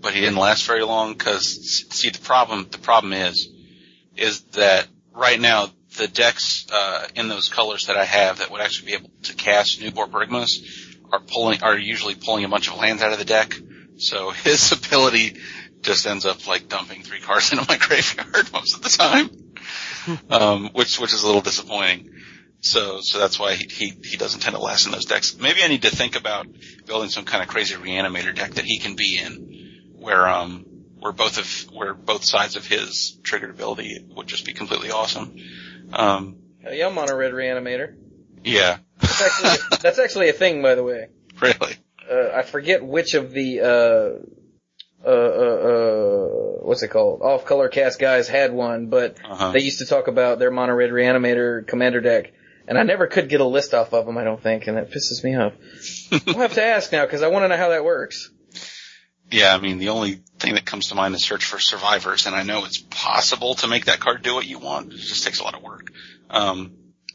but 0.00 0.14
he 0.14 0.20
didn't 0.20 0.36
last 0.36 0.66
very 0.66 0.84
long 0.84 1.14
because, 1.14 1.88
see, 1.90 2.10
the 2.10 2.20
problem, 2.20 2.68
the 2.70 2.78
problem 2.78 3.12
is, 3.12 3.48
is 4.14 4.42
that 4.52 4.86
right 5.12 5.40
now 5.40 5.70
the 5.96 6.06
decks 6.06 6.66
uh, 6.72 7.06
in 7.14 7.28
those 7.28 7.48
colors 7.48 7.86
that 7.86 7.96
I 7.96 8.04
have 8.04 8.38
that 8.38 8.50
would 8.50 8.60
actually 8.60 8.86
be 8.86 8.94
able 8.94 9.10
to 9.24 9.34
cast 9.34 9.80
new 9.80 9.90
Borborygmos 9.90 10.94
are 11.12 11.20
pulling 11.20 11.62
are 11.62 11.76
usually 11.76 12.14
pulling 12.14 12.44
a 12.44 12.48
bunch 12.48 12.68
of 12.68 12.76
lands 12.76 13.02
out 13.02 13.12
of 13.12 13.18
the 13.18 13.24
deck. 13.24 13.58
So 13.98 14.30
his 14.44 14.72
ability 14.72 15.38
just 15.86 16.06
ends 16.06 16.26
up 16.26 16.46
like 16.46 16.68
dumping 16.68 17.02
three 17.02 17.20
cards 17.20 17.52
into 17.52 17.64
my 17.68 17.78
graveyard 17.78 18.52
most 18.52 18.74
of 18.76 18.82
the 18.82 18.88
time, 18.90 19.30
um, 20.30 20.70
which 20.74 21.00
which 21.00 21.14
is 21.14 21.22
a 21.22 21.26
little 21.26 21.40
disappointing. 21.40 22.10
So, 22.60 23.00
so 23.00 23.18
that's 23.18 23.38
why 23.38 23.54
he, 23.54 23.66
he, 23.66 23.92
he 24.02 24.16
doesn't 24.16 24.40
tend 24.40 24.56
to 24.56 24.60
last 24.62 24.86
in 24.86 24.92
those 24.92 25.04
decks. 25.04 25.36
Maybe 25.38 25.62
I 25.62 25.68
need 25.68 25.82
to 25.82 25.90
think 25.94 26.16
about 26.16 26.46
building 26.86 27.10
some 27.10 27.24
kind 27.24 27.42
of 27.42 27.48
crazy 27.48 27.74
reanimator 27.74 28.34
deck 28.34 28.54
that 28.54 28.64
he 28.64 28.78
can 28.78 28.96
be 28.96 29.18
in, 29.18 29.92
where, 29.94 30.26
um, 30.26 30.64
where 30.98 31.12
both 31.12 31.38
of, 31.38 31.72
where 31.72 31.94
both 31.94 32.24
sides 32.24 32.56
of 32.56 32.66
his 32.66 33.20
triggered 33.22 33.50
ability 33.50 34.04
would 34.16 34.26
just 34.26 34.44
be 34.46 34.52
completely 34.52 34.90
awesome. 34.90 35.36
Um, 35.92 36.38
Uh, 36.66 36.70
yeah, 36.70 36.88
mono 36.88 37.14
red 37.14 37.32
reanimator. 37.32 37.94
yeah, 38.42 38.78
That's 39.00 39.22
actually, 39.22 39.78
that's 39.82 39.98
actually 40.00 40.28
a 40.30 40.32
thing, 40.32 40.62
by 40.62 40.74
the 40.74 40.82
way. 40.82 41.08
really. 41.40 41.76
Uh, 42.10 42.30
I 42.34 42.42
forget 42.42 42.84
which 42.84 43.14
of 43.14 43.30
the, 43.32 43.60
uh, 43.60 44.26
uh, 45.04 45.08
uh, 45.08 45.12
uh, 45.12 46.26
what's 46.64 46.82
it 46.82 46.88
called? 46.88 47.22
Off 47.22 47.44
color 47.44 47.68
cast 47.68 47.98
guys 47.98 48.28
had 48.28 48.52
one, 48.52 48.86
but 48.86 49.16
Uh-huh. 49.24 49.52
they 49.52 49.60
used 49.60 49.78
to 49.78 49.86
talk 49.86 50.08
about 50.08 50.38
their 50.38 50.50
mono 50.50 50.74
red 50.74 50.90
reanimator 50.90 51.66
commander 51.66 52.00
deck. 52.00 52.32
And 52.68 52.76
I 52.76 52.82
never 52.82 53.06
could 53.06 53.28
get 53.28 53.40
a 53.40 53.44
list 53.44 53.74
off 53.74 53.92
of 53.92 54.06
them, 54.06 54.18
I 54.18 54.24
don't 54.24 54.42
think, 54.42 54.66
and 54.66 54.76
that 54.76 54.90
pisses 54.90 55.22
me 55.22 55.36
off. 55.36 55.52
I'll 56.26 56.40
have 56.40 56.54
to 56.54 56.64
ask 56.64 56.90
now, 56.90 57.04
because 57.04 57.22
I 57.22 57.28
want 57.28 57.44
to 57.44 57.48
know 57.48 57.56
how 57.56 57.68
that 57.68 57.84
works. 57.84 58.30
Yeah, 59.30 59.54
I 59.54 59.58
mean, 59.60 59.78
the 59.78 59.90
only 59.90 60.20
thing 60.38 60.54
that 60.54 60.64
comes 60.64 60.88
to 60.88 60.94
mind 60.96 61.14
is 61.14 61.22
search 61.24 61.44
for 61.44 61.60
survivors, 61.60 62.26
and 62.26 62.34
I 62.34 62.42
know 62.42 62.64
it's 62.64 62.78
possible 62.78 63.54
to 63.56 63.68
make 63.68 63.84
that 63.84 64.00
card 64.00 64.22
do 64.22 64.34
what 64.34 64.46
you 64.46 64.58
want. 64.58 64.92
It 64.92 64.98
just 64.98 65.24
takes 65.24 65.38
a 65.40 65.44
lot 65.44 65.54
of 65.54 65.62
work. 65.62 65.92
Um, 66.30 66.72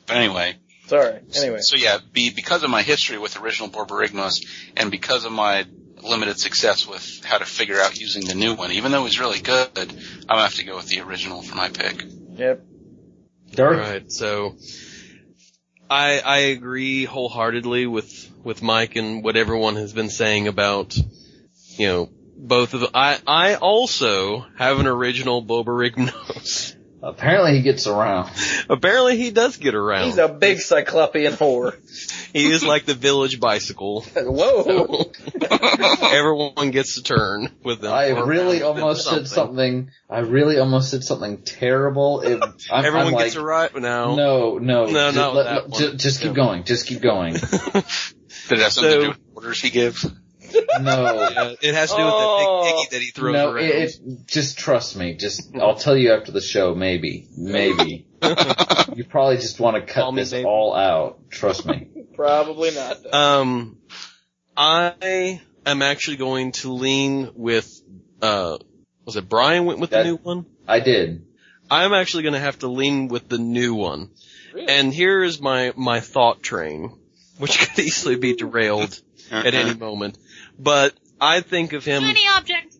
but 0.08 0.18
anyway, 0.18 0.56
Sorry. 0.88 1.20
Anyway. 1.38 1.60
So 1.62 1.78
yeah, 1.78 2.00
be, 2.12 2.32
because 2.32 2.64
of 2.64 2.70
my 2.70 2.82
history 2.82 3.18
with 3.18 3.40
original 3.42 3.70
Borborygmos 3.70 4.46
and 4.76 4.92
because 4.92 5.24
of 5.24 5.32
my 5.32 5.66
limited 6.04 6.40
success 6.40 6.88
with 6.88 7.24
how 7.24 7.38
to 7.38 7.46
figure 7.46 7.80
out 7.80 8.00
using 8.00 8.26
the 8.26 8.36
new 8.36 8.56
one, 8.56 8.72
even 8.72 8.92
though 8.92 9.06
he's 9.06 9.20
really 9.20 9.40
good, 9.40 9.70
I'm 9.78 9.88
gonna 10.28 10.42
have 10.42 10.56
to 10.56 10.64
go 10.64 10.76
with 10.76 10.88
the 10.88 11.02
original 11.02 11.42
for 11.42 11.56
my 11.56 11.70
pick. 11.70 12.04
Yep. 12.36 12.66
Dirk? 13.52 13.80
Right. 13.80 14.12
So 14.12 14.56
I 15.90 16.20
I 16.20 16.38
agree 16.38 17.06
wholeheartedly 17.06 17.88
with 17.88 18.32
with 18.44 18.62
Mike 18.62 18.96
and 18.96 19.24
what 19.24 19.36
everyone 19.36 19.76
has 19.76 19.94
been 19.94 20.10
saying 20.10 20.48
about 20.48 20.96
you 21.78 21.88
know 21.88 22.10
both 22.38 22.74
of 22.74 22.80
the, 22.82 22.90
I 22.94 23.20
I 23.28 23.56
also 23.56 24.46
have 24.58 24.80
an 24.80 24.88
original 24.88 25.44
Bobarignos. 25.44 26.76
Apparently 27.04 27.56
he 27.58 27.62
gets 27.64 27.88
around. 27.88 28.30
Apparently 28.70 29.18
he 29.18 29.32
does 29.32 29.58
get 29.58 29.74
around. 29.74 30.06
He's 30.06 30.18
a 30.20 30.28
big 30.28 30.60
cyclopean 30.60 31.32
whore. 31.32 31.74
he 32.32 32.46
is 32.52 32.64
like 32.64 32.86
the 32.86 32.94
village 32.94 33.40
bicycle. 33.40 34.02
Whoa. 34.16 35.12
Everyone 36.12 36.72
gets 36.72 36.98
a 36.98 37.04
turn 37.04 37.50
with 37.64 37.82
them. 37.82 37.92
I 37.92 38.10
really 38.10 38.62
around 38.62 38.74
with 38.76 38.84
almost 38.84 39.08
said 39.10 39.28
something. 39.28 39.90
I 40.10 40.20
really 40.20 40.60
almost 40.60 40.92
said 40.92 41.04
something 41.04 41.42
terrible. 41.42 42.22
It, 42.22 42.42
I'm, 42.72 42.86
Everyone 42.86 43.08
I'm 43.14 43.20
gets 43.20 43.36
like, 43.36 43.44
a 43.44 43.46
right 43.46 43.76
now. 43.76 44.16
No, 44.16 44.58
no, 44.60 44.86
No, 44.86 45.12
ju- 45.12 45.18
not 45.18 45.34
let- 45.36 45.44
that 45.46 45.54
let- 45.54 45.70
one. 45.70 45.80
ju- 45.80 45.96
just 45.96 46.22
keep 46.22 46.34
going. 46.34 46.64
Just 46.66 46.86
keep 46.88 47.02
going. 47.02 47.34
Did 47.34 47.44
it 47.44 48.60
have 48.60 48.72
something 48.74 48.92
So- 48.92 48.98
to 49.00 49.02
do 49.04 49.10
with 49.10 49.20
orders 49.36 49.62
he 49.62 49.70
gives? 49.70 50.06
No, 50.82 50.92
Uh, 50.92 51.56
it 51.62 51.74
has 51.76 51.92
to 51.92 51.98
do 51.98 52.04
with 52.04 52.14
Oh. 52.16 52.64
that 52.64 52.64
big 52.64 52.76
piggy 52.76 52.88
that 52.96 53.02
he 53.06 53.12
throws 53.12 53.34
no. 53.34 53.52
around. 53.52 53.66
It, 53.66 53.74
it, 54.06 54.28
just 54.28 54.58
trust 54.58 54.96
me. 54.96 55.14
Just 55.16 55.56
I'll 55.56 55.76
tell 55.76 55.96
you 55.98 56.14
after 56.14 56.32
the 56.32 56.42
show. 56.42 56.74
Maybe, 56.76 57.28
maybe. 57.38 58.08
you 58.96 59.04
probably 59.06 59.38
just 59.38 59.60
want 59.60 59.76
to 59.76 59.94
cut 59.94 60.12
me 60.14 60.22
this 60.22 60.32
baby. 60.32 60.46
all 60.46 60.76
out. 60.76 61.30
Trust 61.30 61.66
me. 61.66 61.88
Probably 62.16 62.72
not. 62.72 63.02
though. 63.04 63.18
Um, 63.18 63.78
I 64.56 65.42
am 65.66 65.82
actually 65.82 66.18
going 66.18 66.52
to 66.54 66.74
lean 66.74 67.32
with, 67.36 67.82
uh, 68.22 68.58
was 69.06 69.16
it 69.16 69.28
Brian 69.28 69.66
went 69.66 69.80
with 69.80 69.90
That- 69.92 70.04
the 70.04 70.10
new 70.10 70.18
one? 70.18 70.46
I 70.68 70.80
did. 70.82 71.26
I'm 71.70 71.94
actually 71.94 72.24
going 72.24 72.34
to 72.34 72.40
have 72.40 72.60
to 72.60 72.68
lean 72.68 73.08
with 73.08 73.30
the 73.30 73.38
new 73.38 73.74
one. 73.74 74.12
Really? 74.54 74.68
And 74.68 74.94
here 74.94 75.24
is 75.24 75.40
my, 75.42 75.74
my 75.78 76.02
thought 76.02 76.44
train, 76.44 76.92
which 77.38 77.58
could 77.60 77.80
easily 77.84 78.18
be 78.18 78.36
derailed 78.36 79.02
at 79.32 79.54
any 79.54 79.74
moment. 79.74 80.18
But 80.62 80.94
I 81.20 81.42
think 81.42 81.74
of 81.74 81.84
him 81.84 82.04
Shiny 82.04 82.28
object. 82.28 82.76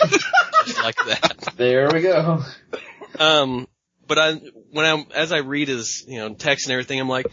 like 0.82 0.96
that. 1.06 1.54
There 1.56 1.90
we 1.92 2.02
go. 2.02 2.42
Um, 3.18 3.66
but 4.06 4.18
I, 4.18 4.32
when 4.70 4.84
I, 4.84 5.06
as 5.14 5.32
I 5.32 5.38
read 5.38 5.68
his, 5.68 6.04
you 6.06 6.18
know, 6.18 6.34
text 6.34 6.66
and 6.66 6.72
everything, 6.72 7.00
I'm 7.00 7.08
like, 7.08 7.26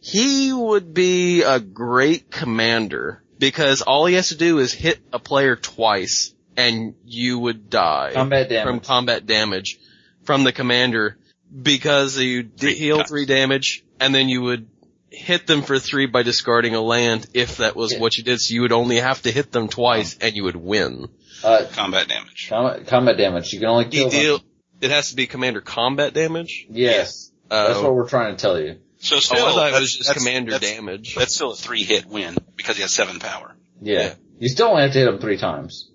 he 0.00 0.52
would 0.52 0.94
be 0.94 1.42
a 1.42 1.60
great 1.60 2.30
commander 2.30 3.22
because 3.38 3.82
all 3.82 4.06
he 4.06 4.14
has 4.14 4.30
to 4.30 4.36
do 4.36 4.58
is 4.58 4.72
hit 4.72 4.98
a 5.12 5.18
player 5.18 5.54
twice 5.56 6.34
and 6.56 6.94
you 7.04 7.38
would 7.38 7.70
die 7.70 8.12
Combat 8.14 8.64
from 8.64 8.80
combat 8.80 9.26
damage 9.26 9.78
from 10.24 10.44
the 10.44 10.52
commander 10.52 11.18
because 11.62 12.18
you 12.18 12.42
d- 12.42 12.74
heal 12.74 13.04
three 13.04 13.26
damage 13.26 13.84
and 14.00 14.14
then 14.14 14.28
you 14.28 14.42
would 14.42 14.68
hit 15.12 15.46
them 15.46 15.62
for 15.62 15.78
three 15.78 16.06
by 16.06 16.22
discarding 16.22 16.74
a 16.74 16.80
land 16.80 17.26
if 17.34 17.58
that 17.58 17.76
was 17.76 17.92
Yeah. 17.92 17.98
what 18.00 18.16
you 18.16 18.24
did. 18.24 18.40
So 18.40 18.54
you 18.54 18.62
would 18.62 18.72
only 18.72 18.96
have 18.96 19.22
to 19.22 19.30
hit 19.30 19.52
them 19.52 19.68
twice 19.68 20.16
and 20.20 20.34
you 20.34 20.44
would 20.44 20.56
win. 20.56 21.08
Uh, 21.44 21.66
Combat 21.72 22.08
damage. 22.08 22.46
combat, 22.48 22.86
combat 22.86 23.16
damage. 23.16 23.52
You 23.52 23.58
can 23.60 23.68
only 23.68 23.84
You 23.84 23.90
kill 23.90 24.10
them. 24.10 24.20
deal, 24.20 24.40
it 24.80 24.90
has 24.90 25.10
to 25.10 25.16
be 25.16 25.26
commander 25.26 25.60
combat 25.60 26.14
damage. 26.14 26.66
Yes. 26.70 27.30
That's 27.48 27.78
Uh, 27.78 27.82
what 27.82 27.94
we're 27.94 28.08
trying 28.08 28.34
to 28.36 28.40
tell 28.40 28.58
you. 28.60 28.76
So 29.00 29.16
Oh, 29.16 29.20
still, 29.20 29.46
I 29.46 29.52
thought 29.52 29.72
it 29.74 29.80
was 29.80 29.96
just 29.96 30.14
commander 30.14 30.52
that's, 30.52 30.64
damage. 30.64 31.14
That's 31.16 31.34
still 31.34 31.52
a 31.52 31.56
three 31.56 31.82
hit 31.82 32.06
win 32.06 32.36
because 32.56 32.76
he 32.76 32.82
has 32.82 32.92
seven 32.92 33.18
power. 33.18 33.54
Yeah. 33.82 33.98
Yeah. 34.00 34.14
You 34.38 34.48
still 34.48 34.68
only 34.68 34.82
have 34.82 34.92
to 34.92 34.98
hit 34.98 35.08
him 35.08 35.18
three 35.18 35.36
times. 35.38 35.90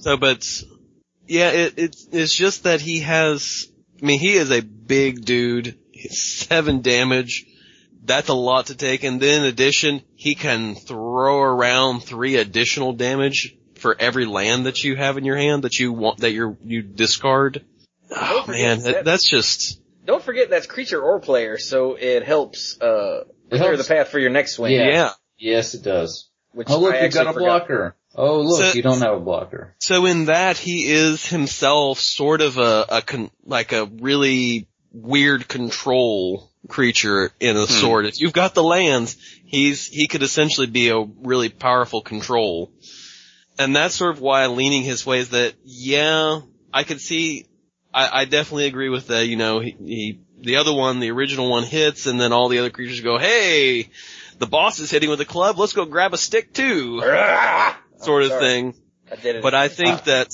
So, 0.00 0.16
but 0.18 0.46
yeah, 1.26 1.50
it, 1.50 1.74
it's 1.78 2.08
it's 2.12 2.34
just 2.34 2.64
that 2.64 2.80
he 2.82 3.00
has. 3.00 3.66
I 4.02 4.04
mean, 4.06 4.18
he 4.20 4.34
is 4.34 4.50
a 4.50 4.60
big 4.60 5.24
dude. 5.24 5.78
He's 5.92 6.20
seven 6.22 6.82
damage. 6.82 7.46
That's 8.04 8.28
a 8.28 8.34
lot 8.34 8.66
to 8.66 8.74
take. 8.74 9.04
And 9.04 9.20
then 9.20 9.42
in 9.42 9.48
addition, 9.48 10.02
he 10.16 10.34
can 10.34 10.74
throw 10.74 11.40
around 11.40 12.00
three 12.00 12.36
additional 12.36 12.92
damage 12.92 13.56
for 13.76 13.96
every 13.98 14.26
land 14.26 14.66
that 14.66 14.82
you 14.84 14.96
have 14.96 15.18
in 15.18 15.24
your 15.24 15.36
hand 15.36 15.62
that 15.64 15.78
you 15.78 15.92
want 15.92 16.18
that 16.18 16.32
you 16.32 16.56
you 16.64 16.82
discard. 16.82 17.64
Oh 18.14 18.44
man, 18.48 18.80
that, 18.80 18.94
that- 18.94 19.04
that's 19.04 19.28
just 19.30 19.80
Don't 20.04 20.22
forget 20.22 20.50
that's 20.50 20.66
creature 20.66 21.00
or 21.00 21.20
player, 21.20 21.58
so 21.58 21.94
it 21.94 22.24
helps 22.24 22.76
uh 22.80 23.20
It 23.50 23.56
clear 23.58 23.72
helps. 23.74 23.86
the 23.88 23.94
path 23.94 24.08
for 24.08 24.18
your 24.18 24.30
next 24.30 24.54
swing. 24.54 24.72
Yeah. 24.72 24.88
yeah. 24.88 25.10
Yes, 25.38 25.74
it 25.74 25.82
does. 25.82 26.28
Which 26.52 26.68
Oh 26.70 26.78
look, 26.80 26.94
I 26.94 26.98
you 27.00 27.04
actually 27.06 27.24
got 27.24 27.30
a 27.30 27.32
forgot. 27.34 27.66
blocker. 27.66 27.96
Oh 28.14 28.40
look, 28.40 28.60
So- 28.60 28.72
you 28.76 28.82
don't 28.82 29.00
have 29.00 29.14
a 29.14 29.20
blocker. 29.20 29.74
So 29.78 30.06
in 30.06 30.26
that, 30.26 30.58
he 30.58 30.86
is 30.90 31.26
himself 31.26 31.98
sort 31.98 32.40
of 32.42 32.58
a, 32.58 32.84
a 32.88 33.02
con, 33.02 33.30
like 33.44 33.72
a 33.72 33.86
really 33.86 34.68
weird 34.92 35.48
control 35.48 36.51
creature 36.72 37.30
in 37.38 37.56
a 37.56 37.66
sort. 37.66 38.06
If 38.06 38.20
you've 38.20 38.32
got 38.32 38.54
the 38.54 38.62
lands, 38.64 39.16
he's, 39.44 39.86
he 39.86 40.08
could 40.08 40.22
essentially 40.22 40.66
be 40.66 40.88
a 40.88 41.00
really 41.00 41.48
powerful 41.50 42.00
control. 42.02 42.72
And 43.58 43.76
that's 43.76 43.94
sort 43.94 44.12
of 44.14 44.20
why 44.20 44.46
leaning 44.46 44.82
his 44.82 45.04
way 45.04 45.18
is 45.20 45.28
that, 45.30 45.54
yeah, 45.64 46.40
I 46.72 46.84
could 46.84 47.00
see, 47.00 47.46
I, 47.92 48.22
I 48.22 48.24
definitely 48.24 48.66
agree 48.66 48.88
with 48.88 49.08
that, 49.08 49.26
you 49.26 49.36
know, 49.36 49.60
he, 49.60 49.76
he, 49.78 50.20
the 50.40 50.56
other 50.56 50.72
one, 50.72 50.98
the 51.00 51.10
original 51.10 51.50
one 51.50 51.64
hits 51.64 52.06
and 52.06 52.18
then 52.18 52.32
all 52.32 52.48
the 52.48 52.58
other 52.58 52.70
creatures 52.70 53.00
go, 53.02 53.18
hey, 53.18 53.90
the 54.38 54.46
boss 54.46 54.78
is 54.80 54.90
hitting 54.90 55.10
with 55.10 55.20
a 55.20 55.26
club, 55.26 55.58
let's 55.58 55.74
go 55.74 55.84
grab 55.84 56.14
a 56.14 56.18
stick 56.18 56.52
too, 56.54 57.00
sort 57.98 58.22
of 58.22 58.30
sorry. 58.30 58.40
thing. 58.40 58.74
I 59.12 59.16
did 59.16 59.36
it. 59.36 59.42
But 59.42 59.54
I 59.54 59.68
think 59.68 60.00
Uh, 60.00 60.04
that 60.06 60.28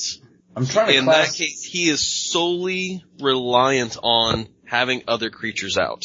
I'm 0.57 0.65
trying 0.67 0.87
to 0.93 0.97
in 0.99 1.05
class. 1.05 1.33
that 1.33 1.37
case, 1.37 1.63
he 1.65 1.89
is 1.91 2.07
solely 2.31 3.05
reliant 3.21 3.97
on 4.03 4.47
having 4.65 5.03
other 5.09 5.31
creatures 5.31 5.77
out. 5.77 6.05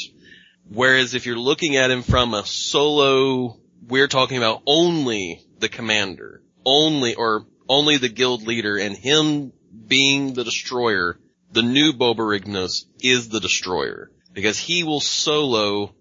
Whereas 0.69 1.13
if 1.13 1.25
you're 1.25 1.37
looking 1.37 1.75
at 1.75 1.91
him 1.91 2.01
from 2.03 2.33
a 2.33 2.45
solo, 2.45 3.57
we're 3.87 4.07
talking 4.07 4.37
about 4.37 4.61
only 4.65 5.41
the 5.59 5.69
commander, 5.69 6.41
only, 6.65 7.15
or 7.15 7.45
only 7.69 7.97
the 7.97 8.09
guild 8.09 8.43
leader 8.47 8.77
and 8.77 8.95
him 8.95 9.51
being 9.87 10.33
the 10.33 10.43
destroyer, 10.43 11.19
the 11.51 11.61
new 11.61 11.93
Bobarignos 11.93 12.85
is 13.01 13.29
the 13.29 13.39
destroyer. 13.39 14.09
Because 14.33 14.57
he 14.57 14.83
will 14.83 14.99
solo 15.01 15.93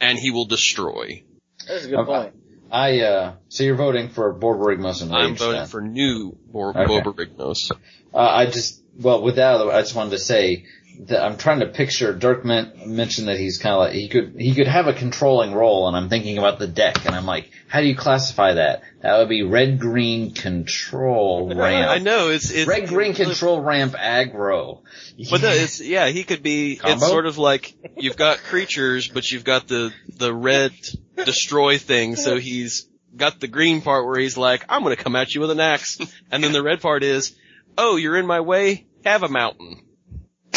and 0.00 0.18
he 0.18 0.30
will 0.30 0.44
destroy. 0.46 1.22
That's 1.66 1.84
a 1.86 1.88
good 1.88 1.96
I'm- 1.96 2.06
point. 2.06 2.34
I 2.70 3.00
uh, 3.00 3.34
so 3.50 3.64
you're 3.64 3.74
voting 3.76 4.08
for 4.08 4.32
Borborygmos 4.32 5.02
Enraged. 5.02 5.12
I'm 5.12 5.36
voting 5.36 5.60
then. 5.60 5.66
for 5.68 5.82
new 5.82 6.38
Bor- 6.46 6.70
Okay. 6.70 6.86
Bobarignos. 7.02 7.70
Uh, 8.14 8.18
I 8.18 8.46
just, 8.46 8.82
well, 8.98 9.20
with 9.22 9.36
that, 9.36 9.60
I 9.60 9.82
just 9.82 9.94
wanted 9.94 10.12
to 10.12 10.18
say 10.18 10.64
that 11.00 11.22
I'm 11.22 11.36
trying 11.36 11.60
to 11.60 11.66
picture. 11.66 12.12
Dirk 12.12 12.44
men- 12.44 12.72
mentioned 12.86 13.28
that 13.28 13.38
he's 13.38 13.58
kind 13.58 13.74
of 13.74 13.80
like 13.80 13.92
he 13.92 14.08
could 14.08 14.34
he 14.38 14.54
could 14.54 14.68
have 14.68 14.86
a 14.86 14.92
controlling 14.92 15.52
role, 15.54 15.88
and 15.88 15.96
I'm 15.96 16.08
thinking 16.08 16.38
about 16.38 16.58
the 16.58 16.66
deck, 16.66 17.04
and 17.06 17.14
I'm 17.14 17.26
like, 17.26 17.50
how 17.68 17.80
do 17.80 17.86
you 17.86 17.96
classify 17.96 18.54
that? 18.54 18.82
That 19.00 19.18
would 19.18 19.28
be 19.28 19.42
red 19.42 19.78
green 19.78 20.34
control 20.34 21.54
ramp. 21.54 21.90
I 21.90 21.98
know, 21.98 22.28
it's, 22.28 22.50
it's 22.50 22.68
Red 22.68 22.88
green 22.88 23.14
control 23.14 23.60
ramp 23.60 23.94
aggro. 23.94 24.82
But 25.30 25.42
no, 25.42 25.50
it's 25.50 25.80
yeah, 25.80 26.08
he 26.08 26.24
could 26.24 26.42
be. 26.42 26.76
Combo? 26.76 26.94
It's 26.94 27.06
sort 27.06 27.26
of 27.26 27.38
like 27.38 27.74
you've 27.96 28.16
got 28.16 28.38
creatures, 28.38 29.08
but 29.08 29.30
you've 29.30 29.44
got 29.44 29.68
the 29.68 29.92
the 30.16 30.32
red 30.32 30.72
destroy 31.16 31.78
thing. 31.78 32.16
So 32.16 32.38
he's 32.38 32.88
got 33.14 33.40
the 33.40 33.48
green 33.48 33.82
part 33.82 34.06
where 34.06 34.18
he's 34.18 34.36
like, 34.36 34.64
"I'm 34.68 34.82
going 34.82 34.96
to 34.96 35.02
come 35.02 35.16
at 35.16 35.34
you 35.34 35.40
with 35.40 35.50
an 35.50 35.60
axe, 35.60 35.98
and 36.30 36.42
then 36.42 36.52
the 36.52 36.62
red 36.62 36.80
part 36.80 37.02
is, 37.02 37.36
"Oh, 37.76 37.96
you're 37.96 38.16
in 38.16 38.26
my 38.26 38.40
way. 38.40 38.86
Have 39.04 39.22
a 39.22 39.28
mountain," 39.28 39.82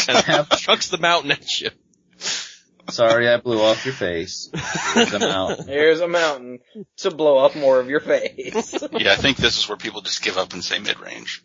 and 0.08 0.48
chucks 0.58 0.88
the 0.88 0.98
mountain 0.98 1.32
at 1.32 1.60
you. 1.60 1.70
Sorry, 2.88 3.28
I 3.28 3.38
blew 3.38 3.60
off 3.60 3.84
your 3.84 3.94
face. 3.94 4.48
Here's 4.94 5.12
a 5.12 5.18
mountain. 5.18 5.66
Here's 5.68 6.00
a 6.00 6.06
mountain 6.08 6.60
to 6.98 7.10
blow 7.10 7.38
up 7.38 7.56
more 7.56 7.80
of 7.80 7.88
your 7.88 8.00
face. 8.00 8.74
Yeah, 8.92 9.12
I 9.12 9.16
think 9.16 9.36
this 9.38 9.58
is 9.58 9.68
where 9.68 9.76
people 9.76 10.02
just 10.02 10.22
give 10.22 10.38
up 10.38 10.52
and 10.52 10.64
say 10.64 10.78
mid-range. 10.78 11.44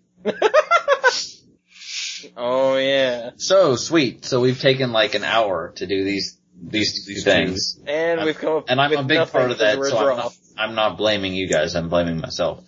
oh 2.38 2.78
yeah. 2.78 3.32
So 3.38 3.76
sweet. 3.76 4.26
So 4.26 4.40
we've 4.40 4.60
taken 4.60 4.92
like 4.92 5.16
an 5.16 5.24
hour 5.24 5.74
to 5.78 5.88
do 5.88 6.04
these 6.04 6.38
these, 6.64 7.06
these 7.08 7.24
things, 7.24 7.80
And 7.88 8.24
we've 8.24 8.38
come 8.38 8.58
up 8.58 8.66
and 8.70 8.80
I'm 8.80 8.92
with 8.92 9.00
a 9.00 9.04
big 9.04 9.28
part 9.30 9.50
of 9.50 9.58
that. 9.60 9.84
So 9.84 9.98
I'm 9.98 10.18
not, 10.18 10.34
I'm 10.58 10.76
not 10.76 10.98
blaming 10.98 11.34
you 11.34 11.48
guys. 11.50 11.76
I'm 11.76 11.90
blaming 11.90 12.20
myself. 12.20 12.64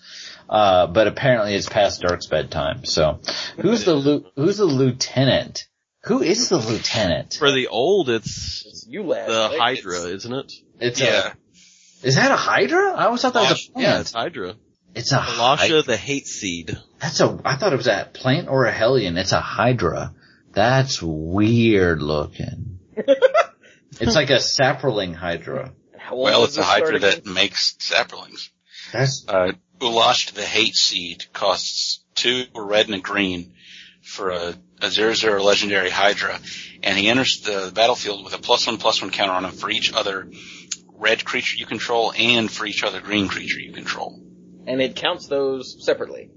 Uh, 0.49 0.88
but 0.88 1.07
apparently 1.07 1.53
it's 1.53 1.70
past 1.70 2.02
Dirk's 2.02 2.26
bedtime. 2.26 2.86
So 2.86 3.20
who's 3.60 3.86
the 3.86 4.24
who's 4.36 4.57
the 4.57 4.65
lieutenant? 4.65 5.68
Who 6.06 6.22
is 6.22 6.50
the 6.50 6.58
lieutenant? 6.58 7.36
For 7.36 7.52
the 7.52 7.68
old, 7.68 8.10
it's 8.10 8.86
You 8.90 9.04
last. 9.04 9.28
the 9.30 9.58
right? 9.58 9.78
Hydra, 9.78 10.00
isn't 10.10 10.34
it? 10.34 10.52
It's 10.80 11.00
Yeah. 11.00 11.34
a, 11.34 12.06
is 12.08 12.16
that 12.16 12.32
a 12.32 12.36
Hydra? 12.36 12.92
I 12.94 13.06
always 13.06 13.22
thought 13.22 13.34
that 13.34 13.50
was 13.50 13.70
a 13.76 13.80
Yeah, 13.80 13.88
plant. 13.92 14.02
it's 14.02 14.12
Hydra. 14.14 14.56
It's 14.96 15.12
a 15.12 15.18
Lasha, 15.18 15.58
Hydra. 15.58 15.82
the 15.84 15.98
hate 15.98 16.28
seed. 16.28 16.78
That's 17.00 17.20
a. 17.22 17.40
I 17.46 17.56
thought 17.56 17.74
it 17.74 17.78
was 17.78 17.88
a 17.88 18.10
plant 18.14 18.48
or 18.48 18.66
a 18.66 18.72
hellion. 18.72 19.18
It's 19.18 19.32
a 19.32 19.40
Hydra. 19.40 20.14
That's 20.52 21.02
weird 21.02 22.02
looking. 22.02 22.80
it's 22.96 24.16
like 24.16 24.30
a 24.30 24.40
sapling 24.40 25.14
Hydra. 25.14 25.74
Well, 26.12 26.44
it's 26.44 26.58
a 26.58 26.64
hydra 26.64 27.00
start 27.00 27.04
again? 27.16 27.22
that 27.24 27.26
makes 27.26 27.76
saplings. 27.80 28.52
That's 28.92 29.26
Uh, 29.28 29.54
Ulasht 29.80 30.34
the 30.34 30.44
Hate 30.46 30.76
Seed 30.76 31.26
costs 31.34 32.04
two 32.14 32.44
a 32.54 32.62
red 32.62 32.86
and 32.88 32.96
a 32.96 33.00
green 33.00 33.54
for 34.04 34.30
a, 34.30 34.54
a 34.82 34.90
zero 34.92 35.14
zero 35.14 35.42
legendary 35.44 35.90
Hydra, 35.90 36.40
and 36.84 36.98
he 36.98 37.08
enters 37.10 37.42
the 37.42 37.72
battlefield 37.74 38.24
with 38.24 38.34
a 38.34 38.38
plus 38.38 38.68
one 38.68 38.78
plus 38.78 39.02
one 39.02 39.12
counter 39.12 39.34
on 39.34 39.46
him 39.46 39.52
for 39.52 39.70
each 39.70 39.94
other 39.94 40.30
red 40.96 41.26
creature 41.26 41.58
you 41.58 41.66
control 41.66 42.14
and 42.18 42.50
for 42.52 42.66
each 42.66 42.84
other 42.84 43.02
green 43.02 43.28
creature 43.28 43.60
you 43.60 43.74
control. 43.74 44.20
and 44.68 44.82
it 44.82 44.96
counts 44.96 45.28
those 45.28 45.84
separately. 45.86 46.30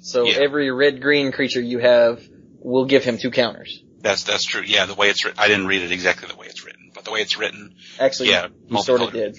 So 0.00 0.24
Yeah. 0.24 0.38
every 0.40 0.70
red 0.70 1.00
green 1.00 1.32
creature 1.32 1.60
you 1.60 1.78
have 1.78 2.22
will 2.58 2.84
give 2.84 3.02
him 3.04 3.18
two 3.18 3.30
counters. 3.30 3.82
That's 4.00 4.24
that's 4.24 4.44
true. 4.44 4.62
Yeah, 4.64 4.86
the 4.86 4.94
way 4.94 5.08
it's 5.10 5.24
written, 5.24 5.40
I 5.40 5.48
didn't 5.48 5.66
read 5.66 5.82
it 5.82 5.92
exactly 5.92 6.28
the 6.28 6.36
way 6.36 6.46
it's 6.46 6.64
written, 6.64 6.90
but 6.94 7.04
the 7.04 7.10
way 7.12 7.20
it's 7.20 7.36
written, 7.38 7.74
Actually, 8.00 8.30
yeah, 8.30 8.48
you 8.68 8.82
sort 8.82 9.00
of 9.00 9.12
did. 9.12 9.36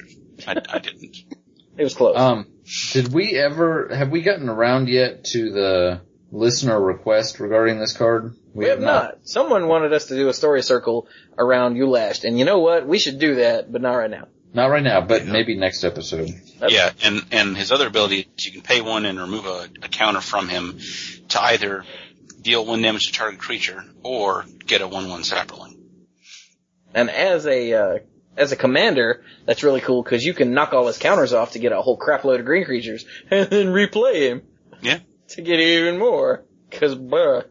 I, 0.48 0.56
I 0.70 0.80
didn't. 0.80 1.18
It 1.76 1.84
was 1.84 1.96
close. 1.96 2.16
um. 2.16 2.46
Did 2.92 3.12
we 3.12 3.36
ever 3.36 3.90
have 3.96 4.10
we 4.12 4.22
gotten 4.22 4.48
around 4.48 4.90
yet 4.90 5.24
to 5.32 5.52
the 5.52 6.02
listener 6.34 6.80
request 6.80 7.40
regarding 7.40 7.80
this 7.80 7.96
card? 7.96 8.36
we 8.54 8.66
have 8.68 8.80
not. 8.80 9.20
Someone 9.24 9.68
wanted 9.68 9.94
us 9.94 10.08
to 10.08 10.16
do 10.16 10.28
a 10.30 10.34
story 10.34 10.62
circle 10.62 11.08
around 11.38 11.76
Ulasht, 11.76 12.24
and 12.24 12.38
you 12.38 12.46
know 12.46 12.60
what? 12.60 12.88
We 12.88 13.00
should 13.00 13.20
do 13.20 13.36
that, 13.36 13.72
but 13.72 13.82
not 13.82 13.94
right 13.96 14.10
now. 14.12 14.28
Not 14.54 14.68
right 14.68 14.84
now, 14.84 15.02
but 15.02 15.26
maybe 15.26 15.56
next 15.58 15.84
episode. 15.84 16.28
That's- 16.60 16.72
Yeah, 16.72 16.92
and 17.04 17.24
and 17.32 17.58
his 17.58 17.72
other 17.72 17.88
ability 17.88 18.28
is 18.38 18.46
you 18.46 18.52
can 18.52 18.62
pay 18.62 18.82
one 18.82 19.06
and 19.06 19.20
remove 19.20 19.46
a, 19.48 19.68
a 19.82 19.88
counter 19.90 20.22
from 20.22 20.48
him 20.50 20.78
to 21.30 21.42
either 21.42 21.84
deal 22.42 22.64
one 22.66 22.82
damage 22.82 23.08
to 23.08 23.14
target 23.14 23.40
creature 23.40 23.84
or 24.04 24.46
get 24.68 24.82
a 24.82 24.88
one 24.88 25.10
one 25.10 25.22
saproling. 25.24 25.78
And 26.94 27.10
as 27.10 27.48
a 27.48 27.74
uh, 27.74 28.00
as 28.38 28.52
a 28.52 28.56
commander, 28.56 29.24
that's 29.46 29.64
really 29.64 29.82
cool 29.82 30.04
because 30.04 30.24
you 30.24 30.36
can 30.36 30.54
knock 30.54 30.74
all 30.74 30.86
his 30.86 31.00
counters 31.00 31.34
off 31.34 31.54
to 31.54 31.60
get 31.60 31.72
a 31.72 31.82
whole 31.82 31.98
crap 31.98 32.24
load 32.24 32.40
of 32.40 32.46
green 32.46 32.66
creatures, 32.66 33.06
and 33.32 33.50
then 33.50 33.68
replay 33.70 34.30
him 34.30 34.42
Yeah, 34.82 35.00
to 35.34 35.42
get 35.42 35.60
even 35.60 35.98
more. 35.98 36.44
Cause 36.72 36.96
bruh. 36.96 37.46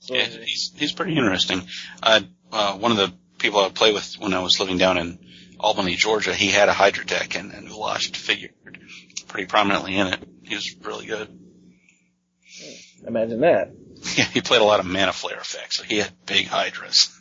So, 0.00 0.14
yeah 0.14 0.24
he's 0.24 0.72
he's 0.76 0.92
pretty 0.92 1.16
interesting. 1.16 1.62
Uh, 2.02 2.20
uh, 2.52 2.76
one 2.76 2.90
of 2.90 2.96
the 2.98 3.12
people 3.38 3.60
I 3.60 3.70
played 3.70 3.94
with 3.94 4.14
when 4.18 4.34
I 4.34 4.40
was 4.40 4.60
living 4.60 4.78
down 4.78 4.98
in 4.98 5.18
Albany, 5.58 5.96
Georgia, 5.96 6.34
he 6.34 6.48
had 6.48 6.68
a 6.68 6.72
Hydra 6.72 7.06
deck 7.06 7.36
and, 7.36 7.52
and 7.52 7.68
Ulasht 7.68 8.16
figured 8.16 8.52
pretty 9.28 9.46
prominently 9.46 9.96
in 9.96 10.08
it. 10.08 10.20
He 10.42 10.54
was 10.54 10.76
really 10.82 11.06
good. 11.06 11.28
imagine 13.06 13.40
that. 13.40 13.72
Yeah, 14.16 14.24
he 14.24 14.42
played 14.42 14.60
a 14.60 14.64
lot 14.64 14.80
of 14.80 14.86
mana 14.86 15.14
flare 15.14 15.38
effects, 15.38 15.76
so 15.76 15.82
he 15.82 15.96
had 15.96 16.12
big 16.26 16.46
Hydras. 16.46 17.18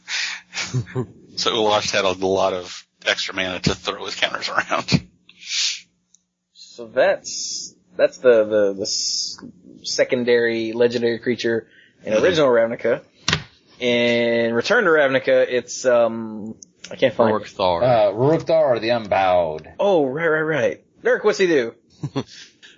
so 1.38 1.52
Ulasht 1.52 1.92
had 1.92 2.04
a 2.04 2.12
lot 2.12 2.52
of 2.52 2.86
extra 3.06 3.34
mana 3.34 3.62
to 3.62 3.74
throw 3.74 4.04
his 4.04 4.16
counters 4.16 4.50
around. 4.50 5.08
So 6.52 6.88
that's 6.88 7.73
that's 7.95 8.18
the 8.18 8.44
the, 8.44 8.74
the 8.74 8.82
s- 8.84 9.38
secondary 9.84 10.74
legendary 10.74 11.20
creature 11.20 11.68
in 12.03 12.14
original 12.14 12.49
Ravnica. 12.49 13.02
In 13.80 14.53
Return 14.53 14.84
to 14.86 14.90
Ravnica, 14.91 15.45
it's 15.49 15.86
um 15.86 16.56
I 16.91 16.95
can't 16.95 17.14
find 17.14 17.32
Orc 17.32 17.44
it. 17.44 17.49
Thar. 17.49 17.84
Uh, 17.84 18.11
Ruric 18.11 18.44
Thar 18.44 18.80
the 18.80 18.90
Unbowed. 18.90 19.74
Oh 19.80 20.06
right 20.06 20.28
right 20.28 20.41
right. 20.41 20.84
Dirk, 21.03 21.24
what's 21.24 21.38
he 21.40 21.48
do? 21.48 21.76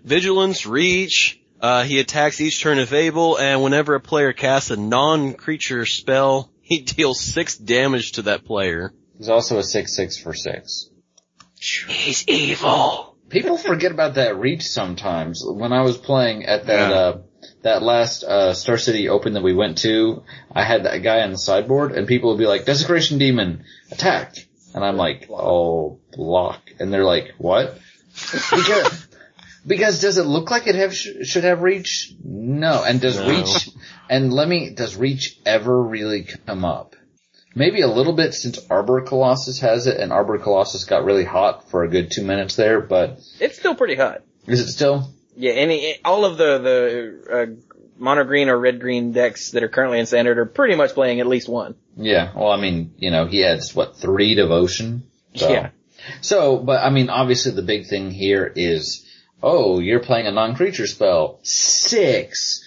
Vigilance, 0.03 0.65
reach. 0.65 1.41
Uh, 1.59 1.83
he 1.83 1.99
attacks 1.99 2.39
each 2.41 2.61
turn 2.61 2.77
if 2.79 2.93
able, 2.93 3.37
and 3.37 3.63
whenever 3.63 3.95
a 3.95 3.99
player 3.99 4.33
casts 4.33 4.69
a 4.69 4.77
non-creature 4.77 5.85
spell, 5.85 6.51
he 6.61 6.81
deals 6.81 7.19
six 7.21 7.57
damage 7.57 8.13
to 8.13 8.23
that 8.23 8.45
player. 8.45 8.93
He's 9.17 9.29
also 9.29 9.57
a 9.57 9.63
six 9.63 9.95
six 9.95 10.17
for 10.17 10.33
six. 10.33 10.89
He's 11.57 12.27
evil. 12.27 13.14
People 13.29 13.57
forget 13.71 13.91
about 13.91 14.15
that 14.15 14.37
reach 14.37 14.67
sometimes. 14.67 15.43
When 15.45 15.73
I 15.73 15.81
was 15.81 15.97
playing 15.97 16.45
at 16.45 16.65
that 16.67 16.89
Yeah. 16.89 16.95
uh 16.95 17.17
that 17.61 17.81
last 17.83 18.23
uh 18.23 18.53
Star 18.53 18.77
City 18.77 19.09
Open 19.09 19.33
that 19.33 19.43
we 19.43 19.53
went 19.53 19.79
to, 19.79 20.23
I 20.51 20.63
had 20.63 20.83
that 20.85 21.03
guy 21.03 21.21
on 21.21 21.31
the 21.31 21.37
sideboard 21.37 21.91
and 21.93 22.07
people 22.07 22.29
would 22.31 22.39
be 22.39 22.47
like, 22.47 22.65
Desecration 22.65 23.17
Demon, 23.17 23.63
attack. 23.91 24.35
And 24.73 24.83
I'm 24.83 24.97
like, 24.97 25.27
oh, 25.31 25.99
block. 26.11 26.59
And 26.79 26.91
they're 26.91 27.05
like, 27.05 27.33
what? 27.37 27.77
Because, 28.13 29.07
because 29.67 30.01
does 30.01 30.17
it 30.17 30.25
look 30.25 30.51
like 30.51 30.67
it 30.67 30.75
have, 30.75 30.93
sh- 30.93 31.23
should 31.23 31.45
have 31.45 31.61
reach? 31.61 32.13
No. 32.23 32.83
And 32.83 32.99
does 32.99 33.17
No. 33.17 33.29
reach, 33.29 33.69
and 34.09 34.33
let 34.33 34.47
me, 34.49 34.71
does 34.71 34.97
reach 34.97 35.39
ever 35.45 35.81
really 35.81 36.23
come 36.45 36.65
up? 36.65 36.95
Maybe 37.55 37.81
a 37.81 37.87
little 37.87 38.13
bit 38.13 38.33
since 38.33 38.59
Arbor 38.69 39.01
Colossus 39.01 39.59
has 39.61 39.87
it 39.87 39.97
and 39.99 40.11
Arbor 40.11 40.37
Colossus 40.37 40.83
got 40.83 41.05
really 41.05 41.23
hot 41.23 41.69
for 41.69 41.83
a 41.83 41.87
good 41.89 42.11
two 42.11 42.23
minutes 42.23 42.55
there, 42.57 42.81
but 42.81 43.19
It's 43.39 43.57
still 43.57 43.75
pretty 43.75 43.95
hot. 43.95 44.23
is 44.45 44.59
it 44.59 44.67
still? 44.71 45.09
Yeah, 45.37 45.53
any 45.53 45.95
all 46.03 46.25
of 46.25 46.37
the 46.37 46.57
the 46.59 47.33
uh, 47.33 47.45
mono 47.97 48.23
green 48.25 48.49
or 48.49 48.57
red 48.59 48.79
green 48.79 49.11
decks 49.13 49.51
that 49.51 49.63
are 49.63 49.69
currently 49.69 49.99
in 49.99 50.05
standard 50.05 50.37
are 50.37 50.45
pretty 50.45 50.75
much 50.75 50.93
playing 50.93 51.19
at 51.21 51.27
least 51.27 51.47
one. 51.49 51.75
Yeah. 51.97 52.31
Well, 52.35 52.51
I 52.51 52.57
mean, 52.59 52.93
you 52.97 53.09
know, 53.11 53.25
he 53.25 53.43
adds 53.45 53.73
what 53.73 53.97
three 53.97 54.35
devotion. 54.35 55.03
So. 55.35 55.49
Yeah. 55.49 55.69
So, 56.21 56.57
but 56.57 56.83
I 56.83 56.89
mean, 56.89 57.09
obviously 57.09 57.51
the 57.53 57.61
big 57.63 57.87
thing 57.87 58.11
here 58.11 58.51
is, 58.55 59.05
oh, 59.41 59.79
you're 59.79 59.99
playing 60.01 60.27
a 60.27 60.31
non-creature 60.31 60.87
spell. 60.87 61.39
Six. 61.43 62.61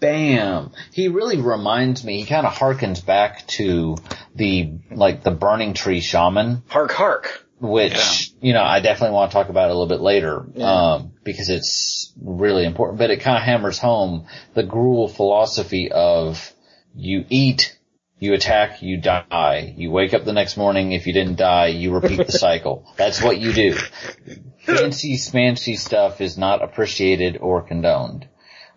Bam. 0.00 0.72
He 0.92 1.08
really 1.08 1.40
reminds 1.40 2.04
me, 2.04 2.18
he 2.20 2.26
kind 2.26 2.46
of 2.46 2.52
harkens 2.54 3.04
back 3.04 3.46
to 3.48 3.96
the, 4.34 4.72
like, 4.90 5.22
the 5.22 5.30
Burning 5.30 5.74
Tree 5.74 6.00
Shaman, 6.00 6.62
Hark 6.68 6.92
hark. 6.92 7.46
which, 7.60 8.32
you 8.40 8.52
know, 8.52 8.62
I 8.62 8.80
definitely 8.80 9.14
want 9.14 9.30
to 9.30 9.34
talk 9.34 9.48
about 9.48 9.66
a 9.70 9.74
little 9.74 9.86
bit 9.86 10.00
later, 10.00 10.44
Yeah. 10.54 10.66
um, 10.94 11.12
because 11.24 11.48
it's 11.48 12.12
really 12.22 12.64
important, 12.64 12.98
but 12.98 13.10
it 13.10 13.20
kind 13.20 13.36
of 13.38 13.42
hammers 13.44 13.78
home 13.78 14.26
the 14.54 14.62
Gruul 14.64 15.10
philosophy 15.10 15.90
of 15.90 16.52
you 16.94 17.24
eat, 17.30 17.78
you 18.18 18.34
attack, 18.34 18.82
you 18.82 18.98
die. 18.98 19.74
You 19.76 19.90
wake 19.90 20.12
up 20.14 20.24
the 20.24 20.32
next 20.32 20.56
morning, 20.56 20.92
if 20.92 21.06
you 21.06 21.12
didn't 21.12 21.36
die, 21.36 21.68
you 21.68 21.92
repeat 21.92 22.26
the 22.26 22.32
cycle. 22.38 22.84
That's 22.96 23.22
what 23.22 23.38
you 23.38 23.52
do. 23.52 23.74
Fancy 24.64 25.16
smancy 25.16 25.78
stuff 25.78 26.20
is 26.20 26.36
not 26.38 26.62
appreciated 26.62 27.38
or 27.40 27.62
condoned. 27.62 28.28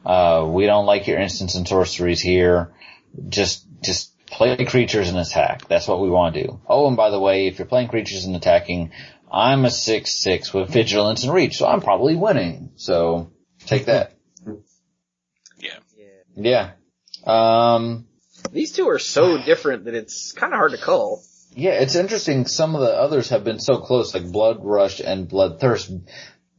Uh, 0.06 0.45
we 0.49 0.65
don't 0.65 0.86
like 0.86 1.07
your 1.07 1.19
instants 1.19 1.56
and 1.56 1.68
sorceries 1.68 2.22
here. 2.22 2.74
Just, 3.30 3.65
just 3.82 4.14
play 4.28 4.64
creatures 4.65 5.10
and 5.10 5.18
attack. 5.18 5.68
That's 5.68 5.88
what 5.88 6.02
we 6.02 6.10
want 6.10 6.36
to 6.36 6.44
do. 6.44 6.61
Oh, 6.68 6.88
and 6.88 6.98
by 6.98 7.10
the 7.10 7.19
way, 7.19 7.48
if 7.48 7.60
you're 7.60 7.68
playing 7.68 7.88
creatures 7.90 8.26
and 8.26 8.36
attacking, 8.36 8.91
I'm 9.32 9.65
a 9.65 9.69
6-6 9.69 10.53
with 10.53 10.69
vigilance 10.69 11.24
and 11.24 11.34
reach, 11.34 11.57
so 11.57 11.68
I'm 11.68 11.82
probably 11.82 12.15
winning. 12.15 12.72
So, 12.76 13.32
take 13.65 13.86
that. 13.86 14.14
Yeah. 15.57 15.80
Yeah. 16.36 16.72
Um, 17.26 18.07
These 18.52 18.74
two 18.74 18.88
are 18.90 18.99
so 18.99 19.44
different 19.44 19.86
that 19.86 19.95
it's 19.95 20.32
kind 20.32 20.53
of 20.53 20.57
hard 20.57 20.72
to 20.72 20.78
call. 20.78 21.22
yeah, 21.56 21.72
it's 21.72 21.95
interesting. 21.95 22.45
Some 22.45 22.76
of 22.76 22.82
the 22.82 22.94
others 22.94 23.30
have 23.30 23.44
been 23.44 23.60
so 23.60 23.80
close, 23.80 24.14
like 24.14 24.32
Blood 24.32 24.60
Rush 24.64 24.99
and 25.02 25.28
Bloodthirst. 25.28 26.07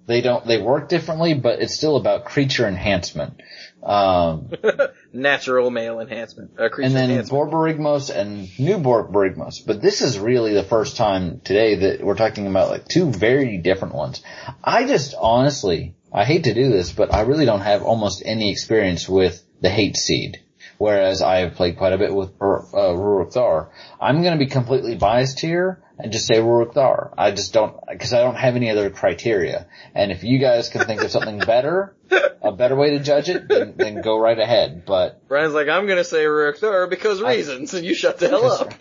They 0.09 0.23
don't, 0.23 0.47
they 0.47 0.57
work 0.57 0.89
differently, 0.89 1.35
but 1.35 1.61
it's 1.61 1.75
still 1.75 1.97
about 1.97 2.25
creature 2.25 2.67
enhancement. 2.67 3.43
Um, 3.83 4.51
Natural 5.13 5.71
male 5.71 6.01
enhancement. 6.01 6.53
Uh, 6.59 6.71
creature 6.71 6.87
and 6.87 6.97
then 6.97 7.11
enhancement. 7.11 7.51
Borborygmos 7.51 8.09
and 8.09 8.49
New 8.59 8.79
Borborygmos. 8.79 9.67
But 9.67 9.83
this 9.83 10.01
is 10.01 10.19
really 10.19 10.55
the 10.55 10.63
first 10.65 10.97
time 10.97 11.41
today 11.45 11.75
that 11.75 12.03
we're 12.03 12.17
talking 12.17 12.47
about 12.47 12.71
like 12.71 12.89
two 12.89 13.13
very 13.13 13.59
different 13.59 13.95
ones. 13.95 14.23
I 14.65 14.87
just 14.87 15.15
honestly, 15.21 15.95
I 16.11 16.25
hate 16.25 16.45
to 16.45 16.55
do 16.55 16.71
this, 16.71 16.91
but 16.91 17.13
I 17.13 17.21
really 17.21 17.45
don't 17.45 17.61
have 17.61 17.83
almost 17.83 18.23
any 18.25 18.51
experience 18.51 19.07
with 19.07 19.45
the 19.61 19.69
hate 19.69 19.97
seed. 19.97 20.41
whereas 20.79 21.21
I 21.21 21.41
have 21.41 21.55
played 21.55 21.77
quite 21.77 21.93
a 21.93 21.99
bit 21.99 22.15
with 22.15 22.31
uh, 22.41 22.95
Ruric 22.97 23.33
Thar. 23.35 23.71
I'm 24.01 24.23
going 24.23 24.39
to 24.39 24.45
be 24.45 24.51
completely 24.51 24.95
biased 24.95 25.41
here 25.41 25.83
and 25.99 26.13
just 26.13 26.27
say 26.27 26.37
Ruric 26.37 26.75
Thar. 26.75 27.13
I 27.19 27.33
just 27.33 27.53
don't, 27.53 27.77
because 27.91 28.13
I 28.13 28.23
don't 28.23 28.37
have 28.37 28.55
any 28.55 28.71
other 28.71 28.89
criteria. 28.89 29.67
And 29.95 30.13
if 30.13 30.23
you 30.23 30.39
guys 30.39 30.69
can 30.69 30.87
think 30.87 31.03
of 31.03 31.11
something 31.11 31.41
better, 31.41 31.97
a 32.41 32.53
better 32.53 32.77
way 32.77 32.91
to 32.91 33.01
judge 33.01 33.29
it, 33.29 33.49
then, 33.49 33.75
then 33.77 34.01
go 34.01 34.19
right 34.19 34.39
ahead. 34.39 34.85
But 34.87 35.27
Brian's 35.29 35.55
like, 35.55 35.69
I'm 35.69 35.87
gonna 35.87 36.05
say 36.05 36.25
Rurik 36.25 36.59
Thor 36.59 36.87
because 36.87 37.21
reasons, 37.21 37.75
and 37.75 37.85
you 37.85 37.95
shut 37.95 38.19
the 38.19 38.29
hell 38.29 38.51
up. 38.51 38.79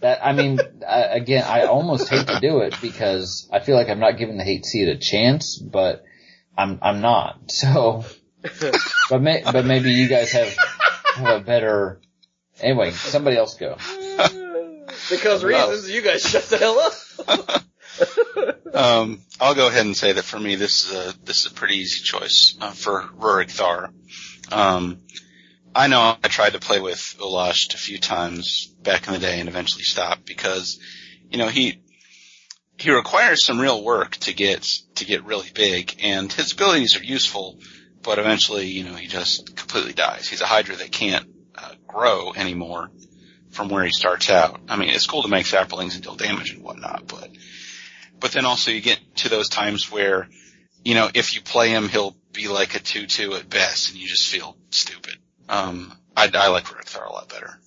that, 0.00 0.20
I 0.24 0.32
mean, 0.32 0.60
I, 0.86 1.02
again, 1.04 1.44
I 1.44 1.62
almost 1.62 2.08
hate 2.08 2.26
to 2.26 2.40
do 2.40 2.60
it 2.60 2.76
because 2.82 3.48
I 3.50 3.60
feel 3.60 3.76
like 3.76 3.88
I'm 3.88 4.00
not 4.00 4.18
giving 4.18 4.36
the 4.36 4.44
hate 4.44 4.66
seed 4.66 4.88
a 4.88 4.98
chance, 4.98 5.56
but 5.56 6.04
I'm, 6.56 6.78
I'm 6.82 7.00
not. 7.00 7.50
So, 7.50 8.04
but 9.08 9.22
may, 9.22 9.42
but 9.42 9.64
maybe 9.64 9.90
you 9.90 10.06
guys 10.06 10.32
have, 10.32 10.54
have 11.14 11.40
a 11.40 11.44
better, 11.44 12.02
anyway, 12.60 12.90
somebody 12.90 13.38
else 13.38 13.54
go. 13.54 13.78
because 15.10 15.44
reasons, 15.44 15.90
you 15.90 16.02
guys 16.02 16.22
shut 16.22 16.44
the 16.44 16.58
hell 16.58 16.78
up. 16.78 17.62
Um, 18.74 19.20
I'll 19.40 19.54
go 19.54 19.68
ahead 19.68 19.86
and 19.86 19.96
say 19.96 20.12
that 20.12 20.24
for 20.24 20.38
me, 20.38 20.56
this 20.56 20.84
is 20.84 20.92
a 20.92 21.14
this 21.24 21.46
is 21.46 21.52
a 21.52 21.54
pretty 21.54 21.76
easy 21.76 22.02
choice 22.02 22.56
uh, 22.60 22.72
for 22.72 23.02
Ruric 23.16 23.50
Thar. 23.52 23.92
Um, 24.50 25.02
I 25.74 25.86
know 25.86 26.16
I 26.22 26.28
tried 26.28 26.54
to 26.54 26.58
play 26.58 26.80
with 26.80 26.98
Ulasht 27.20 27.74
a 27.74 27.78
few 27.78 27.98
times 27.98 28.66
back 28.82 29.06
in 29.06 29.12
the 29.12 29.20
day 29.20 29.38
and 29.38 29.48
eventually 29.48 29.84
stopped 29.84 30.26
because, 30.26 30.80
you 31.30 31.38
know, 31.38 31.48
he 31.48 31.82
he 32.76 32.90
requires 32.90 33.46
some 33.46 33.60
real 33.60 33.82
work 33.84 34.16
to 34.16 34.34
get 34.34 34.66
to 34.96 35.04
get 35.04 35.24
really 35.24 35.50
big, 35.54 35.96
and 36.02 36.32
his 36.32 36.52
abilities 36.52 36.96
are 36.96 37.04
useful, 37.04 37.60
but 38.02 38.18
eventually, 38.18 38.66
you 38.66 38.82
know, 38.82 38.94
he 38.94 39.06
just 39.06 39.54
completely 39.56 39.92
dies. 39.92 40.28
He's 40.28 40.40
a 40.40 40.46
Hydra 40.46 40.74
that 40.76 40.90
can't 40.90 41.26
uh, 41.54 41.74
grow 41.86 42.32
anymore 42.34 42.90
from 43.54 43.68
where 43.68 43.84
he 43.84 43.92
starts 43.92 44.30
out. 44.30 44.60
I 44.68 44.76
mean, 44.76 44.90
it's 44.90 45.06
cool 45.06 45.22
to 45.22 45.28
make 45.28 45.46
saprolings 45.46 45.94
and 45.94 46.02
deal 46.02 46.16
damage 46.16 46.52
and 46.52 46.62
whatnot, 46.62 47.06
but 47.06 47.30
but 48.18 48.32
then 48.32 48.44
also 48.44 48.70
you 48.70 48.80
get 48.80 48.98
to 49.16 49.28
those 49.28 49.48
times 49.48 49.92
where, 49.92 50.28
you 50.84 50.94
know, 50.94 51.08
if 51.14 51.34
you 51.34 51.40
play 51.40 51.68
him, 51.68 51.88
he'll 51.88 52.16
be 52.32 52.48
like 52.48 52.74
a 52.74 52.80
2-2 52.80 53.38
at 53.38 53.48
best, 53.48 53.90
and 53.90 53.98
you 53.98 54.08
just 54.08 54.28
feel 54.28 54.56
stupid. 54.70 55.16
Um, 55.48 55.92
I, 56.16 56.30
I 56.34 56.48
like 56.48 56.64
Ruric 56.64 56.86
Thar 56.86 57.04
a 57.04 57.12
lot 57.12 57.28
better. 57.28 57.58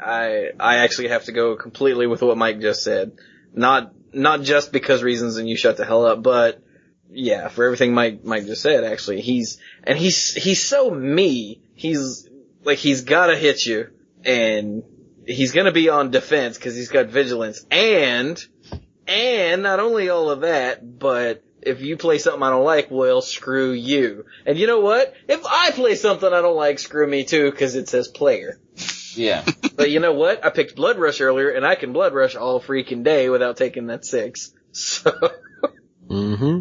I 0.00 0.50
I 0.58 0.76
actually 0.78 1.08
have 1.08 1.24
to 1.24 1.32
go 1.32 1.56
completely 1.56 2.06
with 2.06 2.22
what 2.22 2.36
Mike 2.36 2.60
just 2.60 2.82
said. 2.82 3.12
Not 3.52 3.92
not 4.12 4.42
just 4.42 4.72
because 4.72 5.02
reasons 5.02 5.36
and 5.36 5.48
you 5.48 5.56
shut 5.56 5.76
the 5.76 5.84
hell 5.84 6.06
up, 6.06 6.22
but 6.22 6.62
yeah, 7.10 7.48
for 7.48 7.64
everything 7.64 7.92
Mike 7.94 8.24
Mike 8.24 8.46
just 8.46 8.62
said, 8.62 8.84
actually, 8.84 9.20
he's 9.20 9.58
and 9.84 9.98
he's 9.98 10.34
he's 10.34 10.62
so 10.62 10.90
me. 10.90 11.60
He's 11.74 12.28
like 12.64 12.78
he's 12.78 13.02
gotta 13.02 13.36
hit 13.36 13.64
you, 13.64 13.90
and 14.24 14.82
he's 15.26 15.52
gonna 15.52 15.72
be 15.72 15.88
on 15.88 16.10
defense 16.10 16.56
because 16.56 16.74
he's 16.76 16.88
got 16.88 17.06
vigilance, 17.06 17.64
and 17.70 18.42
and 19.06 19.62
not 19.62 19.80
only 19.80 20.08
all 20.08 20.30
of 20.30 20.40
that, 20.40 20.98
but 20.98 21.42
if 21.62 21.80
you 21.80 21.96
play 21.96 22.18
something 22.18 22.42
I 22.42 22.50
don't 22.50 22.64
like, 22.64 22.90
well, 22.90 23.20
screw 23.22 23.72
you. 23.72 24.24
And 24.46 24.56
you 24.58 24.66
know 24.66 24.80
what? 24.80 25.12
If 25.28 25.44
I 25.44 25.72
play 25.72 25.96
something 25.96 26.32
I 26.32 26.40
don't 26.40 26.56
like, 26.56 26.78
screw 26.78 27.06
me 27.06 27.24
too, 27.24 27.50
because 27.50 27.74
it 27.74 27.88
says 27.88 28.08
player. 28.08 28.58
Yeah. 29.14 29.44
But 29.76 29.90
you 29.90 30.00
know 30.00 30.14
what? 30.14 30.42
I 30.42 30.48
picked 30.48 30.74
Blood 30.74 30.96
Rush 30.98 31.20
earlier, 31.20 31.50
and 31.50 31.66
I 31.66 31.74
can 31.74 31.92
Blood 31.92 32.14
Rush 32.14 32.34
all 32.34 32.62
freaking 32.62 33.02
day 33.02 33.28
without 33.28 33.58
taking 33.58 33.88
that 33.88 34.06
six. 34.06 34.54
So, 34.72 35.10
Mm-hmm. 36.08 36.60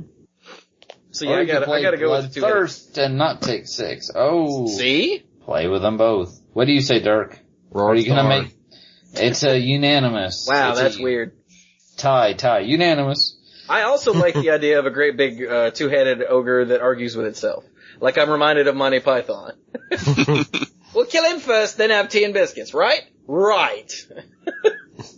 so 1.12 1.26
yeah, 1.26 1.32
Or 1.32 1.38
I 1.38 1.42
you 1.42 1.48
gotta, 1.48 1.72
I 1.72 1.82
gotta 1.82 1.98
go 1.98 2.12
with 2.12 2.34
the 2.34 2.42
two. 2.42 2.46
Bloodthirst 2.46 2.98
and 2.98 3.18
not 3.18 3.42
take 3.42 3.68
six. 3.68 4.10
Oh. 4.14 4.68
See? 4.68 5.24
Play 5.46 5.68
with 5.68 5.82
them 5.82 5.98
both. 5.98 6.42
What 6.54 6.66
do 6.66 6.74
you 6.74 6.82
say, 6.82 7.00
Dirk? 7.00 7.40
Are 7.74 7.96
you 7.96 8.06
gonna 8.08 8.28
make? 8.28 8.55
It's 9.18 9.44
a 9.44 9.58
unanimous. 9.58 10.48
Wow, 10.50 10.72
It's 10.72 10.80
a 10.80 10.84
that's 10.84 11.00
weird. 11.00 11.34
Tie, 11.98 12.34
tie, 12.34 12.60
unanimous. 12.60 13.38
I 13.70 13.84
also 13.84 14.14
like 14.26 14.34
the 14.36 14.52
idea 14.52 14.80
of 14.80 14.86
a 14.86 14.92
great 14.92 15.18
big 15.18 15.44
uh, 15.44 15.72
two-headed 15.72 16.24
ogre 16.24 16.66
that 16.66 16.82
argues 16.82 17.16
with 17.16 17.26
itself. 17.28 17.64
Like 18.00 18.18
I'm 18.18 18.30
reminded 18.30 18.68
of 18.68 18.76
Monty 18.76 19.00
Python. 19.00 19.54
we'll 20.94 21.06
kill 21.06 21.24
him 21.32 21.40
first, 21.40 21.78
then 21.78 21.90
have 21.90 22.10
tea 22.10 22.24
and 22.26 22.34
biscuits, 22.34 22.74
right? 22.74 23.02
Right. 23.28 23.92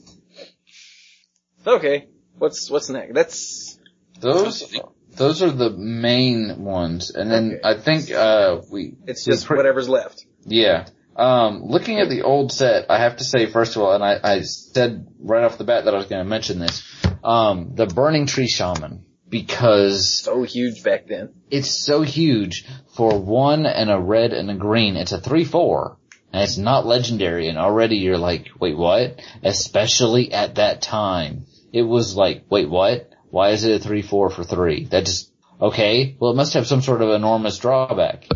okay. 1.68 2.08
What's 2.38 2.70
what's 2.70 2.90
next? 2.90 3.14
That's 3.14 3.80
Those, 4.20 4.76
those 5.16 5.42
are 5.42 5.50
the 5.52 5.72
main 5.72 6.64
ones, 6.64 7.10
and 7.12 7.32
then 7.32 7.60
Okay. 7.64 7.78
I 7.78 7.80
think 7.82 8.12
uh 8.12 8.62
we. 8.72 8.96
it's 9.08 9.26
just 9.26 9.50
whatever's 9.50 9.90
left. 9.90 10.26
Yeah. 10.46 10.88
Um, 11.18 11.64
looking 11.66 12.00
at 12.00 12.10
the 12.10 12.22
old 12.22 12.52
set, 12.52 12.86
I 12.92 13.00
have 13.00 13.18
to 13.18 13.24
say, 13.24 13.48
first 13.48 13.76
of 13.76 13.82
all, 13.82 13.94
and 13.94 14.04
I, 14.04 14.20
I 14.24 14.42
said 14.42 15.08
right 15.20 15.44
off 15.44 15.58
the 15.58 15.64
bat 15.64 15.86
that 15.86 15.94
I 15.94 15.98
was 15.98 16.06
going 16.06 16.24
to 16.24 16.30
mention 16.30 16.60
this, 16.60 16.84
um, 17.24 17.72
the 17.74 17.88
Burning 17.88 18.28
Tree 18.28 18.48
Shaman, 18.48 19.04
because 19.28 20.22
So 20.24 20.44
huge 20.44 20.84
back 20.84 21.08
then. 21.08 21.34
it's 21.50 21.72
so 21.72 22.02
huge 22.04 22.66
for 22.96 23.20
one 23.20 23.66
and 23.66 23.90
a 23.90 24.00
red 24.00 24.32
and 24.34 24.52
a 24.52 24.56
green. 24.56 24.96
It's 24.96 25.12
a 25.12 25.20
3-4. 25.20 25.98
And 26.34 26.44
it's 26.44 26.58
not 26.58 26.86
legendary 26.86 27.48
and 27.48 27.58
already 27.58 27.98
you're 27.98 28.18
like, 28.18 28.50
wait, 28.60 28.78
what? 28.78 29.20
Especially 29.44 30.32
at 30.34 30.56
that 30.56 30.82
time. 30.82 31.46
It 31.74 31.82
was 31.84 32.16
like, 32.16 32.44
wait, 32.50 32.70
what? 32.70 33.10
Why 33.30 33.50
is 33.52 33.64
it 33.64 33.84
a 33.84 33.88
3-4 33.90 34.32
for 34.32 34.44
3? 34.44 34.86
That 34.92 35.06
just, 35.06 35.32
okay, 35.60 36.16
well 36.20 36.32
it 36.32 36.36
must 36.36 36.54
have 36.54 36.68
some 36.68 36.82
sort 36.82 37.02
of 37.02 37.10
enormous 37.10 37.58
drawback. 37.58 38.28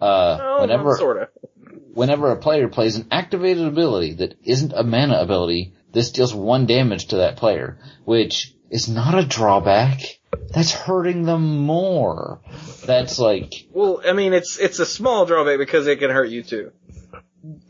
Uh, 0.00 0.38
Oh, 0.40 0.60
whenever, 0.62 0.96
sorta. 0.96 1.28
Whenever 1.92 2.30
a 2.30 2.36
player 2.36 2.68
plays 2.68 2.96
an 2.96 3.08
activated 3.10 3.66
ability 3.66 4.14
that 4.14 4.34
isn't 4.42 4.72
a 4.72 4.82
mana 4.82 5.20
ability, 5.20 5.74
this 5.92 6.12
deals 6.12 6.34
one 6.34 6.66
damage 6.66 7.06
to 7.08 7.16
that 7.16 7.36
player, 7.36 7.78
which 8.04 8.54
is 8.70 8.88
not 8.88 9.18
a 9.18 9.26
drawback. 9.26 10.00
That's 10.54 10.72
hurting 10.72 11.24
them 11.24 11.58
more. 11.58 12.40
That's 12.86 13.18
like, 13.18 13.52
Well, 13.70 14.00
I 14.04 14.12
mean, 14.12 14.32
it's 14.32 14.58
it's 14.58 14.78
a 14.78 14.86
small 14.86 15.26
drawback 15.26 15.58
because 15.58 15.86
it 15.86 15.98
can 15.98 16.10
hurt 16.10 16.30
you 16.30 16.42
too. 16.42 16.72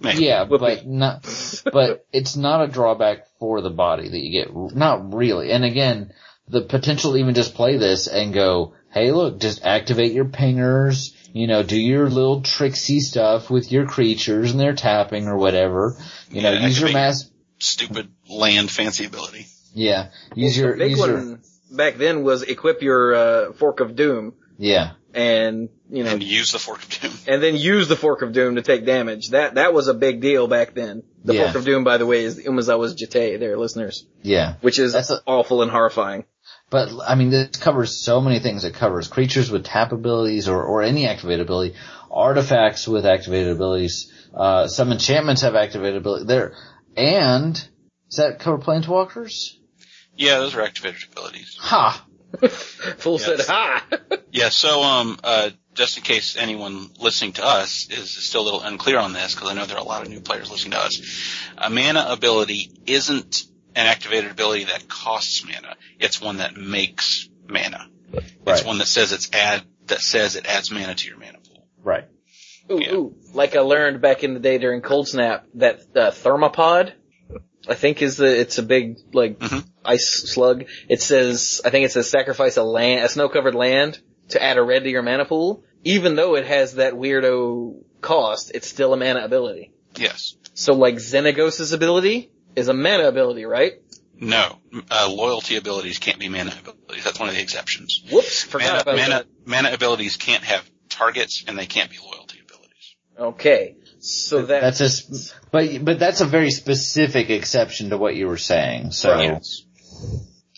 Yeah, 0.02 0.44
but 0.44 0.86
not, 0.86 1.62
but 1.72 2.06
it's 2.12 2.36
not 2.36 2.62
a 2.62 2.70
drawback 2.70 3.26
for 3.38 3.62
the 3.62 3.70
body 3.70 4.08
that 4.08 4.18
you 4.18 4.30
get. 4.30 4.54
Not 4.76 5.14
really. 5.14 5.50
And 5.50 5.64
again, 5.64 6.12
the 6.48 6.60
potential 6.60 7.12
to 7.12 7.18
even 7.18 7.34
just 7.34 7.54
play 7.54 7.78
this 7.78 8.06
and 8.06 8.34
go, 8.34 8.74
hey 8.90 9.12
look, 9.12 9.40
just 9.40 9.64
activate 9.64 10.12
your 10.12 10.26
pingers, 10.26 11.11
you 11.32 11.46
know, 11.46 11.62
do 11.62 11.76
your 11.80 12.08
little 12.10 12.42
tricksy 12.42 13.00
stuff 13.00 13.50
with 13.50 13.72
your 13.72 13.86
creatures 13.86 14.50
and 14.52 14.60
their 14.60 14.74
tapping 14.74 15.26
or 15.28 15.36
whatever. 15.36 15.96
You 16.30 16.42
know, 16.42 16.52
Yeah, 16.52 16.66
use 16.66 16.80
your 16.80 16.92
mass, 16.92 17.30
Stupid 17.58 18.08
land 18.28 18.70
fancy 18.70 19.04
ability. 19.04 19.46
yeah, 19.74 20.08
use 20.34 20.56
Well, 20.58 20.66
your, 20.66 20.72
the 20.72 20.78
big 20.84 20.90
use 20.90 20.98
one 21.00 21.10
your, 21.10 21.38
back 21.76 21.96
then 21.96 22.22
was 22.24 22.42
equip 22.42 22.82
your 22.82 23.14
uh, 23.14 23.52
Fork 23.52 23.80
of 23.80 23.94
Doom 23.96 24.34
yeah, 24.58 24.92
and 25.14 25.68
you 25.90 26.02
know 26.04 26.10
And 26.10 26.22
use 26.22 26.50
the 26.52 26.58
Fork 26.58 26.82
of 26.82 26.88
Doom. 27.00 27.12
and 27.28 27.42
then 27.42 27.56
use 27.56 27.86
the 27.88 27.96
Fork 27.96 28.22
of 28.22 28.32
Doom 28.32 28.56
to 28.56 28.62
take 28.62 28.84
damage. 28.84 29.28
That 29.30 29.54
that 29.54 29.72
was 29.72 29.86
a 29.88 29.94
big 29.94 30.20
deal 30.20 30.48
back 30.48 30.74
then. 30.74 31.02
The 31.24 31.34
Yeah. 31.34 31.44
Fork 31.44 31.56
of 31.56 31.64
Doom, 31.64 31.84
by 31.84 31.98
the 31.98 32.06
way, 32.06 32.24
is 32.24 32.38
Umezawa's 32.44 32.94
Jitte, 32.96 33.38
there, 33.38 33.56
listeners, 33.56 34.04
yeah. 34.22 34.54
which 34.60 34.78
is 34.80 34.92
That's 34.92 35.10
a- 35.10 35.22
awful 35.26 35.62
and 35.62 35.70
horrifying. 35.70 36.24
But 36.72 36.88
I 37.06 37.16
mean, 37.16 37.28
this 37.28 37.58
covers 37.58 38.02
so 38.02 38.22
many 38.22 38.38
things. 38.38 38.64
It 38.64 38.72
covers 38.72 39.06
creatures 39.06 39.50
with 39.50 39.62
tap 39.64 39.92
abilities 39.92 40.48
or, 40.48 40.64
or 40.64 40.82
any 40.82 41.06
activated 41.06 41.42
ability, 41.42 41.74
artifacts 42.10 42.88
with 42.88 43.04
activated 43.04 43.52
abilities. 43.52 44.10
Uh, 44.34 44.66
some 44.66 44.90
enchantments 44.90 45.42
have 45.42 45.54
activated 45.54 45.98
ability 45.98 46.24
there, 46.24 46.54
and 46.96 47.52
does 48.08 48.16
that 48.16 48.38
cover 48.38 48.56
planeswalkers? 48.56 49.58
Yeah, 50.16 50.38
those 50.38 50.54
are 50.54 50.62
activated 50.62 51.02
abilities. 51.12 51.58
Ha! 51.60 52.06
Full 52.48 53.18
Yes. 53.20 53.24
said 53.24 53.40
ha. 53.46 53.86
Yeah, 54.30 54.48
so 54.48 54.82
um, 54.82 55.18
uh, 55.22 55.50
just 55.74 55.98
in 55.98 56.04
case 56.04 56.38
anyone 56.38 56.88
listening 56.98 57.32
to 57.32 57.44
us 57.44 57.88
is 57.90 58.10
still 58.10 58.40
a 58.40 58.46
little 58.46 58.62
unclear 58.62 58.98
on 58.98 59.12
this, 59.12 59.34
because 59.34 59.50
I 59.50 59.52
know 59.52 59.66
there 59.66 59.76
are 59.76 59.82
a 59.82 59.86
lot 59.86 60.00
of 60.00 60.08
new 60.08 60.20
players 60.20 60.50
listening 60.50 60.72
to 60.72 60.78
us, 60.78 61.50
a 61.58 61.68
mana 61.68 62.06
ability 62.08 62.70
isn't 62.86 63.42
an 63.74 63.86
activated 63.86 64.30
ability 64.30 64.64
that 64.64 64.88
costs 64.88 65.44
mana. 65.44 65.76
It's 65.98 66.20
one 66.20 66.38
that 66.38 66.56
makes 66.56 67.28
mana. 67.48 67.88
It's 68.46 68.64
one 68.64 68.78
that 68.78 68.88
says 68.88 69.12
it's 69.12 69.30
add 69.32 69.62
that 69.86 70.00
says 70.00 70.36
it 70.36 70.46
adds 70.46 70.70
mana 70.70 70.94
to 70.94 71.08
your 71.08 71.18
mana 71.18 71.38
pool. 71.46 71.66
Right. 71.82 72.04
Ooh, 72.70 72.80
Yeah. 72.80 72.92
ooh. 72.94 73.16
Like 73.34 73.56
I 73.56 73.60
learned 73.60 74.00
back 74.00 74.22
in 74.24 74.34
the 74.34 74.40
day 74.40 74.58
during 74.58 74.80
Cold 74.82 75.08
Snap, 75.08 75.46
that 75.54 75.80
uh, 75.96 76.10
thermopod, 76.10 76.92
I 77.68 77.74
think 77.74 78.02
is 78.02 78.16
the, 78.18 78.26
it's 78.40 78.58
a 78.58 78.62
big, 78.62 78.98
like, 79.12 79.38
Mhm. 79.38 79.64
ice 79.84 80.08
slug. 80.32 80.64
It 80.88 81.00
says, 81.02 81.60
I 81.64 81.70
think 81.70 81.84
it 81.86 81.92
says 81.92 82.08
sacrifice 82.08 82.56
a 82.56 82.62
land, 82.62 83.04
a 83.04 83.08
snow 83.08 83.28
covered 83.28 83.54
land 83.54 83.98
to 84.28 84.42
add 84.42 84.58
a 84.58 84.62
red 84.62 84.84
to 84.84 84.90
your 84.90 85.02
mana 85.02 85.24
pool. 85.24 85.64
Even 85.84 86.14
though 86.14 86.36
it 86.36 86.46
has 86.46 86.74
that 86.74 86.94
weirdo 86.94 87.82
cost, 88.00 88.52
it's 88.54 88.68
still 88.68 88.92
a 88.92 88.96
mana 88.96 89.24
ability. 89.24 89.72
Yes. 89.96 90.36
So 90.54 90.74
like 90.74 90.96
Xenagos' 90.96 91.72
ability 91.72 92.30
is 92.56 92.68
a 92.68 92.74
mana 92.74 93.08
ability, 93.08 93.44
right? 93.44 93.72
No. 94.18 94.58
Uh, 94.90 95.08
loyalty 95.12 95.56
abilities 95.56 95.98
can't 95.98 96.18
be 96.18 96.28
mana 96.28 96.52
abilities. 96.60 97.04
That's 97.04 97.18
one 97.18 97.28
of 97.28 97.34
the 97.34 97.40
exceptions. 97.40 98.02
Whoops, 98.10 98.42
forgot 98.44 98.68
Mana, 98.68 98.80
about 98.82 98.96
mana, 98.96 99.08
that. 99.08 99.26
mana 99.44 99.72
abilities 99.72 100.16
can't 100.16 100.44
have 100.44 100.68
targets 100.88 101.44
and 101.48 101.58
they 101.58 101.66
can't 101.66 101.90
be 101.90 101.96
loyalty 101.98 102.38
abilities. 102.44 102.94
Okay. 103.18 103.76
So 104.00 104.42
that 104.42 104.60
That's 104.60 104.80
a, 104.80 104.84
s- 104.84 105.34
but, 105.50 105.84
but 105.84 105.98
that's 105.98 106.20
a 106.20 106.24
very 106.26 106.50
specific 106.50 107.30
exception 107.30 107.90
to 107.90 107.98
what 107.98 108.14
you 108.16 108.26
were 108.28 108.36
saying, 108.38 108.90
so. 108.92 109.10
Right. 109.12 109.46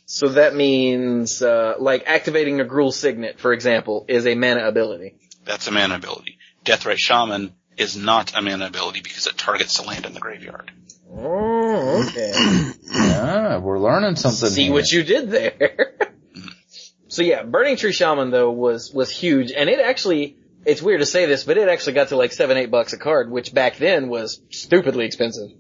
so 0.06 0.28
that 0.30 0.54
means 0.54 1.42
uh, 1.42 1.74
like 1.78 2.04
activating 2.06 2.60
a 2.60 2.64
Gruul 2.64 2.92
Signet, 2.92 3.38
for 3.38 3.52
example, 3.52 4.04
is 4.08 4.26
a 4.26 4.34
mana 4.34 4.66
ability. 4.66 5.16
That's 5.44 5.66
a 5.68 5.70
mana 5.72 5.96
ability. 5.96 6.38
Deathrite 6.64 6.98
Shaman 6.98 7.54
is 7.76 7.96
not 7.96 8.34
a 8.36 8.40
mana 8.42 8.66
ability 8.66 9.00
because 9.02 9.26
it 9.26 9.36
targets 9.36 9.78
the 9.78 9.86
land 9.86 10.06
in 10.06 10.14
the 10.14 10.20
graveyard. 10.20 10.70
Oh, 11.16 12.05
okay. 12.09 12.32
Ah, 12.97 13.59
we're 13.59 13.78
learning 13.81 14.15
something 14.16 14.49
See 14.51 14.65
here. 14.65 14.73
what 14.73 14.91
you 14.91 15.03
did 15.03 15.31
there. 15.31 15.95
so 17.09 17.23
yeah, 17.23 17.43
Burning 17.43 17.77
Tree 17.77 17.93
Shaman 17.93 18.31
though 18.31 18.51
was 18.53 18.93
was 18.95 19.11
huge, 19.11 19.51
and 19.53 19.69
it 19.69 19.81
actually 19.81 20.36
it's 20.65 20.81
weird 20.81 21.01
to 21.01 21.07
say 21.07 21.27
this, 21.27 21.45
but 21.45 21.57
it 21.59 21.69
actually 21.69 21.95
got 21.95 22.09
to 22.09 22.16
like 22.16 22.32
seven 22.32 22.57
eight 22.57 22.70
bucks 22.70 22.93
a 22.93 22.99
card, 22.99 23.31
which 23.31 23.53
back 23.53 23.77
then 23.77 24.09
was 24.09 24.41
stupidly 24.51 25.05
expensive. 25.07 25.51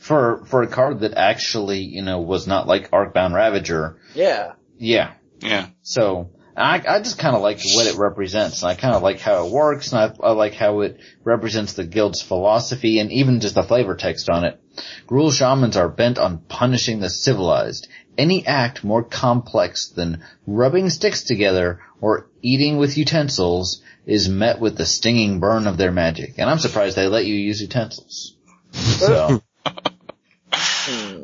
for, 0.00 0.44
for 0.46 0.62
a 0.62 0.66
card 0.66 1.00
that 1.00 1.14
actually, 1.14 1.80
you 1.80 2.02
know, 2.02 2.20
was 2.20 2.46
not 2.46 2.66
like 2.66 2.90
Arcbound 2.90 3.34
Ravager. 3.34 3.98
Yeah, 4.14 4.52
Yeah. 4.78 5.14
Yeah. 5.40 5.68
So, 5.82 6.30
I, 6.56 6.82
I 6.88 6.98
just 7.00 7.18
kind 7.18 7.36
of 7.36 7.42
like 7.42 7.58
what 7.74 7.86
it 7.86 7.96
represents, 7.96 8.62
and 8.62 8.70
I 8.70 8.74
kind 8.74 8.94
of 8.94 9.02
like 9.02 9.20
how 9.20 9.44
it 9.44 9.52
works, 9.52 9.92
and 9.92 10.00
I, 10.00 10.26
I 10.26 10.32
like 10.32 10.54
how 10.54 10.80
it 10.80 10.98
represents 11.22 11.74
the 11.74 11.84
guild's 11.84 12.22
philosophy, 12.22 12.98
and 12.98 13.12
even 13.12 13.40
just 13.40 13.54
the 13.54 13.62
flavor 13.62 13.94
text 13.94 14.30
on 14.30 14.44
it. 14.44 14.58
Gruul 15.06 15.32
shamans 15.32 15.76
are 15.76 15.88
bent 15.88 16.18
on 16.18 16.38
punishing 16.38 17.00
the 17.00 17.10
civilized. 17.10 17.88
Any 18.16 18.46
act 18.46 18.82
more 18.82 19.04
complex 19.04 19.88
than 19.88 20.24
rubbing 20.46 20.88
sticks 20.88 21.24
together 21.24 21.80
or 22.00 22.30
eating 22.40 22.78
with 22.78 22.96
utensils 22.96 23.82
is 24.06 24.28
met 24.28 24.58
with 24.58 24.78
the 24.78 24.86
stinging 24.86 25.40
burn 25.40 25.66
of 25.66 25.76
their 25.76 25.92
magic. 25.92 26.34
And 26.38 26.48
I'm 26.48 26.58
surprised 26.58 26.96
they 26.96 27.08
let 27.08 27.26
you 27.26 27.34
use 27.34 27.60
utensils. 27.60 28.34
So, 28.72 29.08
Well, 29.12 29.44
hmm. 30.52 31.20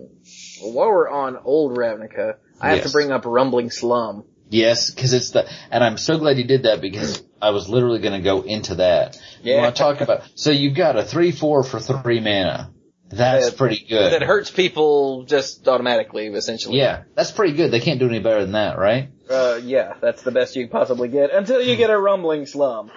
while 0.60 0.88
we're 0.88 1.08
on 1.08 1.38
old 1.44 1.76
Ravnica, 1.76 2.36
I 2.60 2.74
have 2.74 2.82
to 2.84 2.90
bring 2.90 3.10
up 3.10 3.24
Rumbling 3.24 3.70
Slum. 3.70 4.24
Yes, 4.52 4.90
cause 4.90 5.12
it's 5.12 5.30
the, 5.30 5.48
and 5.70 5.82
I'm 5.82 5.98
so 5.98 6.18
glad 6.18 6.38
you 6.38 6.44
did 6.44 6.62
that 6.64 6.80
because 6.80 7.22
I 7.40 7.50
was 7.50 7.68
literally 7.68 7.98
gonna 8.00 8.20
go 8.20 8.42
into 8.42 8.76
that. 8.76 9.18
You 9.42 9.54
Yeah. 9.54 9.60
wanna 9.62 9.72
talk 9.72 10.00
about, 10.00 10.22
so 10.34 10.50
you've 10.50 10.74
got 10.74 10.96
a 10.96 11.02
3-4 11.02 11.64
for 11.64 11.80
3 11.80 12.20
mana. 12.20 12.70
That's 13.10 13.50
That- 13.50 13.56
pretty 13.58 13.84
good. 13.86 14.12
That 14.12 14.22
hurts 14.22 14.50
people 14.50 15.24
just 15.24 15.68
automatically, 15.68 16.28
essentially. 16.28 16.78
Yeah, 16.78 17.02
that's 17.14 17.30
pretty 17.30 17.54
good. 17.54 17.70
They 17.70 17.80
can't 17.80 17.98
do 17.98 18.08
any 18.08 18.20
better 18.20 18.40
than 18.40 18.52
that, 18.52 18.78
right? 18.78 19.08
Uh, 19.28 19.60
yeah, 19.62 19.94
that's 20.00 20.22
the 20.22 20.30
best 20.30 20.56
you 20.56 20.62
can 20.64 20.70
possibly 20.70 21.08
get 21.08 21.30
until 21.30 21.60
you 21.60 21.76
get 21.76 21.90
a 21.90 21.98
Rumbling 21.98 22.46
Slum, 22.46 22.90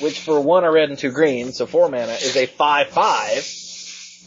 which 0.00 0.18
for 0.20 0.38
one 0.40 0.64
a 0.64 0.70
red 0.70 0.90
and 0.90 0.98
two 0.98 1.12
green, 1.12 1.52
so 1.52 1.64
four 1.64 1.88
mana, 1.88 2.12
is 2.12 2.36
a 2.36 2.44
five 2.46 2.88
five. 2.88 3.46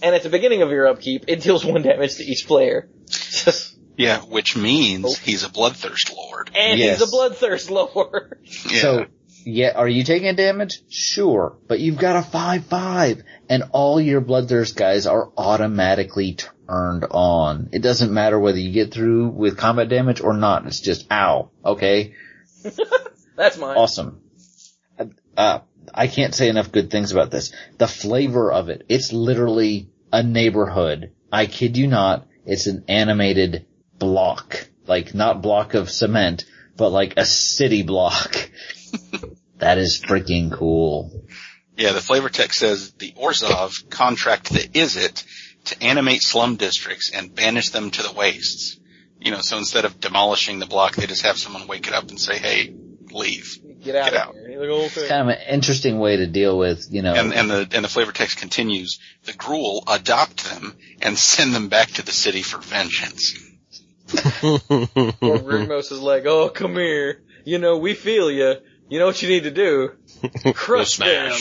And 0.01 0.15
at 0.15 0.23
the 0.23 0.29
beginning 0.29 0.61
of 0.63 0.69
your 0.71 0.87
upkeep, 0.87 1.25
it 1.27 1.41
deals 1.41 1.63
one 1.65 1.81
damage 1.83 2.15
to 2.17 2.23
each 2.23 2.47
player. 2.47 2.87
Yeah, 3.98 4.19
which 4.22 4.56
means 4.56 5.06
Oh. 5.06 5.15
he's 5.24 5.44
a 5.44 5.49
bloodthirst 5.49 6.15
lord. 6.15 6.52
and 6.56 6.80
Yes. 6.80 6.99
he's 6.99 7.07
a 7.07 7.11
bloodthirst 7.11 7.69
lord. 7.69 8.40
Yeah. 8.72 8.82
So, 8.82 9.06
yeah, 9.44 9.72
are 9.76 9.88
you 9.88 10.03
taking 10.03 10.36
damage? 10.36 10.82
Sure. 10.90 11.57
But 11.68 11.80
you've 11.80 11.98
got 11.98 12.15
a 12.15 12.22
5-5, 12.28 13.24
and 13.49 13.64
all 13.72 13.99
your 13.99 14.22
Bloodthirst 14.22 14.76
guys 14.76 15.06
are 15.07 15.30
automatically 15.38 16.38
turned 16.68 17.06
on. 17.11 17.69
It 17.72 17.82
doesn't 17.82 18.11
matter 18.14 18.38
whether 18.40 18.57
you 18.60 18.72
get 18.74 18.94
through 18.94 19.30
with 19.30 19.57
combat 19.57 19.88
damage 19.90 20.19
or 20.22 20.34
not, 20.34 20.65
it's 20.68 20.82
just 20.82 21.10
ow, 21.11 21.49
okay? 21.64 22.14
That's 23.38 23.57
mine. 23.57 23.78
Awesome. 23.78 24.22
Uh, 25.38 25.60
I 25.94 26.07
can't 26.07 26.36
say 26.36 26.49
enough 26.49 26.72
good 26.72 26.90
things 26.91 27.11
about 27.11 27.32
this. 27.32 27.53
The 27.78 27.88
flavor 27.88 28.52
of 28.52 28.68
it, 28.69 28.84
it's 28.90 29.14
literally 29.14 29.90
a 30.11 30.24
neighborhood. 30.24 31.11
I 31.32 31.45
kid 31.45 31.78
you 31.78 31.88
not, 31.88 32.28
it's 32.45 32.68
an 32.68 32.84
animated 32.90 33.65
block. 33.99 34.68
Like, 34.86 35.14
not 35.14 35.41
block 35.41 35.74
of 35.74 35.90
cement, 35.90 36.45
but 36.76 36.90
like 36.90 37.15
a 37.18 37.26
city 37.26 37.84
block. 37.84 38.49
that 39.57 39.78
is 39.78 40.02
freaking 40.02 40.52
cool. 40.52 41.24
Yeah, 41.76 41.91
the 41.91 42.02
flavor 42.02 42.30
text 42.30 42.60
says 42.60 42.91
the 42.94 43.11
Orzhov 43.11 43.90
contract 43.90 44.49
the 44.49 44.60
Izzet 44.60 45.24
to 45.65 45.84
animate 45.84 46.24
slum 46.24 46.56
districts 46.56 47.11
and 47.14 47.36
banish 47.36 47.69
them 47.69 47.91
to 47.91 48.02
the 48.03 48.14
wastes. 48.14 48.80
You 49.19 49.32
know, 49.32 49.41
so 49.41 49.57
instead 49.57 49.86
of 49.86 49.99
demolishing 49.99 50.60
the 50.60 50.65
block, 50.65 50.95
they 50.95 51.07
just 51.07 51.24
have 51.24 51.38
someone 51.38 51.68
wake 51.68 51.88
it 51.88 51.94
up 51.94 52.10
and 52.10 52.19
say, 52.19 52.38
hey, 52.38 52.74
leave. 53.11 53.57
Get 53.84 53.95
out 53.95 54.11
Get 54.11 54.14
out. 54.15 54.36
here. 54.36 54.61
It's 54.61 55.07
kind 55.07 55.30
of 55.30 55.38
an 55.38 55.41
interesting 55.49 55.99
way 55.99 56.18
to 56.18 56.28
deal 56.28 56.57
with, 56.57 56.88
you 56.90 57.02
know, 57.02 57.14
And, 57.14 57.34
and 57.34 57.49
the, 57.49 57.68
and 57.72 57.86
the 57.86 57.90
flavor 57.90 58.11
text 58.11 58.38
continues, 58.38 58.99
the 59.24 59.34
Gruul 59.34 59.84
adopt 59.88 60.45
them 60.49 60.76
and 61.02 61.18
send 61.18 61.53
them 61.53 61.68
back 61.68 61.90
to 61.91 62.03
the 62.03 62.11
city 62.11 62.41
for 62.41 62.60
vengeance. 62.60 63.36
Borborygmos 64.07 65.91
is 65.91 65.99
like, 65.99 66.25
oh, 66.25 66.49
come 66.49 66.75
here. 66.75 67.21
You 67.45 67.59
know, 67.59 67.77
we 67.77 67.93
feel 67.93 68.31
you. 68.31 68.55
You 68.89 68.99
know 68.99 69.05
what 69.05 69.21
you 69.21 69.27
need 69.27 69.43
to 69.43 69.51
do? 69.51 69.91
Crush 70.53 70.97
them. 70.97 71.34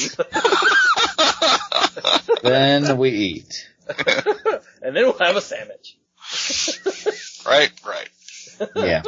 then 2.42 2.98
we 2.98 3.10
eat. 3.10 3.68
and 4.82 4.96
then 4.96 5.04
we'll 5.04 5.18
have 5.18 5.36
a 5.36 5.40
sandwich. 5.40 5.96
Right, 7.46 7.70
right. 7.86 8.08
Yeah. 8.74 9.02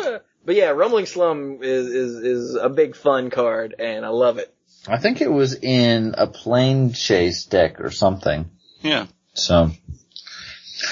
But 0.44 0.54
yeah, 0.54 0.70
Rumbling 0.70 1.06
Slum 1.06 1.58
is, 1.62 1.88
is, 1.88 2.14
is 2.16 2.54
a 2.54 2.68
big 2.68 2.96
fun 2.96 3.30
card 3.30 3.74
and 3.78 4.04
I 4.04 4.08
love 4.08 4.38
it. 4.38 4.54
I 4.86 4.98
think 4.98 5.20
it 5.20 5.30
was 5.30 5.54
in 5.54 6.14
a 6.16 6.26
Planechase 6.26 7.50
deck 7.50 7.80
or 7.80 7.90
something. 7.90 8.50
Yeah. 8.80 9.06
So, 9.34 9.72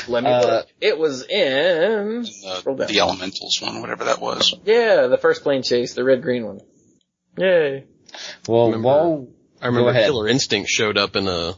Let 0.09 0.25
me 0.25 0.31
Uh, 0.31 0.41
look. 0.47 0.67
It 0.81 0.99
was 0.99 1.23
in, 1.23 2.23
The, 2.23 2.87
the 2.89 2.99
elementals 3.01 3.61
one, 3.63 3.81
whatever 3.81 4.05
that 4.05 4.21
was. 4.21 4.55
yeah, 4.65 5.07
the 5.07 5.19
first 5.19 5.45
Planechase, 5.45 5.95
the 5.95 6.05
red 6.05 6.23
green 6.23 6.47
one. 6.47 6.61
Yay. 7.39 7.85
well, 8.49 8.67
Remember- 8.67 8.87
while, 8.89 9.29
I 9.63 9.67
remember 9.67 9.93
Go. 9.93 9.99
Killer 10.01 10.29
Instinct 10.29 10.69
showed 10.71 10.97
up 10.99 11.17
in 11.17 11.29
a 11.29 11.55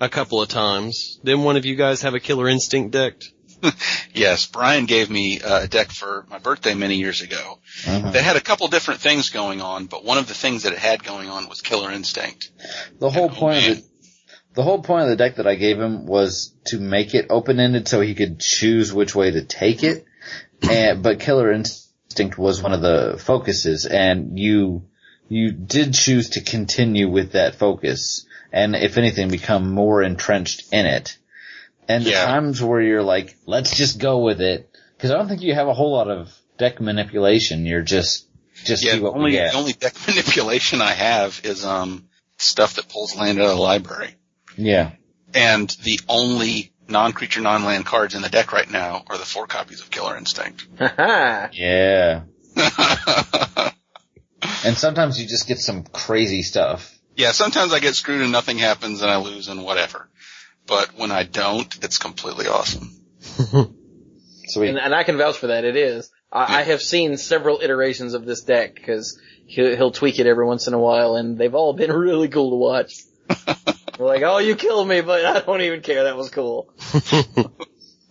a 0.00 0.08
couple 0.10 0.42
of 0.42 0.48
times. 0.48 1.18
Didn't 1.24 1.42
one 1.44 1.56
of 1.56 1.64
you 1.64 1.74
guys 1.74 2.02
have 2.02 2.14
a 2.14 2.20
Killer 2.20 2.48
Instinct 2.48 2.90
decked? 2.92 3.30
Yes, 4.14 4.46
Brian 4.46 4.86
gave 4.86 5.10
me 5.10 5.40
uh, 5.42 5.64
a 5.64 5.68
deck 5.68 5.90
for 5.90 6.26
my 6.30 6.38
birthday 6.38 6.72
many 6.74 6.96
years 6.96 7.20
ago 7.20 7.58
that 7.84 8.14
had 8.24 8.36
a 8.36 8.40
couple 8.40 8.66
different 8.68 9.00
things 9.00 9.28
going 9.28 9.60
on, 9.60 9.86
but 9.86 10.04
one 10.06 10.16
of 10.16 10.26
the 10.26 10.32
things 10.34 10.62
that 10.62 10.72
it 10.72 10.78
had 10.78 11.04
going 11.04 11.28
on 11.28 11.48
was 11.50 11.60
Killer 11.60 11.90
Instinct. 11.90 12.50
the 12.98 13.10
whole 13.10 13.26
Oh, 13.26 13.28
point 13.28 13.58
man. 13.60 13.70
of 13.72 13.78
it, 13.78 13.84
the 14.56 14.62
whole 14.62 14.82
point 14.82 15.02
of 15.04 15.10
the 15.10 15.16
deck 15.16 15.36
that 15.36 15.46
I 15.46 15.54
gave 15.54 15.78
him 15.78 16.06
was 16.06 16.52
to 16.64 16.80
make 16.80 17.14
it 17.14 17.26
open-ended 17.28 17.86
so 17.86 18.00
he 18.00 18.14
could 18.14 18.40
choose 18.40 18.92
which 18.92 19.14
way 19.14 19.30
to 19.30 19.44
take 19.44 19.84
it. 19.84 20.06
And, 20.68 21.02
but 21.02 21.20
Killer 21.20 21.52
Instinct 21.52 22.38
was 22.38 22.62
one 22.62 22.72
of 22.72 22.80
the 22.80 23.16
focuses 23.22 23.84
and 23.84 24.38
you, 24.38 24.84
you 25.28 25.52
did 25.52 25.92
choose 25.92 26.30
to 26.30 26.40
continue 26.40 27.08
with 27.10 27.32
that 27.32 27.56
focus 27.56 28.26
and 28.50 28.74
if 28.74 28.96
anything 28.96 29.28
become 29.28 29.70
more 29.70 30.02
entrenched 30.02 30.72
in 30.72 30.86
it. 30.86 31.18
And 31.86 32.02
the 32.04 32.12
times 32.12 32.62
where 32.62 32.80
you're 32.80 33.02
like, 33.02 33.36
let's 33.44 33.76
just 33.76 33.98
go 34.00 34.20
with 34.20 34.40
it. 34.40 34.70
Cause 34.98 35.10
I 35.10 35.18
don't 35.18 35.28
think 35.28 35.42
you 35.42 35.54
have 35.54 35.68
a 35.68 35.74
whole 35.74 35.92
lot 35.92 36.08
of 36.08 36.34
deck 36.56 36.80
manipulation. 36.80 37.66
You're 37.66 37.82
just, 37.82 38.26
just 38.64 38.82
Yeah, 38.82 38.94
see 38.94 39.00
what 39.00 39.12
we 39.12 39.18
only, 39.18 39.30
get. 39.32 39.52
the 39.52 39.58
only 39.58 39.72
deck 39.74 39.94
manipulation 40.08 40.80
I 40.80 40.92
have 40.92 41.38
is 41.44 41.62
um 41.62 42.08
stuff 42.38 42.74
that 42.76 42.88
pulls 42.88 43.14
land 43.14 43.38
out 43.38 43.50
of 43.50 43.56
the 43.56 43.62
library. 43.62 44.15
Yeah. 44.56 44.92
And 45.34 45.68
the 45.82 46.00
only 46.08 46.72
non-creature, 46.88 47.40
non-land 47.40 47.84
cards 47.84 48.14
in 48.14 48.22
the 48.22 48.28
deck 48.28 48.52
right 48.52 48.70
now 48.70 49.02
are 49.08 49.18
the 49.18 49.24
four 49.24 49.46
copies 49.46 49.80
of 49.80 49.90
Killer 49.90 50.16
Instinct. 50.16 50.66
Yeah. 50.78 52.22
And 54.64 54.76
sometimes 54.76 55.20
you 55.20 55.26
just 55.26 55.46
get 55.48 55.58
some 55.58 55.84
crazy 55.84 56.42
stuff. 56.42 56.98
yeah, 57.16 57.32
sometimes 57.32 57.72
I 57.72 57.78
get 57.80 57.94
screwed 57.94 58.22
and 58.22 58.32
nothing 58.32 58.58
happens 58.58 59.00
and 59.02 59.10
I 59.10 59.16
lose 59.18 59.48
and 59.48 59.64
whatever. 59.64 60.08
But 60.66 60.90
when 60.96 61.10
I 61.12 61.22
don't, 61.22 61.72
it's 61.84 61.98
completely 61.98 62.46
awesome. 62.48 62.90
Sweet. 64.48 64.68
And, 64.70 64.78
and 64.78 64.94
I 64.94 65.04
can 65.04 65.16
vouch 65.18 65.36
for 65.38 65.48
that. 65.48 65.64
It 65.64 65.76
is. 65.76 66.10
I, 66.32 66.60
I 66.60 66.62
have 66.64 66.82
seen 66.82 67.16
several 67.16 67.60
iterations 67.60 68.14
of 68.14 68.24
this 68.24 68.42
deck 68.42 68.74
because 68.74 69.18
he'll, 69.46 69.76
he'll 69.76 69.90
tweak 69.92 70.18
it 70.18 70.26
every 70.26 70.44
once 70.46 70.66
in 70.66 70.74
a 70.74 70.78
while, 70.78 71.16
and 71.16 71.38
they've 71.38 71.54
all 71.54 71.72
been 71.72 71.92
really 71.92 72.28
cool 72.28 72.50
to 72.50 72.56
watch. 72.56 72.94
We're 73.98 74.06
like, 74.06 74.22
oh, 74.22 74.38
you 74.38 74.56
killed 74.56 74.86
me, 74.88 75.00
but 75.00 75.24
I 75.24 75.40
don't 75.40 75.60
even 75.62 75.80
care. 75.80 76.04
That 76.04 76.16
was 76.16 76.30
cool. 76.30 76.72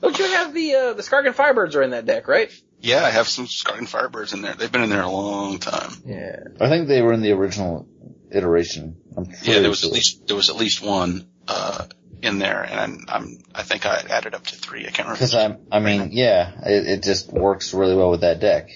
don't 0.01 0.19
you 0.19 0.25
have 0.25 0.53
the 0.53 0.75
uh, 0.75 0.93
the 0.93 1.03
Skarrgan 1.03 1.33
Firebirds 1.35 1.75
are 1.75 1.81
in 1.83 1.91
that 1.91 2.05
deck, 2.05 2.27
right? 2.27 2.51
Yeah, 2.79 3.03
I 3.03 3.09
have 3.09 3.27
some 3.27 3.45
Skarrgan 3.45 3.89
Firebirds 3.89 4.33
in 4.33 4.41
there. 4.41 4.53
They've 4.53 4.71
been 4.71 4.83
in 4.83 4.89
there 4.89 5.01
a 5.01 5.09
long 5.09 5.59
time. 5.59 5.91
Yeah. 6.05 6.37
I 6.59 6.69
think 6.69 6.87
they 6.87 7.01
were 7.01 7.13
in 7.13 7.21
the 7.21 7.31
original 7.31 7.87
iteration. 8.31 8.97
I'm 9.15 9.25
Yeah, 9.43 9.59
there 9.59 9.69
was 9.69 9.79
sure. 9.79 9.89
at 9.89 9.93
least 9.93 10.27
there 10.27 10.35
was 10.35 10.49
at 10.49 10.55
least 10.55 10.81
one 10.83 11.27
uh 11.47 11.85
in 12.21 12.39
there, 12.39 12.63
and 12.63 12.79
I'm, 12.79 13.05
I'm 13.07 13.37
I 13.53 13.63
think 13.63 13.85
I 13.85 14.03
added 14.09 14.33
up 14.33 14.45
to 14.47 14.55
three. 14.55 14.81
I 14.81 14.89
can't 14.89 15.07
remember. 15.07 15.19
Cause 15.19 15.35
I'm, 15.35 15.57
I 15.71 15.79
mean, 15.79 16.09
yeah, 16.11 16.51
it, 16.65 16.87
it 16.87 17.03
just 17.03 17.31
works 17.31 17.73
really 17.73 17.95
well 17.95 18.09
with 18.11 18.21
that 18.21 18.39
deck. 18.39 18.69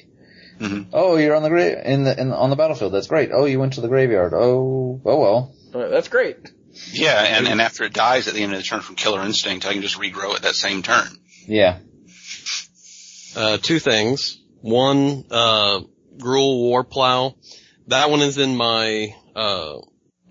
Mhm. 0.60 0.88
Oh, 0.94 1.16
you're 1.16 1.36
on 1.36 1.41
the 1.44 1.49
gra- 1.49 1.82
in 1.84 2.03
the, 2.03 2.20
in, 2.20 2.32
on 2.34 2.49
the 2.49 2.56
battlefield. 2.57 2.94
That's 2.94 3.07
great. 3.07 3.32
Oh, 3.34 3.45
you 3.45 3.60
went 3.60 3.74
to 3.74 3.82
the 3.82 3.88
graveyard. 3.88 4.34
Oh, 4.36 5.02
oh 5.06 5.20
well. 5.20 5.56
That's 5.72 6.08
great. 6.08 6.38
Yeah, 6.91 7.22
and, 7.24 7.48
and 7.48 7.62
after 7.62 7.84
it 7.84 7.94
dies 7.94 8.28
at 8.28 8.34
the 8.34 8.44
end 8.44 8.54
of 8.54 8.60
the 8.60 8.64
turn 8.64 8.82
from 8.82 8.96
Killer 8.96 9.22
Instinct, 9.24 9.66
I 9.66 9.74
can 9.74 9.82
just 9.82 9.98
regrow 10.00 10.36
it 10.36 10.44
that 10.44 10.56
same 10.56 10.82
turn. 10.84 11.08
Yeah. 11.48 11.80
Uh, 13.36 13.58
two 13.58 13.80
things. 13.80 14.40
One, 14.62 15.26
uh, 15.32 15.82
Gruul 16.18 16.58
War 16.60 16.84
Plow. 16.84 17.36
That 17.88 18.10
one 18.10 18.22
is 18.22 18.38
in 18.38 18.56
my, 18.56 19.16
uh, 19.36 19.78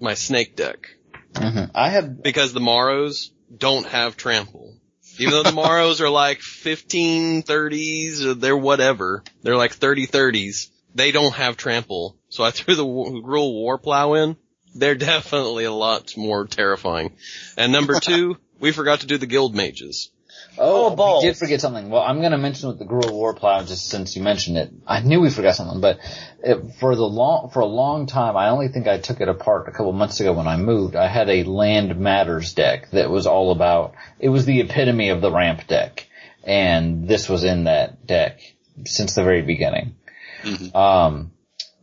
my 0.01 0.15
snake 0.15 0.57
deck. 0.57 0.89
hmm 1.37 1.65
I 1.75 1.91
have, 1.91 2.23
Because 2.23 2.53
the 2.53 2.61
Morrows 2.61 3.33
don't 3.57 3.87
have 3.87 4.17
trample. 4.17 4.75
Even 5.19 5.33
though 5.33 5.43
the 5.43 5.53
Morrows 5.65 6.01
are 6.01 6.11
like 6.11 6.41
15 6.41 7.43
30s 7.43 8.25
or 8.25 8.35
they're 8.35 8.57
whatever. 8.57 9.25
They're 9.43 9.57
like 9.57 9.73
30 9.73 10.07
30s. 10.07 10.69
They 10.95 11.13
don't 11.13 11.35
have 11.35 11.57
trample. 11.57 12.17
So 12.29 12.45
I 12.45 12.51
threw 12.51 12.75
the 12.75 12.87
Wa- 12.87 13.11
Gruul 13.11 13.53
War 13.53 13.79
Plow 13.79 14.15
in. 14.15 14.37
They're 14.79 14.95
definitely 14.95 15.65
a 15.65 15.73
lot 15.73 16.17
more 16.17 16.47
terrifying. 16.47 17.13
And 17.57 17.73
number 17.73 17.99
two, 18.03 18.37
we 18.61 18.73
forgot 18.73 19.01
to 19.01 19.07
do 19.07 19.19
the 19.19 19.27
Guild 19.27 19.55
Mages. 19.55 20.11
oh, 20.59 20.87
Oh, 20.93 20.97
balls. 20.97 21.23
we 21.25 21.31
did 21.31 21.37
forget 21.37 21.61
something. 21.61 21.91
Well, 21.91 22.03
I'm 22.03 22.21
gonna 22.23 22.39
mention 22.39 22.69
with 22.69 22.79
the 22.79 22.85
Gruul 22.85 23.13
War 23.13 23.35
Plow 23.35 23.63
just 23.65 23.89
since 23.89 24.15
you 24.17 24.23
mentioned 24.23 24.57
it. 24.57 24.71
I 24.87 25.01
knew 25.01 25.21
we 25.21 25.31
forgot 25.31 25.57
something, 25.57 25.81
but 25.81 25.99
it, 26.43 26.75
for 26.79 26.95
the 26.95 27.05
long, 27.07 27.51
for 27.51 27.61
a 27.61 27.67
long 27.67 28.07
time, 28.07 28.37
I 28.37 28.49
only 28.51 28.69
think 28.69 28.87
I 28.87 28.99
took 28.99 29.21
it 29.21 29.29
apart 29.29 29.69
a 29.69 29.73
couple 29.73 29.93
months 29.93 30.21
ago 30.21 30.33
when 30.33 30.47
I 30.47 30.57
moved. 30.57 30.95
I 30.97 31.09
had 31.09 31.29
a 31.29 31.43
Land 31.45 31.99
Matters 31.99 32.53
deck 32.55 32.91
that 32.93 33.11
was 33.11 33.27
all 33.27 33.51
about, 33.53 33.95
it 34.21 34.29
was 34.29 34.45
the 34.47 34.61
epitome 34.61 35.09
of 35.11 35.21
the 35.21 35.31
ramp 35.33 35.67
deck. 35.67 36.07
And 36.45 37.07
this 37.09 37.29
was 37.29 37.43
in 37.45 37.65
that 37.65 38.07
deck 38.07 38.41
since 38.87 39.15
the 39.17 39.25
very 39.25 39.43
beginning. 39.43 39.97
Mhm. 40.43 40.75
Um, 40.75 41.33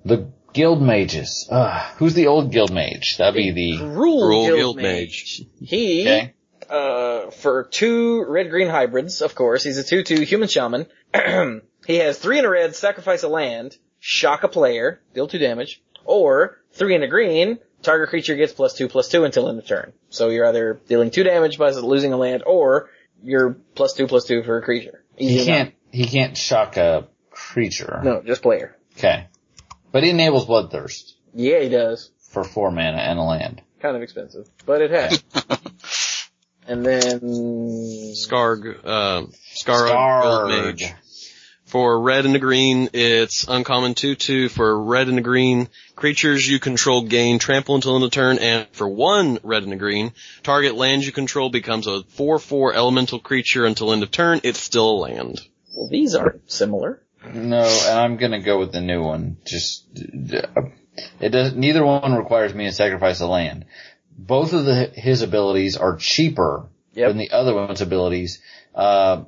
the 0.06 0.32
Guild 0.56 0.82
Mages. 0.82 1.50
Uh, 1.52 1.80
who's 1.98 2.14
the 2.14 2.28
old 2.28 2.50
Guild 2.50 2.72
Mage? 2.72 3.18
That'd 3.18 3.36
be 3.36 3.52
the, 3.52 3.84
Gruul 3.84 4.22
Gruul 4.24 4.46
Guild, 4.46 4.58
Guild 4.58 4.78
Mage. 4.78 4.86
Mage. 4.86 5.70
He, 5.70 6.02
okay. 6.02 6.34
uh, 6.70 7.30
for 7.32 7.66
two 7.66 8.24
red-green 8.26 8.70
hybrids, 8.70 9.22
of 9.22 9.36
course, 9.36 9.66
he's 9.66 9.78
a 9.78 9.84
2-2 9.84 10.24
human 10.24 10.48
shaman. 10.48 10.86
he 11.86 11.96
has 11.98 12.18
three 12.18 12.40
in 12.40 12.46
a 12.46 12.50
red, 12.50 12.74
sacrifice 12.74 13.24
a 13.24 13.28
land, 13.28 13.76
shock 14.00 14.44
a 14.44 14.48
player, 14.48 15.02
deal 15.14 15.28
two 15.28 15.40
damage, 15.40 15.84
or 16.06 16.62
three 16.72 16.96
in 16.96 17.04
a 17.04 17.08
green, 17.10 17.60
target 17.82 18.08
creature 18.08 18.38
gets 18.38 18.54
plus 18.54 18.76
two 18.76 18.88
plus 18.88 19.10
two 19.10 19.26
until 19.26 19.50
end 19.50 19.60
of 19.60 19.68
turn. 19.68 19.92
So 20.10 20.30
you're 20.30 20.48
either 20.48 20.80
dealing 20.88 21.12
two 21.12 21.24
damage 21.24 21.58
by 21.58 21.72
losing 21.72 22.14
a 22.14 22.18
land, 22.18 22.44
or 22.46 22.90
you're 23.22 23.58
plus 23.76 23.92
two 23.92 24.08
plus 24.08 24.24
two 24.24 24.42
for 24.44 24.58
a 24.58 24.62
creature. 24.62 25.04
Easy 25.18 25.40
He 25.40 25.46
can't, 25.46 25.74
he 25.92 26.06
can't 26.06 26.38
shock 26.38 26.78
a 26.78 27.10
creature. 27.30 28.00
No, 28.06 28.22
just 28.22 28.42
player. 28.42 28.78
Okay. 28.98 29.28
But 29.96 30.04
he 30.04 30.10
enables 30.10 30.46
Bloodthirst 30.46 31.14
Yeah, 31.34 31.62
he 31.62 31.70
does. 31.70 32.12
for 32.30 32.44
four 32.44 32.70
mana 32.70 32.98
and 32.98 33.18
a 33.18 33.22
land. 33.22 33.62
Kind 33.82 33.96
of 33.96 34.02
expensive, 34.02 34.46
but 34.66 34.82
it 34.82 34.92
has. 34.92 35.24
and 36.68 36.86
then 36.86 37.22
Scarg, 38.14 38.78
uh, 38.84 39.22
Scarg 39.54 39.90
Scarg. 39.90 40.24
Guild 40.50 40.50
Mage. 40.50 40.94
For 41.64 42.02
red 42.02 42.26
and 42.26 42.36
a 42.36 42.40
green, 42.40 42.90
it's 42.92 43.48
uncommon 43.48 43.94
2-2. 43.94 44.52
For 44.52 44.84
red 44.84 45.08
and 45.08 45.18
a 45.18 45.22
green, 45.22 45.70
creatures 45.96 46.46
you 46.46 46.60
control 46.60 47.04
gain 47.04 47.40
trample 47.40 47.76
until 47.76 47.96
end 47.96 48.04
of 48.04 48.12
turn, 48.12 48.38
and 48.40 48.68
for 48.74 48.90
one 48.90 49.40
red 49.44 49.64
and 49.64 49.72
a 49.72 49.78
green, 49.78 50.12
target 50.44 50.76
land 50.76 51.06
you 51.06 51.14
control 51.14 51.50
becomes 51.50 51.88
a 51.88 52.02
4-4 52.18 52.76
elemental 52.76 53.20
creature 53.20 53.66
until 53.66 53.94
end 53.94 54.04
of 54.04 54.12
turn. 54.12 54.42
It's 54.44 54.60
still 54.60 54.90
a 54.90 55.00
land. 55.00 55.40
well, 55.74 55.88
these 55.88 56.16
aren't 56.16 56.52
similar. 56.52 57.02
No, 57.34 57.64
and 57.64 58.00
I'm 58.00 58.18
gonna 58.18 58.42
go 58.42 58.60
with 58.60 58.72
the 58.72 58.82
new 58.82 59.02
one. 59.04 59.38
Just, 59.46 59.86
it 59.94 61.30
does, 61.30 61.54
neither 61.54 61.86
one 61.86 62.14
requires 62.14 62.54
me 62.54 62.66
to 62.66 62.72
sacrifice 62.72 63.20
a 63.22 63.28
land. 63.28 63.66
Both 64.18 64.54
of 64.54 64.66
the, 64.66 64.92
his 64.94 65.22
abilities 65.22 65.78
are 65.78 65.98
cheaper 65.98 66.70
Yep. 66.94 67.10
than 67.10 67.18
the 67.18 67.32
other 67.32 67.54
one's 67.54 67.82
abilities. 67.82 68.42
Uh, 68.74 69.26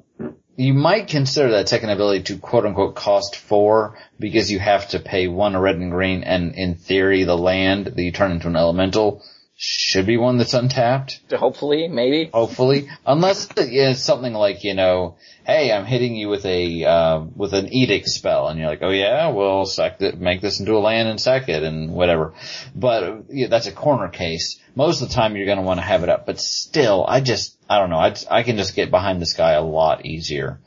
you 0.56 0.74
might 0.74 1.08
consider 1.10 1.52
that 1.52 1.68
second 1.70 1.90
ability 1.90 2.24
to 2.24 2.38
quote 2.38 2.66
unquote 2.66 2.96
cost 2.96 3.36
four 3.36 3.98
because 4.20 4.50
you 4.50 4.58
have 4.60 4.88
to 4.90 5.00
pay 5.00 5.28
one 5.28 5.56
red 5.56 5.76
and 5.76 5.92
green 5.92 6.24
and 6.24 6.56
in 6.56 6.76
theory 6.76 7.26
the 7.26 7.38
land 7.38 7.88
that 7.88 8.02
you 8.02 8.12
turn 8.12 8.32
into 8.32 8.48
an 8.48 8.56
elemental 8.56 9.22
should 9.60 10.06
be 10.06 10.18
one 10.18 10.38
that's 10.38 10.54
untapped. 10.54 11.20
Hopefully, 11.32 11.88
maybe. 11.88 12.30
Hopefully, 12.32 12.90
unless 13.08 13.50
it's 13.58 14.04
something 14.04 14.34
like 14.34 14.64
you 14.64 14.76
know, 14.76 15.18
hey, 15.48 15.74
I'm 15.74 15.86
hitting 15.86 16.16
you 16.16 16.30
with 16.30 16.46
a 16.46 16.86
uh, 16.86 17.22
with 17.36 17.56
an 17.56 17.74
edict 17.74 18.08
spell, 18.08 18.48
and 18.48 18.60
you're 18.60 18.70
like, 18.70 18.84
oh 18.84 18.92
yeah, 18.92 19.30
well, 19.30 19.66
sack 19.66 20.00
it, 20.02 20.20
make 20.20 20.42
this 20.42 20.60
into 20.60 20.78
a 20.78 20.80
land 20.80 21.10
and 21.10 21.20
sack 21.20 21.50
it 21.50 21.64
and 21.64 21.92
whatever. 21.92 22.36
But 22.76 23.26
yeah, 23.30 23.48
that's 23.48 23.66
a 23.66 23.72
corner 23.72 24.10
case. 24.10 24.60
Most 24.76 25.02
of 25.02 25.10
the 25.10 25.16
time, 25.16 25.36
you're 25.36 25.48
going 25.48 25.58
to 25.58 25.64
want 25.64 25.80
to 25.80 25.86
have 25.86 26.04
it 26.04 26.10
up. 26.10 26.28
But 26.28 26.40
still, 26.40 27.04
I 27.08 27.22
just 27.22 27.58
I 27.68 27.80
don't 27.80 27.90
know. 27.90 27.98
I 27.98 28.16
I 28.30 28.44
can 28.44 28.58
just 28.58 28.76
get 28.76 28.92
behind 28.92 29.20
this 29.20 29.34
guy 29.34 29.54
a 29.54 29.64
lot 29.64 30.06
easier. 30.06 30.60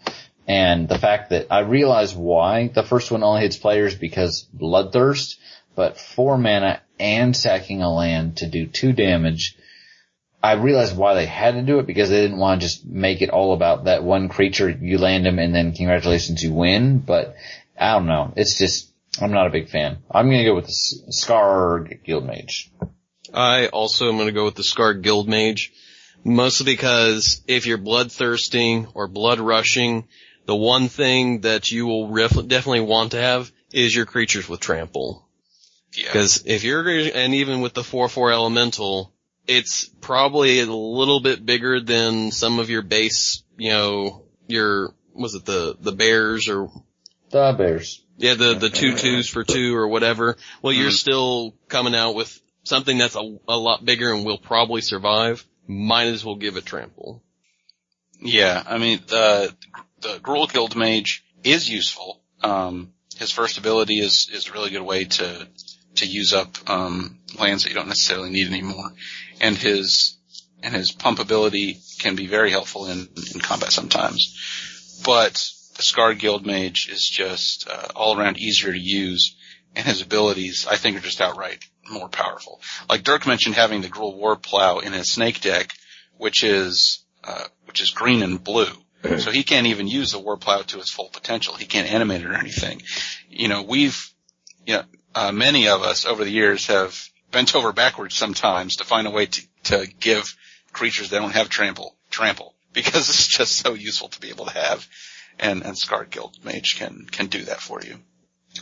And 0.49 0.89
the 0.89 0.99
fact 0.99 1.31
that 1.31 1.47
I 1.49 1.61
realize 1.61 2.12
why 2.12 2.67
the 2.67 2.83
first 2.83 3.12
one 3.12 3.23
only 3.23 3.43
hits 3.43 3.57
players 3.57 3.95
because 3.95 4.49
bloodthirst, 4.53 5.37
but 5.77 5.97
four 5.97 6.39
mana 6.39 6.81
and 7.01 7.36
sacking 7.36 7.82
a 7.82 7.93
land 7.93 8.39
to 8.39 8.47
do 8.47 8.66
two 8.66 8.93
damage. 8.93 9.56
I 10.43 10.52
realized 10.52 10.97
why 10.97 11.14
they 11.14 11.27
had 11.27 11.55
to 11.55 11.62
do 11.62 11.81
it 11.81 11.86
because 11.86 12.09
they 12.09 12.22
didn't 12.22 12.39
want 12.39 12.60
to 12.60 12.66
just 12.66 12.86
make 12.86 13.20
it 13.20 13.31
all 13.31 13.52
about 13.52 13.85
that 13.85 14.05
one 14.05 14.28
creature. 14.28 14.70
You 14.70 14.98
land 14.98 15.27
him 15.27 15.39
and 15.39 15.55
then 15.55 15.72
congratulations, 15.72 16.43
you 16.43 16.52
win. 16.52 16.98
But 16.98 17.35
I 17.78 17.93
don't 17.93 18.06
know. 18.06 18.32
It's 18.36 18.56
just 18.56 18.90
I'm 19.20 19.32
not 19.32 19.47
a 19.47 19.51
big 19.51 19.68
fan. 19.68 19.98
I'm 20.10 20.31
gonna 20.31 20.44
go 20.44 20.55
with 20.55 20.66
the 20.66 21.12
Scar 21.12 21.81
Guild 21.81 22.27
Mage. 22.27 22.70
I 23.35 23.68
also 23.68 24.09
am 24.09 24.16
going 24.16 24.27
to 24.27 24.32
go 24.32 24.44
with 24.44 24.56
the 24.56 24.64
Scarred 24.64 25.02
Guild 25.02 25.28
Mage, 25.28 25.72
mostly 26.24 26.72
because 26.72 27.43
if 27.47 27.66
you're 27.66 27.78
bloodthirsting 27.78 28.89
or 28.94 29.06
blood 29.06 29.40
rushing, 29.40 30.09
the 30.47 30.56
one 30.56 30.89
thing 30.89 31.43
that 31.43 31.70
you 31.70 31.86
will 31.86 32.09
ref- 32.09 32.47
definitely 32.47 32.81
want 32.81 33.12
to 33.12 33.20
have 33.20 33.52
is 33.72 33.94
your 33.94 34.06
creatures 34.06 34.48
with 34.48 34.60
trample. 34.60 35.27
Yeah. 35.93 36.05
Because 36.05 36.45
if 36.47 36.62
you're, 36.65 36.89
and 36.89 37.35
even 37.35 37.61
with 37.61 37.75
the 37.75 37.83
4-4 37.83 38.33
elemental, 38.33 39.12
it's 39.47 39.87
probably 40.01 40.61
a 40.61 40.67
little 40.67 41.21
bit 41.21 41.45
bigger 41.45 41.81
than 41.81 42.31
some 42.31 42.59
of 42.59 42.71
your 42.71 42.83
base, 42.83 43.43
you 43.57 43.71
know, 43.71 44.23
your, 44.47 44.95
was 45.15 45.35
it 45.35 45.45
the, 45.45 45.77
the 45.81 45.93
bears 45.93 46.49
or, 46.49 46.69
The 47.31 47.55
Bears. 47.59 48.05
yeah, 48.17 48.35
the, 48.35 48.55
the 48.55 48.71
two 48.71 48.97
twos 48.97 49.29
for 49.29 49.43
two 49.45 49.75
or 49.77 49.89
whatever. 49.89 50.37
Well, 50.62 50.73
you're 50.73 50.91
Mhm. 50.91 50.99
still 50.99 51.55
coming 51.69 51.95
out 51.95 52.15
with 52.15 52.41
something 52.62 52.99
that's 52.99 53.17
a, 53.17 53.39
a 53.49 53.57
lot 53.59 53.85
bigger 53.85 54.12
and 54.12 54.25
will 54.25 54.39
probably 54.39 54.81
survive. 54.83 55.45
Might 55.67 56.07
as 56.09 56.25
well 56.25 56.37
give 56.37 56.57
it 56.57 56.65
trample. 56.67 57.23
Yeah, 58.23 58.62
I 58.67 58.79
mean 58.79 59.01
the 59.07 59.55
the 60.03 60.19
Gruul 60.19 60.53
Guild 60.53 60.77
Mage 60.77 61.25
is 61.43 61.69
useful. 61.71 62.21
Um, 62.43 62.93
his 63.17 63.31
first 63.31 63.57
ability 63.57 63.99
is 64.01 64.29
is 64.33 64.49
a 64.49 64.53
really 64.53 64.71
good 64.71 64.83
way 64.83 65.05
to 65.05 65.49
to 66.01 66.06
use 66.06 66.32
up 66.32 66.56
um, 66.68 67.18
lands 67.39 67.62
that 67.62 67.70
you 67.70 67.74
don't 67.74 67.89
necessarily 67.89 68.31
need 68.31 68.48
anymore, 68.48 68.93
and 69.40 69.56
his 69.56 70.16
and 70.62 70.74
his 70.74 70.93
pump 70.93 71.18
ability 71.18 71.78
can 71.98 72.16
be 72.16 72.27
very 72.27 72.51
helpful 72.51 72.86
in 72.86 73.09
in 73.32 73.40
combat 73.40 73.72
sometimes. 73.72 75.01
But 75.05 75.35
the 75.77 75.82
Scar 75.82 76.14
Guild 76.14 76.44
Mage 76.44 76.89
is 76.90 77.09
just 77.09 77.68
uh, 77.68 77.89
all 77.97 78.18
around 78.18 78.39
easier 78.39 78.72
to 78.72 78.78
use, 78.78 79.36
and 79.74 79.86
his 79.86 80.02
abilities 80.02 80.66
I 80.68 80.77
think 80.77 80.97
are 80.97 81.01
just 81.01 81.20
outright 81.20 81.64
more 81.90 82.09
powerful. 82.09 82.60
Like 82.89 83.02
Dirk 83.02 83.27
mentioned, 83.27 83.55
having 83.55 83.81
the 83.81 83.89
Gruul 83.89 84.16
War 84.16 84.36
Plow 84.36 84.78
in 84.78 84.93
his 84.93 85.10
Snake 85.10 85.40
deck, 85.40 85.72
which 86.16 86.44
is 86.44 87.05
uh, 87.24 87.44
which 87.66 87.81
is 87.81 87.90
green 87.90 88.22
and 88.22 88.43
blue. 88.43 88.72
So 89.02 89.31
he 89.31 89.44
can't 89.44 89.66
even 89.66 89.89
use 89.89 90.12
the 90.12 90.18
war 90.18 90.36
plow 90.36 90.60
to 90.60 90.78
its 90.78 90.90
full 90.90 91.09
potential. 91.09 91.55
He 91.55 91.64
can't 91.64 91.90
animate 91.90 92.20
it 92.20 92.27
or 92.27 92.35
anything. 92.35 92.82
You 93.31 93.48
know, 93.48 93.62
we've, 93.62 94.12
you 94.66 94.74
know, 94.74 94.82
uh, 95.15 95.32
many 95.32 95.69
of 95.69 95.82
us 95.82 96.07
over 96.07 96.24
the 96.24 96.31
years 96.31 96.66
have 96.66 97.09
bent 97.31 97.55
over 97.55 97.73
backwards 97.73 98.15
sometimes 98.15 98.77
to 98.77 98.85
find 98.85 99.07
a 99.07 99.11
way 99.11 99.27
to, 99.27 99.43
to 99.65 99.87
give 100.01 100.37
creatures 100.73 101.11
that 101.11 101.19
don't 101.19 101.32
have 101.32 101.49
trample, 101.49 101.97
trample. 102.11 102.55
Because 102.73 103.09
it's 103.09 103.27
just 103.27 103.57
so 103.57 103.74
useful 103.74 104.11
to 104.11 104.20
be 104.20 104.28
able 104.28 104.45
to 104.47 104.53
have. 104.53 104.87
And, 105.41 105.65
and 105.65 105.77
Scarred 105.77 106.09
Guild 106.09 106.37
Mage 106.45 106.78
can, 106.78 107.05
can 107.11 107.27
do 107.27 107.43
that 107.47 107.61
for 107.61 107.82
you. 107.82 107.97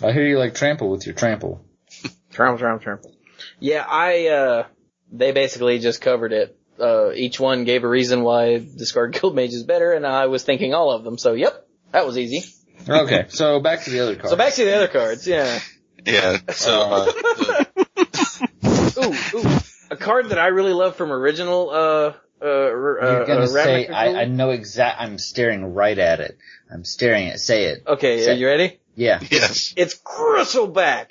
I 0.03 0.13
hear 0.13 0.27
you 0.27 0.39
like 0.39 0.55
trample 0.55 0.89
with 0.89 1.05
your 1.05 1.15
trample. 1.15 1.63
Trample, 2.33 2.59
trample, 2.59 2.83
trample. 2.83 3.15
Yeah, 3.61 3.85
I, 3.87 4.29
uh, 4.29 4.67
they 5.13 5.33
basically 5.33 5.79
just 5.79 6.01
covered 6.01 6.33
it. 6.33 6.59
Uh, 6.81 7.13
each 7.13 7.39
one 7.39 7.65
gave 7.65 7.85
a 7.85 7.89
reason 7.89 8.23
why 8.23 8.57
Discard 8.59 9.13
Guild 9.13 9.35
Mage 9.35 9.53
is 9.53 9.65
better, 9.65 9.93
and 9.93 10.07
I 10.07 10.27
was 10.27 10.43
thinking 10.43 10.73
all 10.73 10.91
of 10.91 11.05
them, 11.05 11.19
so 11.19 11.35
yep, 11.35 11.67
that 11.93 12.07
was 12.07 12.17
easy. 12.17 12.45
Okay, 12.89 13.27
so 13.29 13.61
back 13.61 13.83
to 13.83 13.91
the 13.91 14.01
other 14.01 14.15
cards. 14.15 14.31
So 14.31 14.37
back 14.37 14.55
to 14.55 14.65
the 14.65 14.75
other 14.75 14.89
cards, 14.89 15.27
yeah. 15.27 15.59
Yeah. 16.05 16.39
So, 16.51 16.81
uh, 16.83 17.05
the, 17.05 18.49
Ooh, 19.35 19.39
ooh. 19.39 19.59
A 19.91 19.97
card 19.97 20.31
that 20.31 20.39
I 20.39 20.49
really 20.49 20.73
love 20.73 20.97
from 20.97 21.13
original, 21.13 21.71
uh, 21.71 21.75
uh, 21.75 22.13
You're 22.43 23.03
uh, 23.03 23.25
gonna 23.25 23.41
uh, 23.43 23.47
say, 23.47 23.87
I, 23.89 24.23
I 24.23 24.25
know 24.27 24.51
exact, 24.51 25.01
I'm 25.01 25.19
staring 25.19 25.65
right 25.75 25.99
at 25.99 26.21
it. 26.21 26.39
I'm 26.73 26.85
staring 26.85 27.29
at, 27.29 27.41
say 27.41 27.65
it. 27.67 27.85
Okay, 27.87 28.23
Say- 28.25 28.33
are 28.33 28.35
you 28.35 28.47
ready? 28.47 28.79
Yeah. 28.95 29.21
yes. 29.31 29.75
It's 29.77 29.95
Gristleback! 30.01 31.07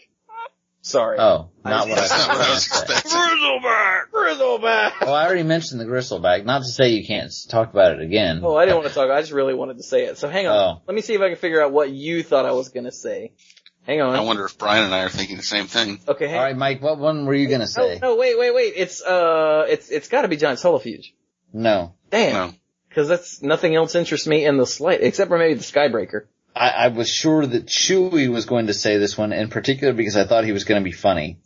Sorry. 0.82 1.18
Oh, 1.20 1.50
not 1.66 1.90
what 1.90 1.98
I 1.98 2.02
That's 2.02 2.18
not 2.18 2.28
what 2.30 2.38
I 2.38 2.44
thought. 2.44 2.50
was 2.54 2.68
expecting. 2.68 3.12
Grizzleback! 3.12 4.02
Grizzleback! 4.14 5.02
Well, 5.02 5.14
I 5.14 5.26
already 5.26 5.44
mentioned 5.44 5.82
the 5.82 5.86
Gristleback. 5.86 6.46
Not 6.46 6.60
to 6.60 6.68
say 6.70 6.90
you 6.90 7.06
can't 7.06 7.30
talk 7.50 7.72
about 7.72 7.94
it 7.94 8.02
again. 8.02 8.40
Oh, 8.44 8.56
I 8.56 8.66
didn't 8.66 8.78
want 8.78 8.90
to 8.90 8.94
talk. 8.94 9.10
I 9.10 9.20
just 9.20 9.34
really 9.34 9.54
wanted 9.54 9.78
to 9.78 9.84
say 9.84 10.06
it. 10.06 10.18
So 10.18 10.30
hang 10.30 10.48
on. 10.48 10.56
Oh. 10.56 10.82
Let 10.88 10.96
me 10.96 11.02
see 11.02 11.14
if 11.14 11.22
I 11.22 11.28
can 11.28 11.38
figure 11.38 11.62
out 11.62 11.74
what 11.74 11.90
you 11.90 12.24
thought 12.24 12.46
I 12.46 12.52
was 12.52 12.70
gonna 12.70 12.92
say. 12.94 13.34
Hang 13.88 14.02
on. 14.02 14.16
I 14.16 14.20
wonder 14.20 14.44
if 14.46 14.58
Brian 14.58 14.84
and 14.84 14.94
I 14.94 15.04
are 15.04 15.10
thinking 15.10 15.38
the 15.38 15.44
same 15.44 15.66
thing. 15.68 16.00
okay, 16.08 16.28
hang 16.28 16.38
All 16.38 16.44
right, 16.44 16.58
Mike. 16.58 16.82
What 16.82 17.00
one 17.00 17.26
were 17.26 17.34
you 17.34 17.48
gonna 17.48 17.68
say? 17.68 18.00
no, 18.02 18.18
wait, 18.18 18.38
wait, 18.38 18.54
wait. 18.54 18.74
It's, 18.76 19.02
uh, 19.02 19.66
it's, 19.70 19.90
it's 19.90 20.10
gotta 20.10 20.28
be 20.28 20.36
Giant 20.36 20.60
Solifuge. 20.60 21.14
No, 21.54 21.94
Damn. 22.12 22.34
No. 22.50 22.54
Cause 22.94 23.08
that's, 23.08 23.42
nothing 23.42 23.76
else 23.76 23.96
interests 23.96 24.28
me 24.28 24.46
in 24.46 24.58
the 24.58 24.66
slight, 24.66 25.02
except 25.02 25.30
for 25.30 25.38
maybe 25.38 25.54
the 25.54 25.64
Skybreaker. 25.64 26.26
I, 26.56 26.70
I 26.70 26.88
was 26.90 27.10
sure 27.10 27.46
that 27.46 27.68
Chewie 27.68 28.28
was 28.28 28.46
going 28.46 28.68
to 28.68 28.74
say 28.74 28.98
this 28.98 29.18
one 29.18 29.32
in 29.32 29.50
particular 29.50 29.94
because 29.94 30.18
I 30.18 30.26
thought 30.26 30.44
he 30.44 30.52
was 30.52 30.64
going 30.64 30.82
to 30.82 30.84
be 30.84 30.92
funny. 30.92 31.38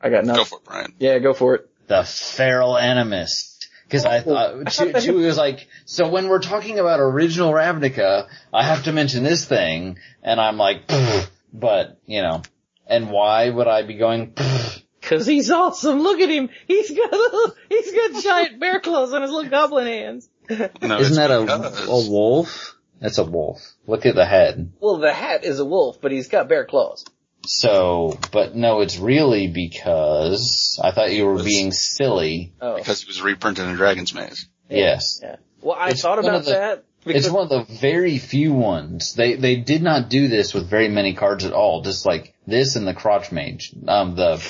I 0.00 0.08
got 0.08 0.24
Go 0.24 0.28
nothing. 0.32 0.44
for 0.46 0.56
it, 0.56 0.64
Brian. 0.64 0.94
Yeah, 0.98 1.18
go 1.18 1.34
for 1.34 1.54
it. 1.56 1.70
The 1.86 2.02
feral 2.04 2.72
animist. 2.72 3.66
Because 3.84 4.06
I 4.06 4.20
thought, 4.20 4.54
I 4.54 4.64
Chewie, 4.64 5.26
was 5.26 5.36
like, 5.36 5.68
so 5.84 6.08
when 6.08 6.28
we're 6.28 6.40
talking 6.40 6.78
about 6.78 6.98
original 6.98 7.52
Ravnica, 7.52 8.26
I 8.52 8.64
have 8.64 8.84
to 8.84 8.92
mention 8.92 9.22
this 9.22 9.44
thing, 9.44 9.98
and 10.22 10.40
I'm 10.40 10.56
like, 10.56 10.86
"Pfft," 10.86 11.28
but, 11.52 11.98
you 12.06 12.22
know, 12.22 12.42
and 12.86 13.10
why 13.10 13.48
would 13.48 13.66
I 13.68 13.82
be 13.82 13.94
going, 13.94 14.32
"Pfft"? 14.32 14.82
Cause 15.02 15.26
he's 15.26 15.50
awesome. 15.50 16.00
Look 16.00 16.20
at 16.20 16.28
him. 16.28 16.48
He's 16.68 16.90
got 16.90 17.10
little, 17.10 17.54
he's 17.68 17.92
got 17.92 18.22
giant 18.22 18.60
bear 18.60 18.78
claws 18.80 19.12
on 19.12 19.22
his 19.22 19.30
little 19.32 19.50
goblin 19.50 19.86
hands. 19.86 20.28
No, 20.50 20.98
Isn't 20.98 21.16
that 21.16 21.30
a, 21.30 21.40
because- 21.42 21.88
a 21.88 22.10
wolf? 22.10 22.76
That's 23.00 23.18
a 23.18 23.24
wolf. 23.24 23.60
Look 23.88 24.06
at 24.06 24.14
the 24.14 24.24
head. 24.24 24.72
Well, 24.80 24.98
the 24.98 25.12
hat 25.12 25.42
is 25.44 25.58
a 25.58 25.64
wolf, 25.64 26.00
but 26.00 26.12
he's 26.12 26.28
got 26.28 26.48
bear 26.48 26.64
claws. 26.64 27.04
So, 27.46 28.16
but 28.30 28.54
no, 28.54 28.80
it's 28.80 28.96
really 28.98 29.48
because 29.48 30.78
I 30.82 30.92
thought 30.92 31.12
you 31.12 31.26
were 31.26 31.34
Was- 31.34 31.44
being 31.44 31.72
silly. 31.72 32.52
Oh. 32.60 32.76
because 32.76 33.02
he 33.02 33.08
was 33.08 33.20
reprinted 33.20 33.66
in 33.66 33.74
Dragon's 33.74 34.14
Maze. 34.14 34.48
Yes. 34.70 35.18
Yeah. 35.22 35.36
Well, 35.60 35.76
I 35.78 35.90
It's 35.90 36.02
thought 36.02 36.18
about 36.20 36.44
the- 36.44 36.52
that 36.52 36.84
because 37.04 37.26
It's 37.26 37.32
one 37.34 37.44
of 37.44 37.48
the 37.48 37.74
very 37.80 38.18
few 38.18 38.52
ones. 38.52 39.14
They 39.14 39.34
they 39.36 39.56
did 39.56 39.82
not 39.82 40.08
do 40.08 40.28
this 40.28 40.54
with 40.54 40.68
very 40.68 40.88
many 40.88 41.14
cards 41.14 41.44
at 41.44 41.52
all. 41.52 41.82
Just 41.82 42.06
like 42.06 42.34
this 42.46 42.76
and 42.76 42.86
the 42.86 42.94
crotch 42.94 43.32
mage. 43.32 43.72
Um 43.88 44.14
the 44.16 44.40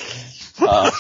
uh, 0.61 0.91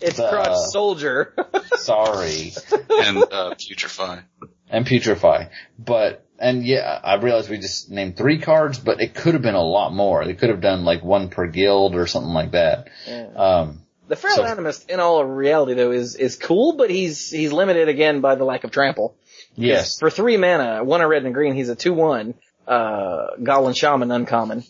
it's 0.00 0.16
the- 0.16 0.28
crotch 0.28 0.56
soldier. 0.70 1.34
sorry. 1.76 2.52
and 2.90 3.18
uh, 3.18 3.54
Putrefy. 3.54 4.22
And 4.68 4.86
putrefy. 4.86 5.50
But 5.78 6.24
and 6.38 6.64
yeah, 6.66 7.00
I 7.02 7.14
realized 7.16 7.48
we 7.48 7.58
just 7.58 7.90
named 7.90 8.16
three 8.16 8.38
cards, 8.40 8.78
but 8.78 9.00
it 9.00 9.14
could 9.14 9.34
have 9.34 9.42
been 9.42 9.54
a 9.54 9.62
lot 9.62 9.92
more. 9.92 10.24
They 10.24 10.34
could 10.34 10.50
have 10.50 10.60
done 10.60 10.84
like 10.84 11.02
one 11.02 11.28
per 11.28 11.46
guild 11.46 11.94
or 11.94 12.06
something 12.06 12.32
like 12.32 12.52
that. 12.52 12.88
Yeah. 13.06 13.26
Um 13.36 13.82
The 14.08 14.16
Feral 14.16 14.36
So- 14.36 14.44
Animist, 14.44 14.88
in 14.90 15.00
all 15.00 15.24
reality 15.24 15.74
though, 15.74 15.92
is, 15.92 16.14
is 16.16 16.36
cool, 16.36 16.76
but 16.76 16.90
he's, 16.90 17.30
he's 17.30 17.52
limited 17.52 17.88
again 17.88 18.20
by 18.20 18.34
the 18.34 18.44
lack 18.44 18.64
of 18.64 18.70
trample. 18.70 19.16
Yes. 19.56 19.98
For 19.98 20.10
three 20.10 20.36
mana, 20.36 20.84
one 20.84 21.00
a 21.00 21.08
red 21.08 21.18
and 21.18 21.28
a 21.28 21.32
green, 21.32 21.54
he's 21.54 21.68
a 21.68 21.76
2-1, 21.76 22.34
uh, 22.66 23.26
Goblin 23.42 23.74
Shaman 23.74 24.10
uncommon. 24.10 24.64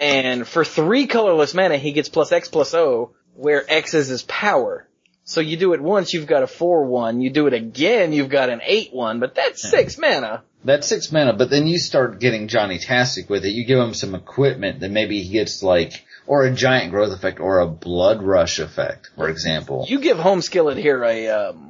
And 0.00 0.46
for 0.46 0.64
three 0.64 1.06
colorless 1.06 1.54
mana, 1.54 1.76
he 1.76 1.92
gets 1.92 2.08
plus 2.08 2.30
X 2.30 2.48
plus 2.48 2.74
O, 2.74 3.12
where 3.34 3.64
X 3.68 3.94
is 3.94 4.08
his 4.08 4.22
power. 4.22 4.88
So 5.24 5.42
you 5.42 5.58
do 5.58 5.74
it 5.74 5.82
once, 5.82 6.14
you've 6.14 6.26
got 6.26 6.42
a 6.42 6.46
4-1. 6.46 7.20
You 7.20 7.28
do 7.28 7.46
it 7.48 7.52
again, 7.52 8.14
you've 8.14 8.30
got 8.30 8.48
an 8.48 8.60
8-1, 8.66 9.20
but 9.20 9.34
that's 9.34 9.60
six 9.60 9.98
mana. 9.98 10.42
That's 10.64 10.86
six 10.86 11.12
mana, 11.12 11.34
but 11.34 11.50
then 11.50 11.66
you 11.66 11.78
start 11.78 12.18
getting 12.18 12.48
Johnny 12.48 12.78
Tastic 12.78 13.28
with 13.28 13.44
it. 13.44 13.50
You 13.50 13.66
give 13.66 13.78
him 13.78 13.92
some 13.92 14.14
equipment 14.14 14.80
that 14.80 14.90
maybe 14.90 15.22
he 15.22 15.30
gets 15.30 15.62
like, 15.62 16.04
or 16.26 16.44
a 16.44 16.50
giant 16.50 16.92
growth 16.92 17.12
effect, 17.12 17.40
or 17.40 17.58
a 17.58 17.66
blood 17.66 18.22
rush 18.22 18.58
effect, 18.58 19.10
for 19.16 19.28
example. 19.28 19.84
You 19.86 20.00
give 20.00 20.18
Home 20.18 20.40
Skillet 20.40 20.78
here 20.78 21.04
a, 21.04 21.28
um, 21.28 21.67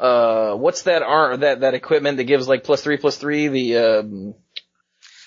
uh, 0.00 0.54
what's 0.54 0.82
that 0.82 1.02
ar- 1.02 1.36
that, 1.38 1.60
that 1.60 1.74
equipment 1.74 2.16
that 2.18 2.24
gives 2.24 2.48
like 2.48 2.64
plus 2.64 2.82
three 2.82 2.96
plus 2.96 3.16
three, 3.16 3.48
the, 3.48 3.76
um, 3.76 4.34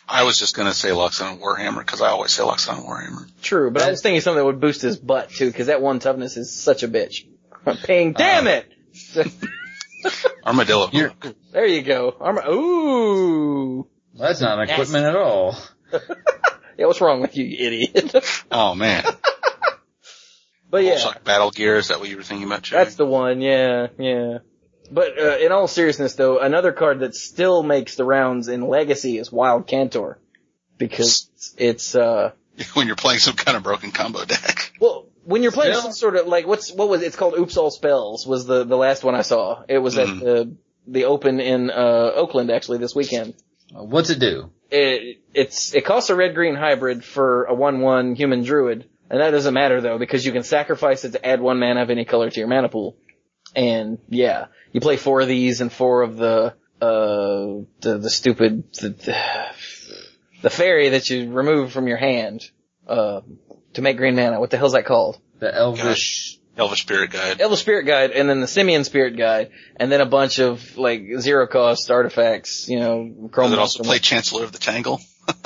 I 0.07 0.23
was 0.23 0.37
just 0.37 0.55
gonna 0.55 0.73
say 0.73 0.89
Loxodon 0.89 1.39
Warhammer 1.39 1.79
because 1.79 2.01
I 2.01 2.09
always 2.09 2.31
say 2.31 2.43
Loxodon 2.43 2.85
Warhammer. 2.85 3.29
True, 3.41 3.71
but 3.71 3.81
I 3.83 3.89
was 3.91 4.01
thinking 4.01 4.21
something 4.21 4.39
that 4.39 4.45
would 4.45 4.59
boost 4.59 4.81
his 4.81 4.97
butt 4.97 5.29
too, 5.29 5.47
because 5.47 5.67
that 5.67 5.81
one 5.81 5.99
toughness 5.99 6.37
is 6.37 6.53
such 6.53 6.83
a 6.83 6.87
bitch. 6.87 7.27
Ping, 7.83 8.13
damn 8.13 8.47
it! 8.47 8.71
Armadillo. 10.45 10.89
You're- 10.91 11.13
there 11.51 11.65
you 11.67 11.81
go. 11.81 12.15
Armor. 12.19 12.43
Ooh. 12.49 13.87
That's 14.15 14.41
not 14.41 14.59
an 14.59 14.69
equipment 14.69 15.05
at 15.05 15.15
all. 15.15 15.55
Yeah, 16.77 16.87
what's 16.87 17.01
wrong 17.01 17.21
with 17.21 17.37
you, 17.37 17.45
you 17.45 17.67
idiot? 17.67 18.25
Oh 18.49 18.73
man. 18.73 19.03
but 20.67 20.83
yeah, 20.83 20.93
Bullshock 20.95 21.23
Battle 21.23 21.51
Gear, 21.51 21.75
is 21.75 21.89
that 21.89 21.99
what 21.99 22.09
you 22.09 22.17
were 22.17 22.23
thinking 22.23 22.47
about, 22.47 22.63
Jay? 22.63 22.77
that's 22.77 22.95
the 22.95 23.05
one. 23.05 23.39
Yeah, 23.39 23.87
yeah. 23.99 24.39
But 24.93 25.17
uh, 25.17 25.37
in 25.37 25.51
all 25.53 25.67
seriousness, 25.67 26.15
though, 26.15 26.39
another 26.39 26.73
card 26.73 26.99
that 26.99 27.15
still 27.15 27.63
makes 27.63 27.95
the 27.95 28.03
rounds 28.03 28.49
in 28.49 28.67
Legacy 28.67 29.17
is 29.17 29.31
Wild 29.31 29.65
Cantor, 29.65 30.19
because 30.77 31.29
it's 31.57 31.95
uh 31.95 32.31
when 32.73 32.87
you're 32.87 32.95
playing 32.95 33.19
some 33.19 33.35
kind 33.35 33.55
of 33.57 33.63
broken 33.63 33.91
combo 33.91 34.25
deck. 34.25 34.73
Well, 34.79 35.07
when 35.23 35.43
you're 35.43 35.51
playing 35.51 35.73
Still? 35.73 35.83
some 35.83 35.93
sort 35.93 36.15
of 36.15 36.27
like 36.27 36.45
what's 36.47 36.71
what 36.71 36.89
was 36.89 37.01
it's 37.03 37.15
called 37.15 37.35
Oops 37.37 37.55
All 37.57 37.71
Spells 37.71 38.25
was 38.27 38.45
the 38.45 38.63
the 38.63 38.77
last 38.77 39.03
one 39.03 39.15
I 39.15 39.21
saw. 39.21 39.63
It 39.69 39.77
was 39.77 39.95
Mhm. 39.95 40.01
at 40.17 40.19
the 40.19 40.55
the 40.87 41.05
Open 41.05 41.39
in 41.39 41.69
uh 41.69 42.11
Oakland 42.15 42.51
actually 42.51 42.79
this 42.79 42.93
weekend. 42.95 43.35
What's 43.71 44.09
it 44.09 44.19
do? 44.19 44.49
It 44.71 45.19
it's 45.33 45.73
it 45.73 45.85
costs 45.85 46.09
a 46.09 46.15
red 46.15 46.35
green 46.35 46.55
hybrid 46.55 47.05
for 47.05 47.45
a 47.45 47.53
one 47.53 47.79
one 47.81 48.15
human 48.15 48.43
druid, 48.43 48.89
and 49.09 49.21
that 49.21 49.31
doesn't 49.31 49.53
matter 49.53 49.79
though 49.79 49.97
because 49.99 50.25
you 50.25 50.31
can 50.33 50.43
sacrifice 50.43 51.05
it 51.05 51.11
to 51.13 51.25
add 51.25 51.39
one 51.39 51.59
mana 51.59 51.83
of 51.83 51.89
any 51.89 52.03
color 52.03 52.29
to 52.29 52.39
your 52.39 52.49
mana 52.49 52.67
pool. 52.67 52.97
And 53.55 53.99
yeah, 54.09 54.47
you 54.71 54.81
play 54.81 54.97
four 54.97 55.21
of 55.21 55.27
these 55.27 55.61
and 55.61 55.71
four 55.71 56.01
of 56.03 56.17
the 56.17 56.55
uh 56.81 57.61
the 57.81 57.99
the 57.99 58.09
stupid 58.09 58.71
the, 58.73 58.89
the, 58.89 59.15
the 60.41 60.49
fairy 60.49 60.89
that 60.89 61.09
you 61.09 61.31
remove 61.31 61.71
from 61.71 61.87
your 61.87 61.97
hand 61.97 62.49
uh 62.87 63.21
to 63.73 63.81
make 63.81 63.97
green 63.97 64.15
mana. 64.15 64.39
What 64.39 64.49
the 64.49 64.57
hell's 64.57 64.73
that 64.73 64.85
called? 64.85 65.19
The 65.39 65.53
Elvish. 65.53 66.37
Elvish 66.57 66.81
Spirit 66.81 67.11
Guide. 67.11 67.39
Elvish 67.39 67.59
Spirit 67.61 67.85
Guide, 67.85 68.11
and 68.11 68.29
then 68.29 68.41
the 68.41 68.47
Simian 68.47 68.83
Spirit 68.83 69.17
Guide, 69.17 69.51
and 69.77 69.91
then 69.91 70.01
a 70.01 70.05
bunch 70.05 70.39
of 70.39 70.77
like 70.77 71.03
zero 71.19 71.47
cost 71.47 71.89
artifacts. 71.89 72.67
You 72.67 72.79
know, 72.79 73.29
Chrome. 73.31 73.51
Does 73.51 73.53
it 73.53 73.59
also 73.59 73.83
play 73.83 73.99
Chancellor 73.99 74.43
of 74.43 74.51
the 74.51 74.59
Tangle? 74.59 74.99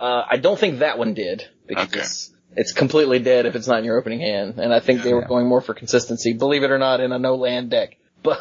Uh, 0.00 0.24
I 0.30 0.38
don't 0.38 0.58
think 0.58 0.78
that 0.78 0.96
one 0.96 1.12
did 1.12 1.46
because 1.66 2.32
it's 2.56 2.72
completely 2.72 3.18
dead 3.20 3.46
if 3.46 3.54
it's 3.56 3.66
not 3.68 3.78
in 3.80 3.84
your 3.84 3.98
opening 3.98 4.20
hand, 4.20 4.58
and 4.58 4.72
I 4.72 4.80
think 4.80 5.02
they 5.02 5.12
were 5.14 5.22
Yeah. 5.22 5.28
going 5.28 5.46
more 5.46 5.60
for 5.60 5.74
consistency. 5.74 6.32
Believe 6.32 6.62
it 6.62 6.70
or 6.70 6.78
not, 6.78 7.00
in 7.00 7.12
a 7.12 7.18
no 7.18 7.34
land 7.36 7.70
deck, 7.70 7.96
but. 8.22 8.38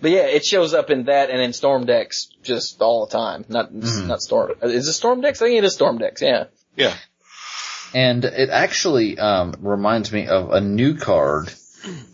But 0.00 0.10
yeah, 0.10 0.22
it 0.26 0.44
shows 0.44 0.74
up 0.74 0.90
in 0.90 1.04
that 1.04 1.30
and 1.30 1.40
in 1.40 1.52
storm 1.52 1.86
decks 1.86 2.26
just 2.42 2.82
all 2.82 3.06
the 3.06 3.12
time. 3.12 3.44
Not 3.48 3.72
Mhm. 3.72 4.08
not 4.08 4.20
storm. 4.20 4.50
Is 4.60 4.88
it 4.88 4.94
storm 4.94 5.20
decks? 5.20 5.40
I 5.40 5.46
think 5.46 5.58
it 5.58 5.64
is 5.64 5.74
storm 5.74 5.98
decks. 5.98 6.20
Yeah. 6.20 6.46
Yeah. 6.74 6.92
And 7.94 8.24
it 8.24 8.48
actually, 8.50 9.16
um, 9.20 9.54
reminds 9.60 10.10
me 10.12 10.26
of 10.26 10.50
a 10.50 10.60
new 10.60 10.96
card 10.96 11.52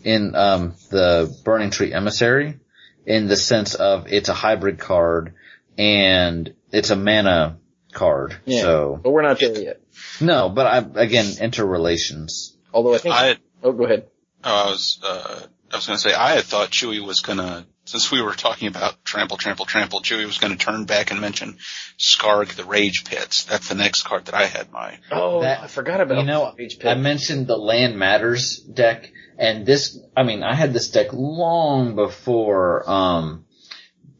in, 0.04 0.34
um, 0.34 0.74
the 0.90 1.34
Burning 1.46 1.70
Tree 1.70 1.94
Emissary 1.94 2.58
in 3.06 3.26
the 3.26 3.36
sense 3.36 3.74
of 3.74 4.12
it's 4.12 4.28
a 4.28 4.34
hybrid 4.34 4.78
card 4.78 5.32
and 5.78 6.52
it's 6.70 6.90
a 6.90 6.96
mana 6.96 7.56
card. 7.92 8.36
Yeah. 8.44 8.60
So, 8.60 9.00
But 9.02 9.12
we're 9.12 9.22
not 9.22 9.38
there 9.40 9.58
yet. 9.58 9.80
No, 10.20 10.48
but 10.48 10.66
I, 10.66 11.02
again, 11.02 11.26
interrelations. 11.40 12.56
Although 12.72 12.94
I 12.94 12.98
think. 12.98 13.14
I 13.14 13.36
oh, 13.62 13.72
go 13.72 13.84
ahead. 13.84 14.08
Oh, 14.44 14.66
I 14.66 14.70
was, 14.70 15.00
uh, 15.02 15.40
I 15.72 15.76
was 15.76 15.86
gonna 15.86 15.98
say, 15.98 16.14
I 16.14 16.32
had 16.34 16.44
thought 16.44 16.70
Chewie 16.70 17.04
was 17.04 17.20
gonna, 17.20 17.66
since 17.84 18.10
we 18.10 18.22
were 18.22 18.34
talking 18.34 18.68
about 18.68 19.04
trample, 19.04 19.36
trample, 19.36 19.66
trample, 19.66 20.00
Chewie 20.00 20.26
was 20.26 20.38
gonna 20.38 20.56
turn 20.56 20.84
back 20.84 21.10
and 21.10 21.20
mention 21.20 21.58
Skarrg 21.98 22.48
the 22.54 22.64
Rage 22.64 23.04
Pits. 23.04 23.44
That's 23.44 23.68
the 23.68 23.74
next 23.74 24.02
card 24.04 24.26
that 24.26 24.34
I 24.34 24.46
had 24.46 24.70
my, 24.72 24.98
Oh, 25.10 25.42
That- 25.42 25.60
I 25.60 25.66
forgot 25.66 26.00
about 26.00 26.18
You 26.18 26.24
know, 26.24 26.52
Page 26.56 26.78
I 26.84 26.94
mentioned 26.94 27.46
the 27.46 27.56
Land 27.56 27.98
Matters 27.98 28.58
deck, 28.58 29.10
and 29.38 29.66
this, 29.66 29.98
I 30.16 30.22
mean, 30.22 30.42
I 30.42 30.54
had 30.54 30.72
this 30.72 30.90
deck 30.90 31.12
long 31.12 31.96
before, 31.96 32.88
um, 32.88 33.44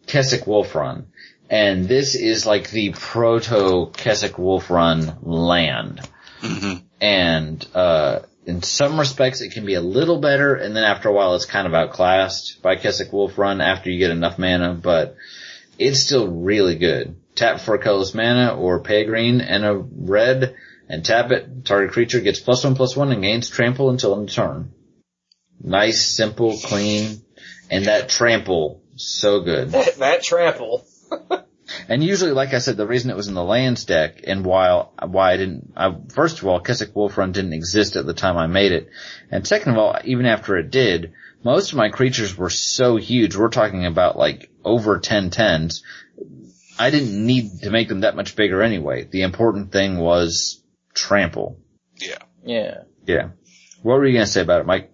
Kessig 0.07 0.47
Wolf 0.47 0.75
Run. 0.75 1.07
And 1.51 1.89
this 1.89 2.15
is 2.15 2.45
like 2.47 2.71
the 2.71 2.91
proto 2.91 3.91
Kessig 3.93 4.39
Wolf 4.39 4.71
Run 4.71 5.17
land. 5.23 6.01
Mhm. 6.43 6.83
And, 7.01 7.67
uh, 7.75 8.21
in 8.47 8.63
some 8.63 8.99
respects 8.99 9.41
it 9.41 9.53
can 9.53 9.67
be 9.67 9.75
a 9.75 9.81
little 9.81 10.21
better, 10.21 10.55
and 10.55 10.75
then 10.75 10.85
after 10.85 11.09
a 11.09 11.13
while 11.13 11.35
it's 11.35 11.45
kind 11.45 11.67
of 11.67 11.75
outclassed 11.75 12.63
by 12.63 12.77
Kessig 12.77 13.13
Wolf 13.13 13.37
Run 13.39 13.61
after 13.61 13.91
you 13.91 13.99
get 13.99 14.11
enough 14.11 14.39
mana, 14.39 14.75
but 14.75 15.17
it's 15.79 16.03
still 16.03 16.27
really 16.29 16.77
good. 16.77 17.17
Tap 17.35 17.61
for 17.61 17.75
a 17.75 17.79
colorless 17.79 18.15
mana 18.15 18.57
or 18.57 18.81
pay 18.81 19.03
a 19.03 19.05
green 19.05 19.41
and 19.41 19.65
a 19.65 19.75
red 19.75 20.57
and 20.89 21.05
tap 21.05 21.31
it. 21.31 21.65
Target 21.65 21.93
creature 21.93 22.21
gets 22.21 22.41
plus 22.41 22.65
one 22.65 22.75
plus 22.75 22.97
one 22.97 23.13
and 23.13 23.23
gains 23.23 23.49
trample 23.49 23.91
until 23.91 24.15
end 24.19 24.29
of 24.29 24.35
turn. 24.35 24.73
Nice, 25.63 26.05
simple, 26.05 26.57
clean, 26.59 27.21
and 27.71 27.85
that 27.87 28.09
trample, 28.09 28.83
so 28.97 29.41
good. 29.41 29.73
that, 29.73 29.95
that 29.99 30.23
trample. 30.23 30.87
And 31.89 32.03
usually, 32.03 32.33
like 32.33 32.55
I 32.55 32.59
said, 32.59 32.77
the 32.77 32.87
reason 32.87 33.11
it 33.11 33.17
was 33.17 33.29
in 33.29 33.35
the 33.35 33.45
lands 33.45 33.85
deck 33.85 34.21
and 34.25 34.45
while, 34.45 34.93
why 35.03 35.33
I 35.33 35.37
didn't, 35.37 35.73
I, 35.77 35.97
first 36.13 36.39
of 36.39 36.47
all, 36.47 36.63
Kessig 36.63 36.95
Wolf 36.95 37.17
Run 37.17 37.33
didn't 37.33 37.53
exist 37.53 37.97
at 37.97 38.07
the 38.07 38.15
time 38.15 38.37
I 38.37 38.47
made 38.47 38.73
it. 38.73 38.91
And 39.31 39.47
second 39.47 39.73
of 39.73 39.79
all, 39.79 39.99
even 40.05 40.27
after 40.27 40.57
it 40.57 40.71
did, 40.71 41.13
most 41.43 41.73
of 41.73 41.79
my 41.79 41.89
creatures 41.89 42.37
were 42.37 42.51
so 42.51 42.97
huge, 42.97 43.37
we're 43.37 43.49
talking 43.49 43.87
about 43.87 44.19
like 44.19 44.51
over 44.65 44.99
10 44.99 45.31
tens. 45.31 45.83
I 46.79 46.91
didn't 46.91 47.27
need 47.27 47.63
to 47.63 47.71
make 47.71 47.89
them 47.89 48.01
that 48.01 48.17
much 48.17 48.37
bigger 48.37 48.63
anyway. 48.63 49.05
The 49.05 49.23
important 49.23 49.73
thing 49.73 49.99
was 49.99 50.63
trample. 50.95 51.59
Yeah. 51.97 52.19
Yeah. 52.45 52.83
Yeah. 53.07 53.29
What 53.83 53.99
were 53.99 54.07
you 54.07 54.15
gonna 54.15 54.27
say 54.27 54.43
about 54.43 54.61
it, 54.61 54.67
Mike? 54.67 54.93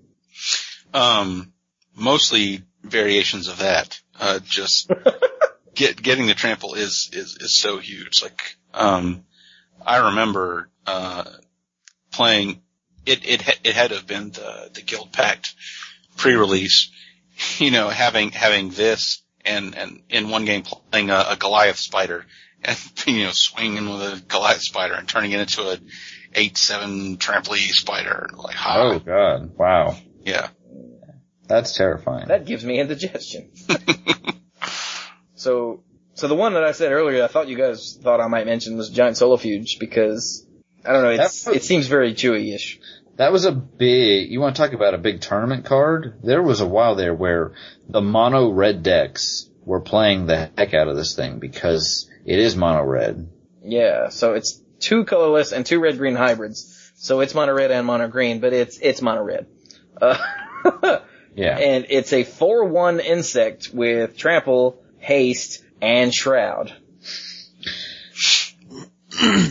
Um, 0.92 1.52
mostly 1.94 2.62
variations 2.82 3.48
of 3.48 3.58
that. 3.58 4.00
Uh, 4.18 4.38
just 4.44 4.90
get 5.74 6.00
getting 6.02 6.26
the 6.26 6.34
trample 6.34 6.74
is 6.74 7.10
is 7.12 7.36
is 7.40 7.56
so 7.56 7.78
huge. 7.78 8.22
Like, 8.22 8.56
um, 8.72 9.24
I 9.84 10.08
remember 10.08 10.68
uh 10.86 11.24
playing. 12.12 12.62
It 13.06 13.24
it 13.26 13.60
it 13.64 13.74
had 13.74 13.90
to 13.90 13.96
have 13.96 14.06
been 14.06 14.30
the 14.30 14.70
the 14.72 14.82
Guild 14.82 15.12
Pact 15.12 15.54
pre-release. 16.16 16.90
You 17.58 17.70
know, 17.70 17.88
having 17.88 18.30
having 18.30 18.70
this 18.70 19.22
and 19.44 19.74
and 19.76 20.02
in 20.08 20.30
one 20.30 20.44
game 20.44 20.62
playing 20.62 21.10
a, 21.10 21.26
a 21.30 21.36
Goliath 21.36 21.78
spider 21.78 22.24
and 22.62 22.78
you 23.06 23.24
know 23.24 23.30
swinging 23.32 23.88
with 23.88 24.00
a 24.00 24.22
Goliath 24.26 24.62
spider 24.62 24.94
and 24.94 25.08
turning 25.08 25.32
it 25.32 25.40
into 25.40 25.62
a 25.62 25.78
eight 26.34 26.56
seven 26.56 27.16
trample 27.16 27.54
spider. 27.56 28.28
Like, 28.34 28.56
Oh 28.64 28.98
god. 28.98 29.56
Wow. 29.56 29.96
yeah. 30.24 30.48
That's 31.46 31.76
terrifying. 31.76 32.28
That 32.28 32.46
gives 32.46 32.64
me 32.64 32.80
indigestion. 32.80 33.50
so, 35.44 35.82
so 36.14 36.28
the 36.28 36.34
one 36.34 36.54
that 36.54 36.64
I 36.64 36.72
said 36.72 36.90
earlier, 36.92 37.22
I 37.22 37.28
thought 37.28 37.48
you 37.48 37.56
guys 37.56 37.98
thought 38.02 38.20
I 38.20 38.26
might 38.28 38.46
mention 38.46 38.76
was 38.76 38.90
Giant 38.90 39.16
Solifuge 39.16 39.78
because 39.78 40.46
I 40.84 40.92
don't 40.92 41.02
know, 41.02 41.10
it's, 41.10 41.44
That- 41.44 41.56
it 41.56 41.62
seems 41.64 41.86
very 41.86 42.14
Chewy-ish. 42.14 42.80
That 43.16 43.30
was 43.30 43.44
a 43.44 43.52
big, 43.52 44.30
you 44.30 44.40
want 44.40 44.56
to 44.56 44.62
talk 44.62 44.72
about 44.72 44.94
a 44.94 44.98
big 44.98 45.20
tournament 45.20 45.64
card? 45.64 46.18
There 46.24 46.42
was 46.42 46.60
a 46.60 46.66
while 46.66 46.96
there 46.96 47.14
where 47.14 47.52
the 47.88 48.00
mono 48.00 48.48
red 48.50 48.82
decks 48.82 49.48
were 49.64 49.80
playing 49.80 50.26
the 50.26 50.50
heck 50.58 50.74
out 50.74 50.88
of 50.88 50.96
this 50.96 51.14
thing 51.14 51.38
because 51.38 52.10
it 52.26 52.38
is 52.40 52.56
mono 52.56 52.82
red. 52.82 53.28
Yeah, 53.62 54.08
so 54.08 54.34
it's 54.34 54.60
two 54.80 55.04
colorless 55.04 55.52
and 55.52 55.64
two 55.64 55.78
red 55.80 55.96
green 55.98 56.16
hybrids. 56.16 56.90
So 56.96 57.20
it's 57.20 57.34
mono 57.34 57.52
red 57.54 57.70
and 57.70 57.86
mono 57.86 58.08
green, 58.08 58.40
but 58.40 58.52
it's 58.52 58.78
it's 58.78 59.00
mono 59.00 59.22
red. 59.22 59.46
Uh, 60.02 60.18
Yeah. 61.36 61.56
and 61.58 61.86
it's 61.90 62.12
a 62.12 62.22
four 62.24 62.64
one 62.64 63.00
insect 63.00 63.70
with 63.72 64.16
trample, 64.16 64.82
haste, 65.04 65.62
and 65.80 66.12
shroud. 66.12 66.74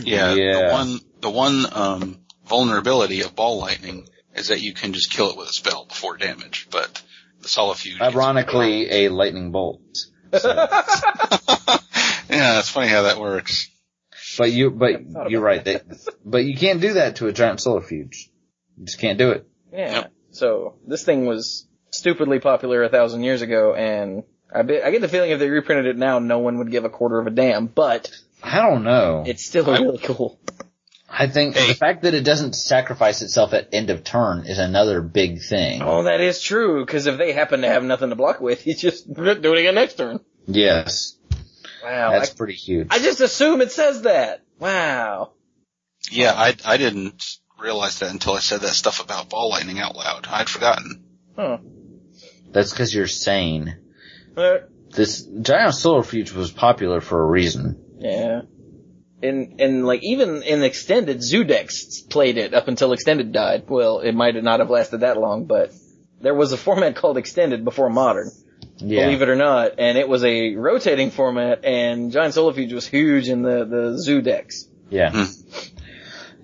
Yeah, 0.04 0.34
Yeah. 0.34 0.68
the 0.68 0.68
one 0.72 1.00
the 1.20 1.30
one 1.30 1.66
um, 1.72 2.18
vulnerability 2.46 3.22
of 3.22 3.34
ball 3.34 3.58
lightning 3.60 4.08
is 4.34 4.48
that 4.48 4.60
you 4.60 4.74
can 4.74 4.92
just 4.92 5.12
kill 5.12 5.30
it 5.30 5.36
with 5.36 5.48
a 5.48 5.52
spell 5.52 5.86
before 5.86 6.16
damage, 6.16 6.66
but 6.70 7.02
the 7.40 7.48
solifuge. 7.48 8.00
Ironically, 8.00 8.90
a 8.90 9.08
lightning 9.08 9.52
bolt. 9.52 9.80
yeah, 10.32 10.40
it's 12.58 12.68
funny 12.68 12.88
how 12.88 13.02
that 13.02 13.18
works. 13.18 13.70
But 14.36 14.50
you, 14.50 14.70
but 14.72 15.02
you're 15.30 15.40
about 15.40 15.46
right. 15.46 15.64
They, 15.64 15.80
but 16.24 16.44
you 16.44 16.56
can't 16.56 16.80
do 16.80 16.94
that 16.94 17.16
to 17.16 17.28
a 17.28 17.32
giant 17.32 17.60
solifuge. 17.60 18.30
You 18.76 18.86
just 18.86 18.98
can't 18.98 19.18
do 19.18 19.30
it. 19.30 19.46
Yeah. 19.72 19.92
Yep. 19.92 20.12
So 20.32 20.74
this 20.86 21.04
thing 21.04 21.26
was 21.26 21.68
stupidly 21.90 22.40
popular 22.40 22.82
a 22.82 22.88
thousand 22.88 23.22
years 23.22 23.42
ago, 23.42 23.74
and 23.74 24.24
I 24.52 24.62
bet 24.62 24.84
I 24.84 24.90
get 24.90 25.00
the 25.00 25.08
feeling 25.08 25.30
if 25.30 25.38
they 25.38 25.50
reprinted 25.50 25.86
it 25.86 25.96
now, 25.96 26.18
no 26.18 26.38
one 26.38 26.58
would 26.58 26.70
give 26.70 26.84
a 26.84 26.90
quarter 26.90 27.18
of 27.18 27.26
a 27.26 27.30
damn. 27.30 27.66
But 27.66 28.10
I 28.42 28.60
don't 28.62 28.84
know. 28.84 29.24
it's 29.26 29.44
still 29.44 29.68
I- 29.70 29.78
really 29.78 29.98
cool. 29.98 30.38
I 31.16 31.28
think 31.28 31.54
Hey. 31.54 31.68
the 31.68 31.74
fact 31.74 32.02
that 32.02 32.14
it 32.14 32.24
doesn't 32.24 32.54
sacrifice 32.54 33.22
itself 33.22 33.52
at 33.54 33.68
end 33.72 33.90
of 33.90 34.02
turn 34.02 34.46
is 34.46 34.58
another 34.58 35.00
big 35.00 35.42
thing. 35.42 35.80
Oh, 35.80 36.02
that 36.04 36.20
is 36.20 36.40
true. 36.40 36.84
Because 36.84 37.06
if 37.06 37.18
they 37.18 37.32
happen 37.32 37.60
to 37.62 37.68
have 37.68 37.84
nothing 37.84 38.08
to 38.10 38.16
block 38.16 38.40
with, 38.40 38.66
you 38.66 38.74
just 38.74 39.12
do 39.14 39.22
it 39.30 39.44
again 39.58 39.76
next 39.76 39.94
turn. 39.94 40.18
Yes. 40.46 41.16
Wow. 41.84 42.10
I, 42.10 42.18
That's 42.18 42.34
pretty 42.34 42.54
huge. 42.54 42.88
I 42.90 42.98
just 42.98 43.20
assume 43.20 43.60
it 43.60 43.70
says 43.70 44.02
that. 44.02 44.42
Wow. 44.58 45.32
Yeah, 46.10 46.32
I 46.34 46.56
I 46.64 46.76
didn't 46.78 47.38
realize 47.60 48.00
that 48.00 48.10
until 48.10 48.32
I 48.34 48.40
said 48.40 48.60
that 48.62 48.74
stuff 48.74 49.02
about 49.02 49.28
ball 49.30 49.50
lightning 49.50 49.78
out 49.78 49.94
loud. 49.96 50.26
I'd 50.28 50.48
forgotten. 50.48 51.04
Huh. 51.36 51.58
That's 52.50 52.70
because 52.72 52.92
you're 52.94 53.06
sane. 53.06 53.76
Uh, 54.36 54.58
This 54.90 55.22
giant 55.22 55.74
solifuge 55.74 56.32
was 56.32 56.50
popular 56.50 57.00
for 57.00 57.20
a 57.22 57.26
reason. 57.26 57.76
yeah. 57.98 58.42
And 59.22 59.58
and 59.60 59.86
like 59.86 60.00
even 60.02 60.42
in 60.42 60.62
extended, 60.62 61.18
Zudex 61.18 62.08
played 62.10 62.36
it 62.36 62.52
up 62.52 62.68
until 62.68 62.92
extended 62.92 63.32
died. 63.32 63.64
Well, 63.68 64.00
it 64.00 64.12
might 64.12 64.34
not 64.42 64.60
have 64.60 64.68
lasted 64.68 64.98
that 65.00 65.16
long, 65.16 65.46
but 65.46 65.72
there 66.20 66.34
was 66.34 66.52
a 66.52 66.58
format 66.58 66.96
called 66.96 67.16
extended 67.16 67.64
before 67.64 67.88
modern. 67.88 68.30
Yeah. 68.78 69.04
believe 69.04 69.22
it 69.22 69.28
or 69.30 69.36
not, 69.36 69.72
and 69.78 69.96
it 69.96 70.08
was 70.08 70.24
a 70.24 70.56
rotating 70.56 71.10
format, 71.10 71.64
and 71.64 72.10
Giant 72.12 72.34
Solifuge 72.34 72.72
was 72.74 72.86
huge 72.86 73.28
in 73.30 73.40
the 73.42 73.64
the 73.64 73.98
zoo 73.98 74.20
decks. 74.20 74.68
Yeah. 74.90 75.10
Hmm. 75.10 75.24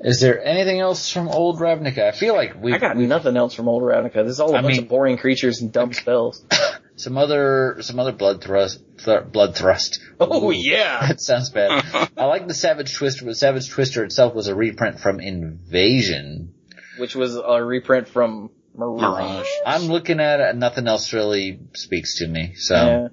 Is 0.03 0.21
there 0.21 0.43
anything 0.43 0.81
else 0.81 1.13
from 1.13 1.29
old 1.29 1.59
Ravnica? 1.61 1.99
I 2.09 2.13
feel 2.13 2.35
like 2.35 2.55
we 2.63 2.73
I 2.73 2.79
got 2.79 2.97
nothing 2.97 3.37
else 3.37 3.53
from 3.53 3.69
Old 3.69 3.83
Ravnica. 3.83 4.25
This 4.25 4.33
is 4.33 4.41
all 4.41 4.55
a 4.55 4.59
I 4.59 4.63
bunch 4.63 4.77
mean- 4.77 4.85
of 4.85 4.89
boring 4.89 5.19
creatures 5.19 5.61
and 5.61 5.71
dumb 5.71 5.93
spells. 5.93 6.43
some 7.01 7.17
other 7.19 7.79
some 7.81 7.99
other 7.99 8.13
blood 8.13 8.43
thrust 8.43 8.83
th- 9.05 9.25
blood 9.33 9.57
thrust. 9.57 10.01
Oh 10.21 10.49
Ooh, 10.49 10.53
yeah, 10.53 11.07
That 11.07 11.21
sounds 11.31 11.51
bad. 11.51 11.85
I 12.17 12.25
like 12.27 12.47
the 12.47 12.55
Savage 12.55 12.95
Twister, 12.95 13.25
but 13.25 13.37
Savage 13.37 13.71
Twister 13.71 14.05
itself 14.05 14.35
was 14.35 14.47
a 14.49 14.55
reprint 14.55 15.01
from 15.01 15.21
Invasion. 15.21 16.55
which 16.99 17.15
was 17.15 17.37
a 17.37 17.63
reprint 17.65 18.09
from 18.09 18.51
Mirage. 18.75 19.01
Mirage. 19.01 19.47
I'm 19.67 19.83
looking 19.83 20.21
at 20.21 20.41
it, 20.41 20.51
and 20.51 20.61
nothing 20.61 20.87
else 20.87 21.13
really 21.13 21.59
speaks 21.75 22.19
to 22.19 22.29
me. 22.29 22.55
So, 22.55 22.75
Yeah. 22.75 23.09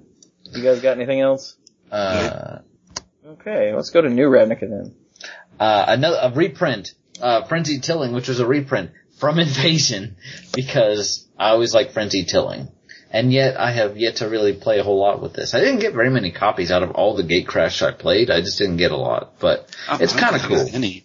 You 0.52 0.62
guys 0.62 0.80
got 0.80 0.96
anything 0.96 1.20
else? 1.20 1.56
uh, 1.90 2.58
Okay, 3.26 3.74
let's 3.74 3.90
go 3.90 4.00
to 4.00 4.08
New 4.08 4.28
Ravnica 4.28 4.60
then. 4.60 4.94
uh, 5.60 5.84
another 5.88 6.18
a 6.22 6.30
reprint, 6.32 6.92
uh, 7.20 7.44
Frenzied 7.44 7.82
Tilling, 7.82 8.12
which 8.12 8.28
was 8.28 8.40
a 8.40 8.46
reprint 8.46 8.90
from 9.18 9.38
Invasion, 9.46 10.16
because 10.54 11.26
I 11.38 11.50
always 11.50 11.74
like 11.74 11.92
Frenzied 11.92 12.28
Tilling. 12.28 12.68
And 13.10 13.32
yet, 13.32 13.58
I 13.58 13.72
have 13.72 13.96
yet 13.96 14.16
to 14.16 14.28
really 14.28 14.52
play 14.52 14.78
a 14.78 14.82
whole 14.82 14.98
lot 14.98 15.22
with 15.22 15.32
this. 15.32 15.54
I 15.54 15.60
didn't 15.60 15.80
get 15.80 15.94
very 15.94 16.10
many 16.10 16.30
copies 16.30 16.70
out 16.70 16.82
of 16.82 16.90
all 16.90 17.16
the 17.16 17.22
Gate 17.22 17.46
Crash 17.46 17.80
I 17.80 17.92
played. 17.92 18.30
I 18.30 18.40
just 18.40 18.58
didn't 18.58 18.76
get 18.76 18.92
a 18.92 18.96
lot, 18.96 19.38
but 19.38 19.74
it's 19.92 20.14
kind 20.14 20.36
of 20.36 20.42
cool. 20.42 20.68
Any. 20.72 21.04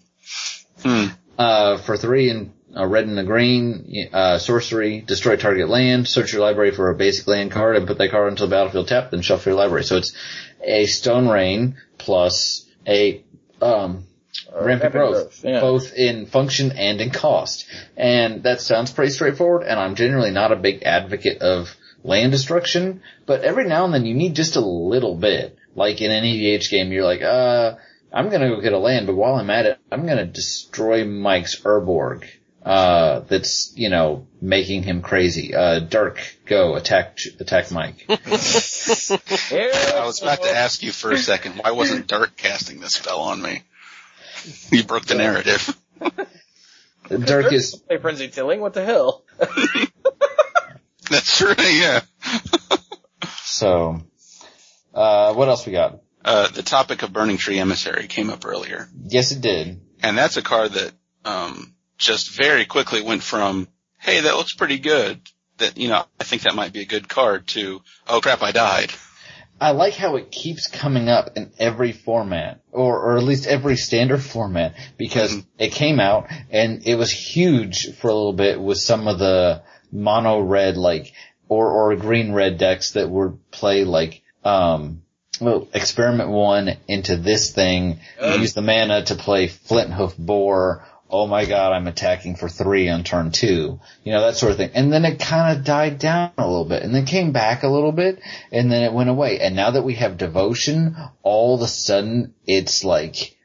Hmm. 0.82 1.06
Uh, 1.38 1.78
for 1.78 1.96
three 1.96 2.28
and 2.28 2.52
a 2.74 2.86
red 2.86 3.06
and 3.06 3.18
a 3.18 3.24
green, 3.24 4.08
uh, 4.12 4.38
sorcery, 4.38 5.00
destroy 5.00 5.36
target 5.36 5.68
land, 5.68 6.08
search 6.08 6.32
your 6.32 6.42
library 6.42 6.72
for 6.72 6.90
a 6.90 6.94
basic 6.94 7.26
land 7.26 7.50
card 7.50 7.76
and 7.76 7.86
put 7.86 7.98
that 7.98 8.10
card 8.10 8.30
into 8.30 8.44
the 8.44 8.50
battlefield 8.50 8.88
tapped, 8.88 9.10
then 9.12 9.22
shuffle 9.22 9.52
your 9.52 9.58
library. 9.58 9.84
So 9.84 9.96
it's 9.96 10.14
a 10.62 10.86
stone 10.86 11.28
rain 11.28 11.76
plus 11.98 12.66
a, 12.86 13.24
um, 13.62 14.06
rampant 14.52 14.66
rampant 14.66 14.92
growth, 14.92 15.14
growth, 15.14 15.44
yeah. 15.44 15.60
both 15.60 15.94
in 15.94 16.26
function 16.26 16.72
and 16.72 17.00
in 17.00 17.10
cost. 17.10 17.66
And 17.96 18.42
that 18.42 18.60
sounds 18.60 18.90
pretty 18.92 19.12
straightforward, 19.12 19.62
and 19.62 19.78
I'm 19.78 19.94
generally 19.94 20.30
not 20.30 20.52
a 20.52 20.56
big 20.56 20.82
advocate 20.82 21.42
of 21.42 21.74
land 22.04 22.30
destruction, 22.30 23.02
but 23.26 23.40
every 23.40 23.66
now 23.66 23.84
and 23.86 23.92
then 23.92 24.04
you 24.04 24.14
need 24.14 24.36
just 24.36 24.56
a 24.56 24.60
little 24.60 25.16
bit. 25.16 25.58
Like 25.74 26.00
in 26.00 26.12
an 26.12 26.22
EDH 26.22 26.70
game, 26.70 26.92
you're 26.92 27.04
like, 27.04 27.22
uh, 27.22 27.76
I'm 28.12 28.28
gonna 28.30 28.50
go 28.50 28.60
get 28.60 28.72
a 28.72 28.78
land, 28.78 29.08
but 29.08 29.16
while 29.16 29.34
I'm 29.34 29.50
at 29.50 29.66
it, 29.66 29.78
I'm 29.90 30.06
gonna 30.06 30.26
destroy 30.26 31.04
Mike's 31.04 31.60
Urborg. 31.62 32.24
Uh, 32.64 33.20
that's, 33.20 33.72
you 33.76 33.90
know, 33.90 34.26
making 34.40 34.84
him 34.84 35.02
crazy. 35.02 35.54
Uh, 35.54 35.80
Dirk, 35.80 36.18
go, 36.46 36.76
attack, 36.76 37.18
attack 37.38 37.70
Mike. 37.70 38.06
I 38.08 38.14
was 40.06 40.22
about 40.22 40.42
to 40.42 40.50
ask 40.50 40.82
you 40.82 40.90
for 40.92 41.12
a 41.12 41.18
second, 41.18 41.56
why 41.56 41.72
wasn't 41.72 42.06
Dirk 42.06 42.36
casting 42.36 42.80
this 42.80 42.92
spell 42.92 43.20
on 43.20 43.42
me? 43.42 43.62
You 44.70 44.84
broke 44.84 45.04
the 45.04 45.16
narrative. 45.16 45.76
Dirk 47.08 47.52
is, 47.52 47.82
Hey, 47.88 47.98
Frenzy 47.98 48.28
Tilling, 48.28 48.60
what 48.60 48.72
the 48.72 48.84
hell? 48.84 49.24
That's 51.10 51.42
right, 51.42 51.56
yeah. 51.74 52.00
so, 53.42 54.00
uh, 54.94 55.34
what 55.34 55.48
else 55.48 55.66
we 55.66 55.72
got? 55.72 56.00
Uh, 56.24 56.48
the 56.48 56.62
topic 56.62 57.02
of 57.02 57.12
Burning 57.12 57.36
Tree 57.36 57.58
Emissary 57.58 58.06
came 58.06 58.30
up 58.30 58.46
earlier. 58.46 58.88
Yes, 59.06 59.30
it 59.32 59.40
did. 59.40 59.80
And 60.02 60.16
that's 60.16 60.36
a 60.36 60.42
card 60.42 60.72
that, 60.72 60.92
um, 61.24 61.74
just 61.98 62.30
very 62.36 62.64
quickly 62.64 63.02
went 63.02 63.22
from, 63.22 63.68
hey, 63.98 64.20
that 64.20 64.36
looks 64.36 64.54
pretty 64.54 64.78
good, 64.78 65.20
that, 65.58 65.76
you 65.76 65.88
know, 65.88 66.04
I 66.20 66.24
think 66.24 66.42
that 66.42 66.54
might 66.54 66.72
be 66.72 66.80
a 66.80 66.86
good 66.86 67.08
card 67.08 67.46
to, 67.48 67.80
oh 68.08 68.20
crap, 68.20 68.42
I 68.42 68.52
died. 68.52 68.90
I 69.60 69.70
like 69.70 69.94
how 69.94 70.16
it 70.16 70.30
keeps 70.32 70.66
coming 70.66 71.08
up 71.08 71.36
in 71.36 71.52
every 71.58 71.92
format, 71.92 72.60
or, 72.72 72.98
or 73.00 73.16
at 73.16 73.22
least 73.22 73.46
every 73.46 73.76
standard 73.76 74.22
format, 74.22 74.74
because 74.98 75.32
Mhm. 75.36 75.46
it 75.58 75.72
came 75.72 76.00
out 76.00 76.26
and 76.50 76.86
it 76.86 76.96
was 76.96 77.10
huge 77.12 77.94
for 77.96 78.08
a 78.08 78.14
little 78.14 78.32
bit 78.32 78.60
with 78.60 78.78
some 78.78 79.06
of 79.06 79.18
the 79.18 79.62
mono 79.94 80.40
red, 80.40 80.76
like, 80.76 81.12
or, 81.48 81.70
or 81.70 81.96
green 81.96 82.32
red 82.32 82.58
decks 82.58 82.92
that 82.92 83.08
would 83.08 83.38
play 83.50 83.84
like, 83.84 84.22
um, 84.44 85.02
well, 85.40 85.68
experiment 85.72 86.30
one 86.30 86.76
into 86.86 87.16
this 87.16 87.52
thing, 87.52 88.00
use 88.38 88.54
the 88.54 88.62
mana 88.62 89.04
to 89.04 89.14
play 89.14 89.48
Flinthoof 89.48 90.16
Boar. 90.16 90.86
Oh 91.10 91.26
my 91.26 91.44
god, 91.44 91.72
I'm 91.72 91.86
attacking 91.86 92.36
for 92.36 92.48
three 92.48 92.88
on 92.88 93.04
turn 93.04 93.30
two. 93.30 93.80
You 94.04 94.12
know, 94.12 94.20
that 94.22 94.36
sort 94.36 94.52
of 94.52 94.58
thing. 94.58 94.70
And 94.74 94.92
then 94.92 95.04
it 95.04 95.18
kind 95.18 95.56
of 95.56 95.64
died 95.64 95.98
down 95.98 96.32
a 96.38 96.46
little 96.46 96.64
bit 96.64 96.82
and 96.82 96.94
then 96.94 97.04
came 97.04 97.32
back 97.32 97.62
a 97.62 97.68
little 97.68 97.92
bit 97.92 98.20
and 98.50 98.70
then 98.70 98.82
it 98.82 98.92
went 98.92 99.10
away. 99.10 99.40
And 99.40 99.54
now 99.54 99.72
that 99.72 99.84
we 99.84 99.94
have 99.94 100.16
devotion, 100.16 100.96
all 101.22 101.54
of 101.56 101.62
a 101.62 101.68
sudden 101.68 102.34
it's 102.46 102.84
like 102.84 103.36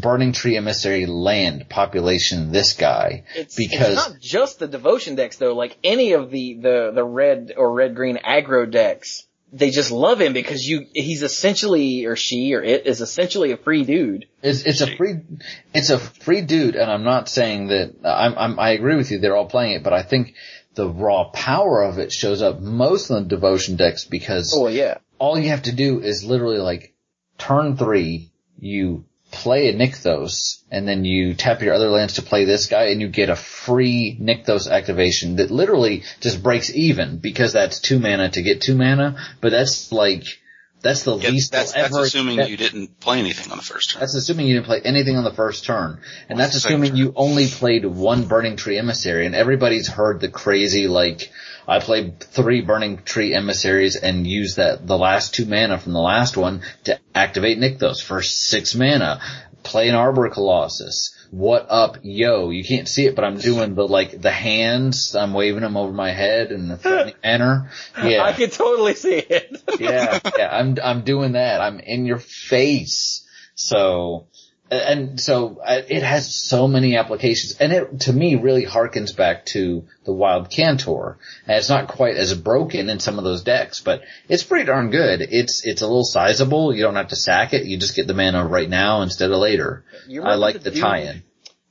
Burning 0.00 0.32
Tree 0.32 0.56
Emissary 0.56 1.06
land 1.06 1.68
population 1.68 2.52
this 2.52 2.74
guy. 2.74 3.24
It's, 3.34 3.56
because 3.56 3.98
it's 3.98 4.08
not 4.08 4.20
just 4.20 4.58
the 4.58 4.68
devotion 4.68 5.16
decks 5.16 5.36
though. 5.36 5.54
Like 5.54 5.76
any 5.82 6.12
of 6.12 6.30
the 6.30 6.54
the 6.54 6.92
the 6.94 7.04
red 7.04 7.52
or 7.56 7.72
red 7.72 7.94
green 7.96 8.16
aggro 8.18 8.70
decks, 8.70 9.26
they 9.52 9.70
just 9.70 9.90
love 9.90 10.20
him 10.20 10.32
because 10.32 10.66
you 10.66 10.86
he's 10.92 11.22
essentially 11.22 12.04
or 12.04 12.16
she 12.16 12.54
or 12.54 12.62
it 12.62 12.86
is 12.86 13.00
essentially 13.00 13.52
a 13.52 13.56
free 13.56 13.84
dude. 13.84 14.26
It's 14.42 14.62
it's 14.62 14.82
a 14.82 14.96
free 14.96 15.16
it's 15.74 15.90
a 15.90 15.98
free 15.98 16.42
dude, 16.42 16.76
and 16.76 16.90
I'm 16.90 17.04
not 17.04 17.28
saying 17.28 17.68
that 17.68 17.94
I'm, 18.04 18.38
I'm 18.38 18.58
I 18.60 18.70
agree 18.70 18.96
with 18.96 19.10
you. 19.10 19.18
They're 19.18 19.36
all 19.36 19.46
playing 19.48 19.72
it, 19.72 19.82
but 19.82 19.92
I 19.92 20.02
think 20.02 20.34
the 20.74 20.88
raw 20.88 21.24
power 21.30 21.82
of 21.82 21.98
it 21.98 22.12
shows 22.12 22.40
up 22.40 22.60
most 22.60 23.10
in 23.10 23.16
the 23.16 23.28
devotion 23.28 23.74
decks 23.74 24.04
because 24.04 24.54
Oh 24.56 24.68
yeah. 24.68 24.98
all 25.18 25.36
you 25.36 25.48
have 25.48 25.62
to 25.64 25.72
do 25.72 26.00
is 26.00 26.24
literally 26.24 26.58
like 26.58 26.94
turn 27.36 27.76
three, 27.76 28.30
you 28.58 29.04
play 29.30 29.68
a 29.68 29.74
Nykthos, 29.74 30.62
and 30.70 30.88
then 30.88 31.04
you 31.04 31.34
tap 31.34 31.62
your 31.62 31.74
other 31.74 31.90
lands 31.90 32.14
to 32.14 32.22
play 32.22 32.44
this 32.44 32.66
guy, 32.66 32.86
and 32.86 33.00
you 33.00 33.08
get 33.08 33.28
a 33.28 33.36
free 33.36 34.16
Nykthos 34.20 34.70
activation 34.70 35.36
that 35.36 35.50
literally 35.50 36.02
just 36.20 36.42
breaks 36.42 36.74
even 36.74 37.18
because 37.18 37.52
that's 37.52 37.80
two 37.80 37.98
mana 37.98 38.30
to 38.30 38.42
get 38.42 38.60
two 38.62 38.74
mana, 38.74 39.16
but 39.40 39.50
that's 39.50 39.92
like 39.92 40.24
that's 40.80 41.02
the 41.02 41.16
Yeah, 41.16 41.30
least 41.30 41.50
that's, 41.50 41.72
that's 41.72 41.92
ever. 41.92 42.04
assuming 42.04 42.36
that- 42.36 42.50
you 42.50 42.56
didn't 42.56 43.00
play 43.00 43.18
anything 43.18 43.50
on 43.50 43.58
the 43.58 43.64
first 43.64 43.90
turn. 43.90 44.00
that's 44.00 44.14
assuming 44.14 44.46
you 44.46 44.54
didn't 44.54 44.66
play 44.66 44.80
anything 44.84 45.16
on 45.16 45.24
the 45.24 45.32
first 45.32 45.64
turn. 45.64 45.98
And 46.28 46.38
that's 46.38 46.54
assuming 46.54 46.90
turn. 46.90 46.96
you 46.98 47.12
only 47.16 47.48
played 47.48 47.84
one 47.84 48.26
Burning 48.28 48.54
Tree 48.56 48.78
Emissary. 48.78 49.26
And 49.26 49.34
everybody's 49.34 49.88
heard 49.88 50.20
the 50.20 50.28
crazy, 50.28 50.86
like, 50.86 51.32
I 51.68 51.80
played 51.80 52.20
three 52.20 52.62
Burning 52.62 53.02
Tree 53.04 53.34
Emissaries 53.34 53.94
and 53.96 54.26
used 54.26 54.56
that, 54.56 54.86
the 54.86 54.96
last 54.96 55.34
two 55.34 55.44
mana 55.44 55.78
from 55.78 55.92
the 55.92 56.00
last 56.00 56.34
one 56.36 56.62
to 56.84 56.98
activate 57.14 57.58
Nykthos 57.58 58.02
for 58.02 58.22
six 58.22 58.74
mana. 58.74 59.20
Play 59.64 59.90
an 59.90 59.94
Arbor 59.94 60.30
Colossus. 60.30 61.14
What 61.30 61.66
up, 61.68 61.98
yo? 62.02 62.48
You 62.48 62.64
can't 62.64 62.88
see 62.88 63.04
it, 63.04 63.14
but 63.14 63.24
I'm 63.24 63.36
doing 63.36 63.74
the, 63.74 63.86
like, 63.86 64.18
the 64.18 64.30
hands. 64.30 65.14
I'm 65.14 65.34
waving 65.34 65.60
them 65.60 65.76
over 65.76 65.92
my 65.92 66.10
head 66.10 66.52
in 66.52 66.68
the 66.68 66.78
threatening 66.78 67.16
manner. 67.22 67.70
Yeah. 68.02 68.22
I 68.22 68.32
can 68.32 68.48
totally 68.48 68.94
see 68.94 69.18
it. 69.18 69.62
yeah, 69.78 70.20
yeah, 70.38 70.48
I'm 70.50 70.78
I'm 70.82 71.02
doing 71.02 71.32
that. 71.32 71.60
I'm 71.60 71.80
in 71.80 72.06
your 72.06 72.18
face. 72.18 73.26
So, 73.56 74.28
and 74.70 75.20
so 75.20 75.60
uh, 75.64 75.80
it 75.88 76.02
has 76.02 76.34
so 76.34 76.68
many 76.68 76.96
applications, 76.96 77.56
and 77.58 77.72
it 77.72 78.00
to 78.00 78.12
me 78.12 78.34
really 78.34 78.66
harkens 78.66 79.16
back 79.16 79.46
to 79.46 79.84
the 80.04 80.12
Wild 80.12 80.50
Cantor. 80.50 81.18
And 81.46 81.56
it's 81.56 81.68
not 81.68 81.88
quite 81.88 82.16
as 82.16 82.34
broken 82.34 82.90
in 82.90 83.00
some 83.00 83.18
of 83.18 83.24
those 83.24 83.42
decks, 83.42 83.80
but 83.80 84.02
it's 84.28 84.42
pretty 84.42 84.66
darn 84.66 84.90
good. 84.90 85.22
It's 85.22 85.64
it's 85.64 85.82
a 85.82 85.86
little 85.86 86.04
sizable. 86.04 86.74
You 86.74 86.82
don't 86.82 86.96
have 86.96 87.08
to 87.08 87.16
sack 87.16 87.54
it. 87.54 87.64
You 87.64 87.78
just 87.78 87.96
get 87.96 88.06
the 88.06 88.14
mana 88.14 88.46
right 88.46 88.68
now 88.68 89.02
instead 89.02 89.30
of 89.30 89.38
later. 89.38 89.84
I 90.22 90.34
like 90.34 90.60
the 90.60 90.70
dude- 90.70 90.80
tie-in. 90.80 91.22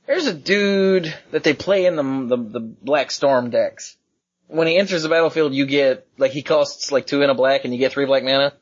There's 0.06 0.26
a 0.26 0.34
dude 0.34 1.14
that 1.32 1.44
they 1.44 1.52
play 1.52 1.84
in 1.84 1.96
the, 1.96 2.02
the 2.02 2.42
the 2.42 2.60
Black 2.60 3.10
Storm 3.10 3.50
decks. 3.50 3.96
When 4.46 4.66
he 4.66 4.78
enters 4.78 5.02
the 5.02 5.10
battlefield, 5.10 5.52
you 5.52 5.66
get 5.66 6.06
like 6.16 6.32
he 6.32 6.42
costs 6.42 6.90
like 6.90 7.06
two 7.06 7.20
in 7.22 7.28
a 7.28 7.34
black, 7.34 7.64
and 7.64 7.74
you 7.74 7.78
get 7.78 7.92
three 7.92 8.06
black 8.06 8.24
mana. 8.24 8.54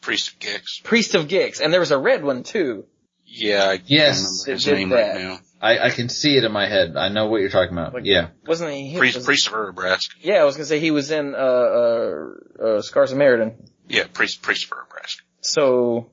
Priest 0.00 0.32
of 0.32 0.38
Gix. 0.38 0.82
Priest 0.82 1.14
of 1.14 1.26
Gix, 1.26 1.60
and 1.60 1.72
there 1.72 1.80
was 1.80 1.90
a 1.90 1.98
red 1.98 2.24
one 2.24 2.44
too. 2.44 2.84
Yeah, 3.34 3.64
I 3.70 3.80
Yes, 3.86 4.44
his 4.44 4.66
it 4.66 4.70
did 4.70 4.76
name 4.76 4.88
that. 4.90 5.14
right 5.14 5.20
now. 5.22 5.40
I, 5.60 5.78
I 5.86 5.90
can 5.90 6.08
see 6.08 6.36
it 6.36 6.44
in 6.44 6.52
my 6.52 6.66
head. 6.66 6.96
I 6.96 7.08
know 7.08 7.26
what 7.26 7.40
you're 7.40 7.48
talking 7.50 7.72
about. 7.72 7.94
Like- 7.94 8.04
yeah. 8.04 8.28
Wasn't 8.46 8.70
he? 8.72 8.88
he 8.90 8.98
Priest, 8.98 9.16
was- 9.16 9.24
Priest 9.24 9.46
of 9.46 9.52
Urabrask. 9.54 10.10
Yeah, 10.20 10.34
I 10.40 10.44
was 10.44 10.56
gonna 10.56 10.66
say 10.66 10.80
he 10.80 10.90
was 10.90 11.10
in 11.10 11.34
uh 11.34 11.38
uh, 11.38 12.26
uh 12.62 12.82
Scars 12.82 13.12
of 13.12 13.18
Mirrodin. 13.18 13.54
Yeah, 13.88 14.04
Priest, 14.12 14.42
Priest 14.42 14.64
of 14.64 14.70
Urabrask. 14.70 15.16
So 15.40 16.10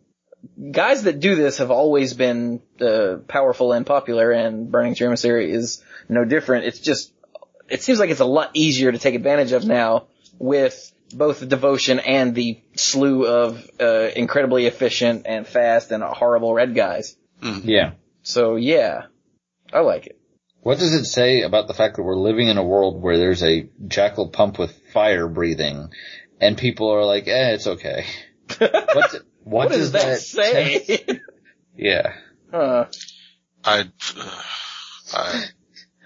guys 0.72 1.04
that 1.04 1.20
do 1.20 1.36
this 1.36 1.58
have 1.58 1.72
always 1.72 2.14
been 2.14 2.62
uh, 2.80 3.18
powerful 3.28 3.74
and 3.74 3.86
popular, 3.86 4.32
and 4.32 4.72
Burning 4.72 4.96
Tree 4.96 5.08
Emissary 5.08 5.52
is 5.52 5.84
no 6.08 6.24
different. 6.26 6.66
It's 6.66 6.80
just 6.80 7.12
it 7.70 7.82
seems 7.84 8.00
like 8.00 8.10
it's 8.12 8.20
a 8.22 8.26
lot 8.26 8.52
easier 8.54 8.92
to 8.92 8.98
take 8.98 9.16
advantage 9.16 9.52
of 9.52 9.66
now 9.66 10.08
with 10.40 10.92
both 11.14 11.40
the 11.40 11.46
devotion 11.46 12.00
and 12.00 12.36
the 12.36 12.62
slew 12.76 13.26
of 13.26 13.66
uh, 13.80 14.10
incredibly 14.16 14.66
efficient 14.66 15.26
and 15.26 15.48
fast 15.48 15.92
and 15.92 16.04
horrible 16.04 16.54
red 16.54 16.76
guys. 16.76 17.16
Yeah. 17.42 17.94
So 18.22 18.56
yeah, 18.56 19.04
I 19.72 19.80
like 19.80 20.08
it. 20.08 20.20
What 20.62 20.78
does 20.78 20.94
it 20.94 21.06
say 21.06 21.42
about 21.42 21.68
the 21.68 21.74
fact 21.74 21.96
that 21.96 22.04
we're 22.04 22.16
living 22.18 22.50
in 22.50 22.58
a 22.58 22.64
world 22.64 23.02
where 23.02 23.18
there's 23.18 23.44
a 23.44 23.70
jackal 23.88 24.30
pump 24.30 24.60
with 24.60 24.78
fire 24.94 25.28
breathing, 25.28 25.90
and 26.42 26.58
people 26.58 26.90
are 26.90 27.06
like, 27.06 27.28
"Eh, 27.28 27.52
it's 27.54 27.68
okay." 27.68 28.06
What's 28.60 29.14
it, 29.14 29.24
what 29.44 29.70
does 29.70 29.94
that 29.94 30.20
say? 30.20 31.02
yeah. 31.76 32.14
huh. 32.52 32.86
I, 33.64 33.80
uh, 33.82 34.42
I, 35.14 35.46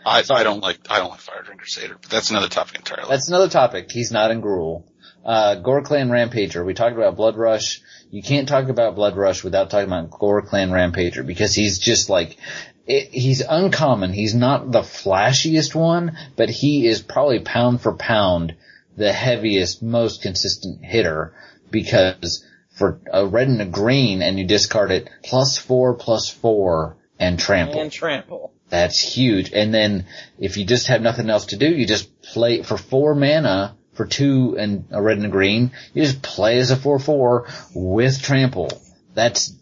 I, 0.05 0.23
I 0.29 0.43
don't 0.43 0.61
like, 0.61 0.79
I 0.89 0.99
don't 0.99 1.09
like 1.09 1.19
Firedrinker 1.19 1.67
Satyr, 1.67 1.97
but 2.01 2.09
that's 2.09 2.29
another 2.29 2.49
topic 2.49 2.75
entirely. 2.77 3.09
That's 3.09 3.27
another 3.27 3.49
topic. 3.49 3.91
He's 3.91 4.11
not 4.11 4.31
in 4.31 4.41
Gruul. 4.41 4.85
Uh, 5.25 5.55
Ghor-Clan 5.55 6.09
Rampager. 6.09 6.65
We 6.65 6.73
talked 6.73 6.97
about 6.97 7.15
Blood 7.15 7.37
Rush. 7.37 7.81
You 8.11 8.21
can't 8.21 8.47
talk 8.47 8.67
about 8.67 8.95
Blood 8.95 9.15
Rush 9.15 9.43
without 9.43 9.69
talking 9.69 9.87
about 9.87 10.11
Ghor-Clan 10.11 10.71
Rampager 10.71 11.25
because 11.25 11.53
he's 11.55 11.79
just 11.79 12.09
like, 12.09 12.37
it, 12.85 13.09
he's 13.09 13.41
uncommon. 13.41 14.11
He's 14.11 14.35
not 14.35 14.71
the 14.71 14.81
flashiest 14.81 15.73
one, 15.73 16.17
but 16.35 16.49
he 16.49 16.85
is 16.85 17.01
probably 17.01 17.39
pound 17.39 17.81
for 17.81 17.93
pound 17.93 18.55
the 18.97 19.13
heaviest, 19.13 19.81
most 19.81 20.21
consistent 20.21 20.83
hitter 20.83 21.33
because 21.71 22.45
for 22.69 22.99
a 23.11 23.25
red 23.25 23.47
and 23.47 23.61
a 23.61 23.65
green 23.65 24.21
and 24.21 24.37
you 24.37 24.45
discard 24.45 24.91
it 24.91 25.09
plus 25.23 25.57
four, 25.57 25.93
plus 25.93 26.29
four, 26.29 26.97
and 27.19 27.39
trample. 27.39 27.79
And 27.79 27.91
trample. 27.91 28.51
That's 28.69 28.99
huge. 28.99 29.53
And 29.53 29.73
then 29.73 30.05
if 30.39 30.57
you 30.57 30.65
just 30.65 30.87
have 30.87 31.01
nothing 31.01 31.29
else 31.29 31.47
to 31.47 31.57
do, 31.57 31.67
you 31.67 31.85
just 31.85 32.21
play 32.21 32.63
for 32.63 32.77
four 32.77 33.15
mana 33.15 33.77
for 33.93 34.05
two 34.05 34.57
and 34.57 34.85
a 34.91 35.01
red 35.01 35.17
and 35.17 35.25
a 35.25 35.29
green. 35.29 35.71
You 35.93 36.03
just 36.03 36.21
play 36.21 36.57
as 36.59 36.71
a 36.71 36.75
four 36.75 36.99
four 36.99 37.47
with 37.73 38.21
trample. 38.21 38.81
That's 39.13 39.53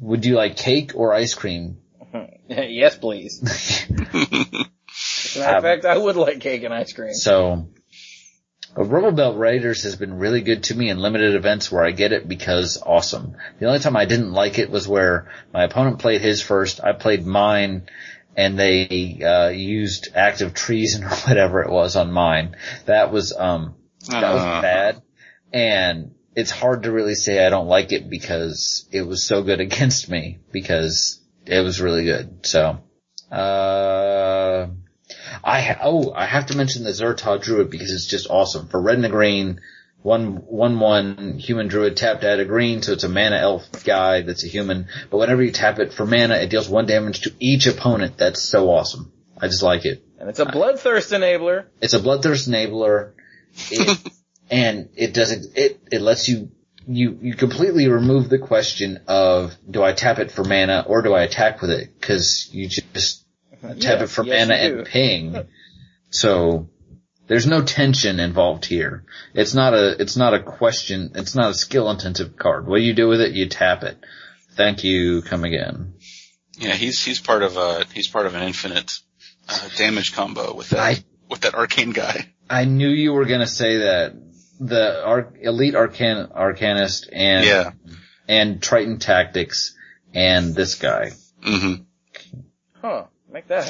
would 0.00 0.24
you 0.24 0.36
like 0.36 0.56
cake 0.56 0.92
or 0.94 1.12
ice 1.12 1.34
cream? 1.34 1.78
yes, 2.48 2.96
please. 2.98 3.42
As 5.28 5.36
a 5.36 5.40
matter 5.40 5.56
of 5.56 5.62
fact, 5.62 5.84
I 5.84 5.96
would 5.96 6.16
like 6.16 6.40
cake 6.40 6.62
and 6.64 6.72
ice 6.74 6.92
cream. 6.92 7.14
So 7.14 7.68
Rubblebelt 8.74 9.38
Raiders 9.38 9.82
has 9.82 9.96
been 9.96 10.18
really 10.18 10.40
good 10.40 10.64
to 10.64 10.74
me 10.74 10.88
in 10.88 10.98
limited 10.98 11.34
events 11.34 11.70
where 11.70 11.84
I 11.84 11.90
get 11.90 12.12
it 12.12 12.28
because 12.28 12.80
awesome. 12.84 13.36
The 13.58 13.66
only 13.66 13.80
time 13.80 13.96
I 13.96 14.04
didn't 14.04 14.32
like 14.32 14.58
it 14.58 14.70
was 14.70 14.86
where 14.86 15.30
my 15.52 15.64
opponent 15.64 15.98
played 15.98 16.20
his 16.20 16.42
first, 16.42 16.82
I 16.82 16.92
played 16.92 17.26
mine, 17.26 17.88
and 18.38 18.56
they 18.56 19.20
uh, 19.22 19.48
used 19.48 20.10
Act 20.14 20.42
of 20.42 20.54
Treason 20.54 21.02
or 21.08 21.10
whatever 21.10 21.60
it 21.62 21.70
was 21.70 21.96
on 21.96 22.12
mine. 22.12 22.56
That 22.86 23.10
was 23.12 23.34
um 23.36 23.74
that 24.08 24.32
was 24.32 24.42
Uh. 24.42 24.62
bad, 24.62 25.02
and 25.52 26.12
it's 26.36 26.52
hard 26.52 26.84
to 26.84 26.92
really 26.92 27.16
say 27.16 27.44
I 27.44 27.50
don't 27.50 27.66
like 27.66 27.90
it 27.92 28.08
because 28.08 28.86
it 28.92 29.02
was 29.02 29.24
so 29.26 29.42
good 29.42 29.60
against 29.68 30.08
me 30.08 30.38
because 30.52 31.20
it 31.46 31.60
was 31.64 31.80
really 31.80 32.04
good. 32.04 32.46
So, 32.46 32.78
uh, 33.32 34.68
I 35.42 35.60
ha- 35.60 35.80
oh 35.82 36.12
I 36.14 36.26
have 36.26 36.46
to 36.46 36.56
mention 36.56 36.84
the 36.84 36.90
Zhur-Taa 36.90 37.38
Druid 37.38 37.70
because 37.70 37.90
it's 37.92 38.06
just 38.06 38.28
awesome 38.30 38.68
for 38.68 38.80
red 38.80 38.98
and 38.98 39.10
green. 39.10 39.60
One, 40.02 40.36
one, 40.46 40.78
one 40.78 41.38
human 41.38 41.66
druid 41.68 41.96
tapped 41.96 42.22
at 42.22 42.38
a 42.38 42.44
green, 42.44 42.82
so 42.82 42.92
it's 42.92 43.04
a 43.04 43.08
mana 43.08 43.36
elf 43.36 43.84
guy 43.84 44.22
that's 44.22 44.44
a 44.44 44.48
human. 44.48 44.86
But 45.10 45.18
whenever 45.18 45.42
you 45.42 45.50
tap 45.50 45.80
it 45.80 45.92
for 45.92 46.06
mana, 46.06 46.36
it 46.36 46.50
deals 46.50 46.68
one 46.68 46.86
damage 46.86 47.22
to 47.22 47.32
each 47.40 47.66
opponent. 47.66 48.16
That's 48.16 48.40
so 48.42 48.70
awesome. 48.70 49.12
I 49.40 49.48
just 49.48 49.62
like 49.62 49.84
it. 49.84 50.04
And 50.18 50.28
it's 50.28 50.38
a 50.38 50.46
bloodthirst 50.46 51.16
enabler. 51.16 51.66
It's 51.80 51.94
a 51.94 52.00
bloodthirst 52.00 52.48
enabler, 52.48 53.12
it, 53.70 53.98
and 54.50 54.88
it 54.94 55.14
doesn't. 55.14 55.56
It 55.56 55.80
it 55.90 56.00
lets 56.00 56.28
you 56.28 56.50
you 56.86 57.18
you 57.20 57.34
completely 57.34 57.88
remove 57.88 58.28
the 58.28 58.38
question 58.38 59.00
of 59.06 59.54
do 59.70 59.82
I 59.82 59.92
tap 59.92 60.18
it 60.18 60.30
for 60.30 60.42
mana 60.42 60.84
or 60.86 61.02
do 61.02 61.12
I 61.12 61.22
attack 61.22 61.60
with 61.60 61.70
it? 61.70 61.90
Because 61.98 62.48
you 62.52 62.68
just 62.68 63.24
tap 63.62 63.76
Yes, 63.76 64.02
it 64.02 64.06
for 64.08 64.24
yes, 64.24 64.48
mana 64.48 64.60
and 64.60 64.86
ping. 64.86 65.46
So 66.10 66.70
there's 67.28 67.46
no 67.46 67.62
tension 67.62 68.18
involved 68.20 68.64
here. 68.64 69.04
It's 69.34 69.54
not 69.54 69.74
a 69.74 70.00
it's 70.02 70.16
not 70.16 70.34
a 70.34 70.42
question. 70.42 71.12
It's 71.14 71.34
not 71.34 71.50
a 71.50 71.54
skill 71.54 71.88
intensive 71.90 72.36
card. 72.36 72.66
What 72.66 72.78
do 72.78 72.82
you 72.82 72.94
do 72.94 73.06
with 73.08 73.20
it? 73.20 73.32
You 73.32 73.48
tap 73.48 73.82
it. 73.84 73.98
Thank 74.56 74.82
you. 74.82 75.22
Come 75.22 75.44
again. 75.44 75.94
yeah, 76.58 76.72
he's, 76.74 77.04
he's 77.04 77.20
part 77.20 77.44
of 77.44 77.56
a, 77.56 77.84
he's 77.94 78.08
part 78.08 78.26
of 78.26 78.34
an 78.34 78.42
infinite, 78.42 78.90
uh, 79.48 79.68
damage 79.76 80.12
combo 80.14 80.52
with 80.54 80.70
that, 80.70 80.80
I- 80.80 81.04
with 81.30 81.42
that 81.42 81.54
arcane 81.54 81.90
guy. 81.92 82.32
I 82.50 82.64
knew 82.64 82.88
you 82.88 83.12
were 83.12 83.26
gonna 83.26 83.46
say 83.46 83.78
that. 83.78 84.14
the 84.58 85.04
Ar- 85.04 85.32
elite 85.40 85.74
arcan 85.74 86.32
arcanist 86.34 87.08
and 87.12 87.44
Yeah. 87.46 87.70
and 88.26 88.60
Triton 88.60 88.98
tactics 88.98 89.76
and 90.12 90.54
this 90.56 90.74
guy. 90.74 91.12
hmm 91.44 91.74
Huh. 92.82 93.04
Make 93.30 93.46
that 93.48 93.64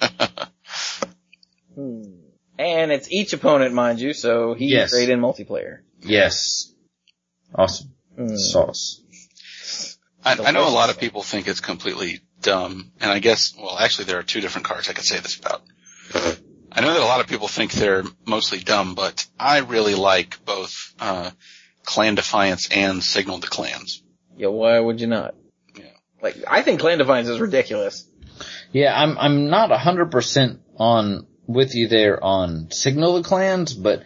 happen. 0.00 0.48
Hmm. 1.74 2.02
And 2.58 2.92
it's 2.92 3.10
each 3.10 3.32
opponent, 3.32 3.74
mind 3.74 4.00
you, 4.00 4.12
so 4.12 4.54
he's 4.54 4.70
Yes. 4.70 4.90
great 4.92 5.08
in 5.08 5.20
multiplayer. 5.20 5.78
Yes. 6.02 6.72
Awesome. 7.54 7.92
Hmm. 8.16 8.36
Sauce. 8.36 9.00
I, 10.24 10.36
I 10.42 10.50
know 10.52 10.68
a 10.68 10.70
lot 10.70 10.90
of 10.90 10.98
people 10.98 11.22
think 11.22 11.48
it's 11.48 11.60
completely 11.60 12.20
dumb, 12.40 12.92
and 13.00 13.10
I 13.10 13.18
guess, 13.18 13.54
well, 13.58 13.76
actually, 13.78 14.06
there 14.06 14.18
are 14.18 14.22
two 14.22 14.40
different 14.40 14.66
cards 14.66 14.88
I 14.88 14.92
could 14.92 15.04
say 15.04 15.18
this 15.18 15.38
about. 15.38 15.62
I 16.72 16.80
know 16.80 16.92
that 16.92 17.00
a 17.02 17.04
lot 17.04 17.20
of 17.20 17.26
people 17.26 17.48
think 17.48 17.72
they're 17.72 18.04
mostly 18.26 18.58
dumb, 18.58 18.94
but 18.94 19.26
I 19.38 19.58
really 19.58 19.94
like 19.94 20.44
both 20.44 20.94
uh, 21.00 21.30
Clan 21.84 22.14
Defiance 22.14 22.68
and 22.70 23.02
Signal 23.02 23.40
to 23.40 23.48
Clans. 23.48 24.02
Yeah, 24.36 24.48
why 24.48 24.78
would 24.78 25.00
you 25.00 25.06
not? 25.06 25.34
Yeah. 25.76 25.84
Like, 26.22 26.36
I 26.48 26.62
think 26.62 26.80
Clan 26.80 26.98
Defiance 26.98 27.28
is 27.28 27.40
ridiculous. 27.40 28.08
Yeah, 28.72 28.92
I'm 29.00 29.16
I'm 29.18 29.50
not 29.50 29.70
a 29.70 29.78
hundred 29.78 30.10
percent 30.10 30.60
on 30.76 31.26
with 31.46 31.74
you 31.74 31.88
there 31.88 32.22
on 32.22 32.70
Signal 32.70 33.14
the 33.14 33.22
Clans, 33.22 33.74
but 33.74 34.02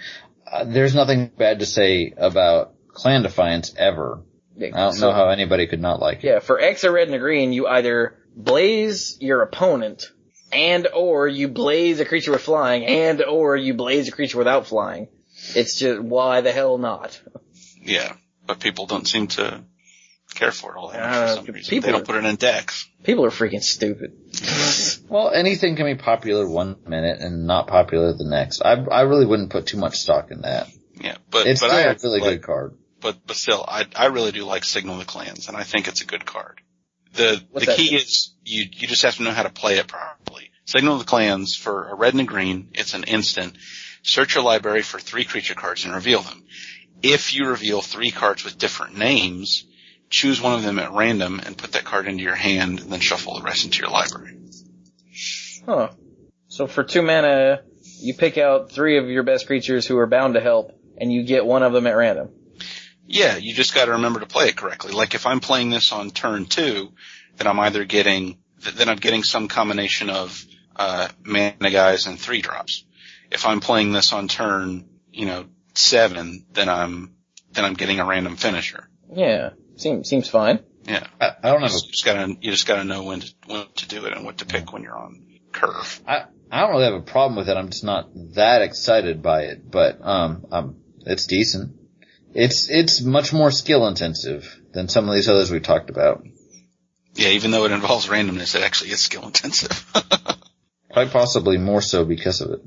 uh, 0.50 0.64
there's 0.64 0.94
nothing 0.94 1.30
bad 1.36 1.60
to 1.60 1.66
say 1.66 2.12
about 2.16 2.74
Clan 2.88 3.22
Defiance 3.22 3.74
ever. 3.76 4.22
Yeah, 4.56 4.68
I 4.74 4.78
don't 4.80 4.92
so- 4.94 5.08
know 5.08 5.14
how 5.14 5.28
anybody 5.28 5.66
could 5.66 5.80
not 5.80 6.00
like 6.00 6.18
it. 6.18 6.24
Yeah, 6.24 6.38
for 6.40 6.60
X, 6.60 6.84
a 6.84 6.90
red, 6.90 7.08
and 7.08 7.14
a 7.14 7.18
green, 7.18 7.52
you 7.52 7.66
either 7.66 8.16
blaze 8.34 9.16
your 9.20 9.42
opponent, 9.42 10.10
and 10.52 10.88
or 10.94 11.28
you 11.28 11.48
blaze 11.48 12.00
a 12.00 12.04
creature 12.04 12.32
with 12.32 12.42
flying, 12.42 12.84
and 12.86 13.22
or 13.22 13.56
you 13.56 13.74
blaze 13.74 14.08
a 14.08 14.12
creature 14.12 14.38
without 14.38 14.66
flying. 14.66 15.08
It's 15.54 15.76
just, 15.78 16.00
why 16.00 16.40
the 16.40 16.50
hell 16.52 16.78
not? 16.78 17.20
Yeah, 17.80 18.12
but 18.46 18.58
people 18.58 18.86
don't 18.86 19.06
seem 19.06 19.28
to 19.28 19.62
care 20.38 20.52
for 20.52 20.72
it 20.74 20.78
all 20.78 20.88
that 20.90 21.00
much 21.00 21.14
Uh, 21.14 21.26
for 21.28 21.46
some 21.46 21.54
reason. 21.54 21.70
people 21.70 21.86
They 21.86 21.92
don't 21.92 22.02
are- 22.02 22.04
put 22.04 22.16
it 22.16 22.24
in 22.24 22.36
decks. 22.36 22.86
People 23.04 23.24
are 23.24 23.30
freaking 23.30 23.62
stupid. 23.62 24.12
Well, 25.08 25.30
anything 25.30 25.76
can 25.76 25.86
be 25.86 25.94
popular 25.94 26.48
one 26.48 26.76
minute 26.86 27.20
and 27.20 27.46
not 27.46 27.66
popular 27.66 28.12
the 28.12 28.24
next. 28.24 28.62
I 28.62 28.72
I 28.72 29.02
really 29.02 29.26
wouldn't 29.26 29.50
put 29.50 29.66
too 29.66 29.78
much 29.78 29.96
stock 29.96 30.30
in 30.30 30.42
that. 30.42 30.68
Yeah, 31.00 31.16
but 31.30 31.46
It's 31.46 31.60
but 31.60 31.68
still 31.68 31.78
I 31.78 31.82
a 31.82 31.96
really 32.02 32.20
like- 32.20 32.30
good 32.40 32.42
card. 32.42 32.74
but 33.00 33.16
but 33.26 33.36
still, 33.36 33.64
I 33.66 33.86
I 33.94 34.06
really 34.06 34.32
do 34.32 34.44
like 34.44 34.64
Signal 34.64 34.98
the 34.98 35.04
Clans, 35.04 35.48
and 35.48 35.56
I 35.56 35.62
think 35.64 35.88
it's 35.88 36.00
a 36.02 36.06
good 36.06 36.24
card. 36.26 36.60
The 37.14 37.42
What's 37.50 37.66
the 37.66 37.74
key 37.74 37.90
do? 37.90 37.96
is 37.96 38.32
you 38.44 38.64
you 38.70 38.86
just 38.88 39.02
have 39.02 39.16
to 39.16 39.22
know 39.22 39.30
how 39.32 39.42
to 39.44 39.50
play 39.50 39.78
it 39.78 39.86
properly. 39.86 40.50
Signal 40.66 40.98
the 40.98 41.04
Clans 41.04 41.54
for 41.54 41.88
a 41.88 41.94
red 41.94 42.12
and 42.14 42.20
a 42.20 42.24
green, 42.24 42.70
it's 42.74 42.92
an 42.94 43.04
instant. 43.04 43.56
Search 44.02 44.34
your 44.34 44.44
library 44.44 44.82
for 44.82 44.98
three 45.00 45.24
creature 45.24 45.54
cards 45.54 45.84
and 45.84 45.94
reveal 45.94 46.20
them. 46.22 46.44
If 47.02 47.32
you 47.34 47.46
reveal 47.46 47.80
three 47.80 48.10
cards 48.10 48.44
with 48.44 48.58
different 48.58 48.98
names, 48.98 49.64
choose 50.10 50.40
one 50.40 50.54
of 50.54 50.62
them 50.62 50.78
at 50.78 50.92
random 50.92 51.40
and 51.44 51.56
put 51.56 51.72
that 51.72 51.84
card 51.84 52.06
into 52.06 52.22
your 52.22 52.34
hand, 52.34 52.80
and 52.80 52.90
then 52.90 53.00
shuffle 53.00 53.34
the 53.34 53.42
rest 53.42 53.64
into 53.64 53.80
your 53.80 53.90
library. 53.90 54.36
Huh. 55.66 55.90
So 56.48 56.66
for 56.66 56.82
two 56.82 57.02
mana, 57.02 57.60
you 58.00 58.14
pick 58.14 58.38
out 58.38 58.70
three 58.70 58.98
of 58.98 59.08
your 59.08 59.22
best 59.22 59.46
creatures 59.46 59.86
who 59.86 59.98
are 59.98 60.06
bound 60.06 60.34
to 60.34 60.40
help, 60.40 60.72
and 60.96 61.12
you 61.12 61.24
get 61.24 61.44
one 61.44 61.62
of 61.62 61.72
them 61.72 61.86
at 61.86 61.96
random. 61.96 62.30
Yeah, 63.06 63.36
you 63.36 63.54
just 63.54 63.74
got 63.74 63.86
to 63.86 63.92
remember 63.92 64.20
to 64.20 64.26
play 64.26 64.48
it 64.48 64.56
correctly. 64.56 64.92
Like 64.92 65.14
if 65.14 65.26
I'm 65.26 65.40
playing 65.40 65.70
this 65.70 65.92
on 65.92 66.10
turn 66.10 66.44
two, 66.44 66.92
then 67.36 67.46
I'm 67.46 67.58
either 67.60 67.84
getting 67.84 68.38
then 68.74 68.88
I'm 68.88 68.96
getting 68.96 69.22
some 69.22 69.48
combination 69.48 70.10
of 70.10 70.44
uh, 70.76 71.08
mana 71.24 71.70
guys 71.70 72.06
and 72.06 72.18
three 72.18 72.42
drops. 72.42 72.84
If 73.30 73.46
I'm 73.46 73.60
playing 73.60 73.92
this 73.92 74.12
on 74.12 74.28
turn, 74.28 74.88
you 75.12 75.26
know, 75.26 75.46
seven, 75.74 76.44
then 76.52 76.68
I'm 76.68 77.14
then 77.52 77.64
I'm 77.64 77.74
getting 77.74 78.00
a 78.00 78.04
random 78.04 78.36
finisher. 78.36 78.88
Yeah, 79.10 79.50
seems 79.80 80.08
seems 80.08 80.28
fine. 80.28 80.60
Yeah, 80.84 81.06
I, 81.20 81.32
I 81.42 81.50
don't 81.50 81.60
you 81.60 81.66
have 81.66 81.70
a 81.70 81.74
just, 81.74 81.90
just 81.90 82.04
gotta 82.04 82.36
you 82.40 82.50
just 82.50 82.66
gotta 82.66 82.84
know 82.84 83.02
when 83.04 83.20
to 83.20 83.34
when 83.46 83.66
to 83.76 83.88
do 83.88 84.04
it 84.06 84.16
and 84.16 84.24
what 84.24 84.38
to 84.38 84.46
pick 84.46 84.72
when 84.72 84.82
you're 84.82 84.96
on 84.96 85.24
curve. 85.52 86.00
I, 86.06 86.24
I 86.50 86.60
don't 86.60 86.70
really 86.70 86.84
have 86.84 86.94
a 86.94 87.00
problem 87.00 87.36
with 87.36 87.48
it. 87.48 87.56
I'm 87.56 87.70
just 87.70 87.84
not 87.84 88.10
that 88.34 88.62
excited 88.62 89.22
by 89.22 89.42
it, 89.42 89.70
but 89.70 89.98
um, 90.02 90.46
um, 90.50 90.76
it's 91.06 91.26
decent. 91.26 91.76
It's 92.34 92.68
it's 92.70 93.00
much 93.00 93.32
more 93.32 93.50
skill 93.50 93.86
intensive 93.86 94.60
than 94.72 94.88
some 94.88 95.08
of 95.08 95.14
these 95.14 95.28
others 95.28 95.50
we 95.50 95.60
talked 95.60 95.90
about. 95.90 96.24
Yeah, 97.14 97.30
even 97.30 97.50
though 97.50 97.64
it 97.64 97.72
involves 97.72 98.06
randomness, 98.06 98.54
it 98.54 98.62
actually 98.62 98.90
is 98.90 99.02
skill 99.02 99.24
intensive. 99.24 99.84
Quite 100.90 101.10
possibly 101.10 101.58
more 101.58 101.82
so 101.82 102.04
because 102.04 102.40
of 102.40 102.50
it. 102.52 102.60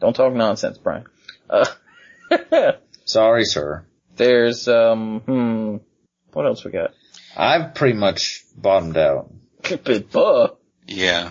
Don't 0.00 0.14
talk 0.14 0.34
nonsense, 0.34 0.78
Brian. 0.78 1.04
Uh, 1.48 1.66
Sorry, 3.04 3.44
sir. 3.44 3.86
There's 4.16 4.68
um 4.68 5.20
hmm, 5.20 5.76
what 6.32 6.46
else 6.46 6.64
we 6.64 6.70
got? 6.70 6.92
I've 7.36 7.74
pretty 7.74 7.98
much 7.98 8.44
bottomed 8.56 8.96
out. 8.96 9.30
Buh. 10.10 10.48
yeah, 10.86 11.30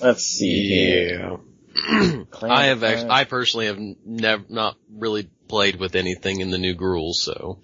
Let's 0.00 0.24
see 0.24 0.68
here. 0.68 1.18
Yeah. 1.20 1.36
I 2.42 2.64
have 2.66 2.80
Defiance. 2.80 3.00
actually, 3.02 3.10
I 3.10 3.24
personally 3.24 3.66
have 3.66 3.78
never, 4.04 4.44
not 4.48 4.76
really 4.92 5.30
played 5.48 5.76
with 5.76 5.94
anything 5.94 6.40
in 6.40 6.50
the 6.50 6.58
new 6.58 6.74
Gruul, 6.74 7.12
so 7.14 7.60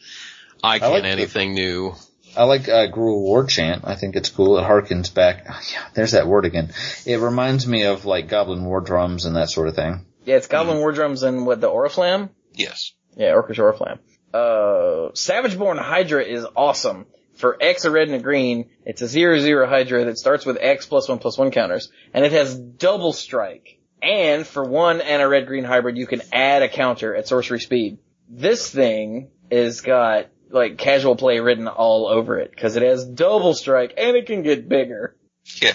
I 0.63 0.79
can't 0.79 0.93
like 0.93 1.03
the- 1.03 1.09
anything 1.09 1.55
new. 1.55 1.95
I 2.37 2.45
like 2.45 2.69
uh, 2.69 2.89
Gruul 2.91 3.23
War 3.23 3.47
Chant. 3.47 3.85
I 3.87 3.95
think 3.95 4.15
it's 4.15 4.29
cool. 4.29 4.59
It 4.59 4.63
harkens 4.63 5.13
back. 5.13 5.47
Oh, 5.49 5.61
yeah, 5.73 5.85
there's 5.95 6.13
that 6.13 6.27
word 6.27 6.45
again. 6.45 6.71
It 7.07 7.19
reminds 7.19 7.67
me 7.67 7.85
of 7.85 8.05
like 8.05 8.29
Goblin 8.29 8.65
War 8.65 8.83
Drums 8.83 9.25
and 9.25 9.37
that 9.37 9.49
sort 9.51 9.69
of 9.69 9.75
thing. 9.75 10.05
Yeah, 10.27 10.37
it's 10.37 10.47
Goblin 10.47 10.79
War 10.79 10.93
Drums 10.93 11.23
and 11.23 11.47
what 11.47 11.61
the 11.63 11.69
Oriflamme. 11.69 12.29
yes. 12.53 12.93
Yeah, 13.17 13.33
Orcish 13.33 13.59
Oriflamme. 13.59 13.99
Uh, 14.33 15.13
Savageborn 15.13 15.79
Hydra 15.79 16.23
is 16.23 16.47
awesome. 16.55 17.07
For 17.35 17.57
X, 17.61 17.85
a 17.85 17.91
red 17.91 18.09
and 18.09 18.17
a 18.17 18.23
green, 18.23 18.71
it's 18.85 19.03
a 19.03 19.09
zero 19.09 19.39
zero 19.39 19.67
Hydra 19.67 20.07
that 20.07 20.19
starts 20.19 20.47
with 20.47 20.59
X 20.61 20.87
plus 20.87 21.09
one 21.09 21.19
plus 21.19 21.37
one 21.37 21.51
counters, 21.51 21.91
and 22.15 22.25
it 22.25 22.33
has 22.33 22.59
double 22.59 23.13
strike. 23.13 23.79
And 24.03 24.47
for 24.47 24.65
one 24.65 25.01
and 25.01 25.23
a 25.23 25.29
red 25.29 25.47
green 25.47 25.65
hybrid, 25.65 25.97
you 25.97 26.07
can 26.07 26.23
add 26.33 26.63
a 26.63 26.69
counter 26.69 27.15
at 27.15 27.29
sorcery 27.29 27.61
speed. 27.61 27.99
This 28.29 28.71
thing 28.71 29.31
is 29.51 29.81
got 29.81 30.29
like 30.51 30.79
casual 30.79 31.17
play 31.17 31.41
written 31.41 31.69
all 31.69 32.07
over 32.07 32.39
it 32.39 32.51
because 32.51 32.77
it 32.77 32.83
has 32.83 33.05
double 33.05 33.55
strike 33.55 33.95
and 33.97 34.17
it 34.17 34.27
can 34.27 34.43
get 34.43 34.69
bigger. 34.69 35.17
Yeah. 35.61 35.75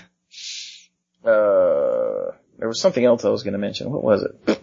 Uh, 1.24 2.32
there 2.58 2.68
was 2.68 2.80
something 2.80 3.04
else 3.04 3.26
I 3.26 3.30
was 3.30 3.44
going 3.44 3.54
to 3.54 3.60
mention. 3.60 3.92
What 3.92 4.04
was 4.04 4.24
it? 4.24 4.60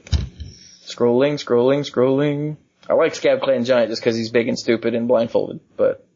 Scrolling, 0.86 1.34
scrolling, 1.34 1.88
scrolling. 1.88 2.56
I 2.89 2.94
like 2.94 3.15
Scab 3.15 3.40
Clan 3.40 3.65
Giant 3.65 3.90
just 3.90 4.01
because 4.01 4.16
he's 4.16 4.31
big 4.31 4.48
and 4.48 4.59
stupid 4.59 4.94
and 4.94 5.09
blindfolded, 5.09 5.60
but 5.77 6.06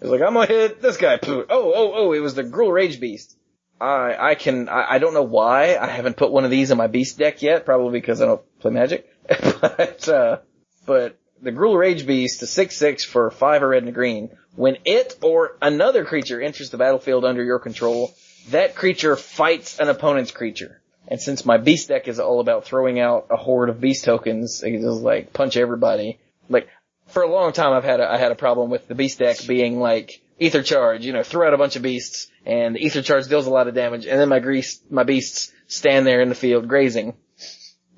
it's 0.00 0.10
like 0.10 0.22
I'm 0.22 0.34
gonna 0.34 0.46
hit 0.46 0.80
this 0.80 0.96
guy. 0.96 1.18
Oh, 1.22 1.44
oh, 1.48 1.92
oh! 1.94 2.12
It 2.12 2.20
was 2.20 2.34
the 2.34 2.44
Gruul 2.44 2.72
Rage 2.72 3.00
Beast. 3.00 3.36
I 3.80 4.16
I 4.18 4.34
can 4.34 4.68
I, 4.68 4.92
I 4.92 4.98
don't 4.98 5.14
know 5.14 5.22
why 5.22 5.76
I 5.76 5.88
haven't 5.88 6.16
put 6.16 6.32
one 6.32 6.44
of 6.44 6.50
these 6.50 6.70
in 6.70 6.78
my 6.78 6.86
Beast 6.86 7.18
deck 7.18 7.42
yet. 7.42 7.66
Probably 7.66 8.00
because 8.00 8.22
I 8.22 8.26
don't 8.26 8.58
play 8.60 8.70
Magic. 8.70 9.06
but 9.28 10.08
uh, 10.08 10.38
but 10.86 11.18
the 11.42 11.52
Gruul 11.52 11.78
Rage 11.78 12.06
Beast, 12.06 12.42
a 12.42 12.46
six 12.46 12.76
six 12.76 13.04
for 13.04 13.30
five 13.30 13.62
a 13.62 13.66
red 13.66 13.82
and 13.82 13.90
a 13.90 13.92
green. 13.92 14.30
When 14.54 14.78
it 14.86 15.16
or 15.22 15.58
another 15.60 16.04
creature 16.06 16.40
enters 16.40 16.70
the 16.70 16.78
battlefield 16.78 17.26
under 17.26 17.44
your 17.44 17.58
control, 17.58 18.14
that 18.50 18.74
creature 18.74 19.16
fights 19.16 19.78
an 19.78 19.88
opponent's 19.88 20.30
creature. 20.30 20.80
And 21.08 21.20
since 21.20 21.44
my 21.44 21.56
beast 21.56 21.88
deck 21.88 22.08
is 22.08 22.18
all 22.18 22.40
about 22.40 22.64
throwing 22.64 22.98
out 22.98 23.26
a 23.30 23.36
horde 23.36 23.68
of 23.68 23.80
beast 23.80 24.04
tokens, 24.04 24.62
it 24.62 24.80
just 24.80 25.02
like 25.02 25.32
punch 25.32 25.56
everybody. 25.56 26.18
Like 26.48 26.68
for 27.06 27.22
a 27.22 27.30
long 27.30 27.52
time, 27.52 27.72
I've 27.72 27.84
had 27.84 28.00
a, 28.00 28.10
I 28.10 28.18
had 28.18 28.32
a 28.32 28.36
problem 28.36 28.70
with 28.70 28.88
the 28.88 28.94
beast 28.94 29.18
deck 29.18 29.38
being 29.46 29.78
like 29.78 30.20
Aether 30.40 30.62
Charge. 30.62 31.04
You 31.04 31.12
know, 31.12 31.22
throw 31.22 31.46
out 31.46 31.54
a 31.54 31.58
bunch 31.58 31.76
of 31.76 31.82
beasts, 31.82 32.28
and 32.44 32.74
the 32.74 32.84
Aether 32.84 33.02
Charge 33.02 33.28
deals 33.28 33.46
a 33.46 33.50
lot 33.50 33.68
of 33.68 33.74
damage, 33.74 34.06
and 34.06 34.18
then 34.18 34.28
my 34.28 34.40
grease 34.40 34.80
my 34.90 35.04
beasts 35.04 35.52
stand 35.68 36.06
there 36.06 36.20
in 36.20 36.28
the 36.28 36.34
field 36.34 36.68
grazing 36.68 37.14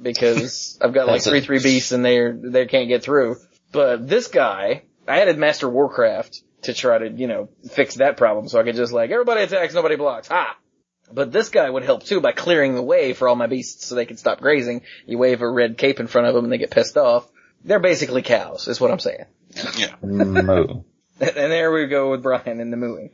because 0.01 0.79
I've 0.83 0.93
got 0.93 1.07
like 1.07 1.23
three 1.23 1.41
three 1.41 1.61
beasts 1.63 1.93
and 1.93 2.05
they 2.05 2.31
they 2.31 2.67
can't 2.67 2.89
get 2.89 3.03
through. 3.03 3.37
But 3.73 4.07
this 4.07 4.29
guy, 4.29 4.83
I 5.07 5.21
added 5.21 5.39
Master 5.39 5.69
Warcraft 5.69 6.43
to 6.63 6.75
try 6.75 6.99
to 6.99 7.09
you 7.09 7.27
know 7.27 7.49
fix 7.71 7.97
that 7.97 8.19
problem, 8.19 8.49
so 8.49 8.61
I 8.61 8.65
could 8.65 8.77
just 8.77 8.93
like 8.93 9.11
everybody 9.11 9.43
attacks, 9.43 9.73
nobody 9.73 9.97
blocks. 9.97 10.29
Ha! 10.29 10.57
But 11.13 11.33
this 11.33 11.49
guy 11.49 11.69
would 11.69 11.85
help 11.85 12.05
too 12.05 12.21
by 12.21 12.33
clearing 12.33 12.75
the 12.75 12.83
way 12.83 13.13
for 13.13 13.29
all 13.29 13.37
my 13.37 13.47
beasts 13.47 13.87
so 13.87 13.95
they 13.95 14.07
can 14.07 14.17
stop 14.17 14.41
grazing. 14.41 14.83
You 15.07 15.19
wave 15.19 15.43
a 15.43 15.51
red 15.51 15.79
cape 15.79 16.01
in 16.01 16.07
front 16.07 16.27
of 16.27 16.35
them 16.35 16.45
and 16.45 16.53
they 16.53 16.59
get 16.59 16.71
pissed 16.71 16.97
off. 16.97 17.29
They're 17.65 17.81
basically 17.81 18.23
cows, 18.23 18.69
is 18.69 18.81
what 18.81 18.91
I'm 18.91 18.99
saying. 18.99 19.25
Yeah. 19.77 19.95
Moo. 20.03 20.83
And 21.21 21.35
there 21.35 21.73
we 21.73 21.89
go 21.89 22.13
with 22.13 22.23
Brian 22.23 22.61
and 22.61 22.73
the 22.73 22.77
mooing. 22.77 23.11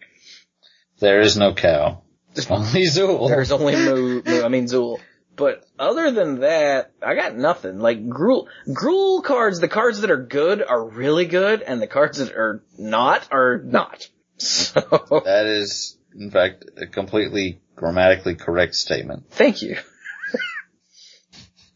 There 0.98 1.20
is 1.20 1.38
no 1.38 1.54
cow. 1.54 2.02
Only 2.50 2.82
Zuul. 2.86 3.28
There's 3.28 3.50
only 3.50 3.74
moo, 3.76 4.22
moo 4.22 4.42
I 4.42 4.48
mean 4.48 4.66
Zuul. 4.66 4.98
But 5.36 5.64
other 5.78 6.10
than 6.10 6.40
that, 6.40 6.92
I 7.02 7.14
got 7.14 7.34
nothing. 7.34 7.78
Like 7.80 8.06
Gruul, 8.06 8.46
Gruul 8.68 9.24
cards, 9.24 9.58
the 9.58 9.68
cards 9.68 10.02
that 10.02 10.10
are 10.10 10.22
good 10.22 10.62
are 10.62 10.84
really 10.86 11.24
good, 11.24 11.62
and 11.62 11.82
the 11.82 11.86
cards 11.86 12.18
that 12.18 12.32
are 12.32 12.62
not 12.78 13.26
are 13.32 13.58
not. 13.64 14.06
So, 14.36 14.80
That 15.24 15.46
is, 15.46 15.96
in 16.14 16.30
fact, 16.30 16.64
a 16.76 16.86
completely 16.86 17.60
grammatically 17.76 18.34
correct 18.34 18.74
statement. 18.74 19.24
thank 19.30 19.62
you. 19.62 19.76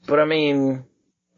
but 0.06 0.18
I 0.20 0.24
mean, 0.24 0.84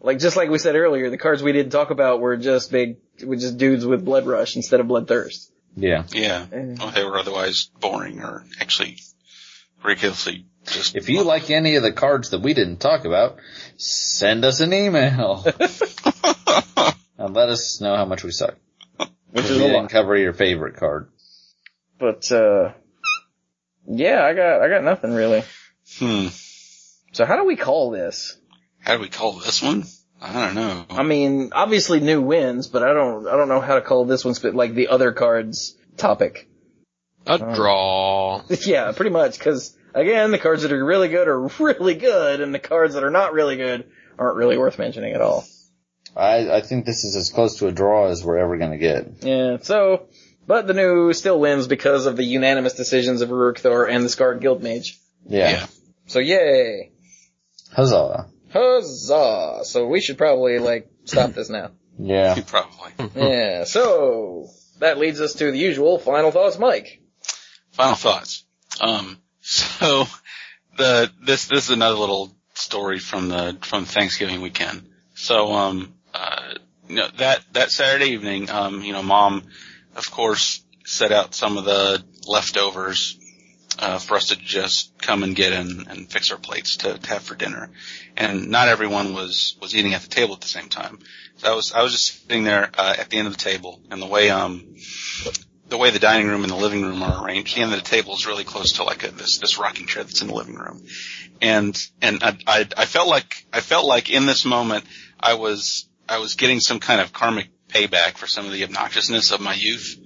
Like 0.00 0.18
just 0.18 0.36
like 0.36 0.48
we 0.50 0.58
said 0.58 0.76
earlier, 0.76 1.10
the 1.10 1.18
cards 1.18 1.42
we 1.42 1.52
didn't 1.52 1.72
talk 1.72 1.90
about 1.90 2.20
were 2.20 2.36
just 2.36 2.70
big, 2.70 2.96
were 3.24 3.36
just 3.36 3.58
dudes 3.58 3.84
with 3.84 4.04
blood 4.04 4.26
rush 4.26 4.56
instead 4.56 4.80
of 4.80 4.86
bloodthirst. 4.86 5.50
Yeah. 5.76 6.04
Yeah. 6.12 6.46
Well, 6.50 6.90
they 6.90 7.04
were 7.04 7.18
otherwise 7.18 7.70
boring 7.80 8.20
or 8.22 8.44
actually 8.60 8.96
ridiculously 9.84 10.46
just. 10.66 10.96
If 10.96 11.08
you 11.08 11.22
like 11.22 11.50
any 11.50 11.76
of 11.76 11.82
the 11.82 11.92
cards 11.92 12.30
that 12.30 12.40
we 12.40 12.54
didn't 12.54 12.78
talk 12.78 13.04
about, 13.04 13.36
send 13.76 14.44
us 14.44 14.60
an 14.60 14.72
email 14.72 15.44
and 17.18 17.34
let 17.34 17.48
us 17.50 17.80
know 17.80 17.94
how 17.96 18.04
much 18.04 18.24
we 18.24 18.30
suck. 18.32 18.56
Which 19.32 19.44
is 19.44 19.50
we 19.52 19.56
a 19.64 19.66
didn't 19.68 19.82
lot. 19.82 19.90
cover 19.90 20.16
your 20.16 20.32
favorite 20.32 20.76
card. 20.76 21.08
But 21.98 22.30
uh 22.32 22.72
yeah, 23.86 24.24
I 24.24 24.34
got 24.34 24.62
I 24.62 24.68
got 24.68 24.84
nothing 24.84 25.12
really. 25.12 25.42
Hmm. 25.98 26.28
So 27.12 27.24
how 27.24 27.36
do 27.36 27.44
we 27.44 27.56
call 27.56 27.90
this? 27.90 28.36
How 28.80 28.96
do 28.96 29.02
we 29.02 29.08
call 29.08 29.32
this 29.32 29.62
one? 29.62 29.84
I 30.20 30.32
don't 30.32 30.54
know. 30.54 30.84
I 30.90 31.02
mean, 31.02 31.50
obviously 31.52 32.00
new 32.00 32.20
wins, 32.20 32.68
but 32.68 32.82
I 32.82 32.92
don't 32.92 33.26
I 33.26 33.36
don't 33.36 33.48
know 33.48 33.60
how 33.60 33.76
to 33.76 33.80
call 33.80 34.04
this 34.04 34.24
one 34.24 34.34
sp- 34.36 34.54
like 34.54 34.74
the 34.74 34.88
other 34.88 35.12
cards 35.12 35.76
topic. 35.96 36.48
A 37.26 37.38
draw. 37.38 38.42
yeah, 38.66 38.92
pretty 38.92 39.10
much 39.10 39.38
cuz 39.38 39.76
again, 39.94 40.30
the 40.30 40.38
cards 40.38 40.62
that 40.62 40.72
are 40.72 40.84
really 40.84 41.08
good 41.08 41.28
are 41.28 41.40
really 41.58 41.94
good 41.94 42.40
and 42.40 42.54
the 42.54 42.58
cards 42.58 42.94
that 42.94 43.04
are 43.04 43.10
not 43.10 43.32
really 43.32 43.56
good 43.56 43.86
aren't 44.18 44.36
really 44.36 44.58
worth 44.58 44.78
mentioning 44.78 45.14
at 45.14 45.20
all. 45.20 45.44
I, 46.16 46.56
I 46.56 46.60
think 46.60 46.86
this 46.86 47.04
is 47.04 47.16
as 47.16 47.30
close 47.30 47.58
to 47.58 47.68
a 47.68 47.72
draw 47.72 48.08
as 48.08 48.24
we're 48.24 48.38
ever 48.38 48.56
gonna 48.56 48.78
get. 48.78 49.22
Yeah, 49.22 49.58
so 49.62 50.08
but 50.50 50.66
the 50.66 50.74
new 50.74 51.12
still 51.12 51.38
wins 51.38 51.68
because 51.68 52.06
of 52.06 52.16
the 52.16 52.24
unanimous 52.24 52.72
decisions 52.72 53.20
of 53.20 53.28
Ruric 53.28 53.60
Thar 53.60 53.86
and 53.86 54.04
the 54.04 54.08
Skarrg 54.08 54.40
Guildmage. 54.40 54.96
Yeah. 55.24 55.50
Yeah. 55.50 55.66
So 56.08 56.18
yay! 56.18 56.90
Huzzah. 57.72 58.26
Huzzah! 58.52 59.60
So 59.62 59.86
we 59.86 60.00
should 60.00 60.18
probably 60.18 60.58
like 60.58 60.90
stop 61.04 61.34
this 61.34 61.50
now. 61.50 61.70
Yeah. 62.00 62.36
Probably. 62.44 62.90
Yeah, 63.14 63.62
so 63.62 64.48
that 64.80 64.98
leads 64.98 65.20
us 65.20 65.34
to 65.34 65.52
the 65.52 65.58
usual 65.58 66.00
final 66.00 66.32
thoughts, 66.32 66.58
Mike. 66.58 67.00
Final 67.70 67.94
thoughts. 67.94 68.44
Um, 68.80 69.18
so 69.42 70.08
the 70.76 71.12
this 71.22 71.46
this 71.46 71.66
is 71.66 71.70
another 71.70 71.94
little 71.94 72.34
story 72.54 72.98
from 72.98 73.28
the 73.28 73.56
from 73.62 73.84
Thanksgiving 73.84 74.40
weekend. 74.40 74.88
So 75.14 75.52
um, 75.52 75.94
uh, 76.12 76.54
you 76.88 76.96
know 76.96 77.08
that 77.18 77.40
that 77.52 77.70
Saturday 77.70 78.14
evening, 78.14 78.50
um, 78.50 78.82
you 78.82 78.92
know, 78.92 79.04
mom, 79.04 79.44
of 79.96 80.10
course, 80.10 80.64
set 80.84 81.12
out 81.12 81.34
some 81.34 81.58
of 81.58 81.64
the 81.64 82.02
leftovers 82.26 83.18
uh, 83.78 83.98
for 83.98 84.16
us 84.16 84.26
to 84.26 84.36
just 84.36 84.96
come 84.98 85.22
and 85.22 85.34
get 85.34 85.52
and, 85.52 85.86
and 85.88 86.10
fix 86.10 86.30
our 86.30 86.38
plates 86.38 86.78
to, 86.78 86.98
to 86.98 87.08
have 87.08 87.22
for 87.22 87.34
dinner. 87.34 87.70
And 88.16 88.48
not 88.50 88.68
everyone 88.68 89.14
was 89.14 89.56
was 89.60 89.74
eating 89.74 89.94
at 89.94 90.02
the 90.02 90.08
table 90.08 90.34
at 90.34 90.40
the 90.40 90.48
same 90.48 90.68
time. 90.68 90.98
So 91.36 91.52
I 91.52 91.54
was 91.54 91.72
I 91.72 91.82
was 91.82 91.92
just 91.92 92.22
sitting 92.22 92.44
there 92.44 92.70
uh, 92.76 92.94
at 92.98 93.10
the 93.10 93.18
end 93.18 93.26
of 93.28 93.34
the 93.34 93.42
table, 93.42 93.80
and 93.90 94.00
the 94.02 94.06
way 94.06 94.30
um 94.30 94.74
the 95.68 95.78
way 95.78 95.90
the 95.90 95.98
dining 95.98 96.28
room 96.28 96.42
and 96.42 96.50
the 96.50 96.56
living 96.56 96.82
room 96.82 97.02
are 97.02 97.24
arranged, 97.24 97.56
the 97.56 97.62
end 97.62 97.72
of 97.72 97.78
the 97.78 97.88
table 97.88 98.14
is 98.14 98.26
really 98.26 98.44
close 98.44 98.72
to 98.74 98.84
like 98.84 99.04
a, 99.04 99.10
this 99.12 99.38
this 99.38 99.58
rocking 99.58 99.86
chair 99.86 100.04
that's 100.04 100.20
in 100.20 100.28
the 100.28 100.34
living 100.34 100.56
room, 100.56 100.84
and 101.40 101.80
and 102.02 102.22
I, 102.22 102.36
I 102.46 102.68
I 102.76 102.84
felt 102.86 103.08
like 103.08 103.46
I 103.52 103.60
felt 103.60 103.86
like 103.86 104.10
in 104.10 104.26
this 104.26 104.44
moment 104.44 104.84
I 105.18 105.34
was 105.34 105.88
I 106.08 106.18
was 106.18 106.34
getting 106.34 106.60
some 106.60 106.80
kind 106.80 107.00
of 107.00 107.12
karmic 107.12 107.48
payback 107.70 108.16
for 108.16 108.26
some 108.26 108.46
of 108.46 108.52
the 108.52 108.62
obnoxiousness 108.66 109.32
of 109.32 109.40
my 109.40 109.54
youth, 109.54 109.96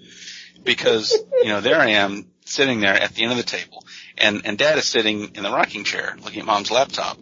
because 0.63 1.17
you 1.43 1.49
know 1.49 1.61
there 1.61 1.81
I 1.81 1.91
am 1.91 2.27
sitting 2.45 2.81
there 2.81 2.95
at 2.95 3.15
the 3.15 3.23
end 3.23 3.33
of 3.33 3.39
the 3.39 3.45
table, 3.45 3.85
and 4.19 4.43
and 4.45 4.59
Dad 4.59 4.79
is 4.79 4.87
sitting 4.87 5.35
in 5.35 5.43
the 5.43 5.51
rocking 5.51 5.85
chair 5.85 6.17
looking 6.23 6.41
at 6.41 6.47
Mom's 6.47 6.71
laptop, 6.71 7.19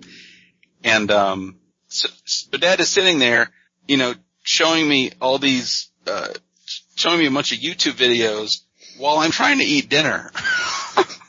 and 0.85 1.10
um 1.10 1.56
so, 1.89 2.09
so 2.24 2.59
Dad 2.59 2.81
is 2.81 2.89
sitting 2.89 3.19
there, 3.19 3.51
you 3.86 3.97
know, 3.97 4.14
showing 4.43 4.89
me 4.89 5.12
all 5.20 5.39
these. 5.39 5.90
uh 6.06 6.28
showing 6.94 7.19
me 7.19 7.27
a 7.27 7.31
bunch 7.31 7.52
of 7.52 7.59
YouTube 7.59 7.93
videos 7.93 8.62
while 8.98 9.19
I'm 9.19 9.31
trying 9.31 9.59
to 9.59 9.64
eat 9.64 9.89
dinner. 9.89 10.31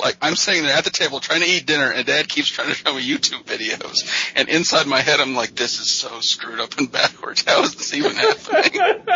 like 0.00 0.16
I'm 0.20 0.36
sitting 0.36 0.62
there 0.64 0.76
at 0.76 0.84
the 0.84 0.90
table 0.90 1.20
trying 1.20 1.40
to 1.40 1.46
eat 1.46 1.66
dinner 1.66 1.90
and 1.90 2.06
dad 2.06 2.28
keeps 2.28 2.48
trying 2.48 2.68
to 2.68 2.74
show 2.74 2.94
me 2.94 3.06
YouTube 3.06 3.44
videos. 3.44 4.32
And 4.36 4.48
inside 4.48 4.86
my 4.86 5.00
head 5.00 5.20
I'm 5.20 5.34
like, 5.34 5.54
this 5.54 5.80
is 5.80 5.92
so 5.92 6.20
screwed 6.20 6.60
up 6.60 6.78
and 6.78 6.90
backwards. 6.90 7.44
How 7.46 7.62
is 7.62 7.74
this 7.74 7.94
even 7.94 8.14
happening? 8.14 8.80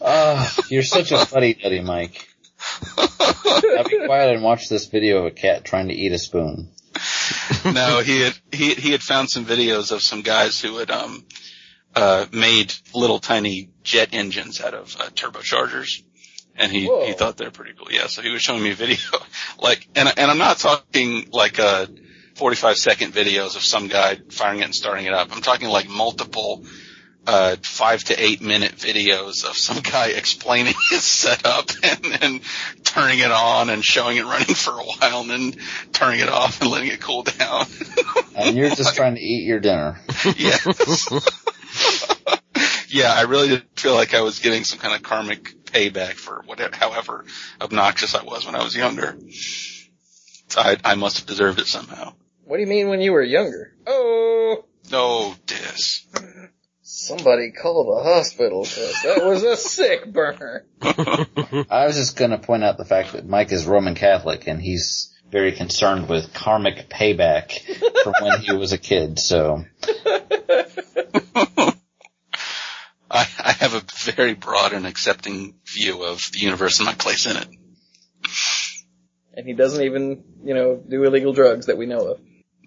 Ah, 0.00 0.54
you're 0.70 0.82
such 0.82 1.12
a 1.12 1.18
funny 1.26 1.54
duddy, 1.54 1.80
Mike. 1.80 2.28
Now 2.96 3.82
be 3.84 4.04
quiet 4.06 4.34
and 4.34 4.42
watch 4.42 4.68
this 4.68 4.86
video 4.86 5.18
of 5.18 5.26
a 5.26 5.30
cat 5.30 5.64
trying 5.64 5.88
to 5.88 5.94
eat 5.94 6.12
a 6.12 6.18
spoon. 6.18 6.70
no, 7.64 8.00
he 8.00 8.20
had 8.20 8.34
he 8.52 8.74
he 8.74 8.90
had 8.92 9.02
found 9.02 9.30
some 9.30 9.44
videos 9.44 9.92
of 9.92 10.02
some 10.02 10.22
guys 10.22 10.60
who 10.60 10.78
had 10.78 10.90
um 10.90 11.24
uh 11.94 12.26
made 12.32 12.72
little 12.94 13.18
tiny 13.18 13.70
jet 13.82 14.10
engines 14.12 14.60
out 14.60 14.74
of 14.74 14.96
uh, 14.98 15.08
turbochargers. 15.10 16.02
And 16.58 16.72
he, 16.72 16.86
Whoa. 16.86 17.06
he 17.06 17.12
thought 17.12 17.36
they're 17.36 17.52
pretty 17.52 17.74
cool. 17.74 17.86
Yeah, 17.90 18.08
so 18.08 18.20
he 18.20 18.30
was 18.30 18.42
showing 18.42 18.62
me 18.62 18.72
a 18.72 18.74
video, 18.74 18.98
like, 19.60 19.86
and, 19.94 20.12
and 20.16 20.30
I'm 20.30 20.38
not 20.38 20.58
talking 20.58 21.28
like 21.32 21.58
a 21.58 21.88
45 22.34 22.76
second 22.76 23.12
videos 23.12 23.56
of 23.56 23.62
some 23.62 23.86
guy 23.88 24.18
firing 24.30 24.60
it 24.60 24.64
and 24.64 24.74
starting 24.74 25.06
it 25.06 25.14
up. 25.14 25.34
I'm 25.34 25.42
talking 25.42 25.68
like 25.68 25.88
multiple, 25.88 26.64
uh, 27.28 27.56
five 27.62 28.02
to 28.04 28.20
eight 28.20 28.40
minute 28.40 28.72
videos 28.72 29.44
of 29.44 29.56
some 29.56 29.80
guy 29.82 30.08
explaining 30.08 30.74
his 30.90 31.04
setup 31.04 31.70
and, 31.82 32.22
and 32.22 32.40
turning 32.84 33.18
it 33.18 33.30
on 33.30 33.70
and 33.70 33.84
showing 33.84 34.16
it 34.16 34.24
running 34.24 34.54
for 34.54 34.72
a 34.72 34.82
while 34.82 35.20
and 35.20 35.30
then 35.30 35.54
turning 35.92 36.20
it 36.20 36.28
off 36.28 36.60
and 36.60 36.70
letting 36.70 36.88
it 36.88 37.00
cool 37.00 37.22
down. 37.22 37.66
And 38.34 38.56
you're 38.56 38.70
just 38.70 38.96
trying 38.96 39.14
to 39.14 39.20
eat 39.20 39.44
your 39.44 39.60
dinner. 39.60 40.00
yes. 40.36 41.08
yeah, 42.88 43.12
I 43.12 43.22
really 43.22 43.48
did 43.48 43.64
feel 43.76 43.94
like 43.94 44.14
I 44.14 44.22
was 44.22 44.38
getting 44.38 44.64
some 44.64 44.78
kind 44.78 44.94
of 44.94 45.02
karmic 45.02 45.54
payback 45.72 46.14
for 46.14 46.42
whatever, 46.46 46.74
however 46.76 47.24
obnoxious 47.60 48.14
I 48.14 48.22
was 48.24 48.46
when 48.46 48.54
I 48.54 48.62
was 48.62 48.74
younger. 48.76 49.16
So 50.48 50.60
I, 50.60 50.76
I 50.84 50.94
must 50.94 51.18
have 51.18 51.26
deserved 51.26 51.60
it 51.60 51.66
somehow. 51.66 52.14
What 52.44 52.56
do 52.56 52.62
you 52.62 52.68
mean 52.68 52.88
when 52.88 53.00
you 53.00 53.12
were 53.12 53.22
younger? 53.22 53.74
Oh, 53.86 54.64
No, 54.90 55.34
dis. 55.46 56.06
somebody 56.82 57.50
call 57.52 57.96
the 57.96 58.02
hospital 58.02 58.62
'cause 58.64 58.94
that 59.04 59.24
was 59.24 59.42
a 59.42 59.56
sick 59.56 60.10
burn. 60.10 60.62
I 61.70 61.86
was 61.86 61.96
just 61.96 62.16
gonna 62.16 62.38
point 62.38 62.64
out 62.64 62.78
the 62.78 62.86
fact 62.86 63.12
that 63.12 63.26
Mike 63.26 63.52
is 63.52 63.66
Roman 63.66 63.94
Catholic 63.94 64.46
and 64.46 64.60
he's 64.62 65.14
very 65.30 65.52
concerned 65.52 66.08
with 66.08 66.32
karmic 66.32 66.88
payback 66.88 67.52
from 68.02 68.14
when 68.22 68.40
he 68.40 68.52
was 68.54 68.72
a 68.72 68.78
kid, 68.78 69.18
so. 69.18 69.66
I, 73.10 73.26
I 73.38 73.47
have 73.60 73.74
a 73.74 73.82
very 74.12 74.34
broad 74.34 74.72
and 74.72 74.86
accepting 74.86 75.54
view 75.66 76.04
of 76.04 76.30
the 76.32 76.38
universe 76.38 76.78
and 76.78 76.86
my 76.86 76.94
place 76.94 77.26
in 77.26 77.36
it. 77.36 77.48
And 79.34 79.46
he 79.46 79.54
doesn't 79.54 79.82
even, 79.82 80.24
you 80.44 80.54
know, 80.54 80.76
do 80.76 81.04
illegal 81.04 81.32
drugs 81.32 81.66
that 81.66 81.78
we 81.78 81.86
know 81.86 82.12
of. 82.12 82.20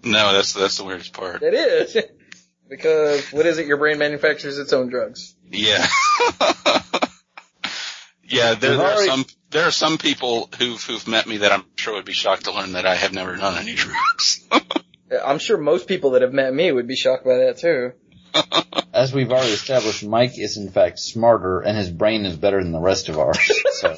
No, 0.04 0.32
that's 0.32 0.52
that's 0.52 0.78
the 0.78 0.84
weirdest 0.84 1.12
part. 1.12 1.42
It 1.42 1.54
is. 1.54 1.96
because, 2.68 3.30
what 3.32 3.46
is 3.46 3.58
it, 3.58 3.66
your 3.66 3.76
brain 3.76 3.98
manufactures 3.98 4.58
its 4.58 4.72
own 4.72 4.88
drugs. 4.88 5.36
Yeah. 5.50 5.86
yeah, 8.24 8.54
there, 8.54 8.76
there 8.76 8.80
are 8.80 9.04
some 9.04 9.24
there 9.50 9.64
are 9.64 9.70
some 9.70 9.98
people 9.98 10.48
who've 10.58 10.82
who've 10.82 11.06
met 11.06 11.26
me 11.26 11.38
that 11.38 11.52
I'm 11.52 11.64
sure 11.76 11.94
would 11.94 12.06
be 12.06 12.12
shocked 12.12 12.44
to 12.44 12.52
learn 12.52 12.72
that 12.72 12.86
I 12.86 12.94
have 12.94 13.12
never 13.12 13.36
done 13.36 13.58
any 13.58 13.74
drugs. 13.74 14.48
I'm 15.24 15.38
sure 15.38 15.58
most 15.58 15.86
people 15.86 16.12
that 16.12 16.22
have 16.22 16.32
met 16.32 16.52
me 16.54 16.72
would 16.72 16.86
be 16.86 16.96
shocked 16.96 17.24
by 17.24 17.36
that 17.36 17.58
too. 17.58 17.92
As 18.92 19.12
we've 19.12 19.30
already 19.30 19.52
established, 19.52 20.04
Mike 20.04 20.38
is 20.38 20.56
in 20.56 20.70
fact 20.70 20.98
smarter 20.98 21.60
and 21.60 21.76
his 21.76 21.90
brain 21.90 22.26
is 22.26 22.36
better 22.36 22.62
than 22.62 22.72
the 22.72 22.80
rest 22.80 23.08
of 23.08 23.18
ours, 23.18 23.38
so. 23.72 23.96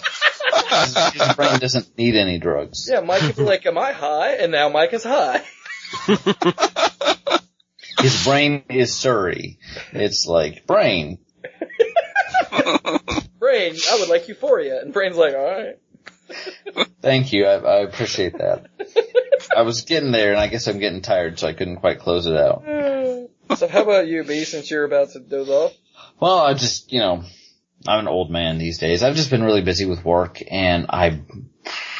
His, 0.69 1.13
his 1.13 1.35
brain 1.35 1.59
doesn't 1.59 1.97
need 1.99 2.15
any 2.17 2.39
drugs. 2.39 2.89
Yeah, 2.91 3.01
Mike 3.01 3.23
would 3.23 3.37
be 3.37 3.43
like, 3.43 3.67
am 3.67 3.79
I 3.79 3.93
high? 3.93 4.35
And 4.35 4.53
now 4.53 4.69
Mike 4.69 4.93
is 4.93 5.05
high. 5.05 5.43
His 8.01 8.25
brain 8.25 8.65
is 8.69 8.95
Surrey. 8.95 9.59
It's 9.93 10.27
like, 10.27 10.67
brain, 10.67 11.19
Brain, 13.39 13.75
I 13.91 13.99
would 14.01 14.09
like 14.09 14.29
euphoria. 14.29 14.81
And 14.81 14.93
Brain's 14.93 15.17
like, 15.17 15.35
alright. 15.35 15.79
Thank 17.01 17.33
you. 17.33 17.47
I, 17.47 17.57
I 17.57 17.77
appreciate 17.81 18.39
that. 18.39 18.67
I 19.57 19.63
was 19.63 19.83
getting 19.83 20.11
there, 20.11 20.33
and 20.33 20.41
I 20.41 20.49
guess 20.49 20.67
I'm 20.67 20.79
getting 20.79 21.03
tired, 21.03 21.39
so 21.39 21.47
I 21.47 21.53
couldn't 21.53 21.77
quite 21.77 22.01
close 22.01 22.27
it 22.27 22.37
out. 22.37 22.67
Uh, 22.67 23.27
So 23.57 23.69
how 23.69 23.83
about 23.83 24.07
you, 24.07 24.25
B, 24.25 24.45
since 24.45 24.71
you're 24.71 24.85
about 24.85 25.11
to 25.11 25.21
doze 25.21 25.49
off? 25.49 25.73
Well, 26.21 26.39
I 26.39 26.55
just, 26.55 26.93
you 26.93 26.99
know, 26.99 27.25
I'm 27.87 28.01
an 28.01 28.09
old 28.09 28.31
man 28.31 28.59
these 28.59 28.79
days. 28.79 29.03
I've 29.03 29.17
just 29.17 29.31
been 29.31 29.43
really 29.43 29.63
busy 29.63 29.85
with 29.85 30.05
work, 30.05 30.43
and 30.51 30.87
I, 30.89 31.21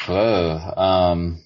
uh, 0.07 0.79
um, 0.79 1.41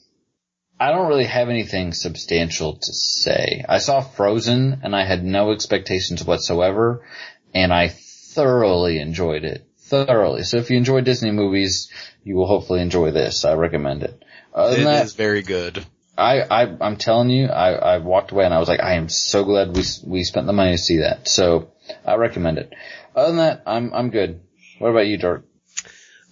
I 0.79 0.91
don't 0.91 1.09
really 1.09 1.25
have 1.25 1.49
anything 1.49 1.93
substantial 1.93 2.77
to 2.77 2.93
say. 2.93 3.65
I 3.67 3.79
saw 3.79 4.01
Frozen, 4.01 4.81
and 4.83 4.95
I 4.95 5.03
had 5.03 5.23
no 5.23 5.51
expectations 5.51 6.23
whatsoever, 6.23 7.05
and 7.53 7.73
I 7.73 7.89
thoroughly 7.89 8.99
enjoyed 8.99 9.43
it. 9.43 9.65
Thoroughly. 9.77 10.43
So 10.43 10.57
if 10.57 10.69
you 10.69 10.77
enjoy 10.77 11.01
Disney 11.01 11.31
movies, 11.31 11.89
you 12.23 12.35
will 12.35 12.47
hopefully 12.47 12.81
enjoy 12.81 13.11
this. 13.11 13.43
I 13.43 13.53
recommend 13.55 14.03
it. 14.03 14.23
Other 14.53 14.73
It 14.73 14.77
than 14.77 14.85
that, 14.85 15.05
is 15.05 15.13
very 15.13 15.41
good. 15.41 15.83
I, 16.19 16.63
I, 16.63 16.77
I'm 16.81 16.97
telling 16.97 17.29
you, 17.29 17.47
I, 17.47 17.71
I 17.71 17.97
walked 17.99 18.31
away 18.31 18.45
and 18.45 18.53
I 18.53 18.59
was 18.59 18.67
like, 18.67 18.81
I 18.81 18.95
am 18.95 19.09
so 19.09 19.43
glad 19.43 19.75
we, 19.75 19.83
we 20.05 20.23
spent 20.23 20.47
the 20.47 20.53
money 20.53 20.71
to 20.71 20.77
see 20.77 20.97
that. 20.97 21.27
So 21.27 21.71
I 22.05 22.15
recommend 22.15 22.57
it. 22.57 22.73
Other 23.15 23.27
than 23.27 23.37
that, 23.37 23.63
I'm, 23.65 23.93
I'm 23.93 24.09
good. 24.09 24.41
What 24.79 24.89
about 24.89 25.07
you, 25.07 25.17
Dirk? 25.17 25.45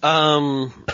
Um, 0.02 0.86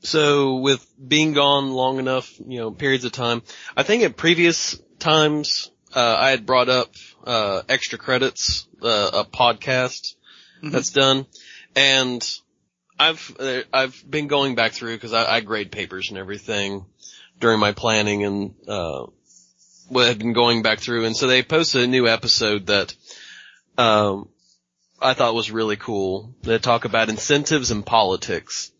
so 0.00 0.56
with 0.56 0.86
being 1.04 1.32
gone 1.32 1.72
long 1.72 1.98
enough, 1.98 2.32
you 2.46 2.58
know, 2.58 2.70
periods 2.70 3.04
of 3.04 3.12
time, 3.12 3.42
I 3.76 3.82
think 3.82 4.02
at 4.02 4.16
previous 4.16 4.78
times, 4.98 5.70
uh, 5.94 6.16
I 6.18 6.30
had 6.30 6.46
brought 6.46 6.68
up, 6.68 6.94
uh, 7.24 7.62
extra 7.68 7.98
credits, 7.98 8.66
uh, 8.82 9.10
a 9.14 9.24
podcast 9.24 10.14
that's 10.62 10.90
done. 10.90 11.26
And 11.74 12.22
I've, 12.98 13.36
uh, 13.40 13.62
I've 13.72 14.04
been 14.08 14.26
going 14.28 14.54
back 14.54 14.72
through 14.72 14.98
cause 14.98 15.12
I, 15.12 15.36
I 15.36 15.40
grade 15.40 15.72
papers 15.72 16.10
and 16.10 16.18
everything 16.18 16.86
during 17.42 17.60
my 17.60 17.72
planning 17.72 18.24
and, 18.24 18.54
uh, 18.66 19.04
well, 19.90 20.06
had 20.06 20.18
been 20.18 20.32
going 20.32 20.62
back 20.62 20.78
through 20.78 21.04
and 21.04 21.16
so 21.16 21.26
they 21.26 21.42
posted 21.42 21.82
a 21.82 21.86
new 21.86 22.08
episode 22.08 22.68
that, 22.68 22.94
um, 23.76 24.28
I 25.00 25.14
thought 25.14 25.34
was 25.34 25.50
really 25.50 25.76
cool. 25.76 26.34
They 26.42 26.58
talk 26.58 26.84
about 26.84 27.08
incentives 27.08 27.72
in 27.72 27.82
politics. 27.82 28.70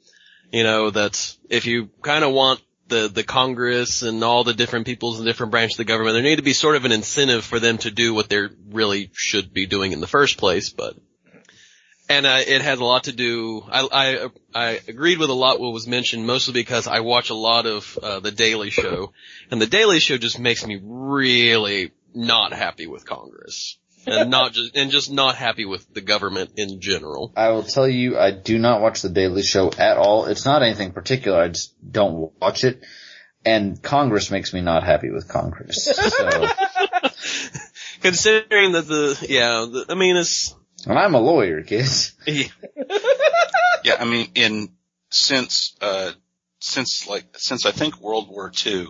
You 0.53 0.63
know, 0.63 0.91
that 0.91 1.37
if 1.51 1.67
you 1.67 1.91
kind 2.03 2.25
of 2.25 2.33
want 2.33 2.61
the, 2.89 3.09
the 3.09 3.25
Congress 3.25 4.03
and 4.03 4.23
all 4.23 4.45
the 4.45 4.55
different 4.55 4.87
peoples 4.87 5.19
and 5.19 5.27
different 5.27 5.51
branches 5.51 5.75
of 5.75 5.87
the 5.87 5.93
government, 5.93 6.15
there 6.15 6.23
need 6.23 6.37
to 6.37 6.43
be 6.43 6.53
sort 6.53 6.77
of 6.77 6.85
an 6.85 6.93
incentive 6.93 7.45
for 7.45 7.59
them 7.59 7.79
to 7.79 7.91
do 7.91 8.15
what 8.15 8.29
they 8.29 8.43
really 8.71 9.11
should 9.15 9.53
be 9.53 9.67
doing 9.67 9.93
in 9.93 10.01
the 10.01 10.07
first 10.07 10.39
place, 10.39 10.71
but, 10.71 10.95
and 12.13 12.27
uh, 12.27 12.41
it 12.47 12.61
has 12.61 12.79
a 12.79 12.85
lot 12.85 13.05
to 13.05 13.13
do, 13.13 13.65
I, 13.71 13.89
I, 13.91 14.29
I 14.55 14.81
agreed 14.87 15.19
with 15.19 15.31
a 15.31 15.35
lot 15.35 15.61
what 15.61 15.73
was 15.73 15.87
mentioned, 15.87 16.27
mostly 16.27 16.53
because 16.53 16.87
I 16.87 17.01
watch 17.01 17.31
a 17.31 17.35
lot 17.35 17.65
of, 17.65 17.99
uh, 18.03 18.21
The 18.21 18.31
Daily 18.31 18.69
Show, 18.69 19.13
and 19.51 19.61
The 19.61 19.67
Daily 19.67 19.99
Show 19.99 20.19
just 20.19 20.39
makes 20.39 20.67
me 20.67 20.79
really 20.83 21.93
not 22.15 22.53
happy 22.53 22.87
with 22.87 23.07
Congress. 23.07 23.79
and 24.07 24.31
not 24.37 24.53
just, 24.53 24.77
and 24.77 24.91
just 24.91 25.11
not 25.11 25.37
happy 25.37 25.65
with 25.65 25.93
the 25.95 26.03
government 26.03 26.51
in 26.57 26.83
general. 26.83 27.33
I 27.35 27.49
will 27.49 27.63
tell 27.63 27.89
you, 27.89 28.19
I 28.19 28.31
do 28.31 28.59
not 28.59 28.83
watch 28.83 29.01
the 29.01 29.09
Daily 29.09 29.43
Show 29.43 29.71
at 29.79 29.97
all. 29.97 30.27
It's 30.27 30.45
not 30.45 30.63
anything 30.63 30.93
particular. 30.93 31.41
I 31.41 31.49
just 31.49 31.73
don't 31.91 32.31
watch 32.41 32.65
it. 32.65 32.83
And 33.45 33.83
Congress 33.83 34.31
makes 34.31 34.53
me 34.53 34.61
not 34.61 34.85
happy 34.85 35.11
with 35.11 35.29
Congress. 35.29 35.85
So, 35.85 36.47
Considering 38.03 38.73
that 38.73 38.87
the, 38.87 39.27
yeah, 39.29 39.67
the, 39.71 39.87
I 39.89 39.95
mean, 39.95 40.17
it's, 40.17 40.55
and 40.87 40.99
I'm 40.99 41.15
a 41.15 41.21
lawyer, 41.21 41.63
kids. 41.63 42.13
yeah, 42.27 42.49
Yeah, 43.85 43.97
I 43.99 44.05
mean, 44.05 44.29
in 44.35 44.69
since 45.11 45.77
uh, 45.81 46.13
since 46.61 47.07
like 47.09 47.25
since 47.37 47.67
I 47.67 47.71
think 47.73 48.01
World 48.01 48.29
War 48.29 48.53
II, 48.65 48.87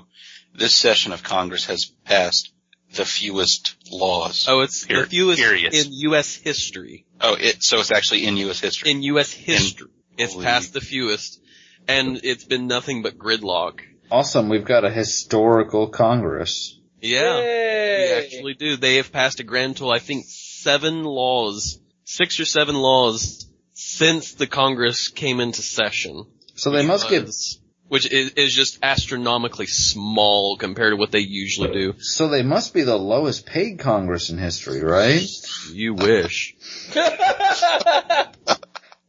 this 0.54 0.74
session 0.76 1.12
of 1.12 1.22
Congress 1.22 1.66
has 1.66 1.86
passed 2.04 2.52
the 2.94 3.04
fewest 3.06 3.74
laws. 3.90 4.46
oh, 4.48 4.60
it's 4.60 4.84
the 4.86 5.06
fewest 5.06 5.38
Period. 5.40 5.72
in 5.74 5.86
U.S. 6.10 6.34
history. 6.36 7.06
Oh, 7.20 7.34
it 7.40 7.62
so 7.62 7.80
it's 7.80 7.90
actually 7.90 8.26
in 8.26 8.36
U.S. 8.38 8.60
history. 8.60 8.90
In 8.90 9.02
U.S. 9.04 9.32
history. 9.32 9.88
It's 10.18 10.34
Holy- 10.34 10.44
past 10.44 10.72
the 10.74 10.80
fewest. 10.80 11.40
And 11.88 12.20
it's 12.22 12.44
been 12.44 12.68
nothing 12.68 13.02
but 13.02 13.18
gridlock. 13.18 13.80
Awesome, 14.10 14.48
we've 14.50 14.64
got 14.64 14.84
a 14.84 14.90
historical 14.90 15.88
Congress. 15.88 16.78
Yeah. 17.00 17.38
We 17.40 18.12
actually 18.12 18.54
do. 18.54 18.76
They 18.76 18.96
have 18.96 19.10
passed 19.10 19.40
a 19.40 19.42
grand 19.42 19.78
total, 19.78 19.92
I 19.92 19.98
think, 19.98 20.26
seven 20.28 21.02
laws, 21.02 21.80
six 22.16 22.38
or 22.40 22.44
seven 22.44 22.74
laws 22.74 23.46
since 23.74 24.34
the 24.34 24.46
Congress 24.46 25.08
came 25.08 25.40
into 25.40 25.62
session. 25.62 26.24
So 26.54 26.70
they 26.70 26.84
must 26.84 27.08
get, 27.08 27.20
Because- 27.20 27.58
Which 27.88 28.10
is, 28.12 28.30
is 28.32 28.54
just 28.54 28.78
astronomically 28.82 29.66
small 29.66 30.56
compared 30.56 30.92
to 30.92 30.96
what 30.96 31.10
they 31.10 31.20
usually 31.20 31.72
do. 31.72 31.94
so 31.98 32.28
they 32.28 32.42
must 32.42 32.72
be 32.74 32.82
the 32.82 32.98
lowest 32.98 33.46
paid 33.46 33.78
Congress 33.78 34.30
in 34.30 34.38
history, 34.38 34.82
right? 34.82 35.26
You 35.72 35.94
wish. 35.94 36.54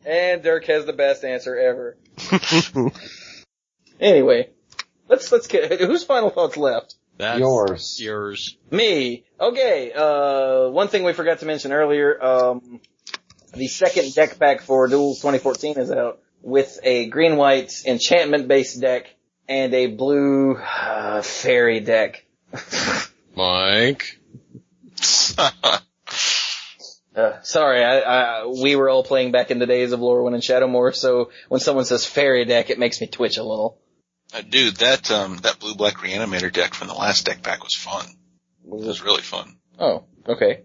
and 0.05 0.43
Dirk 0.43 0.65
has 0.65 0.85
the 0.85 0.93
best 0.93 1.23
answer 1.23 1.57
ever. 1.57 1.97
Anyway, 3.99 4.49
let's 5.07 5.31
let's 5.31 5.47
get 5.47 5.79
whose 5.79 6.03
final 6.03 6.29
thoughts 6.29 6.57
left. 6.57 6.95
That's 7.17 7.39
Yours. 7.39 7.97
Yours. 8.01 8.57
Me. 8.71 9.23
Okay. 9.39 9.93
Uh, 9.95 10.69
one 10.69 10.87
thing 10.89 11.03
we 11.03 11.13
forgot 11.13 11.39
to 11.39 11.45
mention 11.45 11.71
earlier. 11.71 12.21
Um, 12.21 12.81
the 13.53 13.67
second 13.67 14.13
deck 14.13 14.39
pack 14.39 14.61
for 14.61 14.87
Duels 14.87 15.17
2014 15.19 15.77
is 15.77 15.91
out 15.91 16.19
with 16.41 16.79
a 16.83 17.07
green 17.07 17.37
white 17.37 17.83
enchantment 17.85 18.47
based 18.47 18.81
deck 18.81 19.13
and 19.47 19.73
a 19.73 19.87
blue 19.87 20.55
uh, 20.55 21.21
fairy 21.21 21.79
deck. 21.79 22.25
Mike. 23.35 24.19
Uh, 27.15 27.39
sorry, 27.43 27.83
I, 27.83 27.99
I, 27.99 28.45
we 28.47 28.75
were 28.75 28.89
all 28.89 29.03
playing 29.03 29.31
back 29.31 29.51
in 29.51 29.59
the 29.59 29.67
days 29.67 29.91
of 29.91 29.99
Lorwyn 29.99 30.33
and 30.33 30.41
Shadowmoor, 30.41 30.95
so 30.95 31.29
when 31.47 31.61
someone 31.61 31.85
says 31.85 32.07
fairy 32.07 32.43
deck, 32.45 32.71
it 32.71 32.79
makes 32.79 32.99
me 32.99 33.05
twitch 33.05 33.37
a 33.37 33.43
little. 33.43 33.77
Uh, 34.33 34.41
dude, 34.41 34.77
that 34.77 35.11
um 35.11 35.37
that 35.43 35.59
blue 35.59 35.75
black 35.75 35.97
reanimator 35.97 36.51
deck 36.51 36.73
from 36.73 36.87
the 36.87 36.95
last 36.95 37.27
deck 37.27 37.43
pack 37.43 37.63
was 37.63 37.75
fun. 37.75 38.05
It 38.65 38.71
was 38.71 39.03
really 39.03 39.21
fun. 39.21 39.57
Oh, 39.77 40.05
okay. 40.27 40.63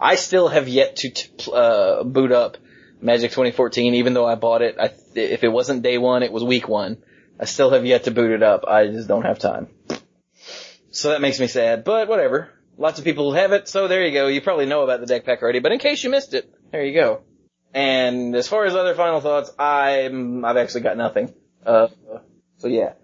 I 0.00 0.14
still 0.14 0.48
have 0.48 0.68
yet 0.68 0.96
to 0.96 1.10
t- 1.10 1.52
uh, 1.52 2.02
boot 2.04 2.32
up 2.32 2.56
Magic 3.02 3.30
2014, 3.30 3.94
even 3.96 4.14
though 4.14 4.26
I 4.26 4.34
bought 4.34 4.62
it. 4.62 4.76
I, 4.78 4.92
if 5.14 5.44
it 5.44 5.48
wasn't 5.48 5.82
day 5.82 5.98
one, 5.98 6.22
it 6.22 6.32
was 6.32 6.42
week 6.42 6.68
one. 6.68 7.02
I 7.38 7.44
still 7.44 7.70
have 7.70 7.84
yet 7.84 8.04
to 8.04 8.10
boot 8.10 8.30
it 8.30 8.42
up. 8.42 8.64
I 8.66 8.86
just 8.86 9.08
don't 9.08 9.24
have 9.24 9.38
time. 9.38 9.68
So 10.90 11.10
that 11.10 11.20
makes 11.20 11.38
me 11.38 11.46
sad, 11.46 11.84
but 11.84 12.08
whatever. 12.08 12.50
Lots 12.76 12.98
of 12.98 13.04
people 13.04 13.32
have 13.32 13.52
it, 13.52 13.68
so 13.68 13.88
there 13.88 14.04
you 14.04 14.12
go. 14.12 14.26
You 14.26 14.40
probably 14.40 14.66
know 14.66 14.82
about 14.82 15.00
the 15.00 15.06
deck 15.06 15.24
pack 15.24 15.42
already, 15.42 15.60
but 15.60 15.72
in 15.72 15.78
case 15.78 16.02
you 16.02 16.10
missed 16.10 16.34
it, 16.34 16.50
there 16.72 16.84
you 16.84 16.94
go. 16.94 17.22
And 17.74 18.34
as 18.34 18.48
far 18.48 18.64
as 18.64 18.74
other 18.74 18.94
final 18.94 19.20
thoughts, 19.20 19.52
I'm, 19.58 20.44
I've 20.44 20.56
actually 20.56 20.80
got 20.80 20.96
nothing. 20.96 21.32
Uh, 21.64 21.88
so 22.58 22.68
yeah. 22.68 22.94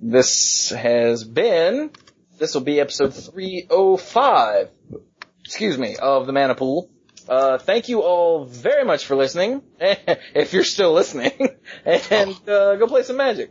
This 0.00 0.70
has 0.70 1.24
been, 1.24 1.90
this 2.38 2.54
will 2.54 2.62
be 2.62 2.80
episode 2.80 3.14
305 3.14 4.68
excuse 5.48 5.78
me, 5.78 5.96
of 5.96 6.26
the 6.26 6.32
Mana 6.34 6.54
Pool. 6.54 6.90
Uh, 7.26 7.56
thank 7.56 7.88
you 7.88 8.02
all 8.02 8.44
very 8.44 8.84
much 8.84 9.06
for 9.06 9.16
listening, 9.16 9.62
if 9.80 10.52
you're 10.52 10.62
still 10.62 10.92
listening, 10.92 11.32
and 11.86 12.36
uh, 12.46 12.76
go 12.76 12.86
play 12.86 13.02
some 13.02 13.16
Magic. 13.16 13.50